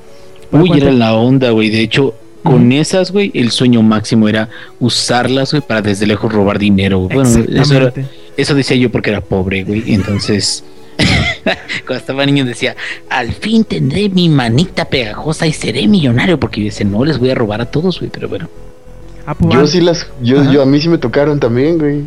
Uy, 0.50 0.72
era 0.74 0.90
la 0.90 1.14
onda, 1.14 1.50
güey. 1.50 1.70
De 1.70 1.80
hecho, 1.80 2.16
con 2.42 2.72
esas, 2.72 3.12
güey, 3.12 3.30
el 3.34 3.52
sueño 3.52 3.82
máximo 3.82 4.28
era 4.28 4.48
usarlas, 4.80 5.52
güey, 5.52 5.62
para 5.62 5.80
desde 5.80 6.08
lejos 6.08 6.32
robar 6.32 6.58
dinero. 6.58 7.02
Bueno, 7.02 7.22
eso, 7.22 7.74
era, 7.76 7.92
eso 8.36 8.54
decía 8.56 8.76
yo 8.76 8.90
porque 8.90 9.10
era 9.10 9.20
pobre, 9.20 9.62
güey. 9.62 9.94
Entonces, 9.94 10.64
cuando 11.86 11.97
estaba 11.97 12.27
niño 12.27 12.44
decía, 12.44 12.77
al 13.09 13.32
fin 13.32 13.64
tendré 13.64 14.09
mi 14.09 14.28
manita 14.28 14.86
pegajosa 14.86 15.47
y 15.47 15.52
seré 15.52 15.86
millonario. 15.86 16.39
Porque 16.39 16.60
yo 16.60 16.66
decía, 16.66 16.86
no, 16.86 17.05
les 17.05 17.18
voy 17.18 17.31
a 17.31 17.35
robar 17.35 17.60
a 17.60 17.66
todos, 17.66 17.98
güey. 18.01 18.10
Pero 18.10 18.28
bueno. 18.28 18.48
Ah, 19.27 19.35
pues, 19.35 19.55
yo 19.55 19.66
sí 19.66 19.81
las, 19.81 20.06
yo, 20.23 20.51
yo, 20.52 20.62
a 20.62 20.66
mí 20.66 20.81
sí 20.81 20.89
me 20.89 20.98
tocaron 20.98 21.40
también, 21.40 21.78
güey. 21.78 22.05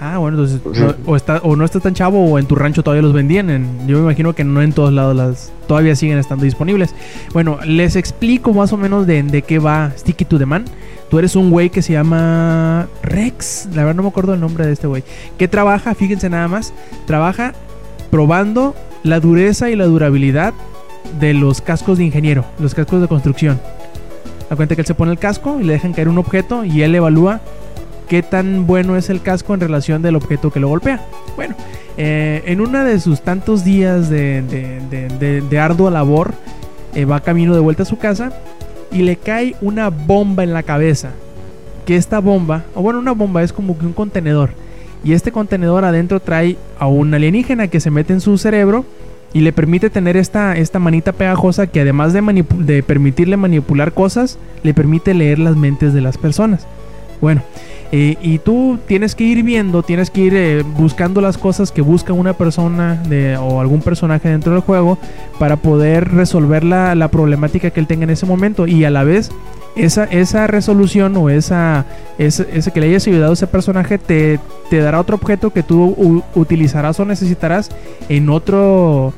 Ah, 0.00 0.18
bueno, 0.18 0.36
entonces 0.36 0.60
o, 0.66 0.74
sea, 0.74 0.86
no, 0.86 0.94
o, 1.06 1.16
está, 1.16 1.36
o 1.38 1.54
no 1.56 1.64
está 1.64 1.78
tan 1.80 1.94
chavo 1.94 2.22
o 2.22 2.38
en 2.38 2.46
tu 2.46 2.56
rancho 2.56 2.82
todavía 2.82 3.00
los 3.02 3.12
vendían. 3.12 3.48
En, 3.48 3.86
yo 3.86 3.96
me 3.98 4.02
imagino 4.02 4.34
que 4.34 4.44
no 4.44 4.60
en 4.60 4.72
todos 4.72 4.92
lados 4.92 5.14
las 5.14 5.52
todavía 5.68 5.94
siguen 5.94 6.18
estando 6.18 6.44
disponibles. 6.44 6.94
Bueno, 7.32 7.58
les 7.64 7.96
explico 7.96 8.52
más 8.52 8.72
o 8.72 8.76
menos 8.76 9.06
de, 9.06 9.22
de 9.22 9.42
qué 9.42 9.58
va 9.58 9.92
Sticky 9.96 10.24
to 10.24 10.38
the 10.38 10.46
Man. 10.46 10.64
Tú 11.08 11.18
eres 11.18 11.36
un 11.36 11.50
güey 11.50 11.70
que 11.70 11.80
se 11.80 11.92
llama 11.92 12.88
Rex. 13.02 13.68
La 13.72 13.84
verdad 13.84 13.94
no 13.94 14.02
me 14.02 14.08
acuerdo 14.08 14.34
el 14.34 14.40
nombre 14.40 14.66
de 14.66 14.72
este 14.72 14.88
güey. 14.88 15.04
Que 15.38 15.46
trabaja, 15.46 15.94
fíjense 15.94 16.28
nada 16.28 16.48
más, 16.48 16.74
trabaja 17.06 17.54
probando 18.14 18.76
la 19.02 19.18
dureza 19.18 19.70
y 19.70 19.74
la 19.74 19.86
durabilidad 19.86 20.54
de 21.18 21.34
los 21.34 21.60
cascos 21.60 21.98
de 21.98 22.04
ingeniero, 22.04 22.44
los 22.60 22.72
cascos 22.72 23.00
de 23.00 23.08
construcción. 23.08 23.60
Da 24.48 24.54
cuenta 24.54 24.76
que 24.76 24.82
él 24.82 24.86
se 24.86 24.94
pone 24.94 25.10
el 25.10 25.18
casco 25.18 25.58
y 25.60 25.64
le 25.64 25.72
dejan 25.72 25.92
caer 25.94 26.08
un 26.08 26.18
objeto 26.18 26.64
y 26.64 26.82
él 26.82 26.94
evalúa 26.94 27.40
qué 28.06 28.22
tan 28.22 28.68
bueno 28.68 28.96
es 28.96 29.10
el 29.10 29.20
casco 29.20 29.52
en 29.52 29.58
relación 29.58 30.00
del 30.00 30.14
objeto 30.14 30.52
que 30.52 30.60
lo 30.60 30.68
golpea. 30.68 31.04
Bueno, 31.34 31.56
eh, 31.96 32.44
en 32.46 32.60
uno 32.60 32.84
de 32.84 33.00
sus 33.00 33.20
tantos 33.20 33.64
días 33.64 34.08
de 34.08 35.58
ardua 35.60 35.90
labor, 35.90 36.34
eh, 36.94 37.06
va 37.06 37.18
camino 37.18 37.52
de 37.52 37.60
vuelta 37.62 37.82
a 37.82 37.86
su 37.86 37.98
casa 37.98 38.30
y 38.92 38.98
le 38.98 39.16
cae 39.16 39.56
una 39.60 39.90
bomba 39.90 40.44
en 40.44 40.52
la 40.52 40.62
cabeza. 40.62 41.10
Que 41.84 41.96
esta 41.96 42.20
bomba, 42.20 42.62
o 42.76 42.82
bueno, 42.82 43.00
una 43.00 43.10
bomba 43.10 43.42
es 43.42 43.52
como 43.52 43.76
que 43.76 43.86
un 43.86 43.92
contenedor. 43.92 44.50
Y 45.04 45.12
este 45.12 45.32
contenedor 45.32 45.84
adentro 45.84 46.18
trae 46.18 46.56
a 46.78 46.86
un 46.86 47.12
alienígena 47.12 47.68
que 47.68 47.80
se 47.80 47.90
mete 47.90 48.14
en 48.14 48.20
su 48.20 48.38
cerebro 48.38 48.84
y 49.34 49.40
le 49.40 49.52
permite 49.52 49.90
tener 49.90 50.16
esta, 50.16 50.56
esta 50.56 50.78
manita 50.78 51.12
pegajosa 51.12 51.66
que 51.66 51.80
además 51.80 52.12
de, 52.12 52.44
de 52.58 52.82
permitirle 52.82 53.36
manipular 53.36 53.92
cosas, 53.92 54.38
le 54.62 54.72
permite 54.72 55.12
leer 55.12 55.38
las 55.38 55.56
mentes 55.56 55.92
de 55.92 56.00
las 56.00 56.16
personas. 56.16 56.66
Bueno, 57.20 57.42
eh, 57.92 58.16
y 58.22 58.38
tú 58.38 58.78
tienes 58.86 59.14
que 59.14 59.24
ir 59.24 59.42
viendo, 59.42 59.82
tienes 59.82 60.10
que 60.10 60.20
ir 60.20 60.34
eh, 60.34 60.62
buscando 60.62 61.20
las 61.20 61.38
cosas 61.38 61.70
que 61.70 61.82
busca 61.82 62.12
una 62.12 62.32
persona 62.32 63.02
o 63.40 63.60
algún 63.60 63.82
personaje 63.82 64.28
dentro 64.28 64.52
del 64.52 64.62
juego 64.62 64.98
para 65.38 65.56
poder 65.56 66.12
resolver 66.12 66.64
la, 66.64 66.94
la, 66.94 67.08
problemática 67.08 67.70
que 67.70 67.80
él 67.80 67.86
tenga 67.86 68.04
en 68.04 68.10
ese 68.10 68.26
momento 68.26 68.66
y 68.66 68.84
a 68.84 68.90
la 68.90 69.04
vez 69.04 69.30
esa, 69.76 70.04
esa 70.04 70.46
resolución 70.46 71.16
o 71.16 71.30
esa, 71.30 71.86
ese, 72.18 72.46
que 72.72 72.80
le 72.80 72.86
hayas 72.86 73.06
ayudado 73.06 73.32
a 73.32 73.34
ese 73.34 73.46
personaje 73.46 73.98
te, 73.98 74.38
te 74.70 74.78
dará 74.78 75.00
otro 75.00 75.16
objeto 75.16 75.50
que 75.50 75.62
tú 75.62 76.22
utilizarás 76.34 77.00
o 77.00 77.04
necesitarás 77.04 77.70
en 78.08 78.28
otro 78.28 79.12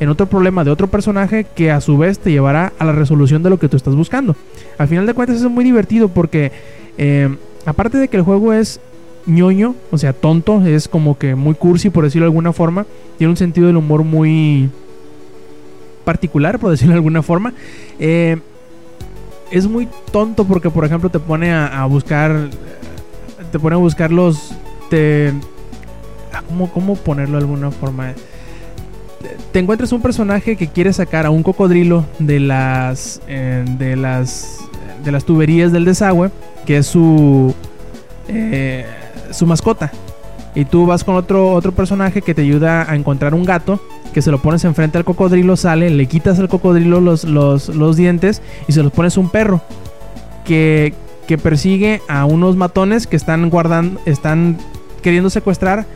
en 0.00 0.08
otro 0.08 0.26
problema 0.26 0.64
de 0.64 0.70
otro 0.70 0.88
personaje 0.88 1.44
que 1.44 1.70
a 1.70 1.80
su 1.80 1.96
vez 1.96 2.18
te 2.18 2.32
llevará 2.32 2.72
a 2.78 2.84
la 2.84 2.90
resolución 2.90 3.44
de 3.44 3.50
lo 3.50 3.58
que 3.60 3.68
tú 3.68 3.76
estás 3.76 3.94
buscando. 3.94 4.34
Al 4.76 4.88
final 4.88 5.06
de 5.06 5.14
cuentas 5.14 5.36
es 5.36 5.48
muy 5.48 5.62
divertido 5.62 6.08
porque 6.08 6.50
eh, 6.98 7.36
aparte 7.66 7.98
de 7.98 8.08
que 8.08 8.16
el 8.16 8.24
juego 8.24 8.52
es 8.52 8.80
ñoño, 9.26 9.76
o 9.92 9.98
sea, 9.98 10.12
tonto, 10.12 10.60
es 10.66 10.88
como 10.88 11.16
que 11.18 11.36
muy 11.36 11.54
cursi 11.54 11.88
por 11.88 12.02
decirlo 12.02 12.24
de 12.24 12.30
alguna 12.30 12.52
forma, 12.52 12.84
tiene 13.16 13.30
un 13.30 13.36
sentido 13.36 13.68
del 13.68 13.76
humor 13.76 14.02
muy 14.02 14.70
particular, 16.04 16.58
por 16.58 16.72
decirlo 16.72 16.94
de 16.94 16.98
alguna 16.98 17.22
forma. 17.22 17.54
Eh, 18.00 18.38
es 19.52 19.68
muy 19.68 19.86
tonto 20.10 20.44
porque, 20.44 20.70
por 20.70 20.84
ejemplo, 20.84 21.10
te 21.10 21.20
pone 21.20 21.52
a, 21.52 21.84
buscar, 21.84 22.48
te 23.52 23.58
pone 23.58 23.74
a 23.76 23.78
buscar 23.78 24.10
los, 24.10 24.52
te, 24.88 25.32
¿cómo, 26.48 26.72
cómo 26.72 26.96
ponerlo 26.96 27.36
de 27.36 27.44
alguna 27.44 27.70
forma? 27.70 28.14
Te 29.52 29.58
encuentras 29.58 29.92
un 29.92 30.00
personaje 30.00 30.56
que 30.56 30.68
quiere 30.68 30.92
sacar 30.92 31.26
a 31.26 31.30
un 31.30 31.42
cocodrilo 31.42 32.06
de 32.18 32.40
las, 32.40 33.20
eh, 33.28 33.64
de 33.78 33.94
las, 33.94 34.58
de 35.04 35.12
las 35.12 35.24
tuberías 35.24 35.70
del 35.70 35.84
desagüe 35.84 36.30
que 36.64 36.78
es 36.78 36.86
su 36.86 37.54
eh, 38.28 38.86
su 39.30 39.46
mascota 39.46 39.90
y 40.54 40.64
tú 40.64 40.86
vas 40.86 41.02
con 41.02 41.16
otro 41.16 41.52
otro 41.52 41.72
personaje 41.72 42.22
que 42.22 42.34
te 42.34 42.42
ayuda 42.42 42.88
a 42.88 42.94
encontrar 42.94 43.34
un 43.34 43.44
gato 43.44 43.80
que 44.12 44.22
se 44.22 44.30
lo 44.30 44.40
pones 44.40 44.64
enfrente 44.64 44.98
al 44.98 45.04
cocodrilo 45.04 45.56
sale 45.56 45.90
le 45.90 46.06
quitas 46.06 46.38
al 46.38 46.48
cocodrilo 46.48 47.00
los, 47.00 47.24
los, 47.24 47.68
los 47.68 47.96
dientes 47.96 48.42
y 48.68 48.72
se 48.72 48.82
los 48.82 48.92
pones 48.92 49.16
un 49.16 49.30
perro 49.30 49.60
que, 50.44 50.94
que 51.26 51.38
persigue 51.38 52.00
a 52.08 52.24
unos 52.24 52.56
matones 52.56 53.06
que 53.06 53.16
están 53.16 53.48
guardando 53.50 54.00
están 54.06 54.58
queriendo 55.02 55.30
secuestrar 55.30 55.86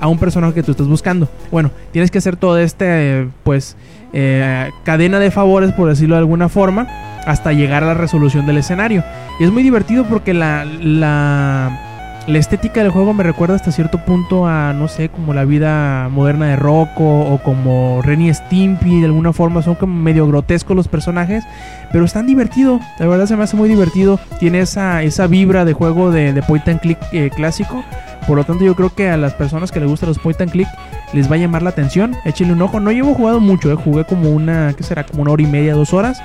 a 0.00 0.08
un 0.08 0.18
personaje 0.18 0.54
que 0.54 0.62
tú 0.62 0.72
estás 0.72 0.88
buscando 0.88 1.28
bueno 1.50 1.70
tienes 1.92 2.10
que 2.10 2.18
hacer 2.18 2.36
todo 2.36 2.58
este 2.58 3.28
pues 3.42 3.76
eh, 4.12 4.70
cadena 4.84 5.18
de 5.18 5.30
favores 5.30 5.72
por 5.72 5.88
decirlo 5.88 6.16
de 6.16 6.20
alguna 6.20 6.48
forma 6.48 6.86
hasta 7.26 7.52
llegar 7.52 7.82
a 7.84 7.88
la 7.88 7.94
resolución 7.94 8.46
del 8.46 8.58
escenario. 8.58 9.04
Y 9.38 9.44
es 9.44 9.50
muy 9.50 9.62
divertido 9.62 10.04
porque 10.04 10.34
la, 10.34 10.64
la, 10.64 11.91
la, 12.26 12.38
estética 12.38 12.82
del 12.82 12.90
juego 12.90 13.14
me 13.14 13.22
recuerda 13.22 13.54
hasta 13.54 13.72
cierto 13.72 13.98
punto 14.04 14.46
a, 14.46 14.72
no 14.72 14.88
sé, 14.88 15.08
como 15.08 15.34
la 15.34 15.44
vida 15.44 16.08
moderna 16.10 16.48
de 16.48 16.56
Rocco 16.56 17.20
o 17.20 17.42
como 17.42 18.00
Ren 18.02 18.22
y 18.22 18.32
Stimpy, 18.32 19.00
de 19.00 19.06
alguna 19.06 19.32
forma 19.32 19.62
son 19.62 19.74
como 19.74 19.94
medio 19.94 20.26
grotescos 20.26 20.76
los 20.76 20.88
personajes, 20.88 21.44
pero 21.92 22.04
están 22.04 22.26
divertido, 22.26 22.80
de 22.98 23.06
verdad 23.06 23.26
se 23.26 23.36
me 23.36 23.44
hace 23.44 23.56
muy 23.56 23.68
divertido, 23.68 24.18
tiene 24.38 24.60
esa, 24.60 25.02
esa 25.02 25.26
vibra 25.26 25.64
de 25.64 25.72
juego 25.72 26.10
de, 26.10 26.32
de 26.32 26.42
point 26.42 26.66
and 26.68 26.80
click 26.80 26.98
eh, 27.12 27.30
clásico. 27.34 27.84
Por 28.26 28.36
lo 28.36 28.44
tanto, 28.44 28.64
yo 28.64 28.76
creo 28.76 28.94
que 28.94 29.08
a 29.08 29.16
las 29.16 29.34
personas 29.34 29.72
que 29.72 29.80
les 29.80 29.88
gustan 29.88 30.08
los 30.08 30.18
point 30.18 30.40
and 30.40 30.52
click 30.52 30.68
les 31.12 31.30
va 31.30 31.34
a 31.34 31.38
llamar 31.38 31.62
la 31.62 31.70
atención. 31.70 32.14
Échenle 32.24 32.52
un 32.52 32.62
ojo. 32.62 32.78
No 32.78 32.92
llevo 32.92 33.14
jugado 33.14 33.40
mucho, 33.40 33.72
eh. 33.72 33.74
jugué 33.74 34.04
como 34.04 34.30
una, 34.30 34.72
¿qué 34.76 34.84
será? 34.84 35.04
Como 35.04 35.22
una 35.22 35.32
hora 35.32 35.42
y 35.42 35.46
media, 35.46 35.74
dos 35.74 35.92
horas. 35.92 36.22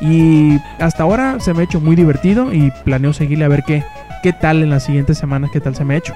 Y 0.00 0.58
hasta 0.78 1.02
ahora 1.02 1.40
se 1.40 1.54
me 1.54 1.60
ha 1.60 1.64
hecho 1.64 1.80
muy 1.80 1.96
divertido 1.96 2.52
y 2.52 2.70
planeo 2.84 3.12
seguirle 3.12 3.46
a 3.46 3.48
ver 3.48 3.64
qué, 3.64 3.82
qué 4.22 4.32
tal 4.32 4.62
en 4.62 4.70
las 4.70 4.84
siguientes 4.84 5.18
semanas, 5.18 5.50
qué 5.52 5.60
tal 5.60 5.74
se 5.74 5.84
me 5.84 5.94
ha 5.94 5.98
hecho. 5.98 6.14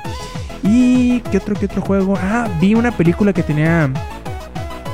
Y 0.63 1.21
qué 1.31 1.39
otro, 1.39 1.55
qué 1.55 1.67
otro 1.67 1.83
juego. 1.83 2.15
Ah, 2.21 2.49
vi 2.61 2.75
una 2.75 2.93
película 2.93 3.33
que 3.33 3.43
tenía 3.43 3.91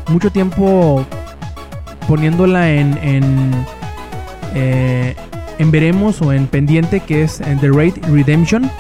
mucho 0.08 0.30
tiempo 0.30 1.04
poniéndola 2.06 2.70
en, 2.70 2.98
en, 3.02 3.66
eh, 4.54 5.14
en 5.58 5.70
veremos 5.70 6.22
o 6.22 6.32
en 6.32 6.46
pendiente, 6.46 7.00
que 7.00 7.22
es 7.22 7.42
The 7.60 7.68
Raid 7.70 7.94
Redemption. 8.10 8.70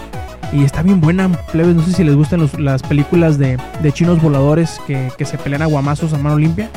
Y 0.50 0.64
está 0.64 0.82
bien 0.82 1.00
buena, 1.00 1.28
plebes. 1.52 1.76
No 1.76 1.82
sé 1.82 1.92
si 1.92 2.04
les 2.04 2.16
gustan 2.16 2.40
los, 2.40 2.58
las 2.58 2.82
películas 2.82 3.38
de, 3.38 3.58
de 3.82 3.92
chinos 3.92 4.22
voladores 4.22 4.80
que, 4.86 5.12
que, 5.18 5.26
se 5.26 5.36
pelean 5.36 5.60
a 5.60 5.66
guamazos 5.66 6.14
a 6.14 6.18
mano 6.18 6.38
limpia. 6.38 6.70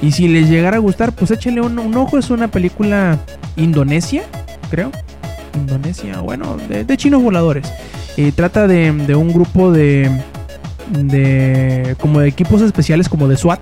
Y 0.00 0.12
si 0.12 0.28
les 0.28 0.48
llegara 0.48 0.76
a 0.76 0.80
gustar, 0.80 1.12
pues 1.12 1.32
échenle 1.32 1.60
un, 1.60 1.76
un, 1.80 1.96
ojo. 1.96 2.18
Es 2.18 2.30
una 2.30 2.48
película 2.48 3.18
indonesia. 3.56 4.22
creo. 4.70 4.92
Indonesia, 5.56 6.20
bueno, 6.20 6.56
de, 6.68 6.84
de 6.84 6.96
chinos 6.96 7.22
voladores. 7.22 7.70
Trata 8.34 8.66
de, 8.66 8.90
un 9.14 9.32
grupo 9.32 9.72
de, 9.72 10.10
de 10.90 11.96
como 12.00 12.20
de 12.20 12.28
equipos 12.28 12.62
especiales 12.62 13.08
como 13.08 13.28
de 13.28 13.36
SWAT 13.36 13.60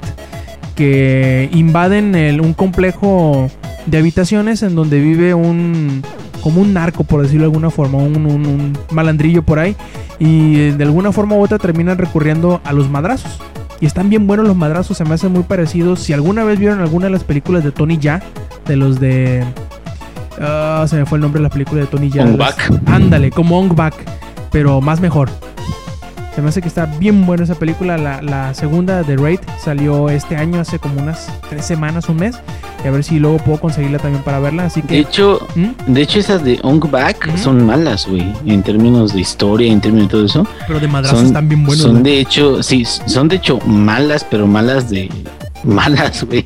que 0.75 1.49
invaden 1.53 2.15
un 2.41 2.53
complejo 2.55 3.49
de 3.87 3.99
habitaciones 3.99 4.63
en 4.63 4.75
donde 4.75 5.01
vive 5.01 5.35
un 5.35 6.03
como 6.43 6.61
un 6.61 6.75
narco 6.75 7.05
por 7.05 7.23
decirlo 7.23 7.43
de 7.43 7.47
alguna 7.47 7.71
forma 7.71 7.99
un, 7.99 8.17
un- 8.27 8.47
un 8.47 8.79
malandrillo 8.91 9.43
por 9.43 9.59
ahí. 9.59 9.77
Y 10.19 10.57
eh, 10.61 10.75
de 10.77 10.85
alguna 10.85 11.11
forma 11.11 11.35
u 11.37 11.41
otra 11.43 11.59
terminan 11.59 11.97
recurriendo 11.99 12.61
a 12.65 12.73
los 12.73 12.91
madrazos. 12.91 13.41
Y 13.81 13.87
están 13.87 14.09
bien 14.11 14.27
buenos 14.27 14.47
los 14.47 14.57
madrazos 14.57 14.97
se 14.99 15.05
me 15.05 15.15
hacen 15.15 15.33
muy 15.33 15.43
parecidos. 15.43 16.01
Si 16.01 16.13
alguna 16.13 16.45
vez 16.45 16.59
vieron 16.59 16.81
alguna 16.81 17.07
de 17.07 17.13
las 17.13 17.25
películas 17.25 17.65
de 17.65 17.73
Tony 17.73 17.99
Ya 17.99 18.23
de 18.69 18.77
los 18.77 19.01
de 19.01 19.43
ah, 20.41 20.85
se 20.89 20.97
me 20.97 21.07
fue 21.07 21.19
el 21.19 21.23
nombre 21.23 21.41
de 21.41 21.45
la 21.45 21.51
película 21.51 21.81
de 21.83 21.87
Tony 21.87 22.11
Bak. 22.37 22.71
ándale 22.87 23.31
como 23.31 23.59
Ong 23.59 23.75
Bak 23.75 23.95
pero 24.51 24.81
más 24.81 25.01
mejor 25.01 25.29
se 26.35 26.43
me 26.43 26.49
hace 26.49 26.61
que 26.61 26.67
está 26.67 26.87
bien 26.87 27.27
buena 27.27 27.45
esa 27.45 27.55
película. 27.55 27.97
La, 27.97 28.21
la 28.21 28.55
segunda 28.55 29.05
de 29.05 29.17
Raid 29.17 29.39
salió 29.63 30.11
este 30.11 30.37
año, 30.37 30.59
hace 30.61 30.81
como 30.81 31.01
unas 31.01 31.29
tres 31.49 31.65
semanas, 31.65 32.09
un 32.09 32.17
mes. 32.17 32.35
Y 32.85 32.89
a 32.89 32.91
ver 32.91 33.05
si 33.05 33.21
luego 33.21 33.37
puedo 33.39 33.61
conseguirla 33.61 33.99
también 34.01 34.21
para 34.25 34.41
verla. 34.41 34.65
Así 34.65 34.81
De 34.83 34.89
que. 34.89 34.99
hecho, 34.99 35.39
¿Mm? 35.55 35.93
de 35.93 36.03
hecho 36.03 36.19
esas 36.19 36.43
de 36.43 36.59
Ong 36.65 36.91
Bak 36.91 37.29
Ujú. 37.29 37.39
son 37.39 37.65
malas, 37.65 38.09
güey, 38.09 38.33
en 38.47 38.65
términos 38.65 39.15
de 39.15 39.21
historia, 39.21 39.71
en 39.71 39.81
términos 39.81 40.09
de 40.09 40.11
todo 40.11 40.27
eso. 40.27 40.47
Pero 40.67 40.81
de 40.81 40.89
madrazos 40.89 41.19
son, 41.21 41.27
están 41.29 41.49
bien 41.49 41.65
buenos. 41.65 41.85
son 41.85 42.03
de 42.03 42.19
hecho, 42.19 42.65
sí, 42.65 42.85
son 42.85 43.29
de 43.29 43.37
hecho 43.37 43.61
malas, 43.65 44.27
pero 44.29 44.49
malas 44.49 44.91
de 44.91 45.09
malas, 45.75 46.25
güey. 46.25 46.45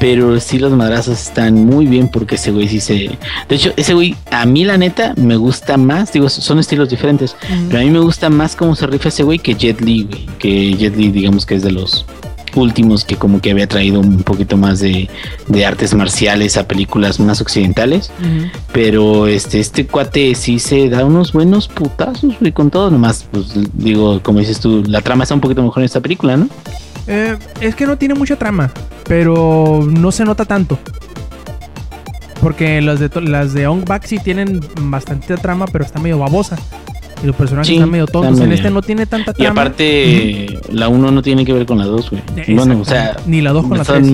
Pero 0.00 0.38
sí 0.40 0.58
los 0.58 0.72
madrazos 0.72 1.20
están 1.20 1.66
muy 1.66 1.86
bien 1.86 2.08
porque 2.08 2.36
ese 2.36 2.50
güey 2.50 2.68
sí 2.68 2.80
se... 2.80 3.18
De 3.48 3.56
hecho, 3.56 3.72
ese 3.76 3.94
güey, 3.94 4.14
a 4.30 4.44
mí 4.46 4.64
la 4.64 4.76
neta, 4.76 5.14
me 5.16 5.36
gusta 5.36 5.76
más, 5.76 6.12
digo, 6.12 6.28
son 6.28 6.58
estilos 6.58 6.90
diferentes, 6.90 7.36
pero 7.68 7.80
a 7.80 7.82
mí 7.82 7.90
me 7.90 8.00
gusta 8.00 8.30
más 8.30 8.56
cómo 8.56 8.74
se 8.74 8.86
rifa 8.86 9.08
ese 9.08 9.22
güey 9.22 9.38
que 9.38 9.54
Jet 9.54 9.80
Li, 9.80 10.04
güey. 10.04 10.26
Que 10.38 10.74
Jet 10.74 10.96
Li, 10.96 11.10
digamos 11.10 11.46
que 11.46 11.54
es 11.54 11.62
de 11.62 11.72
los 11.72 12.04
últimos 12.56 13.04
que 13.04 13.16
como 13.16 13.40
que 13.40 13.50
había 13.50 13.66
traído 13.66 14.00
un 14.00 14.22
poquito 14.22 14.56
más 14.56 14.80
de, 14.80 15.08
de 15.48 15.66
artes 15.66 15.94
marciales 15.94 16.56
a 16.56 16.68
películas 16.68 17.20
más 17.20 17.40
occidentales. 17.40 18.10
Pero 18.72 19.26
este, 19.26 19.60
este 19.60 19.86
cuate 19.86 20.34
sí 20.34 20.58
se 20.58 20.88
da 20.88 21.04
unos 21.04 21.32
buenos 21.32 21.68
putazos, 21.68 22.38
güey, 22.40 22.52
con 22.52 22.70
todo. 22.70 22.90
Nomás, 22.90 23.26
pues 23.30 23.52
digo, 23.74 24.20
como 24.22 24.38
dices 24.40 24.60
tú, 24.60 24.82
la 24.86 25.00
trama 25.00 25.24
está 25.24 25.34
un 25.34 25.40
poquito 25.40 25.62
mejor 25.62 25.82
en 25.82 25.86
esta 25.86 26.00
película, 26.00 26.36
¿no? 26.36 26.48
Eh, 27.06 27.36
es 27.60 27.74
que 27.74 27.86
no 27.86 27.96
tiene 27.98 28.14
mucha 28.14 28.36
trama, 28.36 28.70
pero 29.06 29.86
no 29.88 30.10
se 30.12 30.24
nota 30.24 30.44
tanto. 30.44 30.78
Porque 32.40 32.80
las 32.82 33.00
de, 33.00 33.10
las 33.22 33.54
de 33.54 33.66
Ong 33.66 33.84
Bak 33.86 34.04
sí 34.06 34.18
tienen 34.18 34.60
bastante 34.82 35.36
trama, 35.36 35.66
pero 35.66 35.84
está 35.84 35.98
medio 35.98 36.18
babosa. 36.18 36.56
Y 37.22 37.26
los 37.26 37.36
personajes 37.36 37.68
Sí, 37.68 37.74
están 37.74 37.90
medio 37.90 38.06
tontos. 38.06 38.40
En 38.40 38.52
este 38.52 38.70
no 38.70 38.82
tiene 38.82 39.06
tanta 39.06 39.30
Y 39.30 39.44
trama. 39.44 39.62
aparte, 39.62 40.60
la 40.70 40.88
1 40.88 41.10
no 41.10 41.22
tiene 41.22 41.44
que 41.46 41.54
ver 41.54 41.64
con 41.64 41.78
la 41.78 41.86
2, 41.86 42.10
güey. 42.10 42.22
Bueno, 42.54 42.80
o 42.80 42.84
sea. 42.84 43.16
Ni 43.26 43.40
la 43.40 43.52
2 43.52 43.66
con 43.66 43.78
la 43.78 43.84
3. 43.84 44.06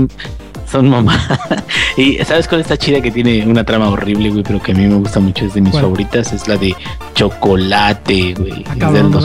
son, 0.70 0.88
mamá. 0.88 1.18
y 1.96 2.18
¿sabes 2.18 2.46
cuál 2.46 2.60
está 2.60 2.76
chida 2.76 3.00
que 3.00 3.10
tiene 3.10 3.44
una 3.46 3.64
trama 3.64 3.88
horrible, 3.88 4.30
güey? 4.30 4.44
Pero 4.44 4.62
que 4.62 4.70
a 4.72 4.74
mí 4.76 4.86
me 4.86 4.94
gusta 4.94 5.18
mucho, 5.18 5.44
es 5.46 5.54
de 5.54 5.62
mis 5.62 5.72
¿Cuál? 5.72 5.82
favoritas. 5.84 6.32
Es 6.32 6.46
la 6.46 6.56
de 6.56 6.76
Chocolate, 7.14 8.34
güey. 8.34 8.64
Ah, 8.68 8.74
es 8.86 8.92
del 8.92 9.10
no 9.10 9.20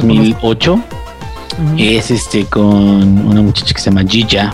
la 1.58 1.64
2008. 1.72 1.84
Es 2.00 2.12
este 2.12 2.46
con 2.46 2.64
una 3.28 3.42
muchacha 3.42 3.74
que 3.74 3.82
se 3.82 3.90
llama 3.90 4.04
Gilla. 4.08 4.52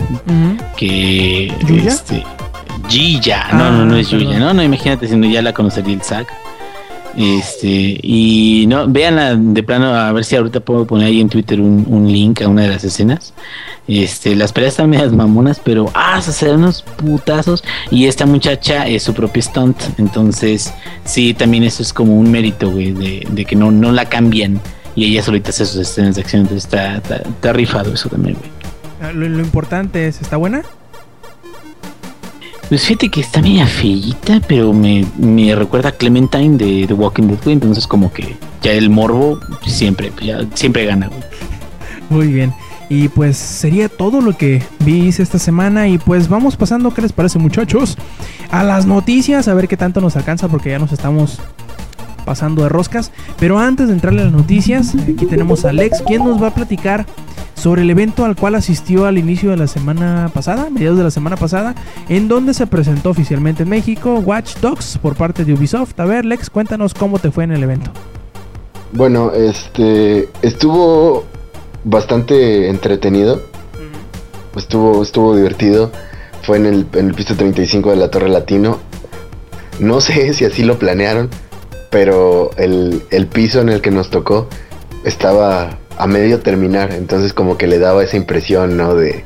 que 0.76 1.52
¿Yuya? 1.66 1.88
este 1.88 2.24
Gilla, 2.88 3.46
no, 3.52 3.64
Ah, 3.64 3.70
no, 3.70 3.84
no 3.86 3.96
es 3.96 4.08
perdón. 4.08 4.26
Yuya, 4.28 4.38
no, 4.38 4.54
no, 4.54 4.62
imagínate 4.62 5.08
si 5.08 5.16
no 5.16 5.26
ya 5.26 5.42
la 5.42 5.52
conocería 5.52 5.94
el 5.94 6.02
Zack. 6.02 6.28
Este, 7.16 8.00
y 8.02 8.64
no, 8.68 8.88
véanla 8.88 9.34
de 9.36 9.62
plano, 9.62 9.94
a 9.94 10.10
ver 10.12 10.24
si 10.24 10.34
ahorita 10.34 10.60
puedo 10.60 10.86
poner 10.86 11.08
ahí 11.08 11.20
en 11.20 11.28
Twitter 11.28 11.60
un, 11.60 11.84
un 11.86 12.10
link 12.10 12.40
a 12.40 12.48
una 12.48 12.62
de 12.62 12.68
las 12.68 12.84
escenas. 12.84 13.34
Este, 13.86 14.34
las 14.36 14.52
peleas 14.52 14.74
están 14.74 14.88
medias 14.88 15.12
mamonas, 15.12 15.60
pero 15.62 15.90
ah, 15.94 16.22
se 16.22 16.46
dan 16.46 16.60
unos 16.60 16.82
putazos. 16.82 17.62
Y 17.90 18.06
esta 18.06 18.24
muchacha 18.26 18.86
es 18.86 19.02
su 19.02 19.12
propio 19.12 19.42
stunt. 19.42 19.76
Entonces, 19.98 20.72
sí, 21.04 21.34
también 21.34 21.64
eso 21.64 21.82
es 21.82 21.92
como 21.92 22.18
un 22.18 22.30
mérito, 22.30 22.70
güey, 22.70 22.92
de, 22.92 23.26
de 23.30 23.44
que 23.44 23.56
no, 23.56 23.70
no 23.70 23.92
la 23.92 24.06
cambian. 24.06 24.60
Y 24.94 25.06
ella 25.06 25.22
solita 25.22 25.50
hace 25.50 25.64
sus 25.66 25.76
escenas 25.76 26.16
de 26.16 26.20
acción. 26.22 26.42
Entonces 26.42 26.64
está, 26.64 26.96
está, 26.96 27.16
está 27.16 27.52
rifado 27.52 27.92
eso 27.94 28.08
también, 28.08 28.36
güey. 28.38 28.50
Ah, 29.02 29.12
Lo, 29.12 29.28
lo 29.28 29.40
importante 29.40 30.06
es, 30.06 30.20
¿está 30.20 30.36
buena? 30.36 30.62
Pues 32.68 32.86
fíjate 32.86 33.10
que 33.10 33.20
está 33.20 33.42
media 33.42 33.66
feíta, 33.66 34.40
pero 34.46 34.72
me, 34.72 35.04
me 35.18 35.54
recuerda 35.54 35.90
a 35.90 35.92
Clementine 35.92 36.56
de 36.56 36.86
The 36.86 36.94
Walking 36.94 37.24
Dead, 37.24 37.38
güey. 37.42 37.52
Entonces, 37.54 37.86
como 37.86 38.12
que 38.12 38.34
ya 38.62 38.72
el 38.72 38.88
morbo 38.88 39.40
siempre, 39.66 40.10
pues, 40.10 40.26
ya, 40.26 40.40
siempre 40.54 40.86
gana, 40.86 41.08
güey. 41.08 41.20
Muy 42.10 42.28
bien. 42.28 42.54
Y 42.88 43.08
pues 43.08 43.38
sería 43.38 43.88
todo 43.88 44.20
lo 44.20 44.36
que 44.36 44.62
vi 44.80 45.06
hice 45.06 45.22
esta 45.22 45.38
semana. 45.38 45.88
Y 45.88 45.98
pues 45.98 46.28
vamos 46.28 46.56
pasando, 46.56 46.92
¿qué 46.94 47.02
les 47.02 47.12
parece, 47.12 47.38
muchachos? 47.38 47.96
A 48.50 48.62
las 48.64 48.86
noticias, 48.86 49.48
a 49.48 49.54
ver 49.54 49.68
qué 49.68 49.76
tanto 49.76 50.00
nos 50.00 50.16
alcanza, 50.16 50.48
porque 50.48 50.70
ya 50.70 50.78
nos 50.78 50.92
estamos 50.92 51.40
pasando 52.24 52.62
de 52.62 52.68
roscas. 52.68 53.12
Pero 53.38 53.58
antes 53.58 53.88
de 53.88 53.94
entrarle 53.94 54.22
a 54.22 54.24
las 54.24 54.32
noticias, 54.32 54.94
aquí 54.94 55.26
tenemos 55.26 55.64
a 55.64 55.70
Alex, 55.70 56.02
quien 56.06 56.24
nos 56.24 56.42
va 56.42 56.48
a 56.48 56.54
platicar 56.54 57.06
sobre 57.54 57.82
el 57.82 57.90
evento 57.90 58.24
al 58.24 58.34
cual 58.34 58.56
asistió 58.56 59.06
al 59.06 59.18
inicio 59.18 59.50
de 59.50 59.56
la 59.56 59.66
semana 59.66 60.30
pasada, 60.34 60.68
mediados 60.70 60.98
de 60.98 61.04
la 61.04 61.10
semana 61.10 61.36
pasada, 61.36 61.74
en 62.08 62.26
donde 62.26 62.54
se 62.54 62.66
presentó 62.66 63.10
oficialmente 63.10 63.62
en 63.62 63.68
México 63.68 64.18
Watch 64.18 64.56
Dogs 64.56 64.98
por 64.98 65.14
parte 65.14 65.44
de 65.44 65.54
Ubisoft. 65.54 65.98
A 66.00 66.04
ver, 66.04 66.24
Lex, 66.24 66.50
cuéntanos 66.50 66.94
cómo 66.94 67.18
te 67.18 67.30
fue 67.30 67.44
en 67.44 67.52
el 67.52 67.62
evento. 67.62 67.92
Bueno, 68.92 69.32
este 69.32 70.28
estuvo 70.42 71.24
bastante 71.84 72.68
entretenido. 72.68 73.42
Estuvo, 74.56 75.02
estuvo 75.02 75.36
divertido. 75.36 75.90
Fue 76.42 76.56
en 76.56 76.66
el, 76.66 76.86
en 76.94 77.08
el 77.08 77.14
piso 77.14 77.34
35 77.34 77.90
de 77.90 77.96
la 77.96 78.10
Torre 78.10 78.28
Latino. 78.28 78.78
No 79.78 80.00
sé 80.00 80.34
si 80.34 80.44
así 80.44 80.62
lo 80.64 80.78
planearon, 80.78 81.30
pero 81.92 82.50
el, 82.56 83.02
el 83.10 83.26
piso 83.28 83.60
en 83.60 83.68
el 83.68 83.80
que 83.80 83.92
nos 83.92 84.10
tocó 84.10 84.48
estaba 85.04 85.78
a 85.98 86.06
medio 86.08 86.40
terminar. 86.40 86.90
Entonces 86.92 87.32
como 87.32 87.56
que 87.58 87.68
le 87.68 87.78
daba 87.78 88.02
esa 88.02 88.16
impresión, 88.16 88.76
¿no? 88.76 88.94
De, 88.96 89.24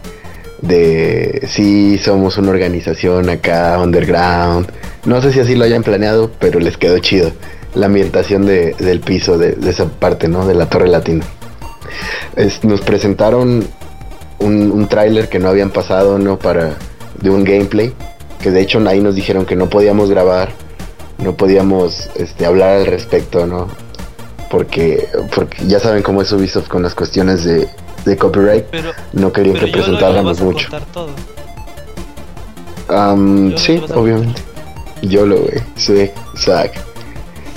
de 0.62 1.46
sí, 1.48 1.96
somos 1.98 2.36
una 2.38 2.50
organización 2.50 3.30
acá, 3.30 3.78
underground. 3.80 4.68
No 5.04 5.22
sé 5.22 5.32
si 5.32 5.40
así 5.40 5.54
lo 5.54 5.64
hayan 5.64 5.82
planeado, 5.84 6.30
pero 6.40 6.58
les 6.58 6.76
quedó 6.76 6.98
chido 6.98 7.30
la 7.74 7.86
ambientación 7.86 8.46
de- 8.46 8.74
del 8.78 9.00
piso, 9.00 9.38
de, 9.38 9.52
de 9.52 9.70
esa 9.70 9.84
parte, 9.86 10.28
¿no? 10.28 10.46
De 10.46 10.54
la 10.54 10.66
Torre 10.66 10.88
Latina. 10.88 11.24
Es- 12.34 12.64
nos 12.64 12.80
presentaron 12.80 13.64
un, 14.40 14.72
un 14.72 14.88
tráiler 14.88 15.28
que 15.28 15.38
no 15.38 15.48
habían 15.48 15.70
pasado, 15.70 16.18
¿no? 16.18 16.38
Para, 16.38 16.74
de 17.20 17.30
un 17.30 17.44
gameplay, 17.44 17.92
que 18.42 18.50
de 18.50 18.60
hecho 18.60 18.80
ahí 18.88 19.00
nos 19.00 19.14
dijeron 19.14 19.46
que 19.46 19.56
no 19.56 19.68
podíamos 19.68 20.10
grabar, 20.10 20.48
no 21.18 21.34
podíamos 21.36 22.08
este, 22.16 22.46
hablar 22.46 22.78
al 22.78 22.86
respecto, 22.86 23.46
¿no? 23.46 23.68
Porque, 24.50 25.08
porque 25.34 25.66
ya 25.66 25.80
saben 25.80 26.02
cómo 26.02 26.22
es 26.22 26.30
Ubisoft 26.32 26.68
con 26.68 26.82
las 26.82 26.94
cuestiones 26.94 27.44
de, 27.44 27.68
de 28.04 28.16
copyright, 28.16 28.64
Pero, 28.70 28.92
no 29.12 29.32
querían 29.32 29.56
que 29.56 29.66
presentáramos 29.66 30.40
mucho. 30.40 30.68
Yo 32.88 33.58
sí, 33.58 33.82
obviamente. 33.94 34.42
Yo 35.02 35.26
lo 35.26 35.38
güey. 35.38 35.60
Sí, 35.76 36.10
Zack. 36.36 36.72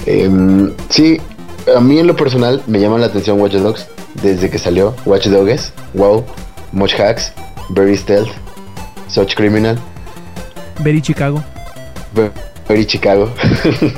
Em, 0.05 0.73
sí, 0.89 1.21
a 1.75 1.79
mí 1.79 1.99
en 1.99 2.07
lo 2.07 2.15
personal 2.15 2.61
me 2.67 2.79
llama 2.79 2.97
la 2.97 3.05
atención 3.07 3.39
Watch 3.39 3.53
Dogs 3.53 3.87
desde 4.21 4.49
que 4.49 4.57
salió. 4.57 4.95
Watch 5.05 5.27
Dogs, 5.27 5.71
Wow, 5.93 6.25
Much 6.71 6.99
Hacks, 6.99 7.31
Very 7.69 7.95
Stealth, 7.95 8.29
Such 9.07 9.35
Criminal, 9.35 9.77
Very 10.79 11.01
Chicago. 11.01 11.43
Very 12.69 12.85
Chicago. 12.85 13.29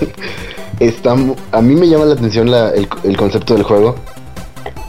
Está 0.80 1.12
a 1.52 1.62
mí 1.62 1.76
me 1.76 1.88
llama 1.88 2.06
la 2.06 2.14
atención 2.14 2.50
el 3.04 3.18
concepto 3.18 3.54
del 3.54 3.64
juego. 3.64 3.96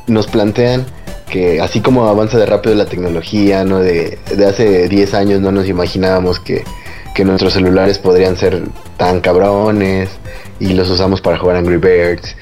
Nos 0.07 0.27
plantean 0.29 0.87
que 1.29 1.61
así 1.61 1.81
como 1.81 2.07
avanza 2.07 2.39
de 2.39 2.47
rápido 2.47 2.75
la 2.77 2.87
tecnología, 2.87 3.65
¿no? 3.65 3.81
De, 3.81 4.19
de 4.35 4.47
hace 4.47 4.89
10 4.89 5.15
años 5.15 5.41
no 5.41 5.51
nos 5.51 5.69
imaginábamos 5.69 6.39
que, 6.39 6.65
que 7.15 7.25
nuestros 7.25 7.55
celulares 7.55 7.99
podrían 7.99 8.37
ser 8.37 8.63
tan 8.97 9.21
cabrones 9.21 10.11
y 10.61 10.75
los 10.75 10.89
usamos 10.89 11.21
para 11.21 11.39
jugar 11.39 11.57
Angry 11.57 11.79
Birds. 11.79 12.37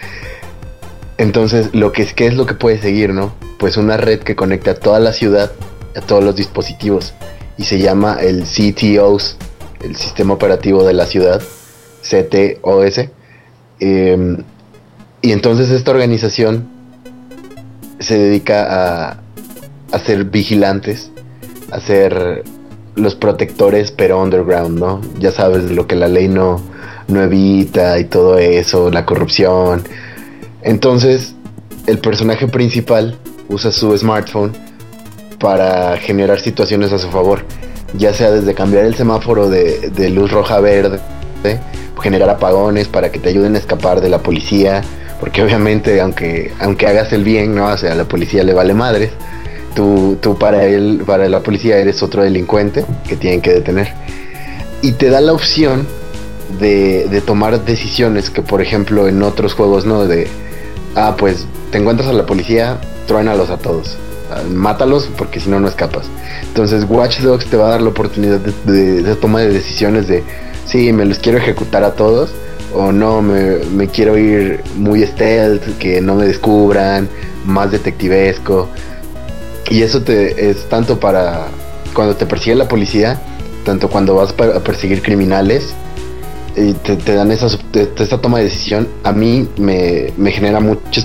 Entonces, 1.19 1.71
lo 1.73 1.93
que 1.93 2.03
es, 2.03 2.15
¿qué 2.15 2.27
es 2.27 2.35
lo 2.35 2.47
que 2.47 2.55
puede 2.55 2.81
seguir, 2.81 3.13
no? 3.13 3.33
Pues 3.59 3.77
una 3.77 3.97
red 3.97 4.21
que 4.21 4.37
conecta 4.37 4.73
a 4.73 4.75
toda 4.75 5.01
la 5.01 5.13
ciudad, 5.13 5.53
a 5.97 6.01
todos 6.01 6.23
los 6.23 6.37
dispositivos. 6.37 7.15
Y 7.59 7.65
se 7.65 7.79
llama 7.79 8.19
el 8.21 8.45
CTOS, 8.45 9.37
el 9.83 9.97
Sistema 9.97 10.35
Operativo 10.35 10.85
de 10.85 10.93
la 10.93 11.07
Ciudad, 11.07 11.43
CTOS. 12.03 13.01
Eh, 13.81 14.37
y 15.23 15.33
entonces 15.33 15.71
esta 15.71 15.91
organización 15.91 16.69
se 17.99 18.19
dedica 18.19 19.13
a, 19.93 19.99
ser 19.99 20.25
vigilantes, 20.25 21.11
a 21.71 21.81
ser 21.81 22.45
los 22.97 23.15
protectores, 23.15 23.93
pero 23.93 24.21
underground, 24.21 24.79
¿no? 24.79 25.01
Ya 25.19 25.31
sabes, 25.31 25.71
lo 25.71 25.87
que 25.87 25.97
la 25.97 26.09
ley 26.09 26.29
no, 26.29 26.61
no 27.09 27.23
evita 27.23 27.99
y 27.99 28.05
todo 28.05 28.39
eso, 28.39 28.91
la 28.91 29.05
corrupción. 29.05 29.83
Entonces, 30.63 31.35
el 31.87 31.99
personaje 31.99 32.49
principal 32.49 33.19
usa 33.49 33.71
su 33.71 33.97
smartphone 33.97 34.53
para 35.39 35.97
generar 35.99 36.41
situaciones 36.41 36.93
a 36.93 36.99
su 36.99 37.09
favor, 37.11 37.45
ya 37.95 38.15
sea 38.15 38.31
desde 38.31 38.55
cambiar 38.55 38.85
el 38.85 38.95
semáforo 38.95 39.49
de, 39.49 39.91
de 39.91 40.11
luz 40.11 40.31
roja 40.31 40.57
a 40.57 40.61
verde, 40.61 41.01
generar 42.01 42.31
apagones 42.31 42.89
para 42.89 43.11
que 43.11 43.19
te 43.19 43.29
ayuden 43.29 43.55
a 43.55 43.59
escapar 43.59 44.01
de 44.01 44.09
la 44.09 44.19
policía, 44.23 44.83
porque 45.21 45.43
obviamente 45.43 46.01
aunque, 46.01 46.53
aunque 46.61 46.87
hagas 46.87 47.13
el 47.13 47.25
bien, 47.25 47.55
¿no? 47.55 47.77
Sea, 47.77 47.93
a 47.93 47.95
la 47.95 48.05
policía 48.05 48.43
le 48.43 48.55
vale 48.55 48.75
madres, 48.75 49.11
tú, 49.75 50.17
tú 50.21 50.39
para 50.39 50.65
él, 50.65 51.03
para 51.07 51.29
la 51.29 51.41
policía 51.41 51.79
eres 51.79 52.03
otro 52.03 52.23
delincuente 52.23 52.85
que 53.09 53.17
tienen 53.17 53.41
que 53.41 53.53
detener. 53.53 53.93
Y 54.83 54.93
te 54.93 55.11
da 55.11 55.21
la 55.21 55.33
opción 55.33 55.87
de, 56.59 57.07
de 57.09 57.21
tomar 57.21 57.65
decisiones 57.65 58.31
que 58.31 58.43
por 58.43 58.63
ejemplo 58.63 59.09
en 59.09 59.23
otros 59.23 59.53
juegos, 59.55 59.85
¿no? 59.85 60.07
De, 60.07 60.27
ah, 60.97 61.17
pues 61.19 61.47
te 61.71 61.79
encuentras 61.79 62.09
a 62.09 62.13
la 62.13 62.27
policía, 62.27 62.79
truénalos 63.07 63.51
a 63.51 63.59
todos. 63.59 63.97
Mátalos 64.51 65.09
porque 65.17 65.41
si 65.41 65.49
no, 65.49 65.61
no 65.61 65.69
escapas. 65.69 66.07
Entonces 66.43 66.85
Watch 66.89 67.21
Dogs 67.21 67.47
te 67.47 67.57
va 67.57 67.67
a 67.67 67.71
dar 67.71 67.83
la 67.83 67.91
oportunidad 67.91 68.41
de, 68.41 69.03
de, 69.03 69.15
toma 69.17 69.41
de 69.41 69.51
decisiones 69.51 70.09
de, 70.09 70.23
sí, 70.67 70.93
me 70.93 71.05
los 71.05 71.19
quiero 71.19 71.39
ejecutar 71.39 71.85
a 71.85 71.93
todos, 71.93 72.31
o 72.75 72.93
no, 72.93 73.23
me, 73.23 73.89
quiero 73.89 74.17
ir 74.17 74.63
muy 74.77 75.05
stealth, 75.05 75.79
que 75.79 76.01
no 76.01 76.15
me 76.15 76.27
descubran, 76.27 77.09
más 77.45 77.71
detectivesco. 77.71 78.69
Y 79.69 79.83
eso 79.83 80.03
te 80.03 80.51
es 80.51 80.69
tanto 80.69 80.99
para 80.99 81.49
cuando 81.95 82.17
te 82.17 82.27
persigue 82.27 82.57
la 82.57 82.69
policía, 82.69 83.21
tanto 83.65 83.89
cuando 83.89 84.15
vas 84.15 84.35
a 84.39 84.61
perseguir 84.61 85.03
criminales, 85.03 85.75
y 86.57 86.73
te, 86.73 87.15
dan 87.15 87.31
esa, 87.31 87.47
esta 87.47 88.21
toma 88.21 88.39
de 88.39 88.45
decisión, 88.45 88.89
a 89.05 89.13
mí 89.13 89.49
me, 89.57 90.13
me 90.17 90.31
genera 90.33 90.61
mucha. 90.61 91.03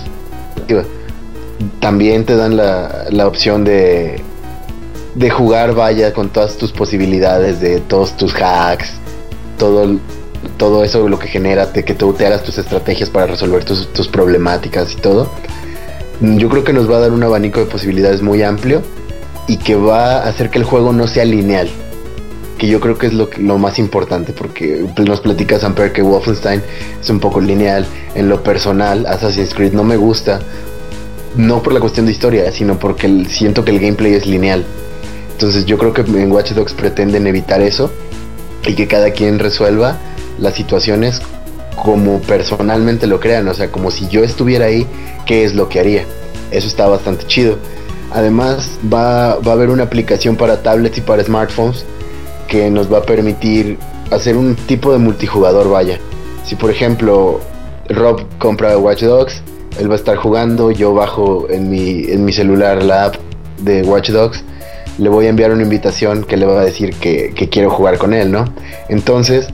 También 1.79 2.25
te 2.25 2.35
dan 2.35 2.57
la, 2.57 3.05
la 3.09 3.27
opción 3.27 3.63
de, 3.63 4.21
de 5.15 5.29
jugar, 5.29 5.73
vaya, 5.73 6.13
con 6.13 6.29
todas 6.29 6.57
tus 6.57 6.71
posibilidades, 6.71 7.61
de 7.61 7.79
todos 7.79 8.17
tus 8.17 8.33
hacks, 8.35 8.91
todo, 9.57 9.97
todo 10.57 10.83
eso 10.83 11.07
lo 11.07 11.17
que 11.17 11.27
genera, 11.27 11.67
de 11.67 11.83
que 11.83 11.93
tú 11.93 12.13
te 12.13 12.25
hagas 12.25 12.43
tus 12.43 12.57
estrategias 12.57 13.09
para 13.09 13.27
resolver 13.27 13.63
tus, 13.63 13.91
tus 13.93 14.07
problemáticas 14.07 14.91
y 14.91 14.97
todo. 14.97 15.29
Yo 16.19 16.49
creo 16.49 16.63
que 16.63 16.73
nos 16.73 16.89
va 16.89 16.97
a 16.97 16.99
dar 16.99 17.11
un 17.11 17.23
abanico 17.23 17.59
de 17.59 17.65
posibilidades 17.65 18.21
muy 18.21 18.43
amplio 18.43 18.81
y 19.47 19.57
que 19.57 19.75
va 19.75 20.17
a 20.17 20.29
hacer 20.29 20.49
que 20.49 20.59
el 20.59 20.63
juego 20.65 20.91
no 20.93 21.07
sea 21.07 21.25
lineal. 21.25 21.69
Que 22.57 22.67
yo 22.67 22.79
creo 22.79 22.97
que 22.97 23.07
es 23.07 23.13
lo, 23.13 23.29
lo 23.37 23.57
más 23.57 23.79
importante, 23.79 24.31
porque 24.31 24.85
nos 25.05 25.19
platica 25.19 25.59
Samper 25.59 25.91
que 25.91 26.01
Wolfenstein 26.01 26.61
es 27.01 27.09
un 27.09 27.19
poco 27.19 27.41
lineal. 27.41 27.85
En 28.15 28.29
lo 28.29 28.43
personal, 28.43 29.05
Assassin's 29.07 29.53
Creed 29.53 29.73
no 29.73 29.83
me 29.83 29.97
gusta, 29.97 30.39
no 31.37 31.61
por 31.61 31.73
la 31.73 31.79
cuestión 31.79 32.05
de 32.05 32.11
historia, 32.11 32.51
sino 32.51 32.79
porque 32.79 33.25
siento 33.27 33.65
que 33.65 33.71
el 33.71 33.79
gameplay 33.79 34.13
es 34.13 34.25
lineal. 34.25 34.65
Entonces 35.31 35.65
yo 35.65 35.77
creo 35.77 35.93
que 35.93 36.01
en 36.01 36.31
Watch 36.31 36.51
Dogs 36.51 36.73
pretenden 36.73 37.27
evitar 37.27 37.61
eso 37.61 37.91
y 38.65 38.73
que 38.73 38.87
cada 38.87 39.11
quien 39.11 39.39
resuelva 39.39 39.97
las 40.39 40.55
situaciones 40.55 41.21
como 41.75 42.19
personalmente 42.21 43.05
lo 43.05 43.19
crean, 43.19 43.47
o 43.47 43.53
sea, 43.53 43.71
como 43.71 43.91
si 43.91 44.07
yo 44.07 44.23
estuviera 44.23 44.65
ahí, 44.65 44.87
¿qué 45.25 45.43
es 45.43 45.53
lo 45.55 45.67
que 45.67 45.79
haría? 45.79 46.05
Eso 46.51 46.67
está 46.67 46.87
bastante 46.87 47.25
chido. 47.27 47.57
Además, 48.13 48.71
va, 48.91 49.35
va 49.39 49.51
a 49.51 49.55
haber 49.55 49.69
una 49.69 49.83
aplicación 49.83 50.37
para 50.37 50.63
tablets 50.63 50.97
y 50.97 51.01
para 51.01 51.23
smartphones 51.23 51.85
que 52.47 52.69
nos 52.69 52.91
va 52.91 52.99
a 52.99 53.01
permitir 53.01 53.77
hacer 54.11 54.37
un 54.37 54.55
tipo 54.55 54.91
de 54.91 54.99
multijugador, 54.99 55.69
vaya. 55.69 55.99
Si 56.45 56.55
por 56.55 56.71
ejemplo 56.71 57.41
Rob 57.89 58.21
compra 58.37 58.77
Watch 58.77 59.01
Dogs, 59.01 59.41
él 59.79 59.89
va 59.89 59.93
a 59.93 59.97
estar 59.97 60.17
jugando, 60.17 60.71
yo 60.71 60.93
bajo 60.93 61.47
en 61.49 61.69
mi, 61.69 62.05
en 62.05 62.25
mi 62.25 62.33
celular 62.33 62.83
la 62.83 63.05
app 63.05 63.15
de 63.61 63.83
Watch 63.83 64.11
Dogs, 64.11 64.43
le 64.97 65.09
voy 65.09 65.25
a 65.25 65.29
enviar 65.29 65.51
una 65.51 65.63
invitación 65.63 66.23
que 66.23 66.37
le 66.37 66.45
va 66.45 66.61
a 66.61 66.65
decir 66.65 66.95
que, 66.95 67.33
que 67.35 67.49
quiero 67.49 67.69
jugar 67.69 67.97
con 67.97 68.13
él, 68.13 68.31
¿no? 68.31 68.45
Entonces, 68.87 69.49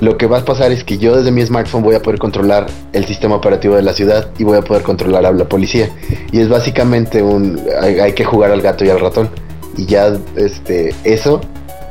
lo 0.00 0.18
que 0.18 0.26
va 0.26 0.38
a 0.38 0.44
pasar 0.44 0.72
es 0.72 0.84
que 0.84 0.98
yo 0.98 1.16
desde 1.16 1.30
mi 1.30 1.44
smartphone 1.44 1.82
voy 1.82 1.94
a 1.94 2.02
poder 2.02 2.18
controlar 2.18 2.66
el 2.92 3.04
sistema 3.06 3.36
operativo 3.36 3.76
de 3.76 3.82
la 3.82 3.92
ciudad 3.92 4.28
y 4.38 4.44
voy 4.44 4.58
a 4.58 4.62
poder 4.62 4.82
controlar 4.82 5.24
a 5.24 5.32
la 5.32 5.48
policía. 5.48 5.88
Y 6.30 6.40
es 6.40 6.48
básicamente 6.48 7.22
un 7.22 7.60
hay, 7.80 8.00
hay 8.00 8.12
que 8.12 8.24
jugar 8.24 8.50
al 8.50 8.60
gato 8.60 8.84
y 8.84 8.90
al 8.90 9.00
ratón. 9.00 9.30
Y 9.76 9.86
ya 9.86 10.12
este 10.36 10.94
eso, 11.04 11.40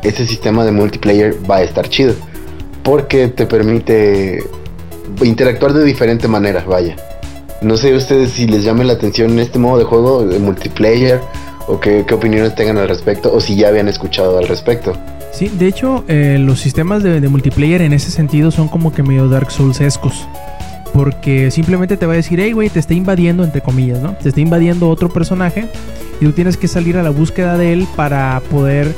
ese 0.04 0.26
sistema 0.26 0.64
de 0.64 0.72
multiplayer 0.72 1.36
va 1.50 1.58
a 1.58 1.64
estar 1.64 1.90
chido. 1.90 2.14
Porque 2.84 3.30
te 3.30 3.46
permite 3.46 4.44
interactuar 5.22 5.74
de 5.74 5.84
diferente 5.84 6.28
manera, 6.28 6.64
vaya. 6.68 6.96
No 7.64 7.78
sé 7.78 7.96
ustedes 7.96 8.32
si 8.32 8.46
les 8.46 8.64
llame 8.64 8.84
la 8.84 8.94
atención 8.94 9.40
este 9.40 9.58
modo 9.58 9.78
de 9.78 9.86
juego 9.86 10.26
de 10.26 10.38
multiplayer 10.38 11.22
o 11.68 11.80
qué, 11.80 12.06
opiniones 12.12 12.56
tengan 12.56 12.78
al 12.78 12.90
respecto 12.90 13.34
o 13.34 13.40
si 13.40 13.56
ya 13.56 13.70
habían 13.70 13.88
escuchado 13.88 14.38
al 14.38 14.48
respecto. 14.48 14.94
Sí, 15.32 15.48
de 15.48 15.68
hecho, 15.68 16.04
eh, 16.10 16.38
los 16.40 16.60
sistemas 16.60 17.04
de, 17.04 17.22
multiplayer 17.30 17.82
en 17.82 17.94
ese 17.94 18.12
sentido 18.12 18.52
son 18.52 18.68
como 18.68 18.94
que 18.94 19.02
medio 19.02 19.30
Dark 19.30 19.50
Souls-escos. 19.50 20.28
Porque 20.94 21.50
simplemente 21.50 21.98
te 21.98 22.06
va 22.06 22.14
a 22.14 22.18
decir, 22.18 22.40
hey, 22.40 22.52
güey, 22.52 22.70
te 22.70 22.80
está 22.80 22.94
invadiendo, 22.94 23.44
entre 23.44 23.62
comillas, 23.62 24.00
¿no? 24.00 24.14
Te 24.14 24.30
está 24.30 24.42
invadiendo 24.42 24.90
otro 24.90 25.10
personaje 25.10 25.66
y 26.22 26.26
tú 26.26 26.34
tienes 26.34 26.58
que 26.58 26.68
salir 26.68 26.98
a 26.98 27.04
la 27.04 27.10
búsqueda 27.10 27.58
de 27.58 27.74
él 27.74 27.88
para 27.96 28.42
poder 28.52 28.94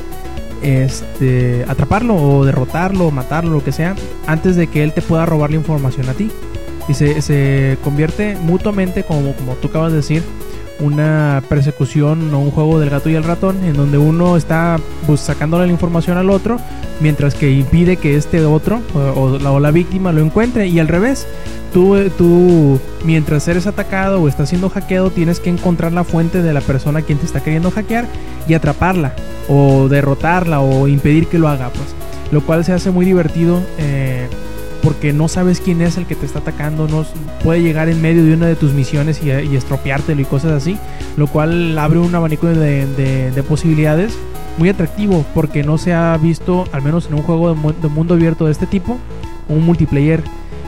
este, 0.62 1.64
atraparlo 1.68 2.16
o 2.16 2.44
derrotarlo 2.44 3.06
o 3.06 3.10
matarlo, 3.10 3.52
lo 3.52 3.64
que 3.64 3.72
sea, 3.72 3.94
antes 4.26 4.56
de 4.56 4.66
que 4.66 4.82
él 4.82 4.92
te 4.92 5.00
pueda 5.00 5.24
robar 5.24 5.50
la 5.50 5.56
información 5.56 6.08
a 6.08 6.12
ti. 6.12 6.30
Y 6.88 6.94
se, 6.94 7.20
se 7.20 7.78
convierte 7.82 8.36
mutuamente, 8.36 9.02
como, 9.02 9.32
como 9.34 9.54
tú 9.54 9.68
acabas 9.68 9.92
de 9.92 9.98
decir, 9.98 10.22
una 10.80 11.42
persecución 11.48 12.32
o 12.34 12.38
un 12.38 12.50
juego 12.50 12.78
del 12.78 12.90
gato 12.90 13.08
y 13.08 13.14
el 13.14 13.24
ratón 13.24 13.64
en 13.64 13.74
donde 13.74 13.98
uno 13.98 14.36
está 14.36 14.78
pues, 15.06 15.20
sacándole 15.20 15.66
la 15.66 15.72
información 15.72 16.18
al 16.18 16.30
otro 16.30 16.58
mientras 17.00 17.34
que 17.34 17.50
impide 17.50 17.96
que 17.96 18.16
este 18.16 18.44
otro 18.44 18.80
o, 18.94 19.38
la, 19.38 19.52
o 19.52 19.60
la 19.60 19.70
víctima 19.70 20.12
lo 20.12 20.20
encuentre. 20.20 20.66
Y 20.68 20.78
al 20.78 20.88
revés 20.88 21.26
tú, 21.72 21.96
tú 22.16 22.78
mientras 23.04 23.46
eres 23.48 23.66
atacado 23.66 24.22
o 24.22 24.28
estás 24.28 24.48
siendo 24.48 24.68
hackeado 24.68 25.10
tienes 25.10 25.40
que 25.40 25.50
encontrar 25.50 25.92
la 25.92 26.04
fuente 26.04 26.42
de 26.42 26.52
la 26.52 26.60
persona 26.60 27.02
quien 27.02 27.18
te 27.18 27.26
está 27.26 27.42
queriendo 27.42 27.70
hackear 27.70 28.06
y 28.48 28.54
atraparla 28.54 29.14
o 29.48 29.88
derrotarla 29.88 30.60
o 30.60 30.88
impedir 30.88 31.26
que 31.26 31.38
lo 31.38 31.48
haga 31.48 31.70
pues. 31.70 31.94
Lo 32.32 32.40
cual 32.44 32.64
se 32.64 32.72
hace 32.72 32.90
muy 32.90 33.06
divertido 33.06 33.60
eh, 33.78 34.28
porque 34.86 35.12
no 35.12 35.26
sabes 35.26 35.60
quién 35.60 35.82
es 35.82 35.96
el 35.96 36.06
que 36.06 36.14
te 36.14 36.26
está 36.26 36.38
atacando, 36.38 36.86
no 36.86 37.04
puede 37.42 37.60
llegar 37.60 37.88
en 37.88 38.00
medio 38.00 38.24
de 38.24 38.34
una 38.34 38.46
de 38.46 38.54
tus 38.54 38.72
misiones 38.72 39.20
y, 39.20 39.32
y 39.32 39.56
estropeártelo 39.56 40.20
y 40.20 40.24
cosas 40.24 40.52
así, 40.52 40.78
lo 41.16 41.26
cual 41.26 41.76
abre 41.76 41.98
un 41.98 42.14
abanico 42.14 42.46
de, 42.46 42.86
de, 42.86 43.32
de, 43.32 43.42
posibilidades 43.42 44.16
muy 44.58 44.68
atractivo 44.68 45.26
porque 45.34 45.64
no 45.64 45.76
se 45.76 45.92
ha 45.92 46.16
visto, 46.16 46.66
al 46.70 46.82
menos 46.82 47.08
en 47.08 47.14
un 47.14 47.22
juego 47.22 47.52
de, 47.52 47.72
de 47.82 47.88
mundo 47.88 48.14
abierto 48.14 48.46
de 48.46 48.52
este 48.52 48.68
tipo, 48.68 48.96
un 49.48 49.66
multiplayer 49.66 50.22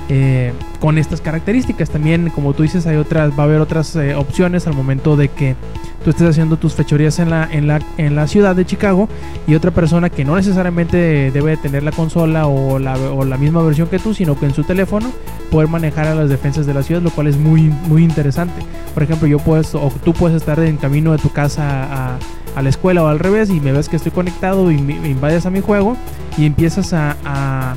eh, 0.08 0.52
con 0.80 0.96
estas 0.96 1.20
características. 1.20 1.90
También, 1.90 2.30
como 2.30 2.54
tú 2.54 2.62
dices, 2.62 2.86
hay 2.86 2.96
otras, 2.96 3.32
va 3.32 3.42
a 3.42 3.46
haber 3.46 3.60
otras 3.60 3.94
eh, 3.96 4.14
opciones 4.14 4.66
al 4.66 4.74
momento 4.74 5.16
de 5.16 5.28
que 5.28 5.54
tú 6.02 6.10
estés 6.10 6.28
haciendo 6.28 6.56
tus 6.56 6.74
fechorías 6.74 7.18
en 7.18 7.28
la, 7.28 7.46
en, 7.50 7.66
la, 7.66 7.80
en 7.98 8.14
la 8.14 8.26
ciudad 8.26 8.56
de 8.56 8.64
Chicago 8.64 9.08
y 9.46 9.54
otra 9.54 9.70
persona 9.70 10.08
que 10.08 10.24
no 10.24 10.36
necesariamente 10.36 11.30
debe 11.30 11.58
tener 11.58 11.82
la 11.82 11.92
consola 11.92 12.46
o 12.46 12.78
la, 12.78 13.36
misma 13.36 13.62
versión 13.62 13.88
que 13.88 13.98
tú, 13.98 14.14
sino 14.14 14.38
que 14.38 14.46
en 14.46 14.54
su 14.54 14.64
teléfono 14.64 15.10
poder 15.50 15.68
manejar 15.68 16.06
a 16.06 16.14
las 16.14 16.30
defensas 16.30 16.64
de 16.64 16.72
la 16.72 16.82
ciudad, 16.82 17.02
lo 17.02 17.10
cual 17.10 17.26
es 17.26 17.36
muy, 17.36 17.62
muy 17.62 18.02
interesante. 18.02 18.62
Por 18.94 19.02
ejemplo, 19.02 19.28
yo 19.28 19.38
puedes, 19.38 19.74
o 19.74 19.92
tú 20.04 20.14
puedes 20.14 20.36
estar 20.36 20.58
en 20.60 20.78
camino 20.78 21.12
de 21.12 21.18
tu 21.18 21.30
casa 21.30 22.14
a, 22.14 22.18
la 22.62 22.70
escuela 22.70 23.04
o 23.04 23.06
al 23.06 23.20
revés 23.20 23.50
y 23.50 23.60
me 23.60 23.70
ves 23.70 23.88
que 23.88 23.94
estoy 23.94 24.10
conectado 24.10 24.72
y 24.72 24.78
me, 24.78 24.94
invades 25.08 25.46
a 25.46 25.50
mi 25.50 25.60
juego 25.60 25.96
y 26.36 26.44
empiezas 26.44 26.92
a 26.92 27.76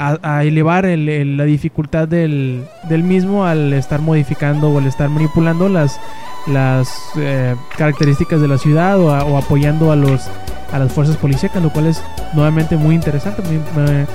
a, 0.00 0.44
elevar 0.44 0.86
el, 0.86 1.36
la 1.36 1.44
dificultad 1.44 2.08
del, 2.08 2.64
mismo 2.88 3.44
al 3.44 3.72
estar 3.74 4.00
modificando 4.00 4.70
o 4.70 4.78
al 4.78 4.86
estar 4.86 5.10
manipulando 5.10 5.68
las, 5.68 6.00
las 6.46 6.90
eh, 7.16 7.54
características 7.76 8.40
de 8.40 8.48
la 8.48 8.56
ciudad 8.56 8.98
o, 8.98 9.36
apoyando 9.36 9.92
a 9.92 9.96
los 9.96 10.28
a 10.72 10.78
las 10.78 10.92
fuerzas 10.92 11.16
policíacas, 11.16 11.60
lo 11.60 11.70
cual 11.70 11.86
es 11.86 12.00
nuevamente 12.32 12.76
muy 12.76 12.94
interesante. 12.94 13.42
Muy, 13.42 13.56
eh, 13.56 14.06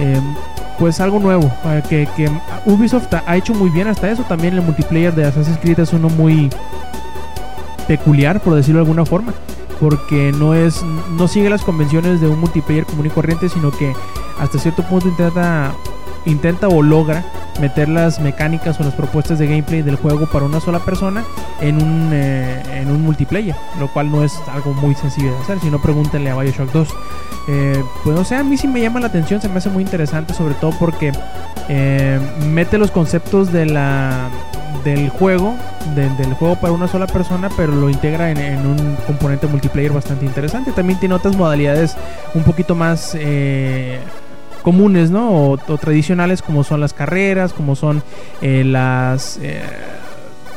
eh, 0.00 0.20
pues 0.80 1.00
algo 1.00 1.20
nuevo 1.20 1.50
que, 1.88 2.08
que, 2.16 2.28
Ubisoft 2.64 3.12
ha 3.14 3.36
hecho 3.36 3.54
muy 3.54 3.70
bien 3.70 3.86
hasta 3.86 4.10
eso. 4.10 4.24
También 4.24 4.54
el 4.54 4.62
multiplayer 4.62 5.14
de 5.14 5.26
Assassin's 5.26 5.58
Creed 5.58 5.78
es 5.78 5.92
uno 5.92 6.08
muy 6.08 6.50
peculiar, 7.86 8.40
por 8.40 8.54
decirlo 8.54 8.80
de 8.80 8.82
alguna 8.82 9.04
forma 9.04 9.32
porque 9.80 10.32
no 10.32 10.54
es 10.54 10.84
no 11.16 11.26
sigue 11.26 11.48
las 11.50 11.62
convenciones 11.62 12.20
de 12.20 12.28
un 12.28 12.38
multiplayer 12.38 12.84
común 12.84 13.06
y 13.06 13.10
corriente, 13.10 13.48
sino 13.48 13.70
que 13.70 13.92
hasta 14.38 14.58
cierto 14.58 14.82
punto 14.84 15.08
intenta 15.08 15.72
intenta 16.26 16.68
o 16.68 16.82
logra 16.82 17.24
meter 17.60 17.88
las 17.88 18.20
mecánicas 18.20 18.78
o 18.80 18.84
las 18.84 18.94
propuestas 18.94 19.38
de 19.38 19.46
gameplay 19.46 19.82
del 19.82 19.96
juego 19.96 20.26
para 20.26 20.44
una 20.44 20.60
sola 20.60 20.80
persona 20.80 21.24
en 21.60 21.82
un, 21.82 22.10
eh, 22.12 22.62
en 22.80 22.90
un 22.90 23.02
multiplayer, 23.02 23.56
lo 23.78 23.88
cual 23.88 24.10
no 24.10 24.22
es 24.22 24.38
algo 24.52 24.72
muy 24.74 24.94
sencillo 24.94 25.32
de 25.32 25.38
hacer, 25.38 25.60
si 25.60 25.70
no 25.70 25.80
pregúntenle 25.80 26.30
a 26.30 26.36
Bioshock 26.36 26.70
2. 26.72 26.88
Eh, 27.48 27.82
pues 28.04 28.16
no 28.16 28.24
sé, 28.24 28.36
a 28.36 28.42
mí 28.42 28.56
sí 28.56 28.68
me 28.68 28.80
llama 28.80 29.00
la 29.00 29.08
atención, 29.08 29.40
se 29.40 29.48
me 29.48 29.56
hace 29.56 29.70
muy 29.70 29.82
interesante, 29.82 30.34
sobre 30.34 30.54
todo 30.54 30.72
porque 30.78 31.12
eh, 31.68 32.20
mete 32.46 32.78
los 32.78 32.90
conceptos 32.90 33.52
de 33.52 33.66
la 33.66 34.28
del 34.84 35.08
juego, 35.10 35.54
de- 35.94 36.08
del 36.22 36.34
juego 36.34 36.56
para 36.56 36.72
una 36.72 36.88
sola 36.88 37.06
persona, 37.06 37.48
pero 37.56 37.72
lo 37.72 37.88
integra 37.90 38.30
en, 38.30 38.66
un 38.66 38.96
componente 39.06 39.46
multiplayer 39.46 39.92
bastante 39.92 40.24
interesante. 40.24 40.72
También 40.72 40.98
tiene 41.00 41.14
otras 41.14 41.36
modalidades 41.36 41.96
un 42.34 42.42
poquito 42.42 42.74
más 42.74 43.16
eh, 43.18 43.98
comunes, 44.62 45.10
¿no? 45.10 45.30
O, 45.30 45.52
o 45.66 45.78
tradicionales 45.78 46.42
como 46.42 46.64
son 46.64 46.80
las 46.80 46.92
carreras, 46.92 47.52
como 47.52 47.76
son 47.76 48.02
eh, 48.42 48.62
las 48.64 49.38
eh, 49.42 49.62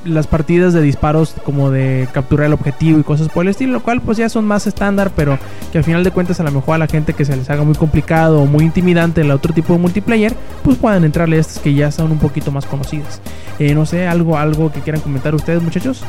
las 0.05 0.27
partidas 0.27 0.73
de 0.73 0.81
disparos 0.81 1.35
como 1.45 1.71
de 1.71 2.07
capturar 2.11 2.47
el 2.47 2.53
objetivo 2.53 2.99
y 2.99 3.03
cosas 3.03 3.29
por 3.29 3.43
el 3.43 3.49
estilo, 3.49 3.73
lo 3.73 3.83
cual 3.83 4.01
pues 4.01 4.17
ya 4.17 4.29
son 4.29 4.45
más 4.45 4.67
estándar, 4.67 5.11
pero 5.15 5.37
que 5.71 5.77
al 5.77 5.83
final 5.83 6.03
de 6.03 6.11
cuentas 6.11 6.39
a 6.39 6.43
lo 6.43 6.51
mejor 6.51 6.75
a 6.75 6.77
la 6.77 6.87
gente 6.87 7.13
que 7.13 7.25
se 7.25 7.35
les 7.35 7.49
haga 7.49 7.63
muy 7.63 7.75
complicado 7.75 8.41
o 8.41 8.45
muy 8.45 8.65
intimidante 8.65 9.21
el 9.21 9.31
otro 9.31 9.53
tipo 9.53 9.73
de 9.73 9.79
multiplayer, 9.79 10.33
pues 10.63 10.77
puedan 10.77 11.03
entrarle 11.03 11.37
a 11.37 11.39
estas 11.39 11.59
que 11.59 11.73
ya 11.73 11.91
son 11.91 12.11
un 12.11 12.19
poquito 12.19 12.51
más 12.51 12.65
conocidas. 12.65 13.21
Eh, 13.59 13.73
no 13.73 13.85
sé, 13.85 14.07
algo, 14.07 14.37
algo 14.37 14.71
que 14.71 14.81
quieran 14.81 15.01
comentar 15.01 15.33
ustedes, 15.35 15.61
muchachos. 15.61 16.03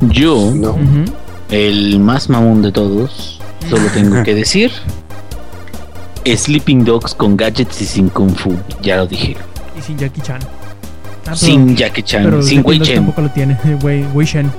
Yo, 0.00 0.52
No. 0.54 0.76
El 1.50 2.00
más 2.00 2.30
mamón 2.30 2.62
de 2.62 2.72
todos, 2.72 3.38
solo 3.68 3.86
tengo 3.92 4.22
que 4.22 4.34
decir: 4.34 4.72
Sleeping 6.24 6.84
Dogs 6.84 7.14
con 7.14 7.36
gadgets 7.36 7.82
y 7.82 7.86
sin 7.86 8.08
Kung 8.08 8.34
Fu. 8.34 8.54
Ya 8.80 8.96
lo 8.96 9.06
dije. 9.06 9.36
Sin 9.84 9.96
Jackie 9.98 10.20
Chan. 10.22 10.40
Ah, 10.42 10.48
pero- 11.24 11.36
sin 11.36 11.76
Jackie 11.76 12.02
Chan, 12.02 12.24
pero 12.24 12.42
sin 12.42 12.62
Wei 12.64 12.80
Chen. 12.80 12.96
tampoco 12.96 13.22
lo 13.22 13.28
tiene, 13.30 13.56
Wei, 13.82 14.04
Wei 14.14 14.26
Shen. 14.26 14.50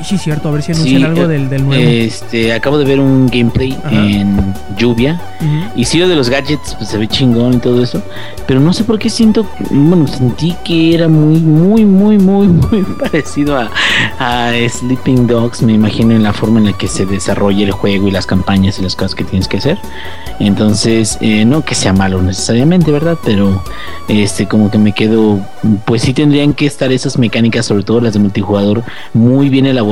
Uy, 0.00 0.06
sí, 0.06 0.16
cierto, 0.16 0.48
a 0.48 0.52
ver 0.52 0.62
si 0.62 0.72
anuncian 0.72 0.98
Sí, 0.98 1.04
algo 1.04 1.22
eh, 1.24 1.28
del, 1.28 1.50
del 1.50 1.66
nuevo. 1.66 1.82
Este, 1.82 2.52
acabo 2.54 2.78
de 2.78 2.84
ver 2.86 3.00
un 3.00 3.26
gameplay 3.26 3.76
Ajá. 3.84 3.90
en 3.94 4.54
lluvia. 4.78 5.20
Ujú. 5.40 5.72
Y 5.76 5.84
sí, 5.84 5.98
lo 5.98 6.08
de 6.08 6.16
los 6.16 6.30
gadgets 6.30 6.74
pues, 6.76 6.88
se 6.88 6.96
ve 6.96 7.06
chingón 7.06 7.54
y 7.54 7.58
todo 7.58 7.82
eso. 7.82 8.02
Pero 8.46 8.60
no 8.60 8.72
sé 8.72 8.84
por 8.84 8.98
qué 8.98 9.10
siento, 9.10 9.46
bueno, 9.70 10.06
sentí 10.08 10.56
que 10.64 10.94
era 10.94 11.06
muy, 11.06 11.38
muy, 11.40 11.84
muy, 11.84 12.16
muy, 12.18 12.48
muy 12.70 12.82
parecido 12.98 13.58
a, 13.58 13.70
a 14.18 14.52
Sleeping 14.68 15.26
Dogs. 15.26 15.62
Me 15.62 15.74
imagino 15.74 16.14
en 16.14 16.22
la 16.22 16.32
forma 16.32 16.60
en 16.60 16.66
la 16.66 16.72
que 16.72 16.88
se 16.88 17.04
desarrolla 17.04 17.64
el 17.64 17.72
juego 17.72 18.08
y 18.08 18.10
las 18.10 18.24
campañas 18.24 18.78
y 18.78 18.82
las 18.82 18.96
cosas 18.96 19.14
que 19.14 19.24
tienes 19.24 19.48
que 19.48 19.58
hacer. 19.58 19.78
Entonces, 20.38 21.18
eh, 21.20 21.44
no 21.44 21.62
que 21.62 21.74
sea 21.74 21.92
malo 21.92 22.22
necesariamente, 22.22 22.90
¿verdad? 22.90 23.18
Pero 23.22 23.62
este, 24.08 24.46
como 24.46 24.70
que 24.70 24.78
me 24.78 24.92
quedo, 24.92 25.40
pues 25.84 26.02
sí 26.02 26.14
tendrían 26.14 26.54
que 26.54 26.64
estar 26.64 26.90
esas 26.90 27.18
mecánicas, 27.18 27.66
sobre 27.66 27.82
todo 27.82 28.00
las 28.00 28.14
de 28.14 28.20
multijugador, 28.20 28.82
muy 29.12 29.50
bien 29.50 29.66
elaboradas 29.66 29.89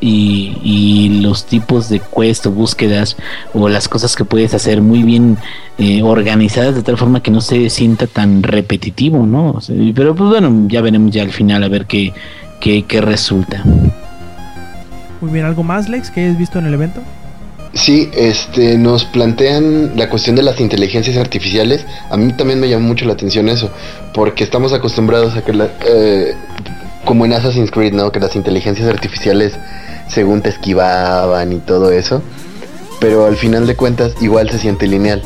y, 0.00 0.56
y 0.62 1.20
los 1.22 1.44
tipos 1.46 1.88
de 1.88 2.00
quest 2.00 2.46
o 2.46 2.50
búsquedas 2.50 3.16
o 3.54 3.68
las 3.68 3.88
cosas 3.88 4.14
que 4.16 4.24
puedes 4.24 4.54
hacer 4.54 4.80
muy 4.82 5.02
bien 5.02 5.36
eh, 5.78 6.02
organizadas 6.02 6.74
de 6.74 6.82
tal 6.82 6.96
forma 6.96 7.22
que 7.22 7.30
no 7.30 7.40
se 7.40 7.68
sienta 7.70 8.06
tan 8.06 8.42
repetitivo, 8.42 9.26
¿no? 9.26 9.50
O 9.52 9.60
sea, 9.60 9.74
y- 9.76 9.92
pero 9.92 10.14
pues 10.14 10.30
bueno, 10.30 10.66
ya 10.68 10.80
veremos 10.80 11.12
ya 11.12 11.22
al 11.22 11.32
final 11.32 11.64
a 11.64 11.68
ver 11.68 11.86
qué, 11.86 12.12
qué, 12.60 12.84
qué 12.86 13.00
resulta. 13.00 13.64
Muy 15.20 15.30
bien, 15.32 15.44
¿algo 15.44 15.62
más, 15.62 15.88
Lex, 15.88 16.10
que 16.10 16.24
hayas 16.24 16.38
visto 16.38 16.58
en 16.58 16.66
el 16.66 16.74
evento? 16.74 17.00
Sí, 17.72 18.08
este, 18.16 18.76
nos 18.78 19.04
plantean 19.04 19.92
la 19.96 20.08
cuestión 20.10 20.34
de 20.34 20.42
las 20.42 20.58
inteligencias 20.60 21.16
artificiales. 21.16 21.86
A 22.10 22.16
mí 22.16 22.32
también 22.32 22.58
me 22.58 22.68
llamó 22.68 22.88
mucho 22.88 23.04
la 23.04 23.12
atención 23.12 23.48
eso, 23.48 23.70
porque 24.12 24.42
estamos 24.42 24.72
acostumbrados 24.72 25.36
a 25.36 25.44
que, 25.44 25.52
la, 25.52 25.68
eh, 25.86 26.34
como 27.04 27.24
en 27.24 27.32
Assassin's 27.32 27.70
Creed, 27.70 27.92
¿no? 27.92 28.12
Que 28.12 28.20
las 28.20 28.36
inteligencias 28.36 28.88
artificiales, 28.88 29.54
según 30.08 30.42
te 30.42 30.50
esquivaban 30.50 31.52
y 31.52 31.58
todo 31.58 31.90
eso, 31.90 32.22
pero 33.00 33.26
al 33.26 33.36
final 33.36 33.66
de 33.66 33.76
cuentas 33.76 34.14
igual 34.20 34.50
se 34.50 34.58
siente 34.58 34.86
lineal. 34.86 35.22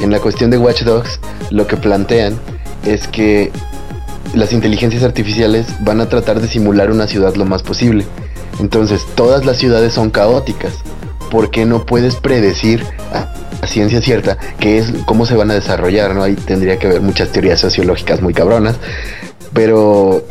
En 0.00 0.10
la 0.10 0.20
cuestión 0.20 0.50
de 0.50 0.58
Watch 0.58 0.82
Dogs, 0.82 1.20
lo 1.50 1.66
que 1.66 1.76
plantean 1.76 2.38
es 2.84 3.06
que 3.08 3.52
las 4.34 4.52
inteligencias 4.52 5.02
artificiales 5.02 5.66
van 5.80 6.00
a 6.00 6.08
tratar 6.08 6.40
de 6.40 6.48
simular 6.48 6.90
una 6.90 7.06
ciudad 7.06 7.34
lo 7.34 7.44
más 7.44 7.62
posible. 7.62 8.06
Entonces, 8.60 9.06
todas 9.14 9.44
las 9.44 9.58
ciudades 9.58 9.92
son 9.92 10.10
caóticas 10.10 10.74
porque 11.30 11.64
no 11.64 11.86
puedes 11.86 12.16
predecir 12.16 12.84
a, 13.12 13.32
ciencia 13.66 14.02
cierta 14.02 14.36
qué 14.58 14.78
es 14.78 14.92
cómo 15.06 15.24
se 15.24 15.36
van 15.36 15.50
a 15.50 15.54
desarrollar, 15.54 16.14
¿no? 16.14 16.24
Ahí 16.24 16.34
tendría 16.34 16.78
que 16.78 16.88
haber 16.88 17.00
muchas 17.00 17.30
teorías 17.30 17.60
sociológicas 17.60 18.20
muy 18.20 18.34
cabronas, 18.34 18.76
pero 19.52 20.26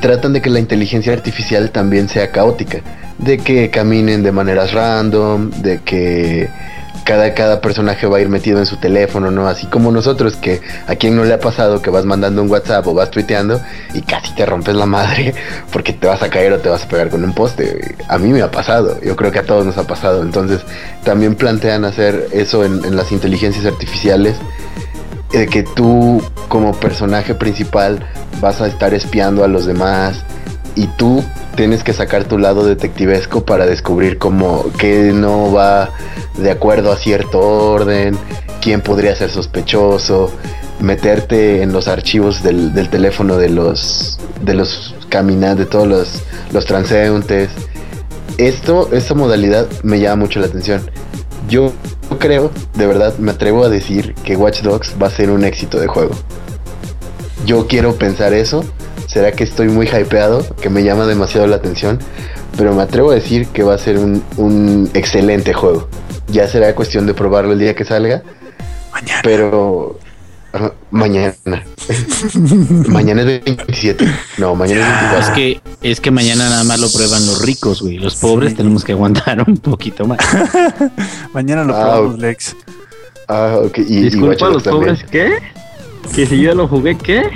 tratan 0.00 0.32
de 0.32 0.40
que 0.40 0.50
la 0.50 0.58
inteligencia 0.58 1.12
artificial 1.12 1.70
también 1.70 2.08
sea 2.08 2.30
caótica, 2.30 2.80
de 3.18 3.38
que 3.38 3.70
caminen 3.70 4.22
de 4.22 4.32
maneras 4.32 4.72
random, 4.72 5.50
de 5.50 5.80
que 5.82 6.48
cada, 7.08 7.32
cada 7.32 7.62
personaje 7.62 8.06
va 8.06 8.18
a 8.18 8.20
ir 8.20 8.28
metido 8.28 8.58
en 8.58 8.66
su 8.66 8.76
teléfono, 8.76 9.30
¿no? 9.30 9.48
Así 9.48 9.66
como 9.66 9.90
nosotros, 9.90 10.36
que 10.36 10.60
a 10.86 10.94
quien 10.94 11.16
no 11.16 11.24
le 11.24 11.32
ha 11.32 11.40
pasado 11.40 11.80
que 11.80 11.88
vas 11.88 12.04
mandando 12.04 12.42
un 12.42 12.50
WhatsApp 12.50 12.86
o 12.86 12.92
vas 12.92 13.10
tuiteando 13.10 13.62
y 13.94 14.02
casi 14.02 14.34
te 14.34 14.44
rompes 14.44 14.74
la 14.74 14.84
madre 14.84 15.34
porque 15.72 15.94
te 15.94 16.06
vas 16.06 16.22
a 16.22 16.28
caer 16.28 16.52
o 16.52 16.58
te 16.58 16.68
vas 16.68 16.84
a 16.84 16.88
pegar 16.88 17.08
con 17.08 17.24
un 17.24 17.32
poste. 17.32 17.96
A 18.08 18.18
mí 18.18 18.28
me 18.28 18.42
ha 18.42 18.50
pasado, 18.50 19.00
yo 19.00 19.16
creo 19.16 19.32
que 19.32 19.38
a 19.38 19.44
todos 19.44 19.64
nos 19.64 19.78
ha 19.78 19.84
pasado. 19.84 20.20
Entonces, 20.22 20.60
también 21.02 21.34
plantean 21.34 21.86
hacer 21.86 22.28
eso 22.32 22.62
en, 22.62 22.84
en 22.84 22.94
las 22.94 23.10
inteligencias 23.10 23.64
artificiales, 23.64 24.36
de 25.32 25.46
que 25.46 25.62
tú 25.62 26.22
como 26.48 26.72
personaje 26.72 27.34
principal 27.34 28.06
vas 28.40 28.60
a 28.60 28.66
estar 28.66 28.94
espiando 28.94 29.44
a 29.44 29.48
los 29.48 29.66
demás 29.66 30.24
y 30.74 30.86
tú 30.86 31.24
tienes 31.56 31.82
que 31.82 31.92
sacar 31.92 32.24
tu 32.24 32.38
lado 32.38 32.64
detectivesco 32.64 33.44
para 33.44 33.66
descubrir 33.66 34.18
cómo 34.18 34.64
que 34.78 35.12
no 35.12 35.52
va 35.52 35.90
de 36.36 36.50
acuerdo 36.50 36.92
a 36.92 36.96
cierto 36.96 37.40
orden, 37.40 38.16
quién 38.60 38.80
podría 38.80 39.14
ser 39.16 39.30
sospechoso, 39.30 40.32
meterte 40.80 41.62
en 41.62 41.72
los 41.72 41.88
archivos 41.88 42.42
del, 42.42 42.72
del 42.74 42.88
teléfono 42.88 43.36
de 43.36 43.48
los 43.48 44.18
de 44.40 44.54
los 44.54 44.94
caminantes, 45.08 45.66
de 45.66 45.70
todos 45.70 45.88
los, 45.88 46.22
los 46.52 46.64
transeúntes. 46.64 47.50
Esto, 48.36 48.90
esta 48.92 49.14
modalidad 49.14 49.66
me 49.82 49.98
llama 49.98 50.24
mucho 50.24 50.40
la 50.40 50.46
atención. 50.46 50.88
Yo 51.48 51.72
creo, 52.18 52.50
de 52.74 52.86
verdad, 52.86 53.16
me 53.18 53.30
atrevo 53.32 53.64
a 53.64 53.68
decir 53.68 54.14
que 54.24 54.36
Watch 54.36 54.62
Dogs 54.62 54.94
va 55.00 55.06
a 55.06 55.10
ser 55.10 55.30
un 55.30 55.44
éxito 55.44 55.80
de 55.80 55.86
juego. 55.86 56.14
Yo 57.46 57.66
quiero 57.66 57.94
pensar 57.96 58.34
eso. 58.34 58.64
¿Será 59.06 59.32
que 59.32 59.44
estoy 59.44 59.68
muy 59.68 59.86
hypeado? 59.86 60.44
Que 60.60 60.68
me 60.68 60.82
llama 60.82 61.06
demasiado 61.06 61.46
la 61.46 61.56
atención. 61.56 61.98
Pero 62.56 62.74
me 62.74 62.82
atrevo 62.82 63.12
a 63.12 63.14
decir 63.14 63.46
que 63.48 63.62
va 63.62 63.74
a 63.74 63.78
ser 63.78 63.98
un, 63.98 64.22
un 64.36 64.90
excelente 64.92 65.54
juego. 65.54 65.88
Ya 66.26 66.46
será 66.46 66.74
cuestión 66.74 67.06
de 67.06 67.14
probarlo 67.14 67.52
el 67.52 67.58
día 67.58 67.74
que 67.74 67.84
salga. 67.84 68.22
Mañana. 68.92 69.20
Pero 69.22 69.98
ajá, 70.52 70.72
mañana. 70.90 71.34
mañana 72.88 73.22
es 73.22 73.44
27. 73.44 74.06
No, 74.38 74.54
mañana 74.54 74.80
es 74.80 74.86
24. 74.86 75.18
Es 75.18 75.30
que, 75.30 75.60
es 75.90 76.00
que 76.00 76.10
mañana 76.10 76.48
nada 76.48 76.64
más 76.64 76.80
lo 76.80 76.88
prueban 76.90 77.24
los 77.26 77.42
ricos, 77.42 77.82
güey. 77.82 77.98
Los 77.98 78.16
pobres 78.16 78.54
tenemos 78.54 78.84
que 78.84 78.92
aguantar 78.92 79.42
un 79.46 79.56
poquito 79.58 80.06
más. 80.06 80.18
Mañana 81.32 81.64
lo 81.64 81.74
Ah, 81.76 81.82
probamos. 81.82 82.18
Lex. 82.18 82.56
Ah, 83.28 83.58
ok. 83.64 83.78
Y, 83.78 83.82
y 83.98 84.02
Disculpa, 84.04 84.36
Dogs 84.46 84.52
los 84.54 84.62
también. 84.62 84.96
pobres, 84.96 85.04
¿qué? 85.10 85.38
Que 86.14 86.26
si 86.26 86.38
yo 86.38 86.50
ya 86.50 86.54
lo 86.54 86.66
jugué, 86.68 86.96
¿qué? 86.96 87.30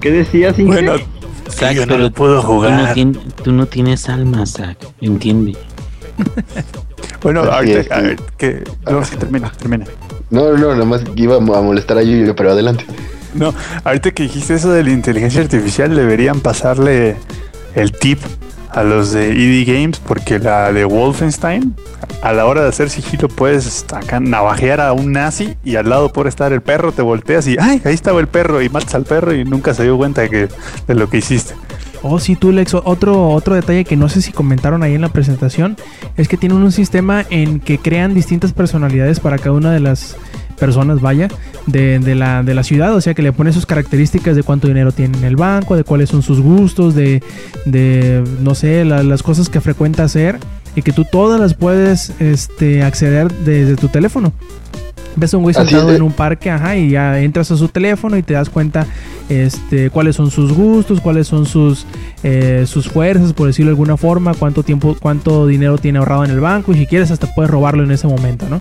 ¿Qué 0.00 0.10
decías, 0.12 0.58
Inge? 0.58 0.72
Bueno, 0.72 0.92
Zack, 1.50 1.72
yo 1.74 1.86
no 1.86 1.92
pero 1.94 1.98
lo 2.04 2.10
puedo 2.12 2.40
tú 2.40 2.46
no, 2.46 2.52
jugar. 2.54 2.94
tien- 2.94 3.18
tú 3.42 3.52
no 3.52 3.66
tienes 3.66 4.08
alma, 4.08 4.46
Zack. 4.46 4.78
Entiende. 5.00 5.56
Bueno, 7.22 7.40
ahorita, 7.40 7.94
a 7.96 8.00
ver, 8.02 8.16
que 8.38 8.62
no, 8.88 9.04
sí, 9.04 9.16
termina, 9.16 9.50
termina. 9.58 9.84
No, 10.30 10.56
no, 10.56 10.72
nada 10.72 10.84
más 10.84 11.02
iba 11.14 11.36
a 11.36 11.40
molestar 11.40 11.98
a 11.98 12.02
Yuyo, 12.02 12.34
pero 12.34 12.52
adelante. 12.52 12.84
No, 13.34 13.54
ahorita 13.84 14.10
que 14.12 14.24
dijiste 14.24 14.54
eso 14.54 14.72
de 14.72 14.82
la 14.82 14.90
inteligencia 14.90 15.42
artificial, 15.42 15.94
deberían 15.94 16.40
pasarle 16.40 17.16
el 17.74 17.92
tip 17.92 18.18
a 18.70 18.82
los 18.82 19.12
de 19.12 19.30
ED 19.30 19.66
Games, 19.66 19.98
porque 20.00 20.38
la 20.38 20.72
de 20.72 20.84
Wolfenstein, 20.84 21.74
a 22.22 22.32
la 22.32 22.46
hora 22.46 22.62
de 22.62 22.68
hacer 22.68 22.90
sigilo, 22.90 23.28
puedes 23.28 23.84
acá 23.92 24.20
navajear 24.20 24.80
a 24.80 24.92
un 24.92 25.12
nazi 25.12 25.56
y 25.64 25.76
al 25.76 25.88
lado 25.88 26.12
puede 26.12 26.28
estar 26.28 26.52
el 26.52 26.60
perro, 26.60 26.92
te 26.92 27.02
volteas 27.02 27.46
y 27.46 27.56
¡ay! 27.58 27.80
Ahí 27.84 27.94
estaba 27.94 28.20
el 28.20 28.26
perro 28.26 28.60
y 28.62 28.68
matas 28.68 28.94
al 28.94 29.04
perro 29.04 29.34
y 29.34 29.44
nunca 29.44 29.74
se 29.74 29.84
dio 29.84 29.96
cuenta 29.96 30.22
de, 30.22 30.30
que, 30.30 30.48
de 30.88 30.94
lo 30.94 31.08
que 31.08 31.18
hiciste. 31.18 31.54
Oh, 32.02 32.18
sí, 32.20 32.36
tú, 32.36 32.52
Lex. 32.52 32.74
Otro, 32.74 33.30
otro 33.30 33.54
detalle 33.54 33.84
que 33.84 33.96
no 33.96 34.08
sé 34.08 34.22
si 34.22 34.32
comentaron 34.32 34.82
ahí 34.82 34.94
en 34.94 35.00
la 35.00 35.08
presentación 35.08 35.76
es 36.16 36.28
que 36.28 36.36
tienen 36.36 36.58
un 36.58 36.72
sistema 36.72 37.24
en 37.30 37.58
que 37.60 37.78
crean 37.78 38.14
distintas 38.14 38.52
personalidades 38.52 39.18
para 39.20 39.38
cada 39.38 39.52
una 39.52 39.72
de 39.72 39.80
las 39.80 40.16
personas, 40.58 41.00
vaya, 41.00 41.28
de, 41.66 42.14
la, 42.14 42.42
de 42.42 42.54
la 42.54 42.62
ciudad. 42.62 42.94
O 42.94 43.00
sea, 43.00 43.12
que 43.14 43.22
le 43.22 43.32
ponen 43.32 43.52
sus 43.52 43.66
características 43.66 44.36
de 44.36 44.42
cuánto 44.42 44.68
dinero 44.68 44.92
tiene 44.92 45.18
en 45.18 45.24
el 45.24 45.36
banco, 45.36 45.76
de 45.76 45.84
cuáles 45.84 46.08
son 46.10 46.22
sus 46.22 46.40
gustos, 46.40 46.94
de, 46.94 47.22
no 48.40 48.54
sé, 48.54 48.84
la- 48.84 49.02
las 49.02 49.22
cosas 49.22 49.48
que 49.48 49.60
frecuenta 49.60 50.04
hacer 50.04 50.38
y 50.74 50.82
que 50.82 50.92
tú 50.92 51.04
todas 51.10 51.40
las 51.40 51.54
puedes 51.54 52.12
este, 52.20 52.82
acceder 52.82 53.32
desde 53.44 53.76
tu 53.76 53.88
teléfono. 53.88 54.32
Ves 55.16 55.32
a 55.32 55.38
un 55.38 55.42
güey 55.44 55.54
sentado 55.54 55.92
en 55.92 56.02
un 56.02 56.12
parque, 56.12 56.50
ajá, 56.50 56.76
y 56.76 56.90
ya 56.90 57.18
entras 57.20 57.50
a 57.50 57.56
su 57.56 57.68
teléfono 57.68 58.18
y 58.18 58.22
te 58.22 58.34
das 58.34 58.50
cuenta 58.50 58.86
este, 59.28 59.88
cuáles 59.90 60.16
son 60.16 60.30
sus 60.30 60.52
gustos, 60.52 61.00
cuáles 61.00 61.26
son 61.26 61.46
sus, 61.46 61.86
eh, 62.22 62.64
sus 62.66 62.88
fuerzas, 62.88 63.32
por 63.32 63.46
decirlo 63.46 63.70
de 63.70 63.72
alguna 63.72 63.96
forma, 63.96 64.34
cuánto 64.34 64.62
tiempo, 64.62 64.94
cuánto 65.00 65.46
dinero 65.46 65.78
tiene 65.78 65.98
ahorrado 65.98 66.24
en 66.24 66.30
el 66.30 66.40
banco, 66.40 66.72
y 66.72 66.76
si 66.76 66.86
quieres 66.86 67.10
hasta 67.10 67.34
puedes 67.34 67.50
robarlo 67.50 67.82
en 67.82 67.90
ese 67.90 68.06
momento, 68.06 68.46
¿no? 68.48 68.60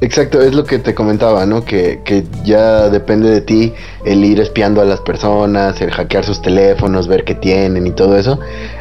Exacto, 0.00 0.40
es 0.40 0.54
lo 0.54 0.64
que 0.64 0.78
te 0.78 0.94
comentaba, 0.94 1.44
¿no? 1.44 1.64
Que, 1.64 2.02
que 2.04 2.24
ya 2.44 2.88
depende 2.88 3.30
de 3.30 3.40
ti 3.40 3.72
el 4.04 4.24
ir 4.24 4.40
espiando 4.40 4.80
a 4.80 4.84
las 4.84 5.00
personas, 5.00 5.80
el 5.80 5.90
hackear 5.90 6.24
sus 6.24 6.40
teléfonos, 6.40 7.08
ver 7.08 7.24
qué 7.24 7.34
tienen 7.34 7.84
y 7.84 7.90
todo 7.90 8.16
eso. 8.16 8.38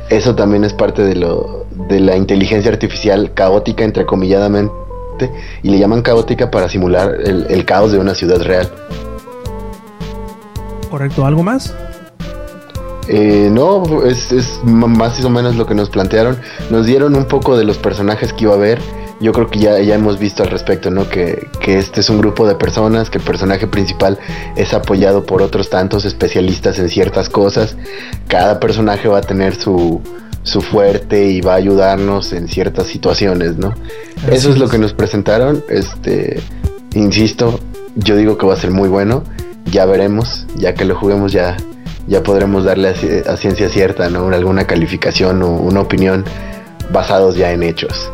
Eso 0.09 0.35
también 0.35 0.63
es 0.63 0.73
parte 0.73 1.01
de 1.01 1.15
lo 1.15 1.65
de 1.89 1.99
la 1.99 2.17
inteligencia 2.17 2.71
artificial 2.71 3.33
caótica, 3.33 3.83
entrecomilladamente, 3.83 4.71
y 5.63 5.69
le 5.69 5.79
llaman 5.79 6.01
caótica 6.01 6.51
para 6.51 6.69
simular 6.69 7.15
el, 7.23 7.45
el 7.49 7.65
caos 7.65 7.91
de 7.91 7.99
una 7.99 8.13
ciudad 8.13 8.41
real. 8.41 8.71
Correcto, 10.89 11.25
¿algo 11.25 11.43
más? 11.43 11.73
Eh, 13.09 13.49
no, 13.51 14.03
es, 14.03 14.31
es 14.31 14.59
más 14.63 15.23
o 15.23 15.29
menos 15.29 15.55
lo 15.55 15.65
que 15.65 15.75
nos 15.75 15.89
plantearon. 15.89 16.37
Nos 16.69 16.85
dieron 16.85 17.15
un 17.15 17.25
poco 17.25 17.57
de 17.57 17.63
los 17.63 17.77
personajes 17.77 18.33
que 18.33 18.43
iba 18.43 18.53
a 18.53 18.57
haber. 18.57 18.79
Yo 19.19 19.31
creo 19.31 19.49
que 19.49 19.59
ya, 19.59 19.79
ya 19.79 19.95
hemos 19.95 20.19
visto 20.19 20.43
al 20.43 20.49
respecto, 20.49 20.91
¿no? 20.91 21.09
Que, 21.09 21.47
que 21.59 21.79
este 21.79 22.01
es 22.01 22.09
un 22.09 22.19
grupo 22.19 22.45
de 22.47 22.55
personas, 22.55 23.09
que 23.09 23.17
el 23.17 23.23
personaje 23.23 23.65
principal 23.65 24.19
es 24.55 24.73
apoyado 24.73 25.25
por 25.25 25.41
otros 25.41 25.69
tantos 25.69 26.05
especialistas 26.05 26.77
en 26.77 26.89
ciertas 26.89 27.27
cosas. 27.29 27.75
Cada 28.27 28.59
personaje 28.59 29.07
va 29.07 29.19
a 29.19 29.21
tener 29.21 29.55
su, 29.55 30.01
su 30.47 30.61
fuerte 30.61 31.25
y 31.25 31.41
va 31.41 31.53
a 31.53 31.55
ayudarnos 31.57 32.31
en 32.33 32.47
ciertas 32.47 32.87
situaciones, 32.87 33.57
¿no? 33.57 33.73
Eso 34.31 34.49
es 34.49 34.57
lo 34.57 34.69
que 34.69 34.77
nos 34.77 34.93
presentaron. 34.93 35.63
Este, 35.69 36.41
insisto, 36.95 37.59
yo 37.95 38.15
digo 38.15 38.37
que 38.37 38.45
va 38.45 38.53
a 38.53 38.57
ser 38.57 38.71
muy 38.71 38.89
bueno. 38.89 39.23
Ya 39.65 39.85
veremos, 39.85 40.47
ya 40.55 40.73
que 40.73 40.85
lo 40.85 40.95
juguemos 40.95 41.33
ya, 41.33 41.57
ya 42.07 42.23
podremos 42.23 42.63
darle 42.63 42.87
a, 42.89 42.95
ci- 42.95 43.27
a 43.27 43.35
ciencia 43.35 43.67
cierta, 43.67 44.09
¿no? 44.09 44.27
Alguna 44.29 44.65
calificación 44.65 45.43
o 45.43 45.49
una 45.49 45.81
opinión 45.81 46.23
basados 46.93 47.35
ya 47.35 47.51
en 47.51 47.63
hechos. 47.63 48.09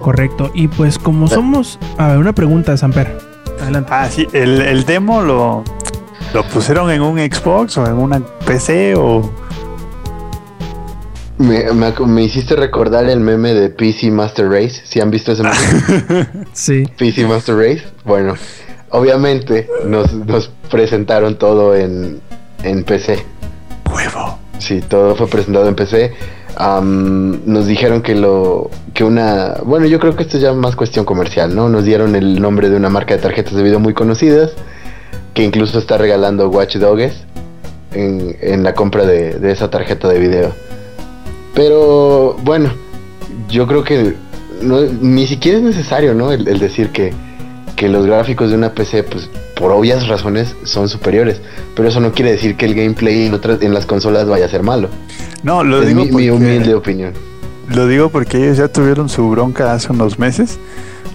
Correcto, 0.00 0.50
y 0.52 0.68
pues 0.68 0.98
como 0.98 1.28
somos... 1.28 1.78
A 1.96 2.08
ver, 2.08 2.18
una 2.18 2.34
pregunta, 2.34 2.76
Samper. 2.76 3.16
Adelante. 3.62 3.90
Ah, 3.94 4.06
sí, 4.10 4.26
el, 4.34 4.60
el 4.60 4.84
demo 4.84 5.22
lo, 5.22 5.64
lo 6.34 6.42
pusieron 6.48 6.90
en 6.90 7.00
un 7.00 7.18
Xbox 7.18 7.78
o 7.78 7.86
en 7.86 7.94
una 7.94 8.20
PC 8.44 8.94
o... 8.96 9.30
Me, 11.38 11.64
me 12.06 12.22
hiciste 12.22 12.54
recordar 12.54 13.08
el 13.08 13.18
meme 13.20 13.54
de 13.54 13.68
PC 13.68 14.10
Master 14.10 14.48
Race. 14.48 14.82
¿Sí 14.84 15.00
han 15.00 15.10
visto 15.10 15.32
ese 15.32 15.42
meme? 15.42 16.28
Sí. 16.52 16.84
PC 16.96 17.26
Master 17.26 17.56
Race. 17.56 17.82
Bueno, 18.04 18.34
obviamente 18.90 19.68
nos, 19.84 20.12
nos 20.12 20.50
presentaron 20.70 21.36
todo 21.36 21.74
en, 21.74 22.20
en 22.62 22.84
PC. 22.84 23.24
Huevo. 23.92 24.38
Sí, 24.58 24.80
todo 24.80 25.16
fue 25.16 25.26
presentado 25.26 25.68
en 25.68 25.74
PC. 25.74 26.12
Am, 26.56 27.40
nos 27.46 27.66
dijeron 27.66 28.00
que 28.00 28.14
lo 28.14 28.70
que 28.94 29.02
una 29.02 29.56
bueno 29.64 29.86
yo 29.86 29.98
creo 29.98 30.14
que 30.14 30.22
esto 30.22 30.36
es 30.36 30.42
ya 30.44 30.52
más 30.52 30.76
cuestión 30.76 31.04
comercial 31.04 31.52
no 31.52 31.68
nos 31.68 31.84
dieron 31.84 32.14
el 32.14 32.40
nombre 32.40 32.70
de 32.70 32.76
una 32.76 32.88
marca 32.88 33.16
de 33.16 33.20
tarjetas 33.20 33.54
de 33.54 33.64
video 33.64 33.80
muy 33.80 33.92
conocidas 33.92 34.52
que 35.34 35.42
incluso 35.42 35.80
está 35.80 35.98
regalando 35.98 36.48
Watch 36.48 36.76
Dogs 36.76 37.24
en, 37.92 38.36
en 38.40 38.62
la 38.62 38.74
compra 38.74 39.04
de, 39.04 39.40
de 39.40 39.50
esa 39.50 39.68
tarjeta 39.68 40.06
de 40.06 40.20
video 40.20 40.52
pero 41.54 42.36
bueno 42.42 42.70
yo 43.48 43.66
creo 43.66 43.84
que 43.84 44.14
no- 44.62 44.80
ni 44.82 45.26
siquiera 45.26 45.58
es 45.58 45.64
necesario 45.64 46.14
no 46.14 46.32
el, 46.32 46.46
el 46.48 46.58
decir 46.58 46.90
que 46.90 47.12
que 47.76 47.88
los 47.88 48.06
gráficos 48.06 48.50
de 48.50 48.56
una 48.56 48.72
PC 48.72 49.02
pues 49.02 49.28
por 49.56 49.72
obvias 49.72 50.06
razones 50.08 50.54
son 50.64 50.88
superiores 50.88 51.40
pero 51.74 51.88
eso 51.88 52.00
no 52.00 52.12
quiere 52.12 52.32
decir 52.32 52.56
que 52.56 52.66
el 52.66 52.74
gameplay 52.74 53.26
en 53.26 53.34
otras 53.34 53.62
en 53.62 53.74
las 53.74 53.84
consolas 53.86 54.26
vaya 54.28 54.46
a 54.46 54.48
ser 54.48 54.62
malo 54.62 54.88
No, 55.42 55.62
lo 55.64 55.82
es 55.82 55.88
digo 55.88 56.04
mi, 56.04 56.10
mi 56.12 56.30
humilde 56.30 56.74
opinión. 56.74 57.12
Lo 57.74 57.86
digo 57.86 58.10
porque 58.10 58.36
ellos 58.38 58.58
ya 58.58 58.68
tuvieron 58.68 59.08
su 59.08 59.28
bronca 59.30 59.72
hace 59.72 59.90
unos 59.90 60.18
meses. 60.18 60.58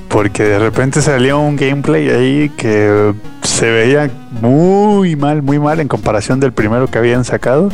Porque 0.08 0.42
de 0.44 0.58
repente 0.58 1.02
salió 1.02 1.40
un 1.40 1.56
gameplay 1.56 2.10
ahí 2.10 2.50
que 2.58 3.14
se 3.44 3.70
veía 3.70 4.10
muy 4.42 5.16
mal, 5.16 5.44
muy 5.44 5.60
mal 5.60 5.80
en 5.80 5.88
comparación 5.88 6.40
del 6.40 6.52
primero 6.54 6.88
que 6.88 6.98
habían 6.98 7.24
sacado. 7.24 7.70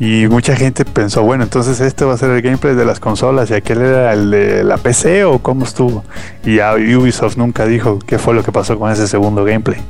Y 0.00 0.28
mucha 0.28 0.54
gente 0.54 0.84
pensó, 0.84 1.22
bueno, 1.24 1.42
entonces 1.42 1.80
este 1.80 2.04
va 2.04 2.14
a 2.14 2.16
ser 2.16 2.30
el 2.30 2.40
gameplay 2.40 2.74
de 2.76 2.84
las 2.84 3.00
consolas 3.00 3.50
y 3.50 3.54
aquel 3.54 3.80
era 3.80 4.12
el 4.12 4.30
de 4.30 4.62
la 4.62 4.76
PC 4.76 5.24
o 5.24 5.40
cómo 5.40 5.64
estuvo. 5.64 6.04
Y 6.44 6.60
Ubisoft 6.60 7.36
nunca 7.36 7.66
dijo 7.66 7.98
qué 8.06 8.18
fue 8.18 8.32
lo 8.34 8.44
que 8.44 8.52
pasó 8.52 8.78
con 8.78 8.92
ese 8.92 9.08
segundo 9.08 9.44
gameplay. 9.44 9.80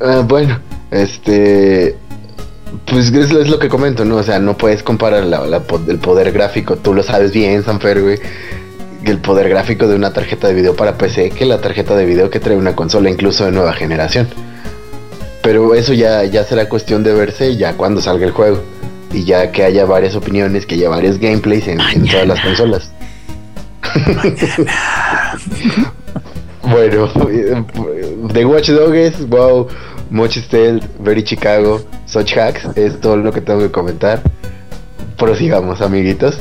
Ah, 0.00 0.22
bueno, 0.26 0.58
este. 0.90 1.96
Pues 2.84 3.10
es, 3.12 3.30
lo 3.32 3.58
que 3.58 3.68
comento, 3.70 4.04
¿no? 4.04 4.16
O 4.16 4.22
sea, 4.22 4.38
no 4.38 4.56
puedes 4.56 4.82
comparar 4.82 5.24
la- 5.24 5.62
el 5.88 5.98
poder 5.98 6.32
gráfico, 6.32 6.76
tú 6.76 6.92
lo 6.92 7.02
sabes 7.02 7.32
bien, 7.32 7.62
Sanfer, 7.64 8.02
güey. 8.02 8.18
El 9.04 9.18
poder 9.18 9.48
gráfico 9.48 9.86
de 9.88 9.94
una 9.96 10.12
tarjeta 10.12 10.48
de 10.48 10.54
video 10.54 10.76
para 10.76 10.98
PC 10.98 11.30
que 11.30 11.46
la 11.46 11.60
tarjeta 11.62 11.96
de 11.96 12.04
video 12.04 12.28
que 12.28 12.40
trae 12.40 12.56
una 12.56 12.76
consola, 12.76 13.08
incluso 13.08 13.46
de 13.46 13.52
nueva 13.52 13.72
generación. 13.72 14.28
Pero 15.42 15.74
eso 15.74 15.92
ya, 15.92 16.24
ya 16.24 16.44
será 16.44 16.68
cuestión 16.68 17.02
de 17.02 17.14
verse 17.14 17.56
ya 17.56 17.76
cuando 17.76 18.00
salga 18.00 18.26
el 18.26 18.32
juego. 18.32 18.62
Y 19.12 19.24
ya 19.24 19.50
que 19.52 19.64
haya 19.64 19.86
varias 19.86 20.14
opiniones, 20.14 20.66
que 20.66 20.74
haya 20.74 20.90
varios 20.90 21.18
gameplays 21.18 21.66
en, 21.68 21.80
en 21.80 22.06
todas 22.06 22.26
las 22.26 22.40
consolas. 22.40 22.90
bueno, 26.62 27.10
The 28.32 28.44
Watch 28.44 28.70
Dogs, 28.70 29.28
wow, 29.28 29.68
Much 30.10 30.38
Stealth, 30.38 30.84
Very 31.00 31.22
Chicago, 31.22 31.80
Such 32.06 32.36
Hacks, 32.36 32.76
es 32.76 33.00
todo 33.00 33.16
lo 33.16 33.32
que 33.32 33.40
tengo 33.40 33.60
que 33.60 33.70
comentar. 33.70 34.22
Prosigamos, 35.16 35.80
amiguitos. 35.80 36.38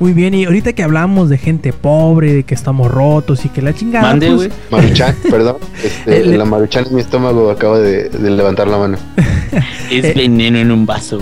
Muy 0.00 0.12
bien, 0.12 0.32
y 0.34 0.44
ahorita 0.44 0.72
que 0.74 0.82
hablamos 0.84 1.28
de 1.28 1.38
gente 1.38 1.72
pobre, 1.72 2.32
de 2.32 2.42
que 2.44 2.54
estamos 2.54 2.88
rotos 2.90 3.44
y 3.44 3.48
que 3.48 3.60
la 3.62 3.74
chingada... 3.74 4.06
Mande, 4.08 4.28
pues, 4.28 4.36
güey. 4.36 4.50
Maruchan, 4.70 5.16
perdón. 5.28 5.56
Este, 5.82 6.20
El- 6.20 6.38
la 6.38 6.44
Maruchan 6.44 6.86
en 6.86 6.94
mi 6.94 7.00
estómago 7.00 7.50
acaba 7.50 7.78
de, 7.80 8.08
de 8.08 8.30
levantar 8.30 8.68
la 8.68 8.78
mano. 8.78 8.98
Es 9.90 10.04
Eh. 10.04 10.12
veneno 10.14 10.58
en 10.58 10.70
un 10.70 10.84
vaso. 10.86 11.18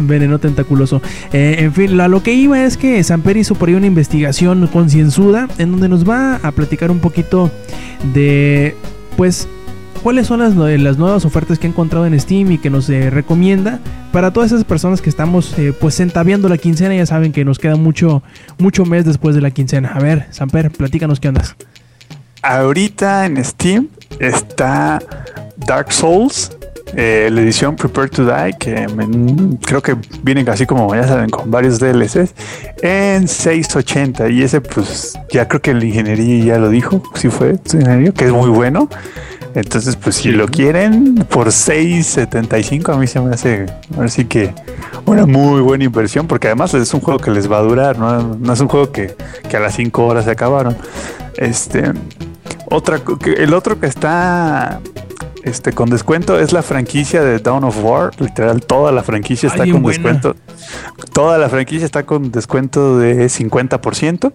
Veneno 0.00 0.38
tentaculoso. 0.38 1.02
Eh, 1.32 1.56
en 1.58 1.72
fin, 1.74 1.96
la- 1.96 2.06
lo 2.06 2.22
que 2.22 2.32
iba 2.32 2.64
es 2.64 2.76
que 2.76 3.02
Samper 3.02 3.36
hizo 3.36 3.56
por 3.56 3.68
ahí 3.68 3.74
una 3.74 3.86
investigación 3.88 4.68
concienzuda 4.68 5.48
en 5.58 5.72
donde 5.72 5.88
nos 5.88 6.08
va 6.08 6.36
a 6.36 6.52
platicar 6.52 6.90
un 6.92 7.00
poquito 7.00 7.50
de, 8.14 8.76
pues, 9.16 9.48
cuáles 9.98 10.26
son 10.26 10.40
las, 10.40 10.54
las 10.54 10.98
nuevas 10.98 11.24
ofertas 11.24 11.58
que 11.58 11.66
ha 11.66 11.70
encontrado 11.70 12.06
en 12.06 12.18
Steam 12.18 12.52
y 12.52 12.58
que 12.58 12.70
nos 12.70 12.88
eh, 12.90 13.10
recomienda 13.10 13.80
para 14.12 14.32
todas 14.32 14.52
esas 14.52 14.64
personas 14.64 15.02
que 15.02 15.10
estamos, 15.10 15.58
eh, 15.58 15.72
pues, 15.78 15.96
centaviando 15.96 16.48
la 16.48 16.58
quincena. 16.58 16.94
Ya 16.94 17.06
saben 17.06 17.32
que 17.32 17.44
nos 17.44 17.58
queda 17.58 17.76
mucho, 17.76 18.22
mucho 18.58 18.84
mes 18.84 19.04
después 19.04 19.34
de 19.34 19.40
la 19.40 19.50
quincena. 19.50 19.92
A 19.94 20.00
ver, 20.00 20.26
Samper, 20.30 20.70
platícanos 20.70 21.20
qué 21.20 21.28
ondas. 21.28 21.56
Ahorita 22.42 23.26
en 23.26 23.44
Steam 23.44 23.88
está 24.20 25.00
Dark 25.56 25.92
Souls, 25.92 26.52
eh, 26.94 27.28
la 27.32 27.40
edición 27.42 27.76
Prepare 27.76 28.08
to 28.08 28.24
Die, 28.24 28.54
que 28.58 28.86
creo 29.66 29.82
que 29.82 29.96
viene 30.22 30.44
así 30.48 30.64
como, 30.64 30.94
ya 30.94 31.06
saben, 31.06 31.30
con 31.30 31.50
varios 31.50 31.78
DLCs, 31.78 32.34
en 32.82 33.28
680. 33.28 34.28
Y 34.30 34.42
ese, 34.42 34.60
pues, 34.60 35.18
ya 35.30 35.46
creo 35.48 35.60
que 35.60 35.72
el 35.72 35.82
ingeniería 35.82 36.44
ya 36.44 36.58
lo 36.58 36.70
dijo, 36.70 37.02
si 37.14 37.28
fue 37.28 37.58
ingeniería, 37.72 38.12
que 38.12 38.24
es 38.24 38.32
muy 38.32 38.50
bueno. 38.50 38.88
Entonces, 39.54 39.96
pues, 39.96 40.16
si 40.16 40.30
lo 40.30 40.46
quieren 40.46 41.14
por 41.30 41.52
675, 41.52 42.92
a 42.92 42.96
mí 42.96 43.06
se 43.06 43.20
me 43.20 43.34
hace, 43.34 43.66
ahora 43.96 44.08
sí 44.08 44.24
que 44.24 44.54
una 45.06 45.26
muy 45.26 45.60
buena 45.60 45.84
inversión, 45.84 46.26
porque 46.26 46.48
además 46.48 46.74
es 46.74 46.92
un 46.94 47.00
juego 47.00 47.18
que 47.18 47.30
les 47.30 47.50
va 47.50 47.58
a 47.58 47.62
durar, 47.62 47.98
no, 47.98 48.36
no 48.36 48.52
es 48.52 48.60
un 48.60 48.68
juego 48.68 48.92
que, 48.92 49.16
que 49.48 49.56
a 49.56 49.60
las 49.60 49.74
5 49.74 50.06
horas 50.06 50.26
se 50.26 50.30
acabaron. 50.30 50.76
Este, 51.36 51.92
otra, 52.70 53.00
el 53.36 53.54
otro 53.54 53.80
que 53.80 53.86
está 53.86 54.80
este, 55.44 55.72
con 55.72 55.88
descuento 55.88 56.38
es 56.38 56.52
la 56.52 56.62
franquicia 56.62 57.22
de 57.22 57.38
Dawn 57.38 57.64
of 57.64 57.82
War. 57.82 58.10
Literal, 58.20 58.60
toda 58.60 58.92
la 58.92 59.02
franquicia 59.02 59.48
está 59.48 59.62
Ay, 59.62 59.70
con 59.70 59.82
buena. 59.82 59.96
descuento. 59.96 60.36
Toda 61.12 61.38
la 61.38 61.48
franquicia 61.48 61.86
está 61.86 62.04
con 62.04 62.30
descuento 62.30 62.98
de 62.98 63.26
50%. 63.26 64.32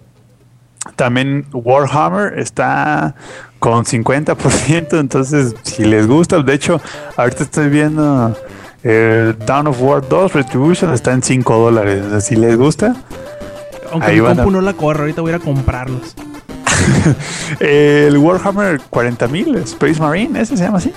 También 0.96 1.46
Warhammer 1.52 2.38
está 2.38 3.14
con 3.58 3.84
50%. 3.84 4.98
Entonces, 5.00 5.54
si 5.62 5.84
les 5.84 6.06
gusta, 6.06 6.40
de 6.42 6.54
hecho, 6.54 6.80
ahorita 7.16 7.42
estoy 7.44 7.68
viendo 7.68 8.36
el 8.82 9.36
Dawn 9.46 9.66
of 9.68 9.80
War 9.80 10.06
2 10.06 10.32
Retribution 10.34 10.92
está 10.92 11.12
en 11.12 11.22
5 11.22 11.56
dólares. 11.58 12.24
Si 12.24 12.36
les 12.36 12.56
gusta, 12.56 12.94
Aunque 13.90 14.12
mi 14.12 14.18
a- 14.18 14.34
compu 14.34 14.50
no 14.50 14.60
la 14.60 14.74
corre, 14.74 15.00
ahorita 15.00 15.22
voy 15.22 15.32
a 15.32 15.36
ir 15.36 15.40
a 15.40 15.44
comprarlos. 15.44 16.14
el 17.60 18.18
Warhammer 18.18 18.80
40.000 18.90 19.56
Space 19.64 20.00
Marine, 20.00 20.40
ese 20.40 20.56
se 20.56 20.64
llama 20.64 20.78
así. 20.78 20.92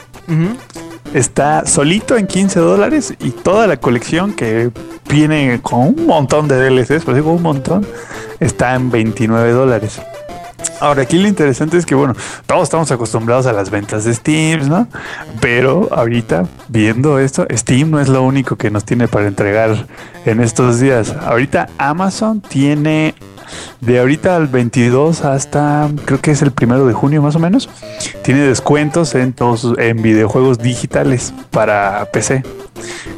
Está 1.13 1.65
solito 1.65 2.17
en 2.17 2.27
15 2.27 2.59
dólares 2.59 3.13
y 3.19 3.31
toda 3.31 3.67
la 3.67 3.77
colección 3.77 4.34
que 4.34 4.71
viene 5.09 5.59
con 5.61 5.79
un 5.79 6.05
montón 6.05 6.47
de 6.47 6.57
DLCs, 6.57 7.05
por 7.05 7.15
digo 7.15 7.31
un 7.31 7.41
montón, 7.41 7.85
está 8.39 8.75
en 8.75 8.91
29 8.91 9.51
dólares. 9.51 10.01
Ahora, 10.79 11.03
aquí 11.03 11.17
lo 11.17 11.27
interesante 11.27 11.77
es 11.77 11.85
que, 11.85 11.95
bueno, 11.95 12.13
todos 12.45 12.63
estamos 12.63 12.91
acostumbrados 12.91 13.47
a 13.47 13.53
las 13.53 13.69
ventas 13.69 14.03
de 14.03 14.13
Steam, 14.13 14.67
¿no? 14.67 14.88
Pero 15.39 15.89
ahorita, 15.91 16.45
viendo 16.67 17.17
esto, 17.19 17.47
Steam 17.51 17.89
no 17.89 17.99
es 17.99 18.09
lo 18.09 18.21
único 18.21 18.57
que 18.57 18.69
nos 18.69 18.84
tiene 18.84 19.07
para 19.07 19.27
entregar 19.27 19.88
en 20.25 20.39
estos 20.39 20.79
días. 20.79 21.15
Ahorita 21.25 21.69
Amazon 21.79 22.41
tiene 22.41 23.15
de 23.82 23.99
ahorita 23.99 24.36
al 24.36 24.48
22 24.48 25.24
hasta 25.24 25.90
creo 26.06 26.22
que 26.22 26.32
es 26.32 26.41
el 26.41 26.52
primero 26.52 26.86
de 26.88 26.94
junio 26.94 27.22
más 27.22 27.36
o 27.36 27.40
menos 27.40 27.69
tiene 28.24 28.41
descuentos 28.41 29.15
en 29.15 29.34
todos 29.34 29.74
en 29.78 30.02
videojuegos 30.02 30.60
digitales 30.60 31.34
para 31.52 32.07
PC 32.11 32.44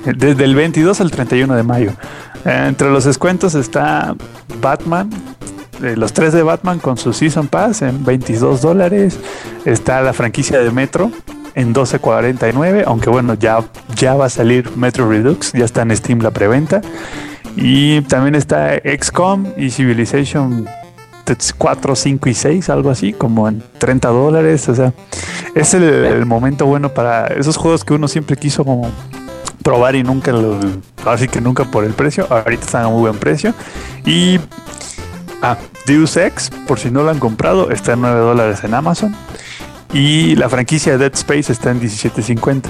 desde 0.05 0.43
el 0.43 0.55
22 0.55 1.01
al 1.01 1.11
31 1.11 1.55
de 1.55 1.63
mayo. 1.63 1.91
Entre 2.45 2.89
los 2.89 3.03
descuentos 3.03 3.53
está 3.55 4.15
Batman 4.61 5.09
eh, 5.83 5.95
los 5.95 6.11
tres 6.11 6.33
de 6.33 6.43
Batman 6.43 6.79
con 6.79 6.97
su 6.97 7.13
Season 7.13 7.47
Pass 7.47 7.81
en 7.81 8.03
22 8.03 8.61
dólares. 8.61 9.17
Está 9.65 10.01
la 10.01 10.13
franquicia 10.13 10.59
de 10.59 10.71
Metro 10.71 11.11
en 11.55 11.73
12.49 11.73 12.83
aunque 12.85 13.09
bueno 13.09 13.33
ya 13.33 13.63
ya 13.95 14.13
va 14.13 14.25
a 14.25 14.29
salir 14.29 14.69
Metro 14.77 15.09
Redux 15.09 15.51
ya 15.51 15.65
está 15.65 15.81
en 15.81 15.95
Steam 15.97 16.19
la 16.19 16.29
preventa 16.29 16.79
y 17.61 18.01
también 18.03 18.35
está 18.35 18.79
XCOM 18.83 19.47
y 19.57 19.69
Civilization 19.69 20.65
4, 21.57 21.95
5 21.95 22.29
y 22.29 22.33
6, 22.33 22.69
algo 22.69 22.89
así, 22.89 23.13
como 23.13 23.47
en 23.47 23.61
30 23.77 24.07
dólares. 24.09 24.69
O 24.69 24.75
sea, 24.75 24.93
es 25.55 25.73
el, 25.73 26.25
momento 26.25 26.65
bueno 26.65 26.89
para 26.89 27.27
esos 27.27 27.57
juegos 27.57 27.83
que 27.83 27.93
uno 27.93 28.07
siempre 28.07 28.37
quiso 28.37 28.65
probar 29.61 29.95
y 29.95 30.03
nunca 30.03 30.31
lo, 30.31 30.57
así 31.05 31.27
que 31.27 31.41
nunca 31.41 31.65
por 31.65 31.83
el 31.83 31.93
precio. 31.93 32.25
Ahorita 32.29 32.65
están 32.65 32.85
a 32.85 32.89
muy 32.89 33.01
buen 33.01 33.17
precio. 33.17 33.53
Y 34.05 34.39
ah, 35.41 35.57
Deus 35.85 36.15
Ex, 36.15 36.49
por 36.65 36.79
si 36.79 36.89
no 36.89 37.03
lo 37.03 37.09
han 37.09 37.19
comprado, 37.19 37.71
está 37.71 37.93
en 37.93 38.01
9 38.01 38.19
dólares 38.21 38.63
en 38.63 38.73
Amazon. 38.73 39.15
Y 39.91 40.35
la 40.35 40.49
franquicia 40.49 40.97
Dead 40.97 41.13
Space 41.13 41.51
está 41.51 41.71
en 41.71 41.81
17.50. 41.81 42.63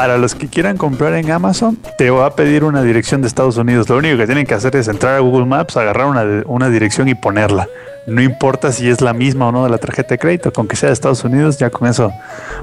Para 0.00 0.16
los 0.16 0.34
que 0.34 0.48
quieran 0.48 0.78
comprar 0.78 1.12
en 1.12 1.30
Amazon, 1.30 1.76
te 1.98 2.08
va 2.08 2.24
a 2.24 2.34
pedir 2.34 2.64
una 2.64 2.82
dirección 2.82 3.20
de 3.20 3.28
Estados 3.28 3.58
Unidos. 3.58 3.86
Lo 3.90 3.98
único 3.98 4.16
que 4.16 4.24
tienen 4.24 4.46
que 4.46 4.54
hacer 4.54 4.74
es 4.76 4.88
entrar 4.88 5.16
a 5.16 5.18
Google 5.18 5.44
Maps, 5.44 5.76
agarrar 5.76 6.06
una, 6.06 6.24
una 6.46 6.70
dirección 6.70 7.06
y 7.08 7.14
ponerla. 7.14 7.68
No 8.06 8.22
importa 8.22 8.72
si 8.72 8.88
es 8.88 9.02
la 9.02 9.12
misma 9.12 9.48
o 9.48 9.52
no 9.52 9.64
de 9.64 9.68
la 9.68 9.76
tarjeta 9.76 10.14
de 10.14 10.18
crédito, 10.18 10.54
con 10.54 10.66
que 10.66 10.74
sea 10.74 10.88
de 10.88 10.94
Estados 10.94 11.22
Unidos, 11.22 11.58
ya 11.58 11.68
con 11.68 11.86
eso 11.86 12.10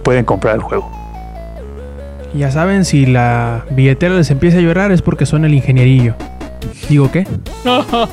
pueden 0.02 0.26
comprar 0.26 0.56
el 0.56 0.64
juego. 0.64 0.92
Ya 2.34 2.50
saben, 2.50 2.86
si 2.86 3.06
la 3.06 3.66
billetera 3.70 4.16
les 4.16 4.32
empieza 4.32 4.58
a 4.58 4.62
llorar 4.62 4.92
es 4.92 5.04
porque 5.04 5.28
son 5.28 5.46
el 5.46 5.54
ingenierillo. 5.54 6.16
¿Digo 6.90 7.12
qué? 7.12 7.28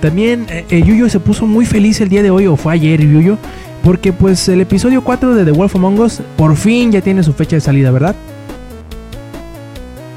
También 0.00 0.46
eh, 0.50 0.64
eh, 0.70 0.82
Yuyo 0.82 1.08
se 1.08 1.20
puso 1.20 1.46
muy 1.46 1.64
feliz 1.64 2.00
el 2.00 2.08
día 2.08 2.24
de 2.24 2.32
hoy, 2.32 2.48
o 2.48 2.56
fue 2.56 2.72
ayer 2.72 3.00
Yuyo, 3.00 3.38
porque 3.86 4.12
pues 4.12 4.48
el 4.48 4.60
episodio 4.60 5.04
4 5.04 5.36
de 5.36 5.44
The 5.44 5.52
Wolf 5.52 5.76
Among 5.76 6.00
Us 6.00 6.20
por 6.36 6.56
fin 6.56 6.90
ya 6.90 7.00
tiene 7.00 7.22
su 7.22 7.32
fecha 7.32 7.54
de 7.54 7.60
salida, 7.60 7.92
¿verdad? 7.92 8.16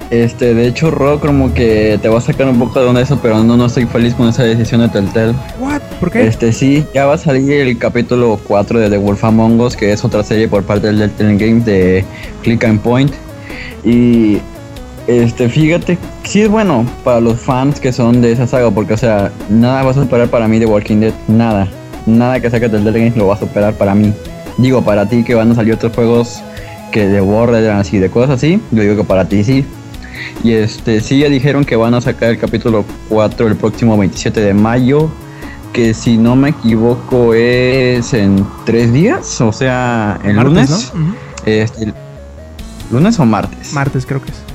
Este, 0.10 0.56
de 0.56 0.66
hecho, 0.66 0.90
Ro, 0.90 1.20
como 1.20 1.54
que 1.54 2.00
te 2.02 2.10
va 2.10 2.18
a 2.18 2.22
sacar 2.22 2.48
un 2.48 2.58
poco 2.58 2.80
de 2.80 2.88
onda 2.88 3.00
eso, 3.00 3.20
pero 3.22 3.44
no, 3.44 3.56
no 3.58 3.68
estoy 3.68 3.86
feliz 3.86 4.16
con 4.16 4.28
esa 4.28 4.42
decisión 4.42 4.82
de 4.82 4.90
Telltale. 4.90 5.36
What? 5.60 5.82
¿Por 6.00 6.10
qué? 6.10 6.26
Este, 6.26 6.52
sí, 6.52 6.84
ya 6.96 7.06
va 7.06 7.14
a 7.14 7.18
salir 7.20 7.52
el 7.52 7.78
capítulo 7.78 8.40
4 8.48 8.80
de 8.80 8.90
The 8.90 8.98
Wolf 8.98 9.24
Among 9.24 9.60
Us, 9.60 9.76
que 9.76 9.92
es 9.92 10.04
otra 10.04 10.24
serie 10.24 10.48
por 10.48 10.64
parte 10.64 10.88
del 10.88 10.98
Telltale 10.98 11.38
Games 11.38 11.64
de 11.64 12.04
Click 12.42 12.64
and 12.64 12.82
Point. 12.82 13.14
Y, 13.86 14.40
este, 15.06 15.48
fíjate, 15.48 16.00
sí 16.24 16.42
es 16.42 16.50
bueno 16.50 16.88
para 17.04 17.20
los 17.20 17.40
fans 17.40 17.80
que 17.80 17.94
son 17.94 18.20
de 18.20 18.32
esa 18.32 18.48
saga, 18.48 18.72
porque, 18.72 18.96
o 18.96 18.98
sea, 18.98 19.32
nada 19.48 19.84
va 19.84 19.92
a 19.92 19.94
superar 19.94 20.28
para 20.28 20.48
mí 20.48 20.58
The 20.58 20.66
Walking 20.66 21.02
Dead, 21.02 21.14
nada. 21.28 21.68
Nada 22.06 22.40
que 22.40 22.50
saque 22.50 22.70
Telltale 22.70 23.00
Games 23.00 23.18
lo 23.18 23.28
va 23.28 23.36
a 23.36 23.40
superar 23.40 23.74
para 23.74 23.96
mí. 23.96 24.14
Digo, 24.58 24.84
para 24.84 25.08
ti 25.08 25.24
que 25.24 25.36
van 25.36 25.52
a 25.52 25.56
salir 25.56 25.74
otros 25.74 25.94
juegos 25.94 26.42
que 26.92 27.08
de 27.08 27.22
Borderlands 27.22 27.94
y 27.94 28.00
de 28.00 28.10
cosas 28.10 28.32
así, 28.32 28.62
yo 28.72 28.82
digo 28.82 28.96
que 28.96 29.04
para 29.04 29.26
ti 29.26 29.44
sí. 29.44 29.66
Y 30.44 30.54
este, 30.54 31.02
sí, 31.02 31.20
ya 31.20 31.30
dijeron 31.30 31.66
que 31.66 31.76
van 31.76 31.94
a 31.94 32.02
sacar 32.02 32.30
el 32.30 32.40
capítulo 32.40 32.86
4 33.10 33.48
el 33.48 33.56
próximo 33.56 33.98
27 33.98 34.42
de 34.42 34.54
mayo. 34.54 35.10
Que 35.74 35.94
si 35.94 36.18
no 36.18 36.36
me 36.36 36.50
equivoco 36.50 37.36
es 37.36 38.14
en 38.14 38.44
tres 38.66 38.92
días, 38.92 39.40
o 39.40 39.54
sea, 39.54 40.20
el 40.24 40.36
Martes, 40.36 40.92
lunes. 40.94 41.16
Este, 41.46 41.94
¿Lunes 42.92 43.20
o 43.20 43.26
martes? 43.26 43.72
Martes 43.74 44.06
creo 44.06 44.22
que 44.22 44.32
es. 44.32 44.49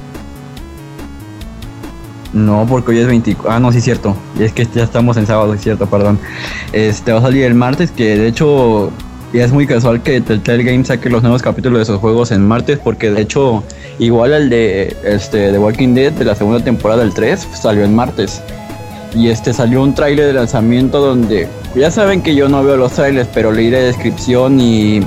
No, 2.34 2.66
porque 2.68 2.90
hoy 2.90 2.98
es 2.98 3.06
24. 3.06 3.50
Ah, 3.50 3.60
no, 3.60 3.70
sí, 3.70 3.80
cierto. 3.80 4.16
Es 4.38 4.52
que 4.52 4.66
ya 4.66 4.82
estamos 4.82 5.16
en 5.16 5.26
sábado, 5.26 5.54
es 5.54 5.62
cierto, 5.62 5.86
perdón. 5.86 6.18
Este 6.72 7.12
va 7.12 7.20
a 7.20 7.22
salir 7.22 7.44
el 7.44 7.54
martes, 7.54 7.92
que 7.92 8.18
de 8.18 8.26
hecho 8.26 8.90
ya 9.32 9.44
es 9.44 9.52
muy 9.52 9.66
casual 9.68 10.02
que 10.02 10.20
Telltale 10.20 10.64
Games 10.64 10.88
saque 10.88 11.08
los 11.08 11.22
nuevos 11.22 11.42
capítulos 11.42 11.78
de 11.78 11.82
esos 11.84 12.00
juegos 12.00 12.32
en 12.32 12.46
martes, 12.46 12.78
porque 12.82 13.12
de 13.12 13.22
hecho, 13.22 13.62
igual 14.00 14.32
el 14.32 14.50
de 14.50 14.96
este 15.04 15.52
The 15.52 15.58
Walking 15.58 15.94
Dead 15.94 16.12
de 16.12 16.24
la 16.24 16.34
segunda 16.34 16.62
temporada 16.62 17.02
del 17.02 17.14
3 17.14 17.48
salió 17.54 17.84
en 17.84 17.94
martes. 17.94 18.42
Y 19.14 19.28
este 19.28 19.52
salió 19.52 19.80
un 19.80 19.94
tráiler 19.94 20.26
de 20.26 20.32
lanzamiento 20.32 21.00
donde 21.00 21.46
ya 21.76 21.92
saben 21.92 22.20
que 22.20 22.34
yo 22.34 22.48
no 22.48 22.64
veo 22.64 22.76
los 22.76 22.92
trailers, 22.92 23.28
pero 23.32 23.52
leí 23.52 23.70
la 23.70 23.78
descripción 23.78 24.60
y 24.60 25.02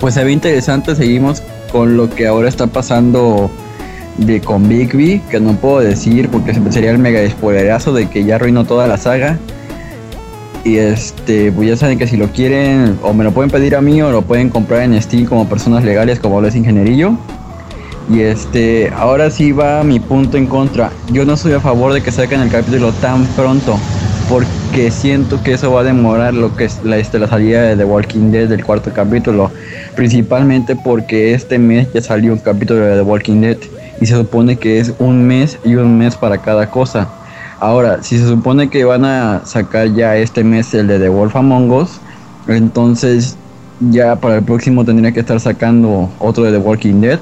pues 0.00 0.14
se 0.14 0.24
ve 0.24 0.32
interesante. 0.32 0.96
Seguimos 0.96 1.42
con 1.70 1.98
lo 1.98 2.08
que 2.08 2.26
ahora 2.26 2.48
está 2.48 2.68
pasando 2.68 3.50
de 4.18 4.40
con 4.40 4.68
Bigby, 4.68 5.20
que 5.30 5.40
no 5.40 5.52
puedo 5.54 5.80
decir 5.80 6.28
porque 6.28 6.54
sería 6.70 6.90
el 6.90 6.98
mega 6.98 7.28
spoilerazo 7.28 7.92
de 7.92 8.08
que 8.08 8.24
ya 8.24 8.36
arruinó 8.36 8.64
toda 8.64 8.86
la 8.86 8.98
saga. 8.98 9.38
Y 10.64 10.76
este, 10.76 11.52
pues 11.52 11.68
ya 11.68 11.76
saben 11.76 11.98
que 11.98 12.06
si 12.06 12.16
lo 12.16 12.28
quieren, 12.28 12.98
o 13.02 13.14
me 13.14 13.24
lo 13.24 13.32
pueden 13.32 13.50
pedir 13.50 13.76
a 13.76 13.80
mí, 13.80 14.02
o 14.02 14.10
lo 14.10 14.22
pueden 14.22 14.50
comprar 14.50 14.82
en 14.82 15.00
Steam 15.00 15.24
como 15.24 15.48
personas 15.48 15.84
legales, 15.84 16.18
como 16.18 16.40
lo 16.40 16.48
es 16.48 16.56
Ingenierillo. 16.56 17.16
Y 18.10 18.20
este, 18.20 18.90
ahora 18.96 19.30
sí 19.30 19.52
va 19.52 19.84
mi 19.84 20.00
punto 20.00 20.36
en 20.36 20.46
contra. 20.46 20.90
Yo 21.12 21.24
no 21.24 21.34
estoy 21.34 21.52
a 21.52 21.60
favor 21.60 21.92
de 21.92 22.02
que 22.02 22.10
saquen 22.10 22.40
el 22.40 22.50
capítulo 22.50 22.92
tan 22.92 23.24
pronto, 23.28 23.78
porque 24.28 24.90
siento 24.90 25.42
que 25.42 25.52
eso 25.52 25.72
va 25.72 25.82
a 25.82 25.84
demorar 25.84 26.34
lo 26.34 26.56
que 26.56 26.64
es 26.64 26.80
la, 26.82 26.96
este, 26.96 27.18
la 27.18 27.28
salida 27.28 27.62
de 27.62 27.76
The 27.76 27.84
Walking 27.84 28.30
Dead 28.30 28.48
del 28.48 28.64
cuarto 28.64 28.90
capítulo. 28.92 29.50
Principalmente 29.94 30.76
porque 30.76 31.34
este 31.34 31.58
mes 31.58 31.88
ya 31.92 32.00
salió 32.00 32.32
un 32.32 32.40
capítulo 32.40 32.80
de 32.80 32.96
The 32.96 33.02
Walking 33.02 33.40
Dead 33.40 33.58
y 34.00 34.06
se 34.06 34.16
supone 34.16 34.56
que 34.56 34.78
es 34.78 34.92
un 34.98 35.26
mes 35.26 35.58
y 35.64 35.74
un 35.74 35.98
mes 35.98 36.16
para 36.16 36.38
cada 36.38 36.70
cosa. 36.70 37.08
Ahora, 37.60 38.02
si 38.02 38.18
se 38.18 38.26
supone 38.26 38.70
que 38.70 38.84
van 38.84 39.04
a 39.04 39.42
sacar 39.44 39.92
ya 39.92 40.16
este 40.16 40.44
mes 40.44 40.72
el 40.74 40.86
de 40.86 40.98
The 40.98 41.08
Wolf 41.08 41.34
Among 41.34 41.70
Us, 41.72 42.00
entonces 42.46 43.36
ya 43.80 44.16
para 44.16 44.36
el 44.36 44.44
próximo 44.44 44.84
tendría 44.84 45.12
que 45.12 45.20
estar 45.20 45.38
sacando 45.40 46.08
otro 46.18 46.44
de 46.44 46.52
The 46.52 46.58
Walking 46.58 47.00
Dead. 47.00 47.18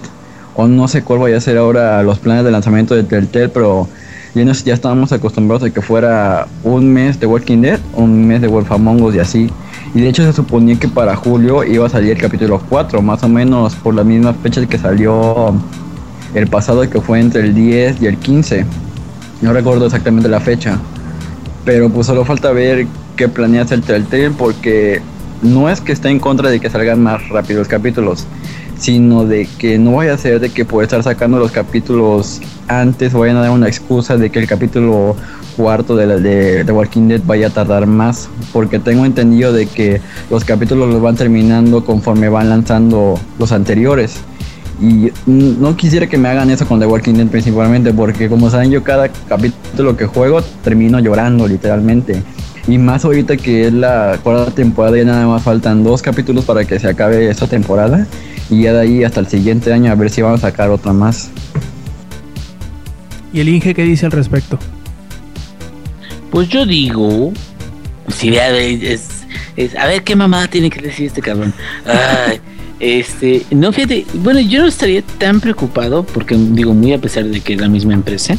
O 0.55 0.67
no 0.67 0.89
sé 0.89 1.03
cuál 1.03 1.21
vaya 1.21 1.37
a 1.37 1.41
ser 1.41 1.59
ahora 1.59 2.03
los 2.03 2.19
planes 2.19 2.45
de 2.45 2.51
lanzamiento 2.51 2.95
de 2.95 3.03
Telltale, 3.03 3.49
pero 3.51 3.89
ya, 4.35 4.45
nos, 4.45 4.65
ya 4.65 4.75
estábamos 4.75 5.13
acostumbrados 5.13 5.63
a 5.63 5.71
que 5.71 5.83
fuera 5.83 6.47
un 6.65 6.93
mes 6.93 7.21
de 7.21 7.27
Walking 7.27 7.61
Dead, 7.63 7.81
un 7.95 8.27
mes 8.27 8.41
de 8.41 8.49
Wolf 8.49 8.71
Among 8.73 9.03
Us 9.03 9.15
y 9.15 9.19
así. 9.19 9.51
Y 9.95 10.01
de 10.01 10.09
hecho 10.09 10.23
se 10.23 10.33
suponía 10.33 10.79
que 10.79 10.89
para 10.89 11.15
julio 11.15 11.65
iba 11.65 11.87
a 11.87 11.89
salir 11.89 12.13
el 12.13 12.19
capítulo 12.19 12.61
4, 12.69 13.01
más 13.03 13.23
o 13.23 13.29
menos 13.29 13.75
por 13.77 13.95
las 13.95 14.05
mismas 14.05 14.37
fechas 14.43 14.67
que 14.67 14.79
salió 14.79 15.55
el 16.37 16.49
pasado, 16.49 16.89
que 16.89 17.01
fue 17.01 17.19
entre 17.21 17.41
el 17.43 17.55
10 17.55 18.03
y 18.03 18.07
el 18.07 18.19
15. 18.19 18.65
No 19.41 19.53
recuerdo 19.53 19.87
exactamente 19.87 20.29
la 20.29 20.41
fecha. 20.41 20.79
Pero 21.65 21.89
pues 21.91 22.07
solo 22.07 22.25
falta 22.25 22.53
ver 22.53 22.87
qué 23.17 23.29
planea 23.29 23.63
hacer 23.63 23.81
Telltale 23.81 24.31
porque 24.31 25.01
no 25.43 25.69
es 25.69 25.81
que 25.81 25.93
esté 25.93 26.11
en 26.11 26.21
contra 26.21 26.51
de 26.51 26.61
que 26.61 26.71
salgan 26.71 27.03
más 27.03 27.29
rápido 27.31 27.61
los 27.61 27.69
capítulos, 27.69 28.27
sino 28.79 29.25
de 29.25 29.49
que 29.59 29.79
no 29.79 29.93
vaya 29.93 30.15
a 30.15 30.19
ser 30.19 30.39
de 30.41 30.51
que 30.51 30.65
por 30.65 30.85
estar 30.85 31.03
sacando 31.03 31.39
los 31.39 31.53
capítulos 31.53 32.41
antes 32.69 33.15
vayan 33.15 33.37
a 33.37 33.41
dar 33.41 33.51
una 33.51 33.69
excusa 33.69 34.17
de 34.17 34.31
que 34.31 34.39
el 34.39 34.47
capítulo 34.47 35.17
cuarto 35.57 35.97
de, 35.97 36.07
la, 36.07 36.17
de, 36.19 36.65
de 36.65 36.73
Walking 36.73 37.09
Dead 37.09 37.21
vaya 37.25 37.47
a 37.47 37.51
tardar 37.51 37.87
más, 37.87 38.29
porque 38.53 38.79
tengo 38.79 39.07
entendido 39.07 39.55
de 39.55 39.67
que 39.67 40.03
los 40.31 40.45
capítulos 40.45 40.93
los 40.93 41.01
van 41.01 41.17
terminando 41.17 41.85
conforme 41.85 42.29
van 42.29 42.51
lanzando 42.51 43.19
los 43.39 43.53
anteriores. 43.53 44.21
Y 44.81 45.11
no 45.27 45.75
quisiera 45.77 46.07
que 46.07 46.19
me 46.19 46.29
hagan 46.29 46.51
eso 46.51 46.67
con 46.67 46.79
The 46.81 46.87
Walking 46.87 47.15
Dead 47.15 47.29
principalmente, 47.29 47.93
porque 47.95 48.29
como 48.29 48.51
saben 48.51 48.71
yo 48.71 48.83
cada 48.85 49.09
capítulo 49.09 49.97
que 49.97 50.05
juego 50.07 50.43
termino 50.63 51.01
llorando 51.01 51.49
literalmente. 51.49 52.23
Y 52.69 52.79
más 52.79 53.05
ahorita 53.05 53.37
que 53.37 53.69
es 53.69 53.73
la 53.73 54.19
cuarta 54.23 54.51
temporada 54.51 54.99
y 55.01 55.05
nada 55.05 55.27
más 55.27 55.43
faltan 55.43 55.83
dos 55.85 56.03
capítulos 56.03 56.45
para 56.45 56.65
que 56.65 56.79
se 56.79 56.89
acabe 56.89 57.31
esta 57.31 57.47
temporada. 57.47 58.07
Y 58.51 58.63
ya 58.63 58.73
de 58.75 58.81
ahí 58.81 59.05
hasta 59.05 59.21
el 59.21 59.29
siguiente 59.29 59.73
año 59.73 59.91
a 59.91 59.95
ver 59.95 60.11
si 60.11 60.21
van 60.21 60.35
a 60.35 60.39
sacar 60.39 60.69
otra 60.71 60.93
más. 60.93 61.31
¿Y 63.33 63.41
el 63.41 63.49
Inge 63.49 63.75
qué 63.75 63.83
dice 63.83 64.07
al 64.07 64.13
respecto? 64.13 64.59
Pues 66.31 66.49
yo 66.49 66.67
digo, 66.67 67.33
si 68.15 68.31
vea, 68.31 68.51
es, 68.59 69.25
es- 69.57 69.77
a 69.77 69.87
ver 69.87 70.03
qué 70.03 70.17
mamada 70.17 70.49
tiene 70.49 70.69
que 70.71 70.81
decir 70.83 71.07
este 71.07 71.23
cabrón. 71.23 71.53
Ay, 71.87 72.41
este, 72.81 73.43
no 73.51 73.73
fíjate, 73.73 74.07
bueno, 74.15 74.41
yo 74.41 74.61
no 74.63 74.67
estaría 74.67 75.03
tan 75.03 75.41
preocupado 75.41 76.05
porque 76.05 76.37
digo 76.37 76.75
muy 76.75 76.93
a 76.93 76.99
pesar 76.99 77.25
de 77.25 77.41
que 77.41 77.55
es 77.55 77.61
la 77.61 77.69
misma 77.69 77.95
empresa, 77.95 78.37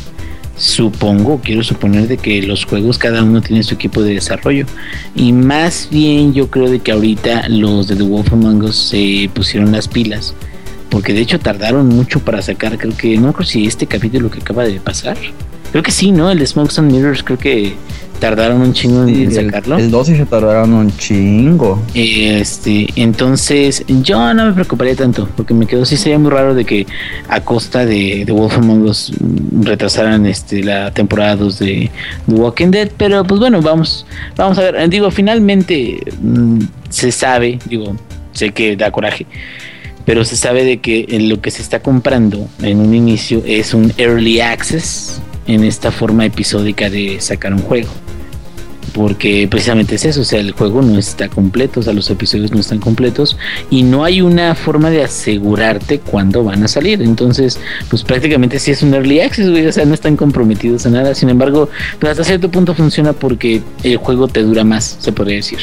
supongo, 0.56 1.40
quiero 1.44 1.64
suponer 1.64 2.08
de 2.08 2.18
que 2.18 2.42
los 2.42 2.66
juegos 2.66 2.98
cada 2.98 3.24
uno 3.24 3.42
tiene 3.42 3.64
su 3.64 3.76
equipo 3.76 4.02
de 4.02 4.16
desarrollo. 4.16 4.66
Y 5.16 5.32
más 5.34 5.88
bien 5.92 6.34
yo 6.34 6.50
creo 6.50 6.70
de 6.70 6.80
que 6.80 6.92
ahorita 6.92 7.50
los 7.50 7.88
de 7.88 7.96
The 7.96 8.04
Wolf 8.04 8.34
Among 8.34 8.64
Us 8.64 8.76
se 8.76 9.30
pusieron 9.34 9.72
las 9.72 9.88
pilas 9.88 10.34
porque 10.90 11.14
de 11.14 11.22
hecho 11.22 11.40
tardaron 11.40 11.88
mucho 11.88 12.20
para 12.20 12.42
sacar, 12.42 12.78
creo 12.78 12.96
que 12.96 13.18
no 13.18 13.34
creo 13.34 13.46
si 13.46 13.66
este 13.66 13.88
capítulo 13.88 14.32
que 14.32 14.40
acaba 14.40 14.64
de 14.64 14.80
pasar, 14.80 15.18
creo 15.72 15.84
que 15.84 15.92
sí, 15.92 16.12
¿no? 16.12 16.32
El 16.32 16.40
de 16.40 16.48
Smokes 16.48 16.80
and 16.80 16.92
Mirrors 16.92 17.24
creo 17.24 17.38
que 17.38 17.76
tardaron 18.20 18.62
un 18.62 18.74
chingo 18.74 19.04
en, 19.04 19.10
Sí, 19.10 19.24
en 19.24 19.30
el, 19.30 19.46
sacarlo. 19.46 19.78
el 19.78 19.92
2 19.92 20.08
sí 20.08 20.16
se 20.16 20.26
tardaron 20.26 20.74
un 20.74 20.96
chingo. 20.98 21.82
Este, 21.94 22.88
entonces 22.96 23.84
yo 23.88 24.34
no 24.34 24.46
me 24.46 24.54
preocuparía 24.54 24.96
tanto, 24.96 25.30
porque 25.36 25.54
me 25.54 25.66
quedó 25.68 25.86
sí 25.86 25.98
sería 25.98 26.18
muy 26.20 26.32
raro 26.32 26.56
de 26.56 26.66
que 26.66 26.88
a 27.30 27.42
costa 27.42 27.86
de, 27.86 28.24
de 28.26 28.32
Wolf 28.32 28.58
Among 28.58 28.84
Us 28.84 29.14
retrasaran 29.62 30.26
este 30.26 30.64
la 30.64 30.92
temporada 30.92 31.36
2 31.36 31.60
de 31.60 31.92
The 32.28 32.34
Walking 32.34 32.72
Dead, 32.72 32.90
pero 32.98 33.24
pues 33.24 33.40
bueno, 33.40 33.62
vamos, 33.62 34.06
vamos 34.36 34.58
a 34.58 34.72
ver, 34.72 34.90
digo, 34.90 35.12
finalmente 35.12 36.00
mm, 36.22 36.62
se 36.90 37.12
sabe, 37.12 37.60
digo, 37.70 37.96
sé 38.32 38.52
que 38.52 38.76
da 38.76 38.92
coraje, 38.92 39.26
pero 40.06 40.24
se 40.26 40.38
sabe 40.38 40.64
de 40.64 40.78
que 40.78 41.06
lo 41.22 41.42
que 41.42 41.52
se 41.52 41.62
está 41.62 41.82
comprando 41.82 42.48
en 42.62 42.80
un 42.80 42.94
inicio 42.94 43.44
es 43.46 43.74
un 43.74 43.94
early 43.98 44.40
access 44.40 45.22
en 45.48 45.64
esta 45.64 45.92
forma 45.92 46.26
episódica 46.26 46.90
de 46.90 47.20
sacar 47.20 47.54
un 47.54 47.62
juego 47.62 47.90
porque 48.98 49.48
precisamente 49.50 49.96
es 49.96 50.06
eso, 50.06 50.22
o 50.22 50.24
sea, 50.24 50.40
el 50.40 50.54
juego 50.54 50.82
no 50.82 50.98
está 50.98 51.30
completo, 51.30 51.82
o 51.82 51.84
sea, 51.84 51.94
los 51.94 52.10
episodios 52.10 52.52
no 52.52 52.60
están 52.60 52.80
completos 52.80 53.38
y 53.70 53.84
no 53.84 54.04
hay 54.04 54.22
una 54.22 54.56
forma 54.56 54.90
de 54.90 55.04
asegurarte 55.04 56.00
cuándo 56.00 56.44
van 56.44 56.64
a 56.64 56.68
salir. 56.68 57.04
Entonces, 57.04 57.60
pues 57.92 58.04
prácticamente 58.04 58.58
sí 58.58 58.72
es 58.72 58.82
un 58.82 58.96
early 58.96 59.20
access, 59.20 59.52
güey, 59.52 59.68
o 59.68 59.72
sea, 59.72 59.86
no 59.86 59.94
están 59.94 60.18
comprometidos 60.18 60.88
a 60.88 60.90
nada. 60.90 61.14
Sin 61.14 61.30
embargo, 61.30 61.70
pues 62.00 62.12
hasta 62.12 62.24
cierto 62.24 62.50
punto 62.50 62.74
funciona 62.74 63.14
porque 63.14 63.62
el 63.84 63.98
juego 63.98 64.28
te 64.28 64.42
dura 64.42 64.64
más, 64.64 64.98
se 65.00 65.12
podría 65.12 65.36
decir. 65.36 65.60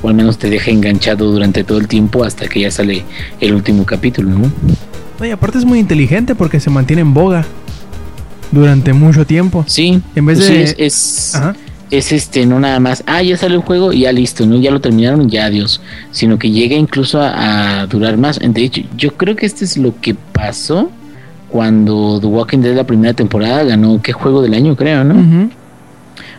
O 0.00 0.08
al 0.08 0.14
menos 0.14 0.38
te 0.38 0.48
deja 0.48 0.70
enganchado 0.70 1.30
durante 1.30 1.64
todo 1.64 1.78
el 1.78 1.88
tiempo 1.88 2.24
hasta 2.24 2.48
que 2.48 2.60
ya 2.60 2.70
sale 2.70 3.04
el 3.40 3.52
último 3.52 3.84
capítulo, 3.84 4.30
¿no? 4.30 5.26
Y 5.26 5.30
aparte 5.30 5.58
es 5.58 5.66
muy 5.66 5.78
inteligente 5.78 6.34
porque 6.34 6.58
se 6.58 6.70
mantiene 6.70 7.02
en 7.02 7.12
boga 7.12 7.44
durante 8.50 8.92
mucho 8.92 9.26
tiempo. 9.26 9.64
Sí, 9.66 10.00
En 10.14 10.26
vez 10.26 10.38
pues 10.38 10.48
de- 10.50 10.62
es, 10.62 10.74
es- 10.78 11.34
Ajá. 11.34 11.54
es 11.90 12.12
este, 12.12 12.44
no 12.46 12.60
nada 12.60 12.80
más, 12.80 13.02
ah, 13.06 13.22
ya 13.22 13.36
sale 13.36 13.54
el 13.54 13.60
juego 13.62 13.92
y 13.92 14.00
ya 14.00 14.12
listo, 14.12 14.46
¿no? 14.46 14.56
Ya 14.58 14.70
lo 14.70 14.80
terminaron, 14.80 15.28
ya 15.28 15.46
adiós. 15.46 15.80
Sino 16.10 16.38
que 16.38 16.50
llega 16.50 16.76
incluso 16.76 17.20
a, 17.20 17.80
a 17.82 17.86
durar 17.86 18.16
más. 18.16 18.38
De 18.38 18.62
hecho, 18.62 18.82
yo 18.96 19.14
creo 19.16 19.36
que 19.36 19.46
este 19.46 19.64
es 19.64 19.76
lo 19.76 19.98
que 20.00 20.14
pasó 20.14 20.90
cuando 21.48 22.18
The 22.20 22.26
Walking 22.26 22.58
Dead 22.58 22.74
la 22.76 22.84
primera 22.84 23.14
temporada 23.14 23.64
ganó, 23.64 24.00
¿qué 24.02 24.12
juego 24.12 24.42
del 24.42 24.54
año, 24.54 24.76
creo, 24.76 25.02
no? 25.04 25.48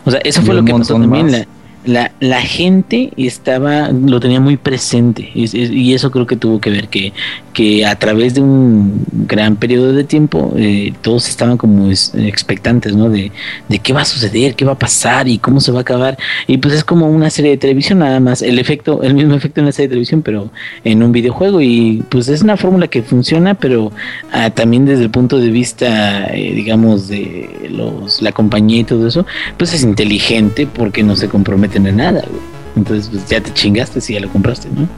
O 0.04 0.10
sea, 0.10 0.20
eso 0.24 0.40
Y 0.40 0.44
fue 0.44 0.54
lo 0.54 0.64
que 0.64 0.72
pasó 0.72 0.94
también. 0.94 1.26
más. 1.26 1.32
La, 1.32 1.46
la, 1.84 2.12
la 2.20 2.42
gente 2.42 3.10
estaba, 3.16 3.88
lo 3.88 4.20
tenía 4.20 4.40
muy 4.40 4.56
presente. 4.56 5.30
Y, 5.34 5.94
eso 5.94 6.10
creo 6.10 6.26
que 6.26 6.36
tuvo 6.36 6.60
que 6.60 6.70
ver 6.70 6.88
que, 6.88 7.12
que 7.54 7.86
a 7.86 7.96
través 7.96 8.34
de 8.34 8.42
un 8.42 9.04
gran 9.26 9.56
periodo 9.56 9.92
de 9.92 10.04
tiempo, 10.04 10.52
eh, 10.56 10.92
todos 11.00 11.28
estaban 11.28 11.56
como 11.56 11.90
es- 11.90 12.14
expectantes, 12.14 12.94
¿no? 12.94 13.08
De, 13.08 13.32
de 13.68 13.78
qué 13.78 13.92
va 13.92 14.02
a 14.02 14.04
suceder, 14.04 14.54
qué 14.54 14.64
va 14.64 14.72
a 14.72 14.78
pasar 14.78 15.26
y 15.28 15.38
cómo 15.38 15.60
se 15.60 15.72
va 15.72 15.78
a 15.78 15.82
acabar. 15.82 16.18
Y 16.46 16.58
pues 16.58 16.74
es 16.74 16.84
como 16.84 17.08
una 17.08 17.30
serie 17.30 17.52
de 17.52 17.56
televisión, 17.56 18.00
nada 18.00 18.20
más. 18.20 18.42
El 18.42 18.58
efecto, 18.58 19.02
el 19.02 19.14
mismo 19.14 19.34
efecto 19.34 19.60
en 19.60 19.66
la 19.66 19.72
serie 19.72 19.88
de 19.88 19.92
televisión, 19.92 20.22
pero 20.22 20.50
en 20.84 21.02
un 21.02 21.12
videojuego. 21.12 21.60
Y 21.62 22.04
pues 22.10 22.28
es 22.28 22.42
una 22.42 22.56
fórmula 22.56 22.88
que 22.88 23.02
funciona, 23.02 23.54
pero 23.54 23.90
ah, 24.32 24.50
también 24.50 24.84
desde 24.84 25.04
el 25.04 25.10
punto 25.10 25.38
de 25.38 25.50
vista, 25.50 26.26
eh, 26.26 26.52
digamos, 26.54 27.08
de 27.08 27.68
los, 27.70 28.20
la 28.20 28.32
compañía 28.32 28.80
y 28.80 28.84
todo 28.84 29.06
eso, 29.08 29.26
pues 29.56 29.72
es 29.72 29.82
inteligente 29.82 30.66
porque 30.66 31.02
no 31.02 31.16
se 31.16 31.28
comprometen 31.28 31.69
en 31.78 31.96
nada, 31.96 32.22
güey. 32.28 32.42
Entonces, 32.76 33.08
pues 33.08 33.28
ya 33.28 33.40
te 33.40 33.52
chingaste 33.52 34.00
si 34.00 34.14
ya 34.14 34.20
lo 34.20 34.28
compraste, 34.28 34.68
¿no? 34.68 34.88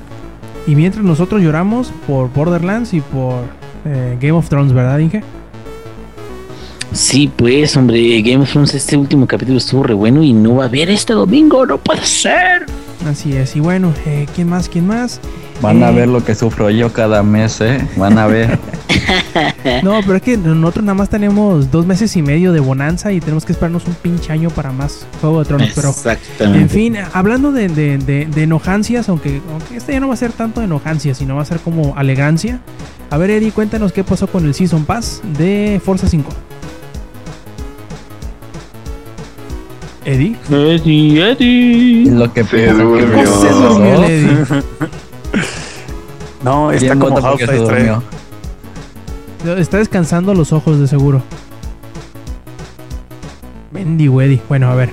Y 0.67 0.75
mientras 0.77 1.05
nosotros 1.05 1.43
lloramos 1.43 1.93
por 2.07 2.33
Borderlands 2.33 2.95
y 2.95 3.01
por 3.01 3.45
eh, 3.85 4.17
Game 4.21 4.33
of 4.33 4.49
Thrones, 4.49 4.73
¿verdad, 4.73 4.99
Inge? 4.99 5.23
Sí, 6.93 7.31
pues, 7.35 7.77
hombre, 7.77 8.21
Game 8.23 8.43
of 8.43 8.51
Thrones, 8.51 8.75
este 8.75 8.97
último 8.97 9.27
capítulo 9.27 9.59
estuvo 9.59 9.83
re 9.83 9.95
bueno 9.95 10.23
y 10.23 10.33
no 10.33 10.57
va 10.57 10.65
a 10.65 10.67
haber 10.67 10.91
este 10.91 11.15
domingo, 11.15 11.65
no 11.67 11.79
puede 11.79 12.05
ser. 12.05 12.67
Así 13.07 13.35
es. 13.35 13.57
Y 13.57 13.61
bueno, 13.61 13.93
eh, 14.07 14.27
¿quién 14.35 14.49
más? 14.49 14.69
¿Quién 14.69 14.87
más? 14.87 15.21
Van 15.63 15.83
a 15.85 15.91
ver 15.93 16.09
lo 16.09 16.25
que 16.25 16.35
sufro 16.35 16.69
yo 16.71 16.93
cada 16.93 17.23
mes, 17.23 17.61
¿eh? 17.61 17.87
Van 17.97 18.19
a 18.19 18.27
ver. 18.27 18.59
No, 19.83 20.01
pero 20.03 20.17
es 20.17 20.23
que 20.23 20.37
nosotros 20.37 20.85
nada 20.85 20.95
más 20.95 21.09
tenemos 21.09 21.71
dos 21.71 21.87
meses 21.87 22.15
y 22.17 22.23
medio 22.23 22.53
de 22.53 22.61
bonanza 22.61 23.13
y 23.13 23.21
tenemos 23.21 23.45
que 23.45 23.53
esperarnos 23.53 23.87
un 23.87 23.95
pinche 23.95 24.33
año 24.33 24.51
para 24.51 24.71
más 24.73 25.07
Juego 25.21 25.41
de 25.41 25.45
Tronos. 25.47 25.71
Pero, 25.75 25.89
Exactamente. 25.91 26.61
en 26.63 26.69
fin, 26.69 26.97
hablando 27.13 27.53
de, 27.53 27.69
de, 27.69 27.99
de- 27.99 28.27
de 28.27 28.43
enojancias, 28.43 29.09
aunque, 29.09 29.41
aunque 29.51 29.77
este 29.77 29.93
ya 29.93 30.01
no 30.01 30.09
va 30.09 30.15
a 30.15 30.17
ser 30.17 30.33
tanto 30.33 30.61
de 30.61 30.67
enojancia, 30.67 31.15
sino 31.15 31.37
va 31.37 31.43
a 31.43 31.47
ser 31.47 31.59
como 31.61 31.95
alegancia. 31.97 32.61
A 33.11 33.17
ver, 33.19 33.31
Eddie, 33.31 33.53
cuéntanos 33.53 33.93
qué 33.93 34.05
pasó 34.05 34.27
con 34.27 34.45
el 34.45 34.55
Season 34.55 34.85
Pass 34.85 35.23
de 35.39 35.81
Forza 35.85 36.09
5. 36.09 36.29
Eddie. 40.05 40.37
Eddie, 40.51 41.31
Eddie. 41.31 42.11
Lo 42.11 42.33
que 42.33 42.43
Se 42.45 42.73
durmió. 42.73 43.27
Se 43.41 43.49
durmió 43.51 44.05
el 44.05 44.11
Eddie. 44.11 44.63
No, 46.45 46.73
está 46.73 46.95
Bien 46.95 46.99
como 46.99 47.19
Half-Life 47.19 47.47
3. 47.47 47.63
durmió. 47.63 48.03
Está 49.57 49.79
descansando 49.79 50.35
los 50.35 50.53
ojos 50.53 50.79
de 50.79 50.87
seguro. 50.87 51.23
Mendigo 53.71 54.21
Eddie. 54.21 54.41
Bueno, 54.49 54.71
a 54.71 54.75
ver. 54.75 54.91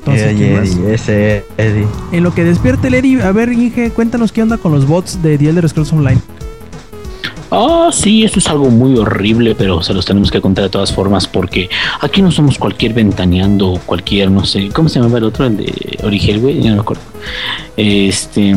Entonces, 0.00 0.26
Eddie, 0.26 0.36
¿quién 0.36 0.60
más? 0.60 0.68
Eddie, 0.70 0.94
ese 0.94 1.44
Eddie. 1.56 1.86
En 2.12 2.22
lo 2.22 2.34
que 2.34 2.44
despierte 2.44 2.88
el 2.88 2.94
Eddie, 2.94 3.22
a 3.22 3.32
ver, 3.32 3.52
Inge, 3.52 3.90
cuéntanos 3.90 4.32
qué 4.32 4.42
onda 4.42 4.56
con 4.56 4.72
los 4.72 4.86
bots 4.86 5.22
de 5.22 5.36
The 5.38 5.48
Elder 5.48 5.68
Scrolls 5.68 5.92
Online. 5.92 6.20
Ah, 7.50 7.88
sí, 7.92 8.24
esto 8.24 8.40
es 8.40 8.48
algo 8.48 8.68
muy 8.68 8.98
horrible, 8.98 9.54
pero 9.54 9.82
se 9.82 9.94
los 9.94 10.04
tenemos 10.04 10.30
que 10.30 10.40
contar 10.40 10.64
de 10.64 10.70
todas 10.70 10.92
formas 10.92 11.26
porque 11.26 11.70
aquí 12.00 12.20
no 12.20 12.30
somos 12.30 12.58
cualquier 12.58 12.92
ventaneando, 12.92 13.80
cualquier, 13.86 14.30
no 14.30 14.44
sé, 14.44 14.68
¿cómo 14.68 14.90
se 14.90 14.98
llamaba 14.98 15.18
el 15.18 15.24
otro? 15.24 15.46
El 15.46 15.56
de 15.56 15.98
Origel, 16.02 16.40
güey, 16.40 16.60
ya 16.60 16.70
no 16.70 16.76
me 16.76 16.82
acuerdo. 16.82 17.02
Este, 17.78 18.56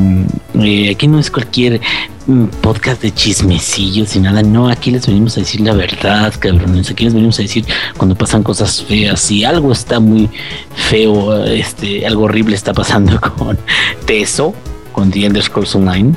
eh, 0.56 0.90
aquí 0.90 1.08
no 1.08 1.20
es 1.20 1.30
cualquier 1.30 1.80
mm, 2.26 2.46
podcast 2.60 3.04
de 3.04 3.14
chismecillos 3.14 4.16
y 4.16 4.20
nada, 4.20 4.42
no, 4.42 4.68
aquí 4.68 4.90
les 4.90 5.06
venimos 5.06 5.38
a 5.38 5.42
decir 5.42 5.62
la 5.62 5.76
verdad, 5.76 6.34
cabrones, 6.40 6.90
aquí 6.90 7.04
les 7.04 7.14
venimos 7.14 7.38
a 7.38 7.44
decir 7.44 7.64
cuando 7.98 8.16
pasan 8.16 8.42
cosas 8.42 8.82
feas, 8.82 9.20
si 9.20 9.44
algo 9.44 9.74
está 9.74 10.00
muy 10.00 10.28
feo, 10.74 11.46
este, 11.46 12.04
algo 12.08 12.24
horrible 12.24 12.56
está 12.56 12.74
pasando 12.74 13.22
con 13.38 13.60
Teso, 14.08 14.56
con 14.92 15.12
The 15.12 15.28
Elder 15.28 15.44
Online. 15.76 16.16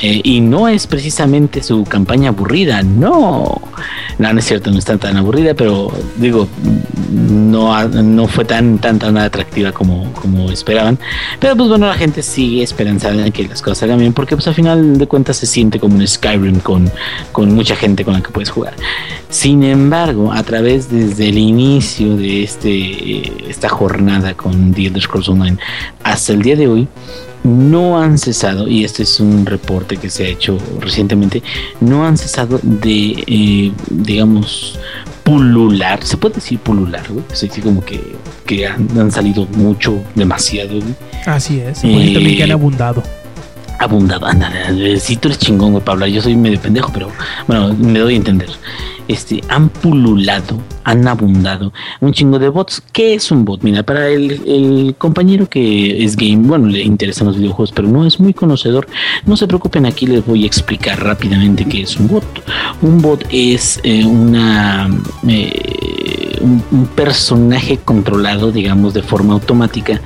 Eh, 0.00 0.20
y 0.22 0.40
no 0.40 0.68
es 0.68 0.86
precisamente 0.86 1.62
su 1.62 1.84
campaña 1.84 2.28
aburrida, 2.28 2.82
no. 2.82 3.60
No, 4.18 4.32
no 4.32 4.38
es 4.38 4.46
cierto, 4.46 4.70
no 4.70 4.78
está 4.78 4.96
tan 4.96 5.16
aburrida, 5.16 5.54
pero 5.54 5.92
digo, 6.16 6.48
no, 7.10 7.86
no 7.88 8.28
fue 8.28 8.44
tan, 8.44 8.78
tan, 8.78 8.98
tan 8.98 9.16
atractiva 9.18 9.72
como, 9.72 10.12
como 10.14 10.50
esperaban. 10.50 10.98
Pero 11.38 11.56
pues 11.56 11.68
bueno, 11.68 11.86
la 11.86 11.94
gente 11.94 12.22
sigue 12.22 12.62
esperanzada 12.62 13.26
en 13.26 13.32
que 13.32 13.46
las 13.46 13.60
cosas 13.60 13.78
salgan 13.78 13.98
bien, 13.98 14.12
porque 14.12 14.34
pues 14.34 14.46
al 14.48 14.54
final 14.54 14.98
de 14.98 15.06
cuentas 15.06 15.36
se 15.36 15.46
siente 15.46 15.78
como 15.78 15.96
un 15.96 16.06
Skyrim 16.06 16.60
con, 16.60 16.90
con 17.32 17.54
mucha 17.54 17.76
gente 17.76 18.04
con 18.04 18.14
la 18.14 18.22
que 18.22 18.30
puedes 18.30 18.50
jugar. 18.50 18.74
Sin 19.28 19.62
embargo, 19.62 20.32
a 20.32 20.42
través 20.42 20.90
desde 20.90 21.28
el 21.28 21.38
inicio 21.38 22.16
de 22.16 22.42
este, 22.42 23.50
esta 23.50 23.68
jornada 23.68 24.34
con 24.34 24.72
The 24.72 24.86
Elder 24.86 25.02
Scrolls 25.02 25.28
Online 25.28 25.58
hasta 26.02 26.32
el 26.32 26.42
día 26.42 26.56
de 26.56 26.68
hoy, 26.68 26.88
no 27.46 28.00
han 28.00 28.18
cesado, 28.18 28.68
y 28.68 28.84
este 28.84 29.04
es 29.04 29.20
un 29.20 29.46
reporte 29.46 29.96
que 29.96 30.10
se 30.10 30.24
ha 30.24 30.28
hecho 30.28 30.58
recientemente, 30.80 31.42
no 31.80 32.04
han 32.06 32.18
cesado 32.18 32.58
de, 32.62 33.24
eh, 33.26 33.72
digamos, 33.88 34.78
pulular, 35.22 36.02
se 36.04 36.16
puede 36.16 36.36
decir 36.36 36.58
pulular, 36.58 37.04
güey, 37.08 37.24
es 37.32 37.40
decir, 37.40 37.62
como 37.62 37.84
que, 37.84 38.00
que 38.44 38.66
han, 38.66 38.88
han 38.98 39.10
salido 39.10 39.46
mucho, 39.56 40.02
demasiado, 40.14 40.74
güey, 40.80 40.94
Así 41.26 41.60
es. 41.60 41.82
Eh, 41.84 42.12
también 42.14 42.36
que 42.36 42.42
han 42.42 42.52
abundado. 42.52 43.02
abundado, 43.78 44.26
anda, 44.26 44.50
si 44.98 45.16
tú 45.16 45.28
eres 45.28 45.38
chingón, 45.38 45.72
güey, 45.72 45.84
para 45.84 45.94
hablar, 45.94 46.08
yo 46.10 46.20
soy 46.22 46.36
medio 46.36 46.60
pendejo, 46.60 46.90
pero 46.92 47.10
bueno, 47.46 47.74
me 47.74 47.98
doy 47.98 48.14
a 48.14 48.16
entender. 48.16 48.48
Este, 49.08 49.40
han 49.48 49.68
pululado, 49.68 50.58
han 50.82 51.06
abundado 51.06 51.72
un 52.00 52.12
chingo 52.12 52.38
de 52.38 52.48
bots. 52.48 52.82
¿Qué 52.92 53.14
es 53.14 53.30
un 53.30 53.44
bot? 53.44 53.62
Mira, 53.62 53.82
para 53.82 54.08
el, 54.08 54.94
compañero 54.98 55.48
que 55.48 56.04
es 56.04 56.16
game, 56.16 56.48
bueno, 56.48 56.66
le 56.66 56.82
interesan 56.82 57.28
los 57.28 57.36
videojuegos, 57.36 57.72
pero 57.72 57.88
no 57.88 58.04
es 58.06 58.18
muy 58.18 58.34
conocedor, 58.34 58.86
no 59.24 59.36
se 59.36 59.46
preocupen, 59.46 59.86
aquí 59.86 60.06
les 60.06 60.24
voy 60.26 60.44
a 60.44 60.46
explicar 60.46 61.02
rápidamente 61.02 61.64
qué 61.64 61.82
es 61.82 61.96
un 61.96 62.08
bot. 62.08 62.24
Un 62.82 63.00
bot 63.00 63.24
es 63.30 63.80
eh, 63.84 64.04
una, 64.04 64.88
eh, 65.28 66.38
un, 66.40 66.62
un 66.72 66.86
personaje 66.86 67.78
controlado, 67.78 68.50
digamos, 68.50 68.92
de 68.94 69.02
forma 69.02 69.34
automática 69.34 70.00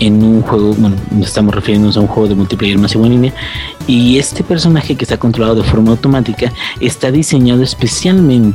en 0.00 0.22
un 0.22 0.42
juego, 0.42 0.74
bueno, 0.74 0.96
estamos 1.22 1.54
refiriéndonos 1.54 1.96
a 1.96 2.00
un 2.00 2.06
juego 2.06 2.28
de 2.28 2.34
multiplayer 2.34 2.78
masivo 2.78 3.04
en 3.04 3.12
línea, 3.12 3.34
y 3.86 4.18
este 4.18 4.42
personaje 4.42 4.96
que 4.96 5.04
está 5.04 5.18
controlado 5.18 5.56
de 5.56 5.62
forma 5.62 5.90
automática 5.90 6.52
está 6.80 7.10
diseñado 7.10 7.62
especialmente 7.62 8.45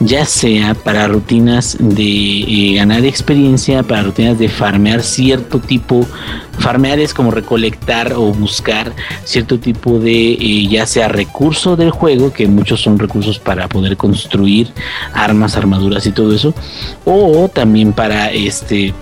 ya 0.00 0.24
sea 0.24 0.74
para 0.74 1.08
rutinas 1.08 1.76
de 1.80 2.02
eh, 2.02 2.74
ganar 2.76 3.04
experiencia, 3.04 3.82
para 3.82 4.02
rutinas 4.02 4.38
de 4.38 4.48
farmear 4.48 5.02
cierto 5.02 5.58
tipo, 5.58 6.06
farmear 6.58 6.98
es 6.98 7.14
como 7.14 7.30
recolectar 7.30 8.12
o 8.14 8.32
buscar 8.32 8.92
cierto 9.24 9.58
tipo 9.58 9.98
de 9.98 10.32
eh, 10.32 10.68
ya 10.68 10.86
sea 10.86 11.08
recurso 11.08 11.76
del 11.76 11.90
juego, 11.90 12.32
que 12.32 12.46
muchos 12.46 12.80
son 12.80 12.98
recursos 12.98 13.38
para 13.38 13.68
poder 13.68 13.96
construir 13.96 14.72
armas, 15.12 15.56
armaduras 15.56 16.06
y 16.06 16.12
todo 16.12 16.34
eso, 16.34 16.54
o 17.04 17.48
también 17.48 17.92
para 17.92 18.30
este 18.30 18.94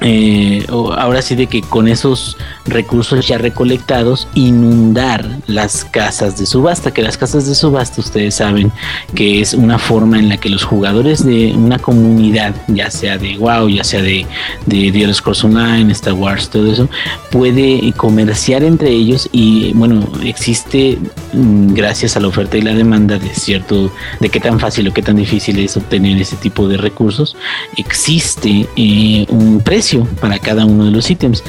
eh, 0.00 0.66
ahora 0.68 1.22
sí 1.22 1.34
de 1.34 1.46
que 1.46 1.62
con 1.62 1.88
esos 1.88 2.36
recursos 2.66 3.26
ya 3.26 3.38
recolectados 3.38 4.28
inundar 4.34 5.28
las 5.46 5.84
casas 5.84 6.38
de 6.38 6.46
subasta, 6.46 6.92
que 6.92 7.02
las 7.02 7.18
casas 7.18 7.46
de 7.46 7.54
subasta 7.54 8.00
ustedes 8.00 8.36
saben 8.36 8.72
que 9.14 9.40
es 9.40 9.54
una 9.54 9.78
forma 9.78 10.18
en 10.18 10.28
la 10.28 10.36
que 10.36 10.48
los 10.48 10.64
jugadores 10.64 11.24
de 11.24 11.52
una 11.52 11.78
comunidad, 11.78 12.54
ya 12.68 12.90
sea 12.90 13.18
de 13.18 13.36
WoW, 13.38 13.68
ya 13.68 13.84
sea 13.84 14.02
de, 14.02 14.26
de 14.66 14.88
Elder 14.88 15.14
Scrolls 15.14 15.44
Online, 15.44 15.92
Star 15.92 16.14
Wars, 16.14 16.48
todo 16.48 16.70
eso, 16.70 16.88
puede 17.30 17.92
comerciar 17.96 18.62
entre 18.62 18.90
ellos 18.90 19.28
y 19.32 19.72
bueno, 19.74 20.06
existe 20.22 20.98
mm, 21.32 21.74
gracias 21.74 22.16
a 22.16 22.20
la 22.20 22.28
oferta 22.28 22.56
y 22.56 22.62
la 22.62 22.74
demanda 22.74 23.18
de 23.18 23.28
cierto, 23.34 23.92
de 24.20 24.28
qué 24.28 24.40
tan 24.40 24.58
fácil 24.58 24.88
o 24.88 24.92
qué 24.92 25.02
tan 25.02 25.16
difícil 25.16 25.58
es 25.58 25.76
obtener 25.76 26.20
ese 26.20 26.36
tipo 26.36 26.68
de 26.68 26.76
recursos, 26.76 27.36
existe 27.76 28.66
eh, 28.76 29.26
un 29.28 29.60
precio 29.60 30.06
para 30.20 30.38
cada 30.38 30.64
uno 30.64 30.86
de 30.86 30.90
los 30.90 31.10
ítems. 31.10 31.42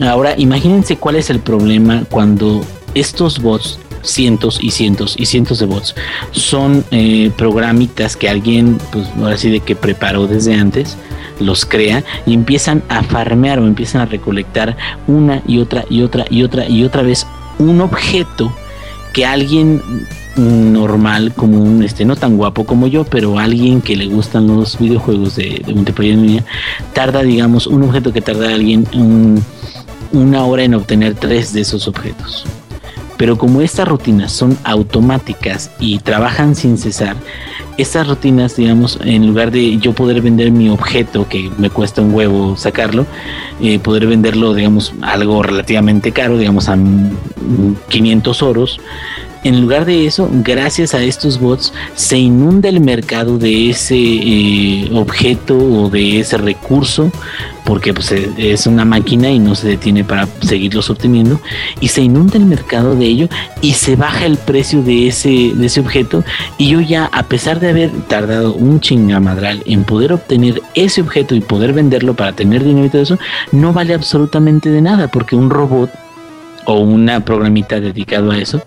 Ahora, 0.00 0.34
imagínense 0.62 0.96
cuál 0.96 1.16
es 1.16 1.28
el 1.28 1.40
problema 1.40 2.04
cuando 2.08 2.64
estos 2.94 3.42
bots 3.42 3.80
cientos 4.02 4.62
y 4.62 4.70
cientos 4.70 5.16
y 5.18 5.26
cientos 5.26 5.58
de 5.58 5.66
bots 5.66 5.96
son 6.30 6.84
eh, 6.92 7.32
programitas 7.36 8.16
que 8.16 8.28
alguien 8.28 8.78
pues 8.92 9.08
ahora 9.18 9.36
sí 9.36 9.50
de 9.50 9.58
que 9.58 9.74
preparó 9.74 10.28
desde 10.28 10.54
antes 10.54 10.96
los 11.40 11.66
crea 11.66 12.04
y 12.26 12.34
empiezan 12.34 12.84
a 12.88 13.02
farmear 13.02 13.58
o 13.58 13.66
empiezan 13.66 14.02
a 14.02 14.06
recolectar 14.06 14.76
una 15.08 15.42
y 15.48 15.58
otra 15.58 15.84
y 15.90 16.02
otra 16.02 16.26
y 16.30 16.44
otra 16.44 16.68
y 16.68 16.84
otra 16.84 17.02
vez 17.02 17.26
un 17.58 17.80
objeto 17.80 18.54
que 19.12 19.26
alguien 19.26 19.82
normal, 20.36 21.34
como 21.34 21.62
un, 21.62 21.82
este, 21.82 22.06
no 22.06 22.16
tan 22.16 22.38
guapo 22.38 22.64
como 22.64 22.86
yo, 22.86 23.04
pero 23.04 23.38
alguien 23.38 23.82
que 23.82 23.96
le 23.96 24.06
gustan 24.06 24.46
los 24.46 24.78
videojuegos 24.78 25.36
de, 25.36 25.62
de 25.66 26.02
línea, 26.02 26.42
tarda, 26.94 27.22
digamos, 27.22 27.66
un 27.66 27.82
objeto 27.82 28.14
que 28.14 28.22
tarda 28.22 28.54
alguien 28.54 28.86
una 30.12 30.44
hora 30.44 30.64
en 30.64 30.74
obtener 30.74 31.14
tres 31.14 31.52
de 31.52 31.62
esos 31.62 31.88
objetos. 31.88 32.44
Pero 33.16 33.38
como 33.38 33.60
estas 33.60 33.86
rutinas 33.86 34.32
son 34.32 34.58
automáticas 34.64 35.70
y 35.78 35.98
trabajan 36.00 36.54
sin 36.56 36.76
cesar, 36.76 37.16
estas 37.78 38.08
rutinas, 38.08 38.56
digamos, 38.56 38.98
en 39.02 39.26
lugar 39.26 39.50
de 39.50 39.78
yo 39.78 39.92
poder 39.92 40.20
vender 40.20 40.50
mi 40.50 40.68
objeto, 40.68 41.28
que 41.28 41.50
me 41.56 41.70
cuesta 41.70 42.02
un 42.02 42.12
huevo 42.12 42.56
sacarlo, 42.56 43.06
eh, 43.60 43.78
poder 43.78 44.06
venderlo, 44.06 44.54
digamos, 44.54 44.92
algo 45.02 45.42
relativamente 45.42 46.12
caro, 46.12 46.36
digamos, 46.36 46.68
a 46.68 46.76
500 47.88 48.42
oros, 48.42 48.80
en 49.44 49.60
lugar 49.60 49.84
de 49.84 50.06
eso, 50.06 50.28
gracias 50.32 50.94
a 50.94 51.02
estos 51.02 51.40
bots, 51.40 51.72
se 51.96 52.16
inunda 52.16 52.68
el 52.68 52.80
mercado 52.80 53.38
de 53.38 53.70
ese 53.70 53.96
eh, 53.96 54.90
objeto 54.92 55.56
o 55.56 55.90
de 55.90 56.20
ese 56.20 56.36
recurso, 56.36 57.10
porque 57.64 57.92
pues, 57.92 58.12
eh, 58.12 58.30
es 58.36 58.68
una 58.68 58.84
máquina 58.84 59.30
y 59.30 59.40
no 59.40 59.56
se 59.56 59.68
detiene 59.68 60.04
para 60.04 60.28
seguirlos 60.42 60.90
obteniendo, 60.90 61.40
y 61.80 61.88
se 61.88 62.02
inunda 62.02 62.38
el 62.38 62.44
mercado 62.44 62.94
de 62.94 63.06
ello 63.06 63.28
y 63.60 63.72
se 63.72 63.96
baja 63.96 64.26
el 64.26 64.36
precio 64.36 64.82
de 64.82 65.08
ese, 65.08 65.52
de 65.54 65.66
ese 65.66 65.80
objeto. 65.80 66.22
Y 66.56 66.68
yo 66.68 66.80
ya, 66.80 67.06
a 67.12 67.24
pesar 67.24 67.58
de 67.58 67.70
haber 67.70 67.90
tardado 68.08 68.54
un 68.54 68.80
chingamadral 68.80 69.62
en 69.66 69.82
poder 69.82 70.12
obtener 70.12 70.62
ese 70.74 71.00
objeto 71.00 71.34
y 71.34 71.40
poder 71.40 71.72
venderlo 71.72 72.14
para 72.14 72.32
tener 72.32 72.62
dinero 72.62 72.86
y 72.86 72.90
todo 72.90 73.02
eso, 73.02 73.18
no 73.50 73.72
vale 73.72 73.94
absolutamente 73.94 74.70
de 74.70 74.82
nada, 74.82 75.08
porque 75.08 75.34
un 75.34 75.50
robot 75.50 75.90
o 76.64 76.78
una 76.78 77.24
programita 77.24 77.80
dedicado 77.80 78.30
a 78.30 78.38
eso 78.38 78.62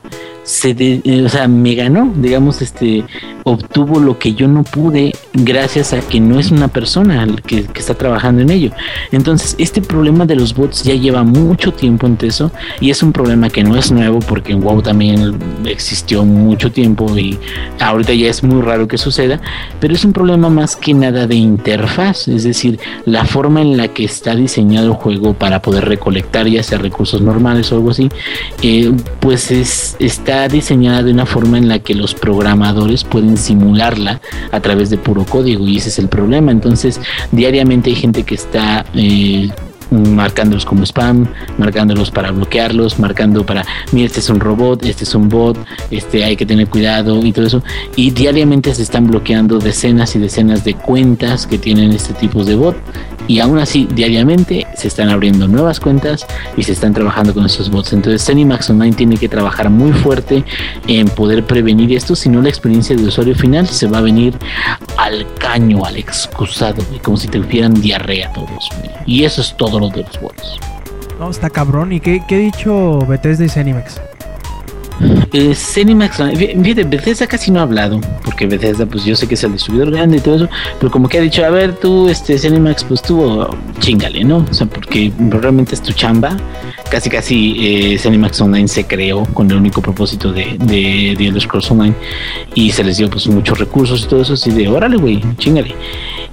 se 0.46 0.76
eh, 0.78 1.24
o 1.26 1.30
sea, 1.30 1.48
me 1.48 1.74
ganó, 1.74 2.14
digamos, 2.16 2.62
este, 2.62 3.04
obtuvo 3.44 4.00
lo 4.00 4.18
que 4.20 4.36
yo 4.36 4.48
no 4.48 4.64
pude 4.64 5.12
gracias 5.34 5.92
a 5.92 6.00
que 6.00 6.20
no 6.20 6.40
es 6.40 6.52
una 6.52 6.68
persona 6.68 7.28
que, 7.46 7.66
está 7.76 7.96
trabajando 7.96 8.42
en 8.42 8.52
ello. 8.52 8.72
Entonces, 9.12 9.56
este 9.58 9.82
problema 9.82 10.26
de 10.26 10.36
los 10.36 10.56
bots 10.56 10.84
ya 10.84 10.94
lleva 10.94 11.24
mucho 11.24 11.72
tiempo 11.72 12.08
en 12.08 12.18
eso 12.22 12.52
y 12.80 12.90
es 12.90 13.04
un 13.04 13.12
problema 13.12 13.50
que 13.50 13.64
no 13.64 13.76
es 13.76 13.92
nuevo 13.92 14.20
porque 14.20 14.54
en 14.54 14.62
WoW 14.62 14.82
también 14.82 15.38
existió 15.66 16.24
mucho 16.24 16.72
tiempo 16.72 17.18
y 17.18 17.38
ahorita 17.80 18.14
ya 18.14 18.30
es 18.30 18.44
muy 18.44 18.62
raro 18.62 18.88
que 18.88 18.98
suceda, 18.98 19.42
pero 19.80 19.94
es 19.94 20.06
un 20.06 20.14
problema 20.14 20.50
más 20.50 20.76
que 20.76 20.94
nada 20.94 21.28
de 21.28 21.36
interfaz, 21.36 22.28
es 22.28 22.44
decir, 22.44 22.80
la 23.06 23.26
forma 23.26 23.62
en 23.62 23.78
la 23.78 23.88
que 23.90 24.06
está 24.06 24.36
diseñado 24.36 24.88
el 24.88 24.94
juego 24.94 25.34
para 25.34 25.62
poder 25.62 25.86
recolectar 25.86 26.48
ya 26.48 26.64
sea 26.64 26.78
recursos 26.78 27.22
normales 27.22 27.72
o 27.72 27.76
algo 27.76 27.92
así, 27.92 28.10
eh, 28.62 28.92
pues 29.20 29.52
es, 29.52 29.96
está 30.00 30.35
diseñada 30.48 31.04
de 31.04 31.12
una 31.12 31.26
forma 31.26 31.58
en 31.58 31.68
la 31.68 31.80
que 31.80 31.96
los 31.96 32.14
programadores 32.14 33.04
pueden 33.04 33.38
simularla 33.38 34.22
a 34.52 34.60
través 34.60 34.90
de 34.90 34.98
puro 34.98 35.26
código 35.26 35.68
y 35.68 35.78
ese 35.78 35.90
es 35.90 36.00
el 36.00 36.08
problema. 36.08 36.52
Entonces, 36.52 37.00
diariamente 37.32 37.90
hay 37.90 37.96
gente 37.96 38.24
que 38.24 38.36
está 38.36 38.86
eh, 38.94 39.50
marcándolos 39.92 40.66
como 40.66 40.84
spam, 40.84 41.28
marcándolos 41.58 42.12
para 42.12 42.32
bloquearlos, 42.32 43.00
marcando 43.00 43.46
para, 43.46 43.66
mira, 43.92 44.08
este 44.08 44.20
es 44.20 44.30
un 44.30 44.40
robot, 44.40 44.84
este 44.86 45.04
es 45.04 45.16
un 45.16 45.30
bot, 45.30 45.58
este 45.92 46.24
hay 46.24 46.36
que 46.36 46.46
tener 46.46 46.68
cuidado 46.68 47.24
y 47.26 47.32
todo 47.32 47.46
eso. 47.48 47.64
Y 47.96 48.12
diariamente 48.12 48.74
se 48.74 48.84
están 48.84 49.08
bloqueando 49.08 49.60
decenas 49.60 50.16
y 50.16 50.20
decenas 50.20 50.64
de 50.64 50.74
cuentas 50.74 51.48
que 51.48 51.58
tienen 51.58 51.92
este 51.92 52.14
tipo 52.14 52.44
de 52.44 52.56
bot 52.56 52.76
y 53.28 53.40
aún 53.40 53.60
así 53.60 53.88
diariamente 53.94 54.68
se 54.76 54.88
están 54.88 55.10
abriendo 55.10 55.48
nuevas 55.48 55.80
cuentas 55.80 56.26
y 56.58 56.64
se 56.64 56.74
están 56.74 56.94
trabajando 56.94 57.34
con 57.34 57.46
esos 57.46 57.70
bots. 57.70 57.94
Entonces 57.94 58.26
Zenimax 58.26 58.70
Online 58.70 58.96
tiene 58.96 59.18
que 59.18 59.30
trabajar 59.30 59.70
muy 59.70 59.92
fuerte 59.94 60.44
en 60.88 61.08
poder 61.10 61.46
prevenir 61.46 61.94
esto, 61.94 62.16
si 62.16 62.30
no 62.30 62.42
la 62.42 62.50
experiencia 62.50 62.96
de 62.96 63.04
usuario 63.04 63.36
final 63.36 63.68
se 63.68 63.88
va 63.88 64.00
a 64.00 64.02
venir 64.02 64.38
al 64.98 65.26
caño, 65.36 65.86
al 65.86 65.98
excusado, 65.98 66.84
como 67.02 67.18
si 67.18 67.28
te 67.28 67.38
hicieran 67.38 67.74
diarrea 67.74 68.32
todos. 68.34 68.70
Y 69.06 69.24
eso 69.24 69.42
es 69.42 69.56
todo 69.58 69.80
lo 69.80 69.90
de 69.90 70.04
los 70.04 70.20
bots. 70.20 70.60
No, 71.20 71.30
está 71.30 71.50
cabrón. 71.50 71.94
¿Y 71.94 72.00
qué, 72.00 72.22
qué 72.28 72.36
ha 72.36 72.40
dicho 72.40 73.00
Bethesda 73.08 73.46
y 73.46 73.50
Zenimax? 73.50 74.02
Eh, 75.34 75.54
Cinemax, 75.54 76.18
fíjate, 76.38 76.84
Bethesda 76.86 77.28
casi 77.28 77.52
no 77.52 77.60
ha 77.60 77.64
hablado, 77.64 78.00
porque 78.24 78.46
Bethesda, 78.46 78.86
pues 78.86 79.04
yo 79.04 79.16
sé 79.16 79.28
que 79.28 79.34
es 79.34 79.44
el 79.44 79.54
distribuidor 79.54 79.92
grande 79.92 80.18
y 80.18 80.20
todo 80.22 80.36
eso, 80.36 80.50
pero 80.80 80.92
como 80.92 81.10
que 81.10 81.18
ha 81.18 81.22
dicho, 81.22 81.44
a 81.44 81.50
ver, 81.50 81.74
tú, 81.76 82.08
este, 82.08 82.38
Cinemax, 82.38 82.86
pues 82.86 83.02
tú, 83.02 83.46
chingale, 83.80 84.24
¿no? 84.24 84.46
O 84.50 84.54
sea, 84.54 84.68
porque 84.68 85.12
realmente 85.18 85.76
es 85.76 85.82
tu 85.82 85.92
chamba. 85.92 86.38
Casi, 86.90 87.10
casi 87.10 87.56
eh, 87.60 87.98
Cinemax 87.98 88.40
Online 88.42 88.68
se 88.68 88.86
creó 88.86 89.26
con 89.34 89.50
el 89.50 89.58
único 89.58 89.82
propósito 89.82 90.32
de, 90.32 90.56
de, 90.60 91.16
de 91.18 91.28
Elder 91.28 91.42
Scrolls 91.42 91.70
Online 91.72 91.96
y 92.54 92.72
se 92.72 92.84
les 92.84 92.98
dio, 92.98 93.10
pues, 93.10 93.28
muchos 93.28 93.60
recursos 93.60 94.04
y 94.06 94.08
todo 94.08 94.22
eso, 94.22 94.34
así 94.34 94.52
de, 94.52 94.68
órale, 94.68 94.98
güey, 94.98 95.22
chingale. 95.38 95.76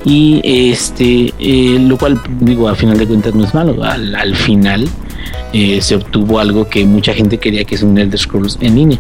Y 0.04 0.40
este, 0.44 1.32
eh, 1.38 1.78
lo 1.80 1.96
cual, 1.96 2.20
digo, 2.40 2.68
a 2.68 2.74
final 2.74 2.98
de 2.98 3.06
cuentas 3.06 3.34
no 3.34 3.44
es 3.44 3.54
malo, 3.54 3.82
al, 3.82 4.14
al 4.14 4.36
final 4.36 4.88
eh, 5.52 5.80
se 5.80 5.96
obtuvo 5.96 6.38
algo 6.38 6.68
que 6.68 6.84
mucha 6.84 7.14
gente 7.14 7.38
quería 7.38 7.64
que 7.64 7.74
es 7.74 7.82
un 7.82 7.98
Elder 7.98 8.18
Scrolls 8.18 8.58
en 8.60 8.74
línea. 8.76 8.98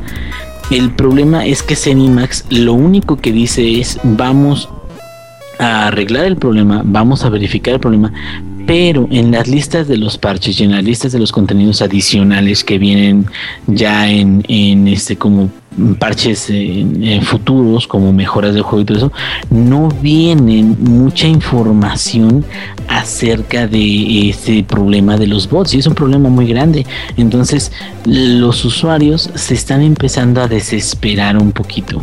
El 0.70 0.90
problema 0.92 1.44
es 1.46 1.62
que 1.62 1.76
Zenimax 1.76 2.46
lo 2.50 2.72
único 2.72 3.16
que 3.16 3.32
dice 3.32 3.80
es 3.80 3.98
vamos 4.02 4.68
a 5.58 5.88
arreglar 5.88 6.24
el 6.24 6.36
problema, 6.36 6.82
vamos 6.84 7.24
a 7.24 7.28
verificar 7.28 7.74
el 7.74 7.80
problema, 7.80 8.12
pero 8.66 9.08
en 9.10 9.32
las 9.32 9.48
listas 9.48 9.88
de 9.88 9.96
los 9.96 10.18
parches 10.18 10.60
y 10.60 10.64
en 10.64 10.72
las 10.72 10.84
listas 10.84 11.12
de 11.12 11.18
los 11.18 11.32
contenidos 11.32 11.82
adicionales 11.82 12.64
que 12.64 12.78
vienen 12.78 13.26
ya 13.66 14.08
en, 14.08 14.44
en 14.48 14.88
este 14.88 15.16
como 15.16 15.50
parches 15.98 16.52
futuros 17.22 17.86
como 17.86 18.12
mejoras 18.12 18.54
del 18.54 18.62
juego 18.62 18.82
y 18.82 18.84
todo 18.84 18.98
eso, 18.98 19.12
no 19.50 19.88
vienen 19.88 20.76
mucha 20.80 21.26
información 21.26 22.44
acerca 22.88 23.66
de 23.66 24.28
este 24.28 24.62
problema 24.64 25.16
de 25.16 25.26
los 25.26 25.48
bots 25.48 25.74
y 25.74 25.78
es 25.78 25.86
un 25.86 25.94
problema 25.94 26.28
muy 26.28 26.46
grande. 26.46 26.86
Entonces 27.16 27.72
los 28.04 28.64
usuarios 28.64 29.30
se 29.34 29.54
están 29.54 29.82
empezando 29.82 30.42
a 30.42 30.48
desesperar 30.48 31.36
un 31.36 31.52
poquito 31.52 32.02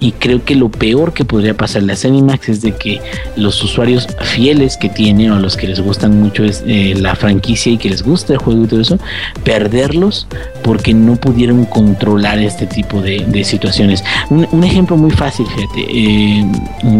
y 0.00 0.12
creo 0.12 0.44
que 0.44 0.54
lo 0.54 0.70
peor 0.70 1.12
que 1.12 1.24
podría 1.24 1.56
pasarle 1.56 1.92
a 1.92 1.96
Zenimax 1.96 2.48
es 2.48 2.60
de 2.62 2.72
que 2.72 3.00
los 3.36 3.62
usuarios 3.62 4.06
fieles 4.20 4.76
que 4.76 4.88
tienen 4.88 5.30
o 5.32 5.40
los 5.40 5.56
que 5.56 5.66
les 5.66 5.80
gustan 5.80 6.20
mucho 6.20 6.44
es, 6.44 6.62
eh, 6.66 6.94
la 6.96 7.14
franquicia 7.14 7.72
y 7.72 7.78
que 7.78 7.90
les 7.90 8.02
gusta 8.02 8.34
el 8.34 8.38
juego 8.38 8.64
y 8.64 8.66
todo 8.66 8.80
eso, 8.80 8.98
perderlos 9.44 10.26
porque 10.62 10.94
no 10.94 11.16
pudieron 11.16 11.64
controlar 11.64 12.38
este 12.38 12.66
tipo 12.66 13.00
de 13.00 13.03
de, 13.04 13.44
situaciones. 13.44 14.02
Un, 14.30 14.64
ejemplo 14.64 14.96
muy 14.96 15.10
fácil, 15.10 15.46
fíjate, 15.46 15.86
eh, 15.88 16.44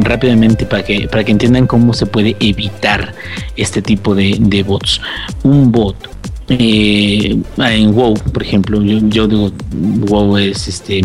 rápidamente 0.03 0.67
para 0.67 0.85
que, 0.85 1.09
para 1.09 1.25
que 1.25 1.33
entiendan 1.33 1.67
cómo 1.67 1.93
se 1.93 2.07
puede 2.07 2.37
evitar 2.41 3.15
este 3.57 3.83
tipo 3.83 4.15
de, 4.15 4.37
de 4.39 4.63
bots. 4.63 5.01
Un 5.43 5.73
bot 5.73 6.15
eh, 6.49 7.37
en 7.59 7.95
WoW, 7.95 8.15
por 8.15 8.43
ejemplo, 8.43 8.83
yo, 8.83 8.99
yo 9.09 9.27
digo 9.27 9.51
WoW 9.73 10.37
es 10.37 10.69
este 10.69 11.01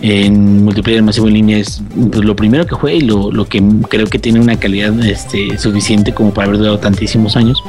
en 0.00 0.64
multiplayer 0.64 1.02
masivo 1.02 1.26
en 1.26 1.34
línea 1.34 1.58
es 1.58 1.82
lo 1.96 2.36
primero 2.36 2.64
que 2.66 2.74
juega 2.76 2.96
y 2.96 3.00
lo, 3.00 3.32
lo, 3.32 3.46
que 3.46 3.60
creo 3.88 4.06
que 4.06 4.18
tiene 4.18 4.38
una 4.38 4.56
calidad 4.56 4.96
este, 5.04 5.58
suficiente 5.58 6.12
como 6.12 6.32
para 6.32 6.46
haber 6.46 6.58
durado 6.58 6.78
tantísimos 6.78 7.36
años. 7.36 7.62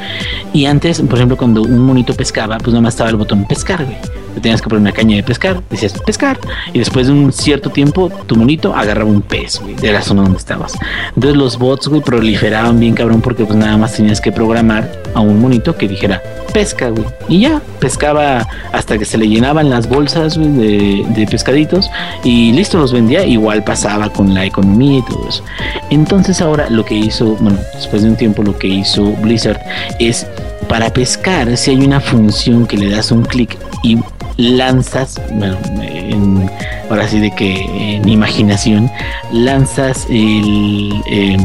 Y 0.54 0.66
antes, 0.66 1.02
por 1.02 1.16
ejemplo, 1.16 1.38
cuando 1.38 1.64
un 1.64 1.80
monito 1.80 2.14
pescaba, 2.14 2.58
pues 2.58 2.74
nada 2.74 2.82
más 2.82 2.94
estaba 2.94 3.10
el 3.10 3.16
botón 3.16 3.48
pescar, 3.48 3.86
güey. 3.86 3.98
Te 4.34 4.42
tenías 4.42 4.62
que 4.62 4.70
poner 4.70 4.82
una 4.82 4.92
caña 4.92 5.16
de 5.16 5.24
pescar, 5.24 5.62
decías 5.70 5.94
pescar, 6.06 6.40
y 6.74 6.80
después 6.80 7.08
de 7.08 7.14
un 7.14 7.32
cierto 7.32 7.70
tiempo, 7.70 8.10
tu 8.28 8.36
monito 8.36 8.74
agarraba 8.74 9.10
un 9.10 9.22
pez, 9.22 9.60
güey, 9.62 9.76
de 9.76 9.92
la 9.92 10.02
zona 10.02 10.24
donde 10.24 10.38
estabas. 10.38 10.74
Entonces 11.16 11.38
los 11.38 11.58
bots, 11.58 11.88
güey, 11.88 12.02
proliferaban 12.02 12.80
bien 12.80 12.94
cabrón 12.94 13.22
porque 13.22 13.46
pues 13.46 13.58
nada 13.58 13.78
más 13.78 13.96
tenías 13.96 14.22
que 14.22 14.32
programar 14.32 14.90
a 15.14 15.20
un 15.20 15.40
monito 15.40 15.76
que 15.76 15.88
dijera 15.88 16.22
pesca, 16.54 16.90
güey. 16.90 17.06
Y 17.28 17.42
ya, 17.42 17.62
pescaba 17.80 18.48
hasta 18.72 18.98
que 18.98 19.06
se 19.06 19.18
le 19.18 19.28
llenaban 19.28 19.70
las 19.70 19.88
bolsas 19.88 20.38
güey, 20.38 20.50
de, 20.50 21.06
de, 21.10 21.28
pescaditos 21.28 21.90
y 22.24 22.52
listo, 22.54 22.78
los 22.78 22.94
vendía. 22.94 23.26
Igual 23.26 23.64
pasaba 23.64 24.10
con 24.10 24.34
la 24.34 24.46
economía 24.46 25.00
y 25.00 25.02
todo 25.04 25.28
eso. 25.28 25.44
Entonces 25.90 26.42
ahora 26.42 26.70
lo 26.70 26.86
que 26.86 26.96
hizo, 26.96 27.36
bueno, 27.40 27.60
después 27.74 28.04
de 28.04 28.10
un 28.10 28.16
tiempo 28.16 28.44
lo 28.44 28.58
que 28.58 28.68
hizo 28.68 29.12
Blizzard 29.22 29.60
es 30.00 30.26
para 30.68 30.92
pescar, 30.92 31.58
si 31.58 31.72
hay 31.72 31.84
una 31.84 32.00
función 32.00 32.68
que 32.68 32.78
le 32.78 32.92
das 32.92 33.12
un 33.12 33.24
clic 33.24 33.58
y 33.84 33.98
lanzas, 34.40 35.22
bueno, 35.34 35.58
en, 35.82 36.50
ahora 36.90 37.08
sí 37.08 37.20
de 37.20 37.32
que 37.36 37.96
en 37.96 38.08
imaginación, 38.08 38.90
lanzas 39.34 40.08
el, 40.10 40.94
eh, 41.12 41.38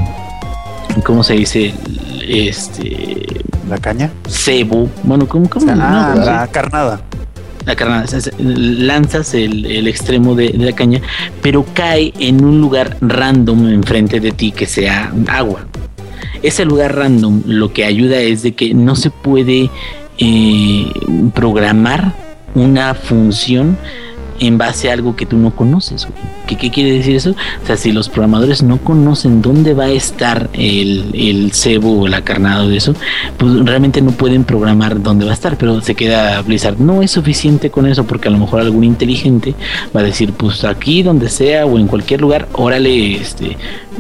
¿cómo 1.05 1.25
se 1.25 1.35
dice? 1.35 1.75
Este, 2.27 3.27
la 3.69 3.79
caña, 3.79 4.11
cebo, 4.29 4.89
bueno, 5.03 5.27
¿cómo? 5.27 5.51
cómo 5.51 5.67
ah, 5.73 6.15
no, 6.17 6.25
la 6.25 6.47
carnada. 6.47 7.01
La 7.67 7.75
carnada, 7.75 8.05
lanzas 8.39 9.35
el, 9.35 9.65
el 9.65 9.89
extremo 9.89 10.35
de, 10.35 10.51
de, 10.51 10.67
la 10.67 10.73
caña, 10.73 11.01
pero 11.43 11.65
cae 11.75 12.13
en 12.19 12.45
un 12.45 12.61
lugar 12.61 12.97
random 13.01 13.69
enfrente 13.69 14.21
de 14.21 14.33
ti 14.33 14.53
que 14.53 14.67
sea 14.67 15.13
agua. 15.29 15.67
Ese 16.43 16.67
lugar 16.67 16.95
random 16.95 17.43
lo 17.47 17.73
que 17.73 17.87
ayuda 17.87 18.19
es 18.19 18.43
de 18.43 18.53
que 18.53 18.75
no 18.75 18.97
se 18.97 19.09
puede 19.09 19.71
eh, 20.19 20.87
programar 21.35 22.24
una 22.55 22.95
función 22.95 23.77
en 24.41 24.59
base 24.59 24.91
a 24.91 24.93
algo 24.93 25.17
que 25.17 25.27
tú 25.27 25.37
no 25.37 25.55
conoces. 25.55 26.09
¿Qué, 26.47 26.57
¿Qué, 26.57 26.71
quiere 26.71 26.93
decir 26.93 27.17
eso? 27.17 27.31
O 27.63 27.67
sea, 27.67 27.77
si 27.77 27.93
los 27.93 28.09
programadores 28.09 28.63
no 28.63 28.79
conocen 28.79 29.41
dónde 29.41 29.75
va 29.75 29.85
a 29.85 29.91
estar 29.91 30.51
el, 30.53 31.11
el 31.15 31.53
cebo 31.53 32.03
o 32.03 32.09
la 32.09 32.23
carnada 32.23 32.67
de 32.67 32.77
eso, 32.77 32.95
pues 33.39 33.65
realmente 33.65 34.03
no 34.03 34.11
pueden 34.11 34.45
programar 34.45 35.01
dónde 35.03 35.25
va 35.25 35.31
a 35.31 35.35
estar, 35.35 35.57
pero 35.57 35.81
se 35.81 35.95
queda 35.95 36.41
Blizzard. 36.43 36.79
No 36.79 37.03
es 37.03 37.13
suficiente 37.13 37.71
con 37.71 37.87
eso 37.87 38.05
porque 38.05 38.29
a 38.29 38.31
lo 38.31 38.39
mejor 38.39 38.61
algún 38.61 38.85
inteligente 38.85 39.55
va 39.95 40.01
a 40.01 40.05
decir, 40.05 40.33
pues 40.33 40.65
aquí 40.65 41.03
donde 41.03 41.29
sea 41.29 41.67
o 41.67 41.79
en 41.79 41.87
cualquier 41.87 42.21
lugar, 42.21 42.49
órale, 42.53 43.15
este, 43.15 43.57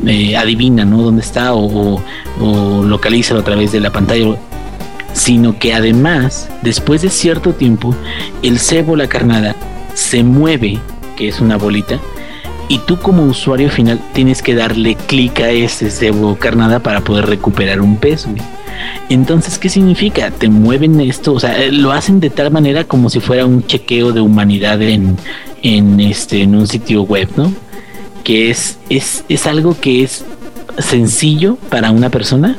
eh, 0.06 0.36
adivina, 0.36 0.85
¿no? 0.85 1.02
Dónde 1.02 1.22
está 1.22 1.55
o, 1.55 1.94
o, 1.94 2.02
o 2.40 2.82
localízalo 2.82 3.40
a 3.40 3.44
través 3.44 3.72
de 3.72 3.81
la 3.81 3.90
pantalla 3.90 4.36
sino 5.15 5.59
que 5.59 5.73
además, 5.73 6.51
después 6.61 7.01
de 7.01 7.09
cierto 7.09 7.55
tiempo, 7.55 7.97
el 8.43 8.59
cebo, 8.59 8.97
la 8.97 9.07
carnada, 9.07 9.57
se 9.95 10.23
mueve, 10.23 10.78
que 11.16 11.28
es 11.28 11.41
una 11.41 11.57
bolita, 11.57 11.99
y 12.69 12.78
tú 12.78 12.99
como 12.99 13.24
usuario 13.24 13.70
final 13.70 14.01
tienes 14.12 14.43
que 14.43 14.55
darle 14.55 14.97
clic 14.97 15.41
a 15.41 15.51
ese 15.51 15.91
cebo 15.91 16.36
carnada 16.36 16.81
para 16.81 17.01
poder 17.01 17.27
recuperar 17.27 17.81
un 17.81 17.97
peso. 17.97 18.28
Entonces, 19.09 19.59
¿qué 19.59 19.69
significa? 19.69 20.31
Te 20.31 20.49
mueven 20.49 21.01
esto, 21.01 21.35
o 21.35 21.41
sea, 21.41 21.57
lo 21.70 21.93
hacen 21.93 22.20
de 22.20 22.31
tal 22.31 22.51
manera 22.51 22.85
como 22.85 23.09
si 23.09 23.20
fuera 23.20 23.47
un 23.47 23.66
chequeo 23.66 24.12
de 24.12 24.20
humanidad 24.20 24.82
en, 24.82 25.16
en, 25.62 26.01
este, 26.01 26.43
en 26.43 26.55
un 26.55 26.66
sitio 26.66 27.03
web, 27.03 27.28
¿no? 27.36 27.53
Que 28.24 28.51
es, 28.51 28.78
es, 28.89 29.24
es 29.28 29.47
algo 29.47 29.77
que 29.78 30.03
es 30.03 30.24
sencillo 30.78 31.57
para 31.69 31.91
una 31.91 32.11
persona, 32.11 32.57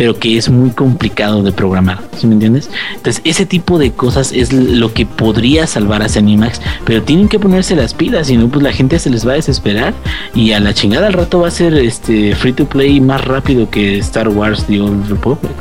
pero 0.00 0.18
que 0.18 0.38
es 0.38 0.48
muy 0.48 0.70
complicado 0.70 1.42
de 1.42 1.52
programar, 1.52 1.98
¿sí 2.16 2.26
me 2.26 2.32
entiendes? 2.32 2.70
Entonces, 2.96 3.20
ese 3.22 3.44
tipo 3.44 3.78
de 3.78 3.92
cosas 3.92 4.32
es 4.32 4.50
lo 4.50 4.94
que 4.94 5.04
podría 5.04 5.66
salvar 5.66 6.02
a 6.02 6.08
Zenimax, 6.08 6.62
pero 6.86 7.02
tienen 7.02 7.28
que 7.28 7.38
ponerse 7.38 7.76
las 7.76 7.92
pilas, 7.92 8.28
si 8.28 8.38
no, 8.38 8.48
pues 8.48 8.62
la 8.62 8.72
gente 8.72 8.98
se 8.98 9.10
les 9.10 9.28
va 9.28 9.32
a 9.32 9.34
desesperar 9.34 9.92
y 10.34 10.52
a 10.52 10.60
la 10.60 10.72
chingada 10.72 11.08
al 11.08 11.12
rato 11.12 11.40
va 11.40 11.48
a 11.48 11.50
ser 11.50 11.74
este 11.74 12.34
free 12.34 12.54
to 12.54 12.64
play 12.64 12.98
más 12.98 13.22
rápido 13.26 13.68
que 13.68 13.98
Star 13.98 14.30
Wars 14.30 14.64
The 14.64 14.80
Old 14.80 15.06
Republic. 15.10 15.52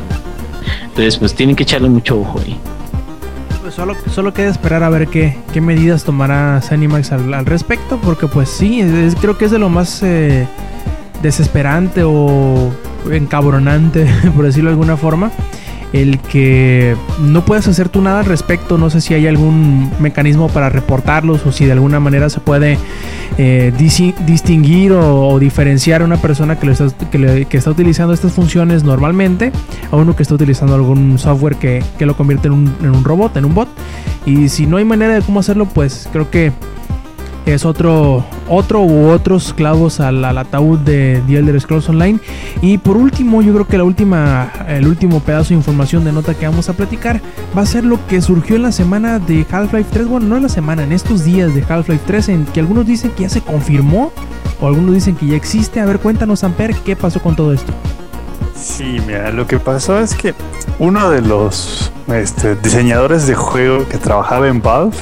Entonces, 0.85 1.17
pues 1.17 1.35
tienen 1.35 1.57
que 1.57 1.63
echarle 1.63 1.89
mucho 1.89 2.21
ojo 2.21 2.39
ahí. 2.39 2.57
Pues 3.61 3.75
solo, 3.75 4.33
queda 4.33 4.47
esperar 4.47 4.83
a 4.83 4.89
ver 4.89 5.09
qué, 5.09 5.35
medidas 5.59 6.05
tomará 6.05 6.61
Zenimax 6.61 7.11
al, 7.11 7.45
respecto, 7.45 7.99
porque 8.01 8.27
pues 8.27 8.47
sí, 8.47 8.85
creo 9.19 9.37
que 9.37 9.43
es 9.43 9.51
de 9.51 9.59
lo 9.59 9.67
más 9.67 10.01
eh, 10.01 10.47
desesperante 11.21 12.03
o 12.03 12.71
encabronante, 13.11 14.07
por 14.35 14.45
decirlo 14.45 14.69
de 14.69 14.73
alguna 14.73 14.97
forma, 14.97 15.31
el 15.93 16.19
que 16.19 16.95
no 17.19 17.43
puedes 17.45 17.67
hacer 17.67 17.89
tú 17.89 18.01
nada 18.01 18.19
al 18.19 18.25
respecto. 18.25 18.77
No 18.77 18.89
sé 18.89 19.01
si 19.01 19.13
hay 19.13 19.27
algún 19.27 19.91
mecanismo 19.99 20.47
para 20.49 20.69
reportarlos 20.69 21.45
o 21.45 21.51
si 21.51 21.65
de 21.65 21.71
alguna 21.71 21.99
manera 21.99 22.29
se 22.29 22.39
puede 22.39 22.77
eh, 23.37 23.73
distinguir 24.25 24.91
o, 24.93 25.39
diferenciar 25.39 26.01
a 26.01 26.05
una 26.05 26.17
persona 26.17 26.59
que, 26.59 26.69
está, 26.69 27.71
utilizando 27.71 28.13
estas 28.13 28.33
funciones 28.33 28.83
normalmente 28.83 29.51
a 29.91 29.95
uno 29.95 30.15
que 30.15 30.23
está 30.23 30.35
utilizando 30.35 30.75
algún 30.75 31.17
software 31.17 31.55
que, 31.55 31.83
lo 31.99 32.15
convierte 32.15 32.47
en 32.47 32.53
un 32.53 33.03
robot, 33.03 33.37
en 33.37 33.45
un 33.45 33.55
bot. 33.55 33.69
Y 34.25 34.49
si 34.49 34.67
no 34.67 34.77
hay 34.77 34.85
manera 34.85 35.15
de 35.15 35.21
cómo 35.21 35.39
hacerlo, 35.39 35.65
pues 35.65 36.07
creo 36.11 36.29
que 36.29 36.51
es 37.53 37.65
otro, 37.65 38.25
otro 38.47 38.81
u 38.81 39.09
otros 39.09 39.53
clavos 39.53 39.99
al, 39.99 40.23
ataúd 40.25 40.79
de 40.79 41.21
The 41.27 41.37
Elder 41.37 41.59
Scrolls 41.59 41.89
Online. 41.89 42.19
Y 42.61 42.77
por 42.77 42.97
último, 42.97 43.41
yo 43.41 43.53
creo 43.53 43.67
que 43.67 43.77
la 43.77 43.83
última, 43.83 44.51
el 44.67 44.87
último 44.87 45.19
pedazo 45.19 45.49
de 45.49 45.55
información 45.55 46.03
de 46.03 46.11
nota 46.11 46.33
que 46.33 46.47
vamos 46.47 46.69
a 46.69 46.73
platicar 46.73 47.21
va 47.57 47.61
a 47.61 47.65
ser 47.65 47.83
lo 47.83 48.05
que 48.07 48.21
surgió 48.21 48.55
en 48.55 48.63
la 48.63 48.71
semana 48.71 49.19
de 49.19 49.45
Half-Life 49.49 49.89
3. 49.91 50.07
Bueno, 50.07 50.27
no 50.27 50.37
en 50.37 50.43
la 50.43 50.49
semana, 50.49 50.83
en 50.83 50.91
estos 50.91 51.23
días 51.23 51.53
de 51.53 51.63
Half-Life 51.67 52.03
3, 52.05 52.29
en 52.29 52.45
que 52.45 52.59
algunos 52.59 52.85
dicen 52.85 53.11
que 53.11 53.23
ya 53.23 53.29
se 53.29 53.41
confirmó 53.41 54.11
o 54.61 54.67
algunos 54.67 54.93
dicen 54.93 55.15
que 55.15 55.27
ya 55.27 55.35
existe. 55.35 55.79
A 55.79 55.85
ver, 55.85 55.99
cuéntanos, 55.99 56.43
Amper, 56.43 56.75
¿qué 56.75 56.95
pasó 56.95 57.21
con 57.21 57.35
todo 57.35 57.53
esto? 57.53 57.73
Sí, 58.55 58.97
mira, 59.07 59.31
lo 59.31 59.47
que 59.47 59.57
pasó 59.57 59.99
es 59.99 60.13
que 60.13 60.33
uno 60.79 61.09
de 61.09 61.21
los 61.21 61.91
este, 62.07 62.55
diseñadores 62.55 63.25
de 63.25 63.35
juego 63.35 63.87
que 63.87 63.97
trabajaba 63.97 64.47
en 64.49 64.61
Valve 64.61 64.97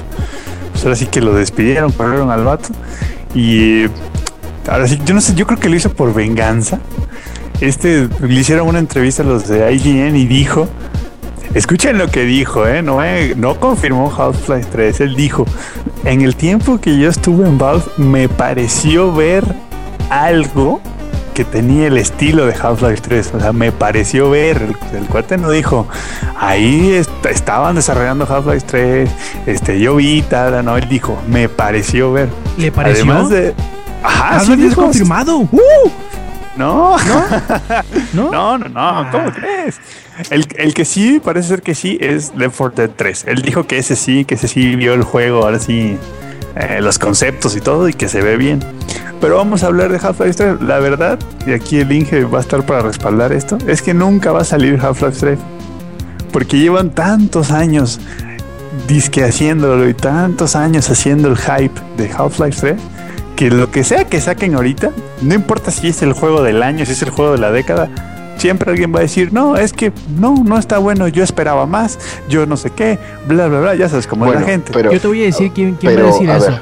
pues 0.78 0.86
ahora 0.86 0.96
sí 0.96 1.08
que 1.08 1.22
lo 1.22 1.34
despidieron, 1.34 1.92
corrieron 1.92 2.30
al 2.30 2.44
vato. 2.44 2.70
Y 3.34 3.86
ahora 4.70 4.88
sí, 4.88 5.02
yo 5.04 5.16
no 5.16 5.22
sé, 5.22 5.34
yo 5.34 5.48
creo 5.48 5.60
que 5.60 5.70
lo 5.70 5.76
hizo 5.76 5.92
por 5.92 6.14
venganza. 6.14 6.80
Este, 7.62 8.08
le 8.22 8.34
hicieron 8.40 8.68
una 8.68 8.78
entrevista 8.78 9.24
a 9.24 9.26
los 9.26 9.48
de 9.48 9.74
IGN 9.74 10.16
y 10.16 10.28
dijo, 10.28 10.68
escuchen 11.56 11.98
lo 11.98 12.10
que 12.10 12.26
dijo, 12.26 12.68
¿eh? 12.68 12.84
No, 12.84 13.04
eh, 13.04 13.34
no 13.36 13.60
confirmó 13.60 14.14
Half-Life 14.16 14.68
3, 14.72 15.02
él 15.02 15.16
dijo, 15.16 15.48
en 16.06 16.22
el 16.22 16.36
tiempo 16.36 16.80
que 16.80 16.96
yo 17.00 17.10
estuve 17.10 17.48
en 17.48 17.58
Valve 17.58 17.86
me 17.98 18.30
pareció 18.30 19.12
ver 19.12 19.44
algo 20.12 20.80
que 21.38 21.46
tenía 21.46 21.86
el 21.86 21.98
estilo 21.98 22.48
de 22.48 22.56
Half-Life 22.56 23.02
3. 23.04 23.32
O 23.36 23.40
sea, 23.40 23.54
me 23.54 23.72
pareció 23.72 24.32
ver. 24.32 24.58
El, 24.58 24.98
el 24.98 25.06
cuate 25.06 25.38
no 25.38 25.52
dijo, 25.52 25.88
ahí 26.36 26.94
est 26.94 27.12
estaban 27.28 27.76
desarrollando 27.76 28.26
Half-Life 28.26 28.66
3, 28.66 29.10
este, 29.46 29.80
yo 29.80 29.98
vi 29.98 30.24
tal, 30.24 30.66
no, 30.66 30.78
él 30.78 30.90
dijo, 30.90 31.16
me 31.28 31.48
pareció 31.48 32.12
ver. 32.12 32.30
¿Le 32.58 32.72
pareció? 32.72 33.04
Además 33.04 33.30
de. 33.30 33.54
Ajá, 34.02 34.40
sí, 34.40 34.56
dijo, 34.56 34.82
confirmado. 34.82 35.38
¡Uh! 35.42 35.52
No. 36.58 36.98
¿No? 38.16 38.32
no, 38.32 38.58
no, 38.58 38.68
no, 38.70 39.12
¿cómo 39.12 39.32
crees? 39.32 39.80
El, 40.32 40.48
el, 40.56 40.74
que 40.74 40.86
sí, 40.86 41.22
parece 41.24 41.50
ser 41.50 41.62
que 41.62 41.76
sí, 41.76 42.00
es 42.02 42.34
Left 42.36 42.58
4 42.58 42.88
Dead 42.88 42.96
3. 42.96 43.26
Él 43.28 43.44
dijo 43.44 43.68
que 43.68 43.78
ese 43.78 43.96
sí, 43.96 44.26
que 44.26 44.34
ese 44.34 44.48
sí 44.48 44.76
vio 44.76 44.96
el 44.96 45.04
juego, 45.04 45.44
ahora 45.44 45.60
sí, 45.60 46.00
eh, 46.56 46.80
los 46.82 46.98
conceptos 46.98 47.56
y 47.56 47.62
todo, 47.62 47.88
y 47.88 47.94
que 47.94 48.10
se 48.10 48.24
ve 48.24 48.38
bien. 48.38 48.64
Pero 49.20 49.38
vamos 49.38 49.64
a 49.64 49.68
hablar 49.68 49.92
de 49.92 49.98
Half-Life 49.98 50.34
3. 50.34 50.62
La 50.62 50.80
verdad, 50.80 51.18
y 51.46 51.52
aquí 51.52 51.80
el 51.80 51.92
Inge 51.92 52.24
va 52.26 52.40
a 52.40 52.42
estar 52.42 52.66
para 52.66 52.82
respaldar 52.82 53.32
esto, 53.32 53.58
es 53.68 53.82
que 53.82 53.94
nunca 53.94 54.32
va 54.32 54.42
a 54.42 54.46
salir 54.46 54.80
Half-Life 54.80 55.18
3. 55.20 55.40
Porque 56.32 56.60
llevan 56.60 56.92
tantos 56.92 57.52
años 57.52 58.00
disque 58.88 59.24
haciéndolo 59.24 59.88
y 59.90 59.94
tantos 59.94 60.56
años 60.56 60.90
haciendo 60.90 61.30
el 61.30 61.38
hype 61.38 61.82
de 61.98 62.12
Half-Life 62.12 62.60
3 62.62 62.82
que 63.36 63.52
lo 63.52 63.70
que 63.72 63.84
sea 63.84 64.06
que 64.06 64.20
saquen 64.20 64.56
ahorita, 64.56 64.92
no 65.22 65.36
importa 65.36 65.70
si 65.70 65.88
es 65.90 66.02
el 66.02 66.14
juego 66.14 66.42
del 66.42 66.64
año, 66.64 66.86
si 66.86 66.94
es 66.94 67.02
el 67.04 67.12
juego 67.12 67.34
de 67.34 67.38
la 67.38 67.52
década, 67.52 67.88
siempre 68.38 68.72
alguien 68.72 68.94
va 68.94 68.98
a 68.98 69.02
decir, 69.04 69.32
no, 69.32 69.58
es 69.58 69.74
que 69.74 69.94
no, 70.20 70.44
no 70.44 70.58
está 70.58 70.80
bueno, 70.80 71.08
yo 71.08 71.24
esperaba 71.24 71.68
más, 71.68 72.00
yo 72.28 72.48
no 72.48 72.58
sé 72.58 72.72
qué, 72.72 72.98
bla, 73.28 73.48
bla, 73.48 73.60
bla, 73.60 73.76
ya 73.76 73.90
sabes 73.90 74.08
cómo 74.08 74.26
bueno, 74.26 74.40
es 74.40 74.46
la 74.46 74.52
gente. 74.52 74.72
Pero, 74.74 74.92
yo 74.92 75.00
te 75.00 75.08
voy 75.08 75.22
a 75.22 75.26
decir 75.26 75.52
quién, 75.54 75.76
quién 75.76 75.94
pero, 75.94 76.06
va 76.06 76.10
a 76.10 76.14
decir 76.14 76.32
a 76.32 76.38
eso. 76.38 76.52
Ver. 76.52 76.62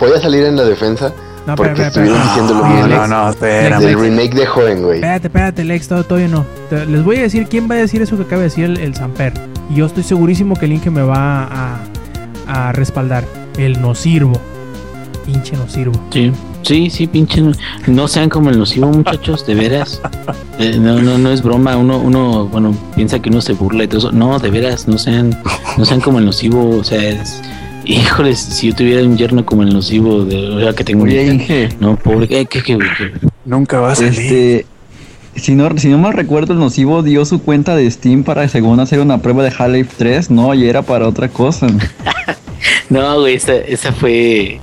voy 0.00 0.12
a 0.12 0.20
salir 0.20 0.44
en 0.44 0.56
la 0.56 0.64
defensa 0.64 1.14
No, 1.50 1.56
porque 1.56 1.70
espera, 1.72 1.88
espera, 1.88 2.06
estuvieron 2.06 2.22
diciendo 2.28 2.54
lo 2.54 2.60
No, 2.62 2.74
mismo 2.74 3.06
no, 3.06 3.06
no, 3.24 3.30
espera. 3.30 3.78
del 3.80 3.98
remake 4.00 4.34
de 4.34 4.46
Joven, 4.46 4.82
güey. 4.82 4.94
Espérate, 4.96 5.26
espérate, 5.28 5.64
Lex, 5.64 5.88
todo- 5.88 6.04
todavía 6.04 6.28
no. 6.28 6.44
Te- 6.68 6.86
Les 6.86 7.04
voy 7.04 7.16
a 7.16 7.22
decir 7.22 7.46
quién 7.48 7.68
va 7.70 7.74
a 7.74 7.78
decir 7.78 8.02
eso 8.02 8.16
que 8.16 8.22
acaba 8.22 8.38
de 8.38 8.48
decir 8.48 8.64
el, 8.64 8.76
el 8.78 8.94
Samper. 8.94 9.32
Y 9.70 9.76
yo 9.76 9.86
estoy 9.86 10.02
segurísimo 10.02 10.54
que 10.56 10.66
el 10.66 10.72
Inge 10.72 10.90
me 10.90 11.02
va 11.02 11.44
a, 11.44 11.78
a 12.46 12.72
respaldar. 12.72 13.24
El 13.58 13.80
no 13.80 13.94
sirvo. 13.94 14.40
Pinche 15.26 15.56
no 15.56 15.68
sirvo. 15.68 15.92
Sí, 16.10 16.32
sí, 16.62 16.90
sí, 16.90 17.06
pinche. 17.06 17.40
No, 17.42 17.52
no 17.86 18.08
sean 18.08 18.28
como 18.28 18.50
el 18.50 18.58
nocivo, 18.58 18.88
muchachos, 18.88 19.46
de 19.46 19.54
veras. 19.54 20.00
Eh, 20.62 20.76
no, 20.78 21.00
no, 21.00 21.16
no 21.16 21.30
es 21.30 21.42
broma. 21.42 21.74
Uno, 21.78 21.96
uno, 21.96 22.46
bueno, 22.48 22.76
piensa 22.94 23.18
que 23.18 23.30
uno 23.30 23.40
se 23.40 23.54
burla 23.54 23.84
y 23.84 23.88
todo 23.88 23.96
eso. 23.96 24.12
No, 24.12 24.38
de 24.38 24.50
veras, 24.50 24.86
no 24.88 24.98
sean, 24.98 25.34
no 25.78 25.86
sean 25.86 26.02
como 26.02 26.18
el 26.18 26.26
nocivo. 26.26 26.76
O 26.76 26.84
sea, 26.84 27.02
es, 27.02 27.40
híjoles, 27.90 28.38
si 28.38 28.68
yo 28.68 28.74
tuviera 28.74 29.02
un 29.02 29.16
yerno 29.16 29.44
como 29.44 29.62
el 29.62 29.72
nocivo, 29.72 30.24
de, 30.24 30.48
o 30.48 30.60
sea, 30.60 30.72
que 30.72 30.84
tengo 30.84 31.04
Oye, 31.04 31.24
un 31.28 31.34
Inge, 31.34 31.68
No, 31.80 31.96
pobre, 31.96 32.26
eh, 32.30 32.46
¿qué, 32.46 32.62
qué, 32.62 32.78
qué? 32.78 33.12
Nunca 33.44 33.80
va 33.80 33.92
a 33.92 33.94
salir. 33.94 34.12
este. 34.18 34.66
Si 35.36 35.54
no, 35.54 35.70
si 35.78 35.88
no 35.88 35.96
mal 35.98 36.12
recuerdo, 36.12 36.52
el 36.54 36.58
nocivo 36.58 37.02
dio 37.02 37.24
su 37.24 37.40
cuenta 37.40 37.76
de 37.76 37.88
Steam 37.90 38.24
para, 38.24 38.46
según 38.48 38.80
hacer 38.80 39.00
una 39.00 39.18
prueba 39.22 39.44
de 39.44 39.50
Half-Life 39.56 39.92
3, 39.96 40.30
no, 40.30 40.52
y 40.54 40.68
era 40.68 40.82
para 40.82 41.06
otra 41.06 41.28
cosa. 41.28 41.68
No, 42.90 43.20
güey, 43.20 43.36
esa, 43.36 43.54
esa 43.54 43.92
fue, 43.92 44.60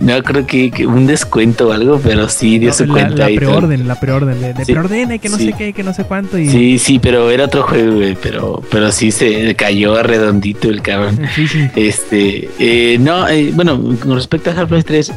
no 0.00 0.22
creo 0.22 0.46
que, 0.46 0.70
que 0.70 0.86
un 0.86 1.06
descuento 1.06 1.68
o 1.68 1.72
algo, 1.72 1.98
pero 2.02 2.28
sí 2.28 2.58
dio 2.58 2.72
su 2.74 2.84
la, 2.84 2.92
cuenta. 2.92 3.28
la 3.30 3.34
preorden, 3.36 3.88
la 3.88 3.98
preorden. 3.98 4.40
De, 4.40 4.52
de 4.52 4.64
Sí, 4.66 4.72
preordena 4.72 5.14
y 5.14 5.18
que 5.18 5.28
no 5.30 5.38
sí. 5.38 5.46
sé 5.46 5.54
qué, 5.56 5.72
que 5.72 5.82
no 5.82 5.94
sé 5.94 6.04
cuánto. 6.04 6.38
Y, 6.38 6.48
Sí, 6.50 6.78
sí, 6.78 6.98
pero 6.98 7.30
era 7.30 7.46
otro 7.46 7.62
juego, 7.62 7.94
güey, 7.96 8.16
pero, 8.20 8.62
pero 8.70 8.92
sí 8.92 9.10
se 9.10 9.54
cayó 9.54 10.02
redondito 10.02 10.68
el 10.68 10.82
cabrón. 10.82 11.18
Sí, 11.34 11.48
sí. 11.48 11.68
Este, 11.74 12.50
eh, 12.58 12.98
no, 12.98 13.26
eh, 13.28 13.50
bueno, 13.54 13.80
con 14.02 14.14
respecto 14.14 14.50
a 14.50 14.52
Half-Life 14.54 14.84
3, 14.86 15.12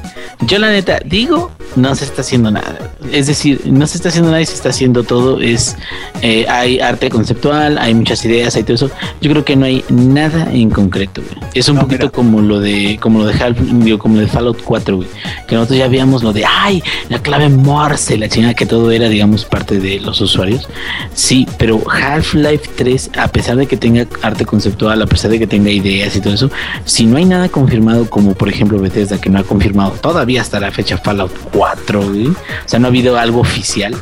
yo 0.48 0.58
la 0.60 0.70
neta 0.72 1.00
digo, 1.04 1.52
no 1.76 1.94
se 1.96 2.06
está 2.06 2.22
haciendo 2.22 2.50
nada. 2.50 2.94
Es 3.12 3.28
decir, 3.28 3.60
no 3.66 3.86
se 3.88 3.98
está 3.98 4.08
haciendo 4.10 4.30
nada 4.32 4.42
y 4.42 4.46
se 4.46 4.54
está 4.54 4.70
haciendo 4.70 5.04
todo. 5.04 5.42
Es, 5.42 5.76
eh, 6.22 6.46
hay 6.48 6.80
arte 6.80 7.10
conceptual, 7.10 7.78
hay 7.78 7.94
muchas 7.94 8.24
ideas, 8.24 8.56
hay 8.56 8.64
todo 8.64 8.76
eso. 8.76 8.90
Yo 9.22 9.30
creo 9.32 9.44
que 9.44 9.56
no 9.58 9.66
hay 9.66 9.84
nada 9.90 10.48
en 10.54 10.70
concreto, 10.70 11.22
güey. 11.22 11.50
Es 11.54 11.68
un 11.68 11.76
No, 11.76 11.82
poquito 11.82 12.04
mira. 12.06 12.12
como 12.12 12.23
lo 12.24 12.60
de, 12.60 12.98
como 13.02 13.20
lo 13.20 13.26
de 13.26 13.34
Half, 13.34 13.60
digo, 13.60 14.00
como 14.00 14.18
de 14.18 14.28
Fallout 14.28 14.62
4, 14.64 14.96
güey. 14.96 15.08
Que 15.48 15.56
nosotros 15.56 15.80
ya 15.80 15.88
veíamos 15.88 16.24
lo 16.24 16.34
de, 16.34 16.44
ay, 16.46 16.84
la 17.10 17.20
clave 17.20 17.50
Morse, 17.50 18.18
la 18.18 18.30
chingada 18.30 18.54
que 18.54 18.66
todo 18.66 18.92
era, 18.92 19.10
digamos, 19.10 19.46
parte 19.46 19.80
de 19.80 20.00
los 20.00 20.22
usuarios. 20.22 20.68
Sí, 21.14 21.48
pero 21.58 21.82
Half-Life 21.90 22.72
3, 22.76 23.12
a 23.18 23.28
pesar 23.28 23.58
de 23.58 23.68
que 23.68 23.78
tenga 23.78 24.08
arte 24.22 24.46
conceptual, 24.46 25.02
a 25.02 25.06
pesar 25.06 25.32
de 25.32 25.40
que 25.40 25.48
tenga 25.48 25.70
ideas 25.70 26.16
y 26.16 26.22
todo 26.22 26.34
eso, 26.34 26.52
si 26.86 27.06
no 27.06 27.18
hay 27.18 27.26
nada 27.26 27.50
confirmado, 27.50 28.10
como 28.10 28.34
por 28.34 28.50
ejemplo 28.50 28.80
Bethesda, 28.80 29.20
que 29.20 29.30
no 29.30 29.40
ha 29.40 29.44
confirmado 29.44 29.92
todavía 29.92 30.42
hasta 30.42 30.60
la 30.60 30.72
fecha 30.72 30.98
Fallout 30.98 31.32
4, 31.52 32.02
güey, 32.02 32.28
o 32.28 32.36
sea, 32.66 32.80
no 32.80 32.88
ha 32.88 32.90
habido 32.90 33.18
algo 33.18 33.42
oficial, 33.42 33.96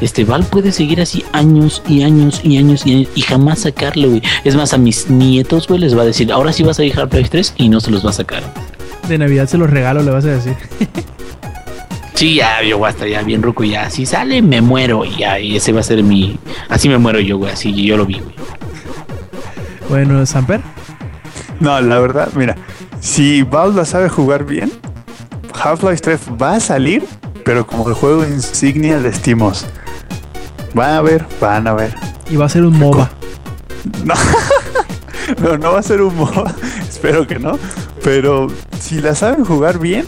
este 0.00 0.24
Val 0.24 0.44
puede 0.44 0.72
seguir 0.72 1.00
así 1.00 1.24
años 1.32 1.82
y 1.88 2.02
años 2.02 2.40
y 2.42 2.58
años 2.58 2.86
y 2.86 2.94
años 2.94 3.08
y 3.14 3.20
jamás 3.22 3.60
sacarlo, 3.60 4.08
güey. 4.08 4.22
Es 4.44 4.56
más, 4.56 4.72
a 4.72 4.78
mis 4.78 5.08
nietos, 5.08 5.66
güey, 5.66 5.80
les 5.80 5.96
va 5.96 6.02
a 6.02 6.06
decir, 6.06 6.32
ahora 6.32 6.52
sí 6.52 6.62
vas 6.62 6.78
a 6.78 6.84
ir 6.84 6.98
Half-Life 6.98 7.28
3 7.30 7.54
y 7.56 7.65
no 7.68 7.80
se 7.80 7.90
los 7.90 8.04
va 8.04 8.10
a 8.10 8.14
sacar. 8.14 8.42
De 9.08 9.18
Navidad 9.18 9.46
se 9.46 9.58
los 9.58 9.70
regalo, 9.70 10.02
le 10.02 10.10
vas 10.10 10.24
a 10.24 10.28
decir. 10.28 10.56
Sí, 12.16 12.36
ya, 12.36 12.62
yo 12.62 12.78
voy 12.78 12.86
a 12.86 12.90
estar 12.92 13.06
ya 13.06 13.20
bien 13.20 13.42
ruco 13.42 13.62
y 13.62 13.72
ya, 13.72 13.90
si 13.90 14.06
sale, 14.06 14.40
me 14.40 14.62
muero 14.62 15.04
y 15.04 15.18
ya, 15.18 15.38
y 15.38 15.54
ese 15.54 15.70
va 15.72 15.80
a 15.80 15.82
ser 15.82 16.02
mi, 16.02 16.38
así 16.70 16.88
me 16.88 16.96
muero 16.96 17.20
yo, 17.20 17.36
güey, 17.36 17.52
así 17.52 17.74
yo 17.84 17.98
lo 17.98 18.06
vi, 18.06 18.20
güey. 18.20 18.34
Bueno, 19.90 20.24
Samper. 20.24 20.62
No, 21.60 21.78
la 21.78 21.98
verdad, 21.98 22.30
mira, 22.34 22.56
si 23.00 23.42
Valve 23.42 23.76
la 23.76 23.84
sabe 23.84 24.08
jugar 24.08 24.46
bien, 24.46 24.72
Half-Life 25.62 25.98
3 25.98 26.20
va 26.40 26.54
a 26.54 26.60
salir, 26.60 27.04
pero 27.44 27.66
como 27.66 27.86
el 27.86 27.94
juego 27.94 28.24
insignia 28.24 28.98
de 28.98 29.12
Steamos. 29.12 29.66
Van 30.72 30.94
a 30.94 31.02
ver, 31.02 31.26
van 31.38 31.66
a 31.66 31.74
ver. 31.74 31.94
Y 32.30 32.36
va 32.36 32.46
a 32.46 32.48
ser 32.48 32.64
un 32.64 32.78
MOBA. 32.78 33.10
No, 34.04 34.14
no, 35.42 35.58
no 35.58 35.72
va 35.72 35.78
a 35.78 35.82
ser 35.82 36.02
un 36.02 36.16
MOBA, 36.16 36.54
espero 37.06 37.26
que 37.26 37.38
no. 37.38 37.58
Pero 38.02 38.48
si 38.80 39.00
la 39.00 39.14
saben 39.14 39.44
jugar 39.44 39.78
bien, 39.78 40.06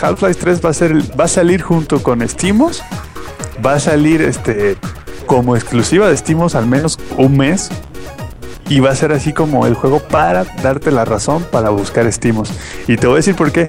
Half-Life 0.00 0.40
3 0.40 0.64
va 0.64 0.70
a 0.70 0.74
ser, 0.74 1.18
va 1.18 1.24
a 1.24 1.28
salir 1.28 1.62
junto 1.62 2.02
con 2.02 2.26
Steamos. 2.26 2.82
Va 3.64 3.74
a 3.74 3.80
salir 3.80 4.22
este 4.22 4.76
como 5.26 5.56
exclusiva 5.56 6.08
de 6.08 6.16
Steamos 6.16 6.54
al 6.54 6.66
menos 6.66 6.98
un 7.16 7.36
mes. 7.36 7.70
Y 8.68 8.80
va 8.80 8.90
a 8.90 8.96
ser 8.96 9.12
así 9.12 9.32
como 9.32 9.64
el 9.66 9.74
juego 9.74 10.00
para 10.00 10.44
darte 10.60 10.90
la 10.90 11.04
razón 11.04 11.44
para 11.52 11.70
buscar 11.70 12.12
Steamos. 12.12 12.50
Y 12.88 12.96
te 12.96 13.06
voy 13.06 13.14
a 13.14 13.16
decir 13.18 13.36
por 13.36 13.52
qué. 13.52 13.68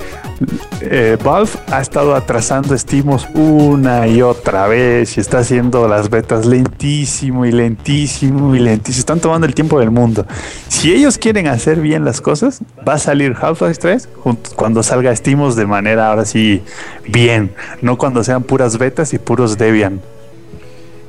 Eh, 0.82 1.18
Valve 1.24 1.52
ha 1.72 1.82
estado 1.82 2.16
atrasando 2.16 2.76
Steamos 2.76 3.28
una 3.36 4.08
y 4.08 4.24
otra 4.24 4.66
vez 4.68 5.16
y 5.18 5.20
está 5.20 5.40
haciendo 5.40 5.88
las 5.88 6.10
betas 6.10 6.48
lentísimo 6.48 7.46
y 7.46 7.52
lentísimo 7.52 8.56
y 8.56 8.60
lentísimo. 8.60 9.00
Están 9.00 9.20
tomando 9.20 9.46
el 9.46 9.54
tiempo 9.54 9.80
del 9.80 9.92
mundo. 9.92 10.26
Si 10.68 10.92
ellos 10.92 11.20
quieren 11.20 11.48
hacer 11.48 11.80
bien 11.80 12.04
las 12.04 12.20
cosas, 12.20 12.62
va 12.88 12.94
a 12.94 13.00
salir 13.00 13.36
Half-Life 13.40 13.80
3 13.80 14.10
junto- 14.24 14.50
cuando 14.56 14.82
salga 14.82 15.16
Steamos 15.16 15.56
de 15.56 15.68
manera 15.68 16.10
ahora 16.10 16.26
sí 16.26 16.64
bien, 17.08 17.52
no 17.84 18.00
cuando 18.00 18.24
sean 18.24 18.42
puras 18.42 18.80
betas 18.80 19.14
y 19.14 19.20
puros 19.20 19.60
Debian. 19.60 20.02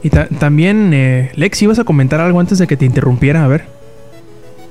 Y 0.02 0.10
ta- 0.10 0.28
también, 0.28 0.90
eh, 0.92 1.32
Lex, 1.36 1.62
ibas 1.62 1.78
a 1.78 1.84
comentar 1.84 2.20
algo 2.20 2.38
antes 2.38 2.58
de 2.58 2.66
que 2.66 2.76
te 2.76 2.84
interrumpiera, 2.84 3.44
a 3.44 3.48
ver. 3.48 3.77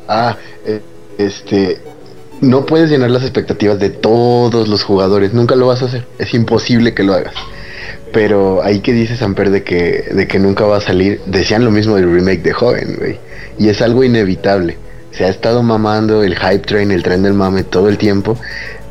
Ah, 0.07 0.37
eh, 0.65 0.81
este. 1.17 1.79
No 2.39 2.65
puedes 2.65 2.89
llenar 2.89 3.09
las 3.09 3.23
expectativas 3.23 3.79
de 3.79 3.89
todos 3.89 4.67
los 4.67 4.83
jugadores. 4.83 5.33
Nunca 5.33 5.55
lo 5.55 5.67
vas 5.67 5.81
a 5.81 5.85
hacer. 5.85 6.05
Es 6.19 6.33
imposible 6.33 6.93
que 6.93 7.03
lo 7.03 7.13
hagas. 7.13 7.33
Pero 8.13 8.63
ahí 8.63 8.79
que 8.79 8.93
dice 8.93 9.17
Samper 9.17 9.49
de 9.49 9.63
que, 9.63 10.05
de 10.11 10.27
que 10.27 10.39
nunca 10.39 10.65
va 10.65 10.77
a 10.77 10.81
salir, 10.81 11.19
decían 11.25 11.65
lo 11.65 11.71
mismo 11.71 11.95
del 11.95 12.11
remake 12.11 12.43
de 12.43 12.53
Joven, 12.53 12.95
güey. 12.97 13.19
Y 13.57 13.69
es 13.69 13.81
algo 13.81 14.03
inevitable. 14.03 14.77
Se 15.11 15.25
ha 15.25 15.29
estado 15.29 15.63
mamando 15.63 16.23
el 16.23 16.35
hype 16.37 16.59
train, 16.59 16.91
el 16.91 17.01
tren 17.01 17.23
del 17.23 17.33
mame 17.33 17.63
todo 17.63 17.89
el 17.89 17.97
tiempo. 17.97 18.37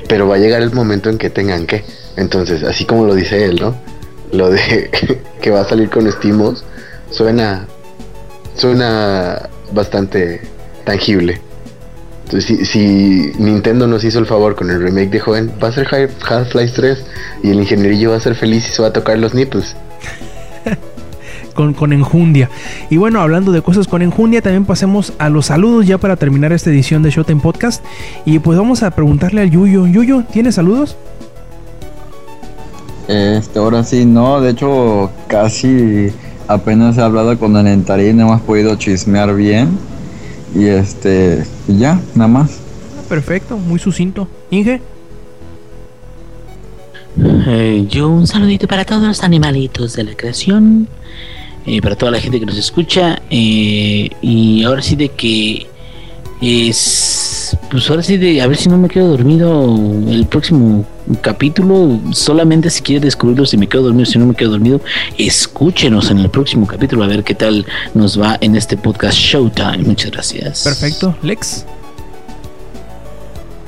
Pero 0.09 0.29
va 0.29 0.37
a 0.37 0.39
llegar 0.39 0.63
el 0.63 0.73
momento 0.73 1.09
en 1.09 1.19
que 1.19 1.31
tengan 1.31 1.67
que. 1.67 1.85
Entonces, 2.17 2.63
así 2.65 2.85
como 2.85 3.07
lo 3.07 3.15
dice 3.15 3.45
él, 3.45 3.59
¿no? 3.61 3.77
Lo 4.33 4.51
de 4.51 4.91
que 5.41 5.51
va 5.51 5.61
a 5.61 5.69
salir 5.69 5.89
con 5.89 6.11
Steamos 6.11 6.65
suena. 7.11 7.67
Suena 8.57 9.51
bastante 9.73 10.41
tangible. 10.87 11.39
Entonces, 12.25 12.57
si, 12.59 12.65
si 12.65 13.33
Nintendo 13.39 13.87
nos 13.87 14.03
hizo 14.03 14.19
el 14.19 14.27
favor 14.27 14.57
con 14.57 14.71
el 14.71 14.83
remake 14.83 15.11
de 15.11 15.21
Joven, 15.21 15.53
va 15.63 15.69
a 15.69 15.73
ser 15.73 15.87
Half-Life 15.87 16.73
3 16.75 17.07
y 17.43 17.51
el 17.51 17.61
ingenierillo 17.61 18.13
va 18.13 18.17
a 18.17 18.21
ser 18.21 18.35
feliz 18.35 18.67
y 18.67 18.73
se 18.73 18.81
va 18.81 18.89
a 18.89 18.93
tocar 18.93 19.19
los 19.19 19.35
nipples. 19.35 19.77
Con, 21.55 21.73
con 21.73 21.95
enjundia. 21.95 22.51
Y 22.91 22.99
bueno, 22.99 23.23
hablando 23.23 23.51
de 23.51 23.63
cosas 23.63 23.89
con 23.89 24.03
enjundia, 24.03 24.43
también 24.43 24.67
pasemos 24.67 25.15
a 25.19 25.31
los 25.31 25.47
saludos 25.47 25.87
ya 25.87 25.97
para 25.97 26.17
terminar 26.17 26.53
esta 26.53 26.69
edición 26.69 27.03
de 27.03 27.09
Showtime 27.09 27.41
Podcast. 27.41 27.83
Y 28.27 28.41
pues 28.41 28.59
vamos 28.59 28.83
a 28.83 28.91
preguntarle 28.91 29.41
al 29.41 29.51
Yuyo. 29.51 29.87
Yuyo, 29.87 30.23
¿tienes 30.31 30.57
saludos? 30.57 30.99
Este, 33.09 33.59
ahora 33.59 33.85
sí, 33.85 34.05
no, 34.05 34.43
de 34.43 34.51
hecho, 34.51 35.11
casi 35.29 36.13
apenas 36.47 36.99
he 36.99 37.01
hablado 37.01 37.39
con 37.39 37.57
el 37.57 37.67
Entarín, 37.69 38.21
hemos 38.21 38.43
podido 38.43 38.77
chismear 38.77 39.35
bien. 39.35 39.79
Y 40.57 40.67
este, 40.67 41.45
y 41.69 41.79
ya, 41.79 42.01
nada 42.15 42.29
más. 42.29 42.59
Perfecto, 43.09 43.57
muy 43.57 43.79
sucinto. 43.79 44.27
Inge, 44.51 44.81
Eh, 47.19 47.87
yo 47.89 48.09
un 48.09 48.27
saludito 48.27 48.67
para 48.69 48.85
todos 48.85 49.03
los 49.03 49.23
animalitos 49.23 49.95
de 49.95 50.05
la 50.05 50.15
creación, 50.15 50.87
eh, 51.65 51.81
para 51.81 51.97
toda 51.97 52.13
la 52.13 52.21
gente 52.21 52.39
que 52.39 52.47
nos 52.47 52.59
escucha, 52.59 53.23
eh, 53.31 54.11
y 54.21 54.65
ahora 54.65 54.83
sí 54.83 54.97
de 54.97 55.09
que 55.09 55.67
es, 56.43 57.57
pues 57.71 57.89
ahora 57.89 58.03
sí 58.03 58.19
de 58.19 58.43
a 58.43 58.47
ver 58.47 58.57
si 58.57 58.69
no 58.69 58.77
me 58.77 58.89
quedo 58.89 59.09
dormido 59.09 59.75
el 60.09 60.27
próximo 60.27 60.85
capítulo, 61.21 62.01
solamente 62.13 62.71
si 62.71 62.83
quiere 62.83 63.05
descubrirlo 63.05 63.47
si 63.47 63.57
me 63.57 63.69
quedo 63.69 63.85
dormido, 63.85 64.07
si 64.07 64.19
no 64.19 64.27
me 64.27 64.35
quedo 64.35 64.51
dormido, 64.53 64.81
escúchenos 65.19 66.11
en 66.11 66.19
el 66.19 66.31
próximo 66.31 66.67
capítulo 66.67 67.05
a 67.05 67.07
ver 67.07 67.25
qué 67.25 67.35
tal 67.35 67.67
nos 67.95 68.21
va 68.21 68.37
en 68.41 68.57
este 68.57 68.77
podcast 68.77 69.17
Showtime. 69.17 69.79
Muchas 69.79 70.11
gracias. 70.11 70.65
perfecto. 70.65 71.17
Lex, 71.23 71.65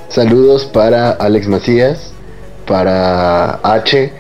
Saludos 0.09 0.65
para 0.65 1.11
Alex 1.11 1.49
Macías, 1.49 2.13
para 2.67 3.61
H 3.63 4.13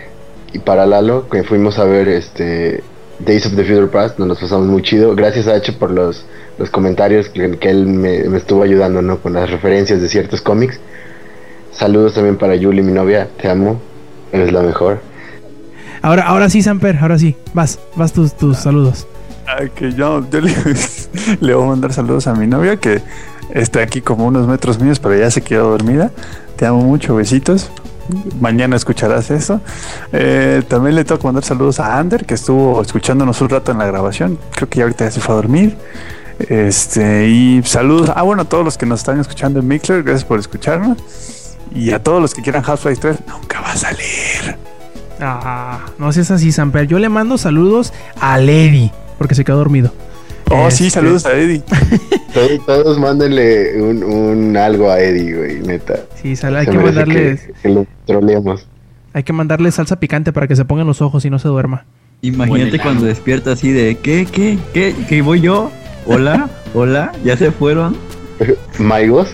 y 0.52 0.58
para 0.58 0.86
Lalo, 0.86 1.28
que 1.28 1.42
fuimos 1.44 1.78
a 1.78 1.84
ver 1.84 2.08
este 2.08 2.82
Days 3.20 3.46
of 3.46 3.56
the 3.56 3.64
Future 3.64 3.86
Past, 3.88 4.18
nos 4.18 4.28
los 4.28 4.38
pasamos 4.38 4.66
muy 4.66 4.82
chido. 4.82 5.14
Gracias 5.14 5.48
a 5.48 5.54
H 5.54 5.72
por 5.72 5.90
los, 5.90 6.24
los 6.58 6.70
comentarios 6.70 7.28
que, 7.30 7.58
que 7.58 7.70
él 7.70 7.86
me, 7.86 8.24
me 8.24 8.38
estuvo 8.38 8.62
ayudando 8.62 9.02
¿no? 9.02 9.18
con 9.18 9.32
las 9.32 9.50
referencias 9.50 10.00
de 10.00 10.08
ciertos 10.08 10.40
cómics. 10.40 10.78
Saludos 11.72 12.14
también 12.14 12.36
para 12.36 12.56
Yuli, 12.56 12.82
mi 12.82 12.92
novia, 12.92 13.28
te 13.40 13.48
amo, 13.48 13.80
eres 14.32 14.52
la 14.52 14.62
mejor. 14.62 15.00
ahora, 16.02 16.26
ahora 16.26 16.48
sí, 16.50 16.62
Samper, 16.62 16.98
ahora 16.98 17.18
sí. 17.18 17.36
Vas, 17.54 17.78
vas 17.94 18.12
tus, 18.12 18.36
tus 18.36 18.58
saludos. 18.58 19.06
Ah, 19.46 19.64
que 19.74 19.92
yo, 19.92 20.28
yo 20.30 20.40
le, 20.40 20.52
le 21.40 21.54
voy 21.54 21.64
a 21.64 21.68
mandar 21.68 21.92
saludos 21.92 22.26
a 22.26 22.34
mi 22.34 22.46
novia 22.46 22.76
que 22.76 23.00
está 23.50 23.80
aquí 23.80 24.00
como 24.02 24.26
unos 24.26 24.46
metros 24.46 24.78
míos, 24.80 24.98
pero 24.98 25.16
ya 25.16 25.30
se 25.30 25.40
quedó 25.40 25.70
dormida. 25.70 26.10
Te 26.56 26.66
amo 26.66 26.82
mucho, 26.82 27.14
besitos. 27.14 27.70
mañana 28.40 28.76
escucharás 28.76 29.30
eso. 29.30 29.60
Eh, 30.12 30.62
también 30.68 30.96
le 30.96 31.04
tengo 31.04 31.20
que 31.20 31.26
mandar 31.26 31.44
saludos 31.44 31.80
a 31.80 31.98
Ander, 31.98 32.26
que 32.26 32.34
estuvo 32.34 32.82
escuchándonos 32.82 33.40
un 33.40 33.48
rato 33.48 33.72
en 33.72 33.78
la 33.78 33.86
grabación. 33.86 34.38
Creo 34.54 34.68
que 34.68 34.78
ya 34.78 34.84
ahorita 34.84 35.04
ya 35.04 35.10
se 35.12 35.20
fue 35.20 35.34
a 35.34 35.36
dormir. 35.36 35.76
Este, 36.40 37.28
y 37.28 37.62
saludos. 37.64 38.10
Ah, 38.14 38.22
bueno, 38.22 38.42
a 38.42 38.44
todos 38.44 38.64
los 38.64 38.76
que 38.76 38.86
nos 38.86 39.00
están 39.00 39.18
escuchando 39.20 39.60
en 39.60 39.68
Mixler, 39.68 40.02
gracias 40.02 40.24
por 40.24 40.38
escucharnos. 40.38 40.98
Y 41.74 41.90
a 41.92 42.02
todos 42.02 42.20
los 42.20 42.34
que 42.34 42.42
quieran 42.42 42.62
Half-Life 42.66 43.00
3, 43.00 43.16
nunca 43.28 43.60
va 43.60 43.72
a 43.72 43.76
salir. 43.76 44.56
Ah, 45.20 45.80
no 45.98 46.12
seas 46.12 46.30
así, 46.30 46.52
Samper. 46.52 46.86
Yo 46.86 46.98
le 46.98 47.08
mando 47.08 47.38
saludos 47.38 47.92
a 48.20 48.38
Lady, 48.38 48.90
porque 49.18 49.34
se 49.34 49.44
quedó 49.44 49.56
dormido. 49.58 49.92
Oh, 50.50 50.70
sí, 50.70 50.86
Este, 50.86 51.00
saludos 51.00 51.26
a 51.26 51.32
Eddie. 51.34 51.62
Todos, 52.32 52.66
todos 52.66 52.98
mándenle 52.98 53.82
un, 53.82 54.02
un 54.04 54.56
algo 54.56 54.90
a 54.90 55.00
Eddie, 55.00 55.34
güey, 55.36 55.60
neta. 55.60 56.00
Sí, 56.22 56.36
sal- 56.36 56.56
hay 56.56 56.66
Se 56.66 56.70
que 56.72 56.76
merece 56.78 56.94
mandarle, 56.98 57.36
que, 57.38 57.52
que 57.62 57.68
lo 57.68 57.86
troleemos. 58.06 58.66
hay 59.12 59.22
que 59.24 59.32
mandarle 59.32 59.72
salsa 59.72 59.98
picante 59.98 60.32
para 60.32 60.46
que 60.46 60.54
se 60.54 60.64
pongan 60.64 60.86
los 60.86 61.00
ojos 61.02 61.24
y 61.24 61.30
no 61.30 61.38
se 61.38 61.48
duerma. 61.48 61.84
Imagínate 62.22 62.78
cuando 62.78 63.06
despierta 63.06 63.52
así 63.52 63.72
de 63.72 63.96
¿qué, 63.96 64.26
qué, 64.30 64.58
qué, 64.72 64.94
qué 65.08 65.22
voy 65.22 65.40
yo? 65.40 65.70
Hola, 66.06 66.48
hola, 66.74 67.12
ya 67.24 67.36
se 67.36 67.50
fueron. 67.50 67.96
Maigos, 68.78 69.28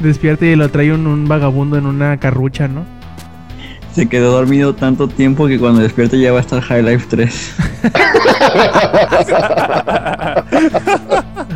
Despierta 0.00 0.46
y 0.46 0.56
lo 0.56 0.68
trae 0.70 0.92
un, 0.92 1.06
un 1.06 1.26
vagabundo 1.28 1.76
en 1.76 1.86
una 1.86 2.18
carrucha, 2.18 2.68
¿no? 2.68 2.84
Se 3.94 4.08
quedó 4.08 4.32
dormido 4.32 4.74
tanto 4.74 5.06
tiempo 5.06 5.46
que 5.46 5.56
cuando 5.58 5.80
despierta 5.80 6.16
ya 6.16 6.32
va 6.32 6.38
a 6.38 6.40
estar 6.40 6.60
High 6.60 6.82
Life 6.82 7.06
3. 7.08 7.56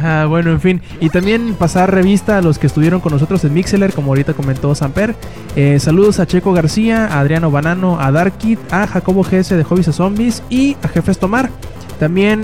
Ah, 0.00 0.26
bueno, 0.28 0.52
en 0.52 0.60
fin. 0.60 0.80
Y 1.00 1.10
también 1.10 1.54
pasar 1.54 1.92
revista 1.92 2.38
a 2.38 2.40
los 2.40 2.58
que 2.58 2.68
estuvieron 2.68 3.00
con 3.00 3.12
nosotros 3.12 3.42
en 3.44 3.52
Mixeler, 3.54 3.92
como 3.92 4.12
ahorita 4.12 4.32
comentó 4.32 4.72
Samper. 4.74 5.16
Eh, 5.56 5.80
saludos 5.80 6.20
a 6.20 6.26
Checo 6.26 6.52
García, 6.52 7.06
a 7.06 7.18
Adriano 7.20 7.50
Banano, 7.50 8.00
a 8.00 8.12
Darkit, 8.12 8.60
a 8.72 8.86
Jacobo 8.86 9.22
GS 9.24 9.56
de 9.56 9.64
Hobbies 9.64 9.88
a 9.88 9.92
Zombies 9.92 10.42
y 10.48 10.76
a 10.82 10.88
Jefes 10.88 11.18
Tomar. 11.18 11.50
También, 11.98 12.42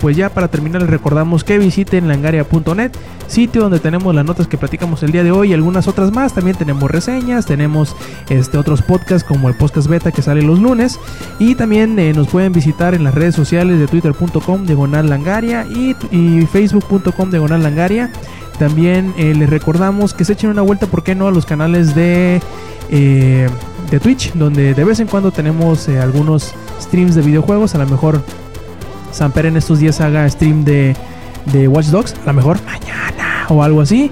pues 0.00 0.16
ya 0.16 0.30
para 0.30 0.48
terminar, 0.48 0.82
les 0.82 0.90
recordamos 0.90 1.42
que 1.42 1.58
visiten 1.58 2.06
langaria.net, 2.06 2.92
sitio 3.26 3.62
donde 3.62 3.80
tenemos 3.80 4.14
las 4.14 4.24
notas 4.24 4.46
que 4.46 4.58
platicamos 4.58 5.02
el 5.02 5.10
día 5.10 5.24
de 5.24 5.32
hoy 5.32 5.50
y 5.50 5.54
algunas 5.54 5.88
otras 5.88 6.12
más. 6.12 6.34
También 6.34 6.56
tenemos 6.56 6.90
reseñas, 6.90 7.46
tenemos 7.46 7.96
este, 8.28 8.58
otros 8.58 8.82
podcasts 8.82 9.26
como 9.26 9.48
el 9.48 9.54
podcast 9.54 9.88
beta 9.88 10.12
que 10.12 10.22
sale 10.22 10.42
los 10.42 10.58
lunes. 10.58 10.98
Y 11.38 11.54
también 11.54 11.98
eh, 11.98 12.12
nos 12.12 12.28
pueden 12.28 12.52
visitar 12.52 12.94
en 12.94 13.04
las 13.04 13.14
redes 13.14 13.34
sociales 13.34 13.78
de 13.78 13.86
twitter.com 13.86 14.66
diagonal 14.66 15.08
langaria 15.08 15.66
y, 15.66 15.96
y 16.10 16.46
facebook.com 16.46 17.30
diagonal 17.30 17.62
langaria. 17.62 18.10
También 18.58 19.14
eh, 19.16 19.34
les 19.34 19.48
recordamos 19.48 20.14
que 20.14 20.24
se 20.24 20.34
echen 20.34 20.50
una 20.50 20.62
vuelta, 20.62 20.86
¿por 20.86 21.02
qué 21.02 21.14
no?, 21.14 21.26
a 21.26 21.30
los 21.30 21.46
canales 21.46 21.94
de, 21.94 22.40
eh, 22.90 23.48
de 23.90 24.00
Twitch, 24.00 24.32
donde 24.34 24.74
de 24.74 24.84
vez 24.84 25.00
en 25.00 25.08
cuando 25.08 25.32
tenemos 25.32 25.88
algunos 25.88 26.54
streams 26.80 27.14
de 27.14 27.22
videojuegos. 27.22 27.74
A 27.74 27.78
lo 27.78 27.86
mejor 27.86 28.22
Samper 29.12 29.46
en 29.46 29.56
estos 29.56 29.78
días 29.78 30.00
haga 30.00 30.28
stream 30.28 30.64
de, 30.64 30.96
de 31.52 31.68
Watch 31.68 31.86
Dogs, 31.86 32.14
a 32.22 32.26
lo 32.26 32.32
mejor 32.32 32.58
mañana 32.64 33.46
o 33.48 33.62
algo 33.62 33.82
así. 33.82 34.10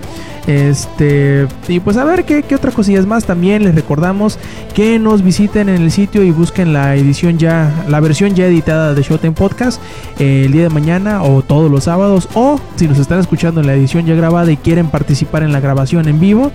Este, 0.50 1.46
y 1.68 1.78
pues 1.78 1.96
a 1.96 2.02
ver 2.02 2.24
qué, 2.24 2.42
qué 2.42 2.56
otras 2.56 2.74
cosillas 2.74 3.06
más. 3.06 3.24
También 3.24 3.62
les 3.62 3.72
recordamos 3.72 4.36
que 4.74 4.98
nos 4.98 5.22
visiten 5.22 5.68
en 5.68 5.82
el 5.82 5.92
sitio 5.92 6.24
y 6.24 6.32
busquen 6.32 6.72
la 6.72 6.96
edición 6.96 7.38
ya, 7.38 7.84
la 7.88 8.00
versión 8.00 8.34
ya 8.34 8.46
editada 8.46 8.92
de 8.92 9.00
Showtime 9.00 9.32
Podcast 9.32 9.80
eh, 10.18 10.42
el 10.46 10.52
día 10.52 10.64
de 10.64 10.68
mañana 10.70 11.22
o 11.22 11.42
todos 11.42 11.70
los 11.70 11.84
sábados. 11.84 12.28
O 12.34 12.60
si 12.74 12.88
nos 12.88 12.98
están 12.98 13.20
escuchando 13.20 13.60
en 13.60 13.68
la 13.68 13.74
edición 13.74 14.06
ya 14.06 14.16
grabada 14.16 14.50
y 14.50 14.56
quieren 14.56 14.88
participar 14.88 15.44
en 15.44 15.52
la 15.52 15.60
grabación 15.60 16.08
en 16.08 16.18
vivo, 16.18 16.50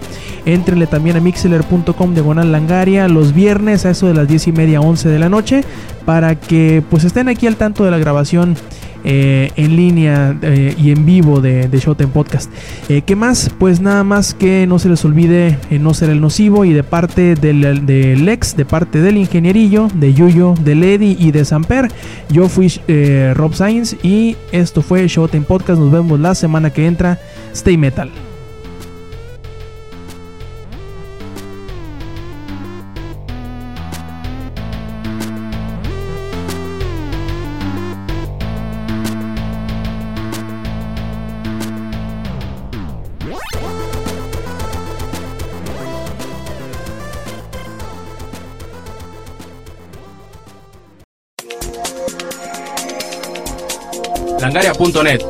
entrenle 0.45 0.87
también 0.87 1.15
a 1.15 1.21
mixeler.com 1.21 2.13
diagonal 2.13 2.51
langaria 2.51 3.07
los 3.07 3.33
viernes 3.33 3.85
a 3.85 3.91
eso 3.91 4.07
de 4.07 4.13
las 4.13 4.27
10 4.27 4.47
y 4.47 4.51
media 4.51 4.81
11 4.81 5.07
de 5.07 5.19
la 5.19 5.29
noche 5.29 5.63
para 6.03 6.35
que 6.35 6.83
pues 6.89 7.05
estén 7.05 7.29
aquí 7.29 7.47
al 7.47 7.55
tanto 7.55 7.85
de 7.85 7.91
la 7.91 7.97
grabación 7.97 8.55
eh, 9.03 9.51
en 9.55 9.75
línea 9.75 10.35
eh, 10.41 10.75
y 10.77 10.91
en 10.91 11.05
vivo 11.05 11.39
de, 11.39 11.67
de 11.67 11.79
Showtime 11.79 12.09
Podcast. 12.11 12.51
¿Qué 12.87 13.15
más? 13.15 13.51
Pues 13.57 13.79
nada 13.85 14.03
más 14.03 14.33
que 14.33 14.67
no 14.67 14.79
se 14.79 14.89
les 14.89 15.05
olvide 15.05 15.57
eh, 15.69 15.79
no 15.79 15.93
ser 15.93 16.09
el 16.09 16.19
nocivo 16.19 16.65
y 16.65 16.73
de 16.73 16.83
parte 16.83 17.35
del, 17.35 17.85
del 17.85 18.27
ex, 18.27 18.57
de 18.57 18.65
parte 18.65 18.99
del 18.99 19.15
ingenierillo, 19.15 19.87
de 19.93 20.13
Yuyo, 20.13 20.55
de 20.59 20.75
Lady 20.75 21.15
y 21.17 21.31
de 21.31 21.45
Samper. 21.45 21.89
Yo 22.29 22.49
fui 22.49 22.71
eh, 22.87 23.33
Rob 23.35 23.53
Sainz 23.53 23.95
y 24.03 24.35
esto 24.51 24.81
fue 24.81 25.07
Showtime 25.07 25.45
Podcast. 25.45 25.79
Nos 25.79 25.91
vemos 25.91 26.19
la 26.19 26.35
semana 26.35 26.73
que 26.73 26.85
entra. 26.85 27.19
Stay 27.53 27.77
Metal. 27.77 28.09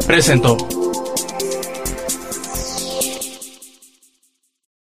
Presentó 0.05 0.57